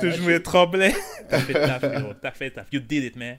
Tu 0.00 0.12
jouais 0.12 0.40
tremblé. 0.40 0.92
T'as 1.28 1.38
fait 1.38 1.52
taf, 1.54 1.78
frérot. 1.78 2.14
T'as 2.20 2.30
fait 2.32 2.50
taf. 2.50 2.66
You 2.72 2.80
did 2.80 3.04
it, 3.04 3.16
man. 3.16 3.38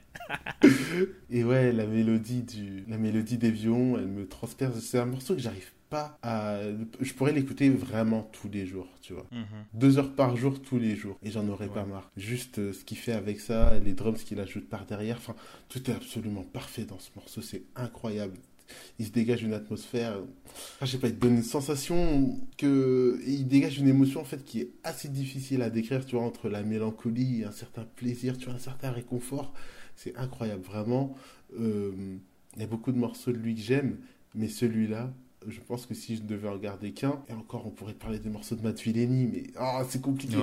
Et 1.29 1.43
ouais, 1.43 1.71
la 1.71 1.85
mélodie, 1.85 2.41
du... 2.41 2.85
la 2.87 2.97
mélodie 2.97 3.37
des 3.37 3.51
violons, 3.51 3.97
elle 3.97 4.07
me 4.07 4.27
transperce. 4.27 4.79
C'est 4.79 4.99
un 4.99 5.05
morceau 5.05 5.35
que 5.35 5.41
j'arrive 5.41 5.71
pas 5.91 6.17
à... 6.23 6.59
Je 6.99 7.13
pourrais 7.13 7.33
l'écouter 7.33 7.69
vraiment 7.69 8.23
tous 8.31 8.49
les 8.49 8.65
jours, 8.65 8.87
tu 9.01 9.13
vois. 9.13 9.27
Mhm. 9.31 9.45
Deux 9.73 9.99
heures 9.99 10.15
par 10.15 10.35
jour, 10.37 10.61
tous 10.61 10.79
les 10.79 10.95
jours. 10.95 11.17
Et 11.21 11.29
j'en 11.29 11.47
aurais 11.49 11.67
pas 11.67 11.85
marre. 11.85 12.09
Juste 12.17 12.57
euh, 12.59 12.73
ce 12.73 12.83
qu'il 12.83 12.97
fait 12.97 13.11
avec 13.11 13.39
ça, 13.39 13.77
les 13.79 13.93
drums 13.93 14.23
qu'il 14.23 14.39
ajoute 14.39 14.67
par 14.69 14.85
derrière. 14.85 15.17
Enfin, 15.17 15.35
tout 15.69 15.91
est 15.91 15.93
absolument 15.93 16.43
parfait 16.43 16.85
dans 16.85 16.99
ce 16.99 17.09
morceau. 17.15 17.41
C'est 17.41 17.63
incroyable 17.75 18.37
il 18.99 19.05
se 19.05 19.11
dégage 19.11 19.43
une 19.43 19.53
atmosphère. 19.53 20.19
je 20.81 20.85
sais 20.85 20.97
pas, 20.97 21.07
il 21.07 21.17
donne 21.17 21.35
une 21.35 21.43
sensation 21.43 22.39
que. 22.57 23.19
Il 23.25 23.47
dégage 23.47 23.79
une 23.79 23.87
émotion 23.87 24.21
en 24.21 24.25
fait 24.25 24.43
qui 24.43 24.61
est 24.61 24.69
assez 24.83 25.09
difficile 25.09 25.61
à 25.61 25.69
décrire, 25.69 26.05
tu 26.05 26.15
vois, 26.15 26.25
entre 26.25 26.49
la 26.49 26.63
mélancolie 26.63 27.41
et 27.41 27.45
un 27.45 27.51
certain 27.51 27.85
plaisir, 27.95 28.37
tu 28.37 28.45
vois, 28.45 28.55
un 28.55 28.59
certain 28.59 28.91
réconfort. 28.91 29.53
C'est 29.95 30.15
incroyable, 30.17 30.63
vraiment. 30.63 31.15
Euh, 31.59 32.17
il 32.55 32.61
y 32.61 32.63
a 32.63 32.67
beaucoup 32.67 32.91
de 32.91 32.97
morceaux 32.97 33.31
de 33.31 33.37
lui 33.37 33.55
que 33.55 33.61
j'aime, 33.61 33.97
mais 34.35 34.47
celui-là, 34.47 35.13
je 35.47 35.59
pense 35.59 35.85
que 35.85 35.93
si 35.93 36.15
je 36.15 36.21
ne 36.21 36.27
devais 36.27 36.47
en 36.47 36.57
garder 36.57 36.91
qu'un, 36.91 37.21
et 37.27 37.33
encore 37.33 37.65
on 37.65 37.71
pourrait 37.71 37.93
parler 37.93 38.19
des 38.19 38.29
morceaux 38.29 38.55
de 38.55 38.61
Matt 38.61 38.79
Villeni, 38.79 39.27
mais 39.27 39.43
oh, 39.59 39.81
c'est 39.87 40.01
compliqué. 40.01 40.37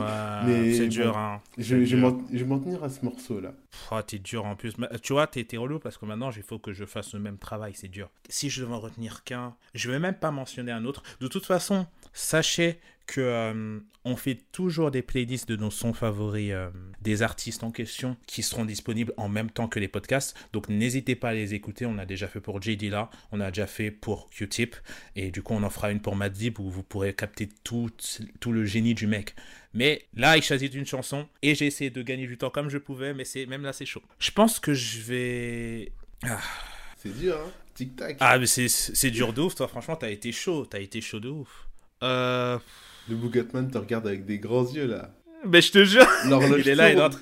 mais 0.46 0.74
c'est 0.74 0.88
dur, 0.88 1.16
hein. 1.16 1.40
Je, 1.56 1.76
vais 1.76 2.44
m'en 2.44 2.58
tenir 2.58 2.82
à 2.82 2.88
ce 2.88 3.04
morceau-là. 3.04 3.54
Oh, 3.92 4.00
t'es 4.06 4.18
dur 4.18 4.44
en 4.44 4.56
plus. 4.56 4.74
Tu 5.02 5.12
vois, 5.12 5.26
t'es 5.26 5.56
relou 5.56 5.78
parce 5.78 5.98
que 5.98 6.06
maintenant 6.06 6.30
il 6.30 6.42
faut 6.42 6.58
que 6.58 6.72
je 6.72 6.84
fasse 6.84 7.14
le 7.14 7.20
même 7.20 7.38
travail, 7.38 7.72
c'est 7.74 7.88
dur. 7.88 8.10
Si 8.28 8.50
je 8.50 8.62
devais 8.62 8.74
en 8.74 8.80
retenir 8.80 9.24
qu'un, 9.24 9.54
je 9.74 9.90
vais 9.90 9.98
même 9.98 10.16
pas 10.18 10.30
mentionner 10.30 10.72
un 10.72 10.84
autre. 10.84 11.02
De 11.20 11.28
toute 11.28 11.46
façon, 11.46 11.86
sachez 12.12 12.80
que 13.08 13.20
euh, 13.22 13.80
on 14.04 14.16
fait 14.16 14.38
toujours 14.52 14.90
des 14.90 15.02
playlists 15.02 15.48
de 15.48 15.56
nos 15.56 15.70
sons 15.70 15.94
favoris 15.94 16.52
euh, 16.52 16.68
des 17.00 17.22
artistes 17.22 17.64
en 17.64 17.72
question 17.72 18.16
qui 18.26 18.42
seront 18.42 18.66
disponibles 18.66 19.14
en 19.16 19.28
même 19.28 19.50
temps 19.50 19.66
que 19.66 19.80
les 19.80 19.88
podcasts. 19.88 20.36
Donc 20.52 20.68
n'hésitez 20.68 21.16
pas 21.16 21.30
à 21.30 21.34
les 21.34 21.54
écouter. 21.54 21.86
On 21.86 21.98
a 21.98 22.04
déjà 22.04 22.28
fait 22.28 22.40
pour 22.40 22.60
JD 22.62 22.84
là, 22.84 23.10
on 23.32 23.40
a 23.40 23.50
déjà 23.50 23.66
fait 23.66 23.90
pour 23.90 24.28
Q-Tip 24.28 24.76
et 25.16 25.30
du 25.30 25.42
coup 25.42 25.54
on 25.54 25.62
en 25.62 25.70
fera 25.70 25.90
une 25.90 26.00
pour 26.00 26.16
Madib 26.16 26.60
où 26.60 26.68
vous 26.68 26.82
pourrez 26.82 27.14
capter 27.14 27.48
tout, 27.64 27.90
tout 28.40 28.52
le 28.52 28.64
génie 28.66 28.94
du 28.94 29.06
mec. 29.06 29.34
Mais 29.72 30.06
là, 30.14 30.36
il 30.36 30.42
choisit 30.42 30.74
une 30.74 30.86
chanson 30.86 31.26
et 31.42 31.54
j'ai 31.54 31.66
essayé 31.66 31.90
de 31.90 32.02
gagner 32.02 32.26
du 32.26 32.36
temps 32.36 32.50
comme 32.50 32.68
je 32.68 32.78
pouvais, 32.78 33.14
mais 33.14 33.24
c'est 33.24 33.46
même 33.46 33.62
là 33.62 33.72
c'est 33.72 33.86
chaud. 33.86 34.02
Je 34.18 34.30
pense 34.30 34.60
que 34.60 34.74
je 34.74 35.00
vais. 35.00 35.92
Ah. 36.24 36.40
C'est 37.02 37.16
dur, 37.16 37.38
hein 37.38 37.50
Tic 37.74 37.96
tac. 37.96 38.16
Ah 38.20 38.38
mais 38.38 38.46
c'est 38.46 39.10
dur 39.10 39.32
de 39.32 39.40
ouf. 39.40 39.54
Toi, 39.54 39.68
franchement, 39.68 39.96
t'as 39.96 40.10
été 40.10 40.32
chaud, 40.32 40.66
t'as 40.66 40.80
été 40.80 41.00
chaud 41.00 41.20
de 41.20 41.28
ouf. 41.28 41.68
Euh. 42.02 42.58
Le 43.08 43.16
Bougatman 43.16 43.70
te 43.70 43.78
regarde 43.78 44.06
avec 44.06 44.26
des 44.26 44.38
grands 44.38 44.66
yeux 44.66 44.86
là. 44.86 45.14
Mais 45.46 45.62
je 45.62 45.72
te 45.72 45.84
jure, 45.84 46.06
il 46.58 46.68
est 46.68 46.74
là, 46.74 46.90
il 46.92 46.98
est, 46.98 47.02
en 47.02 47.10
train... 47.10 47.20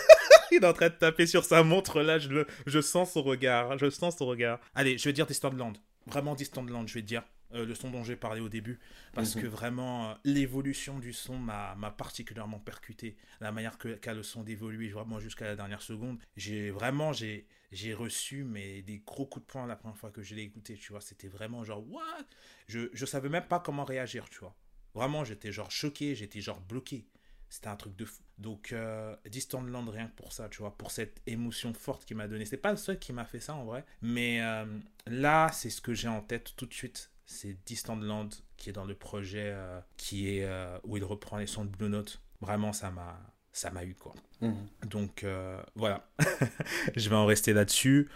il 0.50 0.56
est 0.56 0.66
en 0.66 0.72
train 0.72 0.88
de 0.88 0.94
taper 0.94 1.26
sur 1.26 1.44
sa 1.44 1.62
montre 1.62 2.00
là, 2.00 2.18
je, 2.18 2.28
le... 2.28 2.46
je 2.66 2.80
sens 2.80 3.12
son 3.12 3.22
regard, 3.22 3.78
je 3.78 3.90
sens 3.90 4.16
son 4.16 4.26
regard. 4.26 4.58
Allez, 4.74 4.98
je 4.98 5.04
vais 5.04 5.12
dire 5.12 5.26
Distant 5.26 5.50
Land, 5.50 5.74
vraiment 6.06 6.34
Distant 6.34 6.64
Land, 6.64 6.86
je 6.86 6.94
vais 6.94 7.02
dire. 7.02 7.22
Euh, 7.54 7.64
le 7.64 7.74
son 7.74 7.90
dont 7.90 8.04
j'ai 8.04 8.16
parlé 8.16 8.42
au 8.42 8.50
début, 8.50 8.78
parce 9.14 9.34
mhm. 9.34 9.42
que 9.42 9.46
vraiment 9.46 10.10
euh, 10.10 10.14
l'évolution 10.24 10.98
du 10.98 11.14
son 11.14 11.38
m'a 11.38 11.74
particulièrement 11.96 12.58
percuté, 12.58 13.16
la 13.40 13.52
manière 13.52 13.78
qu'a 13.78 14.12
le 14.12 14.22
son 14.22 14.42
d'évoluer 14.42 14.90
vraiment 14.90 15.18
jusqu'à 15.18 15.46
la 15.46 15.56
dernière 15.56 15.80
seconde. 15.80 16.18
J'ai 16.36 16.70
vraiment 16.70 17.14
j'ai 17.14 17.46
j'ai 17.72 17.94
reçu 17.94 18.44
mais 18.44 18.82
des 18.82 18.98
gros 18.98 19.24
coups 19.24 19.46
de 19.46 19.50
poing 19.50 19.66
la 19.66 19.76
première 19.76 19.96
fois 19.96 20.10
que 20.10 20.22
je 20.22 20.34
l'ai 20.34 20.42
écouté, 20.42 20.74
tu 20.74 20.92
vois, 20.92 21.00
c'était 21.00 21.28
vraiment 21.28 21.64
genre 21.64 21.82
what? 21.90 22.26
Je 22.66 22.90
je 22.92 23.06
savais 23.06 23.30
même 23.30 23.46
pas 23.46 23.60
comment 23.60 23.84
réagir, 23.84 24.28
tu 24.28 24.40
vois. 24.40 24.54
Vraiment, 24.94 25.24
j'étais 25.24 25.52
genre 25.52 25.70
choqué, 25.70 26.14
j'étais 26.14 26.40
genre 26.40 26.60
bloqué. 26.60 27.06
C'était 27.50 27.68
un 27.68 27.76
truc 27.76 27.96
de 27.96 28.04
fou. 28.04 28.22
Donc, 28.36 28.72
euh, 28.72 29.16
Distant 29.28 29.62
Land, 29.62 29.86
rien 29.90 30.06
que 30.06 30.14
pour 30.14 30.32
ça, 30.32 30.48
tu 30.48 30.58
vois, 30.58 30.76
pour 30.76 30.90
cette 30.90 31.20
émotion 31.26 31.72
forte 31.74 32.04
qu'il 32.04 32.16
m'a 32.16 32.28
donné. 32.28 32.44
C'est 32.44 32.56
pas 32.56 32.70
le 32.70 32.76
seul 32.76 32.98
qui 32.98 33.12
m'a 33.12 33.24
fait 33.24 33.40
ça 33.40 33.54
en 33.54 33.64
vrai. 33.64 33.84
Mais 34.02 34.40
euh, 34.42 34.64
là, 35.06 35.50
c'est 35.52 35.70
ce 35.70 35.80
que 35.80 35.94
j'ai 35.94 36.08
en 36.08 36.20
tête 36.20 36.54
tout 36.56 36.66
de 36.66 36.74
suite. 36.74 37.10
C'est 37.26 37.56
Distant 37.66 37.96
Land 37.96 38.28
qui 38.56 38.70
est 38.70 38.72
dans 38.72 38.84
le 38.84 38.94
projet 38.94 39.50
euh, 39.52 39.80
qui 39.96 40.28
est, 40.28 40.48
où 40.84 40.96
il 40.96 41.04
reprend 41.04 41.36
les 41.36 41.46
sons 41.46 41.64
de 41.64 41.70
Blue 41.70 41.88
Note. 41.88 42.20
Vraiment, 42.40 42.72
ça 42.72 42.90
m'a 42.90 43.18
ça 43.50 43.70
m'a 43.70 43.84
eu 43.84 43.94
quoi. 43.94 44.14
Mhm. 44.40 44.66
Donc 44.86 45.26
voilà, 45.74 46.08
je 46.96 47.08
vais 47.08 47.16
en 47.16 47.26
rester 47.26 47.52
là-dessus. 47.52 48.08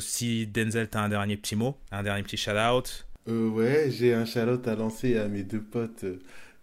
si 0.00 0.46
Denzel, 0.46 0.88
t'as 0.88 1.00
un 1.00 1.08
dernier 1.08 1.36
petit 1.36 1.56
mot, 1.56 1.78
un 1.92 2.02
dernier 2.02 2.22
petit 2.22 2.36
shout-out, 2.36 3.06
euh, 3.28 3.48
ouais, 3.48 3.90
j'ai 3.90 4.14
un 4.14 4.24
shout 4.24 4.66
à 4.66 4.74
lancer 4.74 5.16
à 5.16 5.28
mes 5.28 5.42
deux 5.42 5.60
potes 5.60 6.04
euh, 6.04 6.18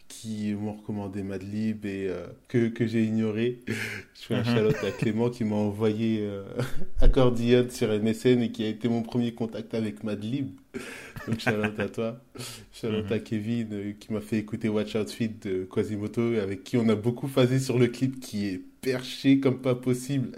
qui 0.08 0.54
m'ont 0.54 0.74
recommandé 0.74 1.24
Madlib 1.24 1.86
et 1.86 2.08
euh, 2.10 2.26
que, 2.48 2.70
que 2.70 2.88
j'ai 2.88 3.04
ignoré. 3.04 3.60
Je 3.68 4.22
fais 4.28 4.36
un 4.36 4.40
mhm. 4.40 4.72
shout 4.72 4.86
à 4.86 4.92
Clément 4.92 5.30
qui 5.30 5.44
m'a 5.44 5.56
envoyé 5.56 6.28
Accordion 7.02 7.68
sur 7.70 7.90
MSN 7.90 8.42
et 8.42 8.52
qui 8.52 8.64
a 8.64 8.68
été 8.68 8.88
mon 8.88 9.04
premier 9.04 9.34
contact 9.34 9.74
avec 9.74 10.04
Madlib. 10.04 10.50
Donc 11.28 11.40
shout 11.40 11.50
à 11.78 11.90
toi. 11.90 12.22
Shout 12.74 12.88
mhm. 12.88 13.12
à 13.12 13.20
Kevin 13.20 13.96
qui 14.00 14.14
m'a 14.14 14.22
fait 14.22 14.38
écouter 14.38 14.70
Watch 14.70 14.96
Out 14.96 15.10
Feed 15.10 15.40
de 15.40 15.64
Quasimoto 15.66 16.34
et 16.34 16.40
avec 16.40 16.64
qui 16.64 16.78
on 16.78 16.88
a 16.90 16.96
beaucoup 16.96 17.28
phasé 17.28 17.60
sur 17.60 17.78
le 17.78 17.88
clip 17.88 18.20
qui 18.20 18.48
est 18.48 18.62
perché 18.86 19.40
comme 19.40 19.62
pas 19.62 19.76
possible. 19.76 20.38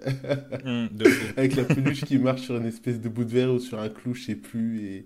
Mm, 0.63 0.87
Avec 1.37 1.55
la 1.55 1.65
peluche 1.65 2.05
qui 2.05 2.17
marche 2.17 2.43
sur 2.43 2.55
une 2.55 2.65
espèce 2.65 3.01
de 3.01 3.09
bout 3.09 3.25
de 3.25 3.31
verre 3.31 3.53
ou 3.53 3.59
sur 3.59 3.79
un 3.79 3.89
clou, 3.89 4.13
je 4.13 4.23
sais 4.23 4.35
plus, 4.35 4.85
et 4.85 5.05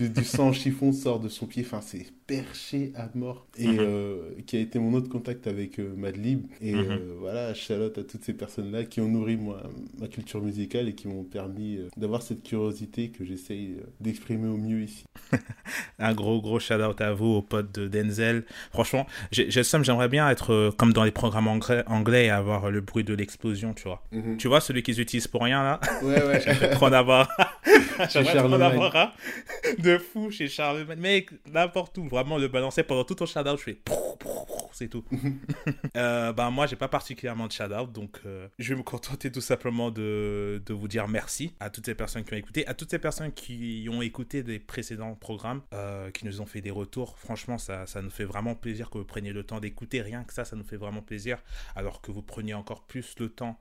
du, 0.00 0.24
sang 0.24 0.52
chiffon 0.52 0.92
sort 0.92 1.20
de 1.20 1.28
son 1.28 1.46
pied. 1.46 1.62
Enfin, 1.64 1.80
c'est 1.80 2.06
perché 2.26 2.92
à 2.96 3.08
mort. 3.14 3.46
Et 3.56 3.66
mm-hmm. 3.66 3.78
euh, 3.78 4.30
qui 4.46 4.56
a 4.56 4.60
été 4.60 4.78
mon 4.80 4.92
autre 4.94 5.08
contact 5.08 5.46
avec 5.46 5.78
euh, 5.78 5.94
Madlib. 5.96 6.46
Et 6.60 6.74
euh, 6.74 7.14
voilà, 7.18 7.54
Charlotte 7.54 7.96
à 7.96 8.02
toutes 8.02 8.24
ces 8.24 8.34
personnes-là 8.34 8.84
qui 8.84 9.00
ont 9.00 9.08
nourri 9.08 9.36
moi, 9.36 9.62
ma 10.00 10.08
culture 10.08 10.42
musicale 10.42 10.88
et 10.88 10.94
qui 10.94 11.06
m'ont 11.06 11.24
permis 11.24 11.78
d'avoir 11.96 12.22
cette 12.22 12.42
curiosité 12.42 13.10
que 13.10 13.24
j'essaye 13.24 13.76
d'exprimer 14.00 14.48
au 14.48 14.56
mieux 14.56 14.69
ici. 14.78 15.04
un 15.98 16.14
gros, 16.14 16.40
gros 16.40 16.58
shout-out 16.58 17.00
à 17.00 17.12
vous, 17.12 17.26
aux 17.26 17.42
potes 17.42 17.72
de 17.72 17.88
Denzel. 17.88 18.44
Franchement, 18.70 19.06
j'ai 19.30 19.50
j'aimerais 19.50 20.08
bien 20.08 20.28
être 20.28 20.72
comme 20.76 20.92
dans 20.92 21.04
les 21.04 21.10
programmes 21.10 21.48
anglais, 21.48 21.82
anglais 21.86 22.26
et 22.26 22.30
avoir 22.30 22.70
le 22.70 22.80
bruit 22.80 23.04
de 23.04 23.14
l'explosion, 23.14 23.74
tu 23.74 23.84
vois. 23.84 24.02
Mhm. 24.12 24.36
Tu 24.36 24.48
vois, 24.48 24.60
celui 24.60 24.82
qu'ils 24.82 25.00
utilisent 25.00 25.28
pour 25.28 25.42
rien, 25.42 25.62
là? 25.62 25.80
Ouais, 26.02 26.22
ouais. 26.24 26.40
J'aimerais 26.44 26.70
trop 26.70 26.86
en 26.86 26.92
avoir. 26.92 27.28
J'aimerais 28.10 28.36
trop 28.36 28.48
en 28.48 28.60
avoir 28.60 29.14
de 29.78 29.98
fou 29.98 30.30
chez 30.30 30.48
Charlemagne. 30.48 30.98
Mec, 30.98 31.30
n'importe 31.52 31.98
où. 31.98 32.08
Vraiment, 32.08 32.38
le 32.38 32.48
balancer 32.48 32.82
pendant 32.82 33.04
tout 33.04 33.14
ton 33.14 33.26
shout-out, 33.26 33.58
je 33.58 33.62
fais 33.62 33.80
c'est 34.72 34.88
tout. 34.88 35.04
euh, 35.96 36.32
ben, 36.32 36.50
moi, 36.50 36.66
j'ai 36.66 36.76
pas 36.76 36.88
particulièrement 36.88 37.46
de 37.46 37.52
shout-out, 37.52 37.92
donc 37.92 38.18
euh, 38.24 38.48
je 38.58 38.72
vais 38.72 38.78
me 38.78 38.82
contenter 38.82 39.30
tout 39.30 39.40
simplement 39.40 39.90
de, 39.90 40.62
de, 40.64 40.72
vous 40.72 40.88
dire 40.88 41.08
merci 41.08 41.52
à 41.60 41.70
toutes 41.70 41.86
ces 41.86 41.94
personnes 41.94 42.24
qui 42.24 42.34
ont 42.34 42.36
écouté, 42.36 42.66
à 42.66 42.74
toutes 42.74 42.90
ces 42.90 42.98
personnes 42.98 43.32
qui 43.32 43.88
ont 43.90 44.02
écouté 44.02 44.42
des 44.42 44.58
précédents 44.60 45.14
programmes, 45.14 45.62
euh, 45.74 46.10
qui 46.10 46.24
nous 46.26 46.40
ont 46.40 46.46
fait 46.46 46.60
des 46.60 46.70
retours. 46.70 47.18
Franchement, 47.18 47.58
ça, 47.58 47.86
ça 47.86 48.02
nous 48.02 48.10
fait 48.10 48.24
vraiment 48.24 48.54
plaisir 48.54 48.90
que 48.90 48.98
vous 48.98 49.04
preniez 49.04 49.32
le 49.32 49.44
temps 49.44 49.60
d'écouter. 49.60 50.02
Rien 50.02 50.24
que 50.24 50.32
ça, 50.32 50.44
ça 50.44 50.56
nous 50.56 50.64
fait 50.64 50.76
vraiment 50.76 51.02
plaisir. 51.02 51.38
Alors 51.74 52.00
que 52.00 52.12
vous 52.12 52.22
preniez 52.22 52.54
encore 52.54 52.82
plus 52.86 53.14
le 53.18 53.28
temps 53.28 53.58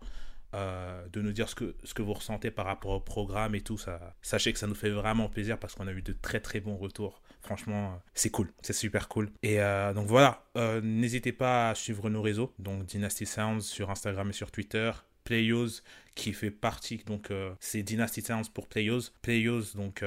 euh, 0.55 1.05
de 1.13 1.21
nous 1.21 1.31
dire 1.31 1.47
ce 1.47 1.53
que, 1.53 1.75
ce 1.83 1.93
que 1.93 2.01
vous 2.01 2.13
ressentez 2.13 2.49
par 2.49 2.65
rapport 2.65 2.91
au 2.91 2.99
programme 2.99 3.53
et 3.53 3.61
tout. 3.61 3.77
Ça, 3.77 4.15
sachez 4.23 4.51
que 4.51 4.57
ça 4.57 4.65
nous 4.65 4.73
fait 4.73 4.89
vraiment 4.89 5.29
plaisir 5.29 5.59
parce 5.59 5.75
qu'on 5.75 5.85
a 5.85 5.91
eu 5.91 6.01
de 6.01 6.11
très 6.11 6.39
très 6.39 6.59
bons 6.59 6.75
retours. 6.75 7.21
Franchement, 7.41 8.01
c'est 8.15 8.31
cool, 8.31 8.51
c'est 8.61 8.73
super 8.73 9.07
cool. 9.09 9.29
Et 9.43 9.61
euh, 9.61 9.93
donc 9.93 10.07
voilà, 10.07 10.43
euh, 10.57 10.81
n'hésitez 10.81 11.33
pas 11.33 11.69
à 11.69 11.75
suivre 11.75 12.09
nos 12.09 12.23
réseaux, 12.23 12.51
donc 12.57 12.85
Dynasty 12.85 13.27
Sounds 13.27 13.61
sur 13.61 13.91
Instagram 13.91 14.29
et 14.29 14.33
sur 14.33 14.49
Twitter, 14.49 14.91
Playos 15.29 15.81
qui 16.15 16.33
fait 16.33 16.51
partie, 16.51 16.97
donc 17.05 17.29
c'est 17.61 17.81
Dynasty 17.83 18.21
Sounds 18.21 18.49
pour 18.53 18.67
Playos, 18.67 19.03
Playos 19.21 19.75
donc 19.75 20.03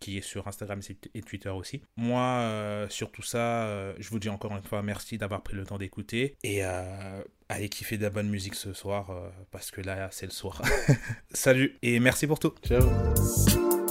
qui 0.00 0.16
est 0.16 0.22
sur 0.22 0.48
Instagram 0.48 0.80
et 1.14 1.20
Twitter 1.20 1.50
aussi. 1.50 1.82
Moi, 1.96 2.86
sur 2.88 3.10
tout 3.10 3.22
ça, 3.22 3.92
je 3.98 4.08
vous 4.08 4.18
dis 4.18 4.30
encore 4.30 4.56
une 4.56 4.62
fois 4.62 4.82
merci 4.82 5.18
d'avoir 5.18 5.42
pris 5.42 5.54
le 5.54 5.64
temps 5.64 5.76
d'écouter 5.76 6.36
et 6.42 6.62
allez 6.62 7.68
kiffer 7.68 7.98
de 7.98 8.04
la 8.04 8.10
bonne 8.10 8.30
musique 8.30 8.54
ce 8.54 8.72
soir 8.72 9.10
parce 9.50 9.70
que 9.70 9.82
là 9.82 10.08
c'est 10.10 10.26
le 10.26 10.32
soir. 10.32 10.62
Salut 11.34 11.76
et 11.82 12.00
merci 12.00 12.26
pour 12.26 12.38
tout. 12.38 12.54
Ciao. 12.64 13.81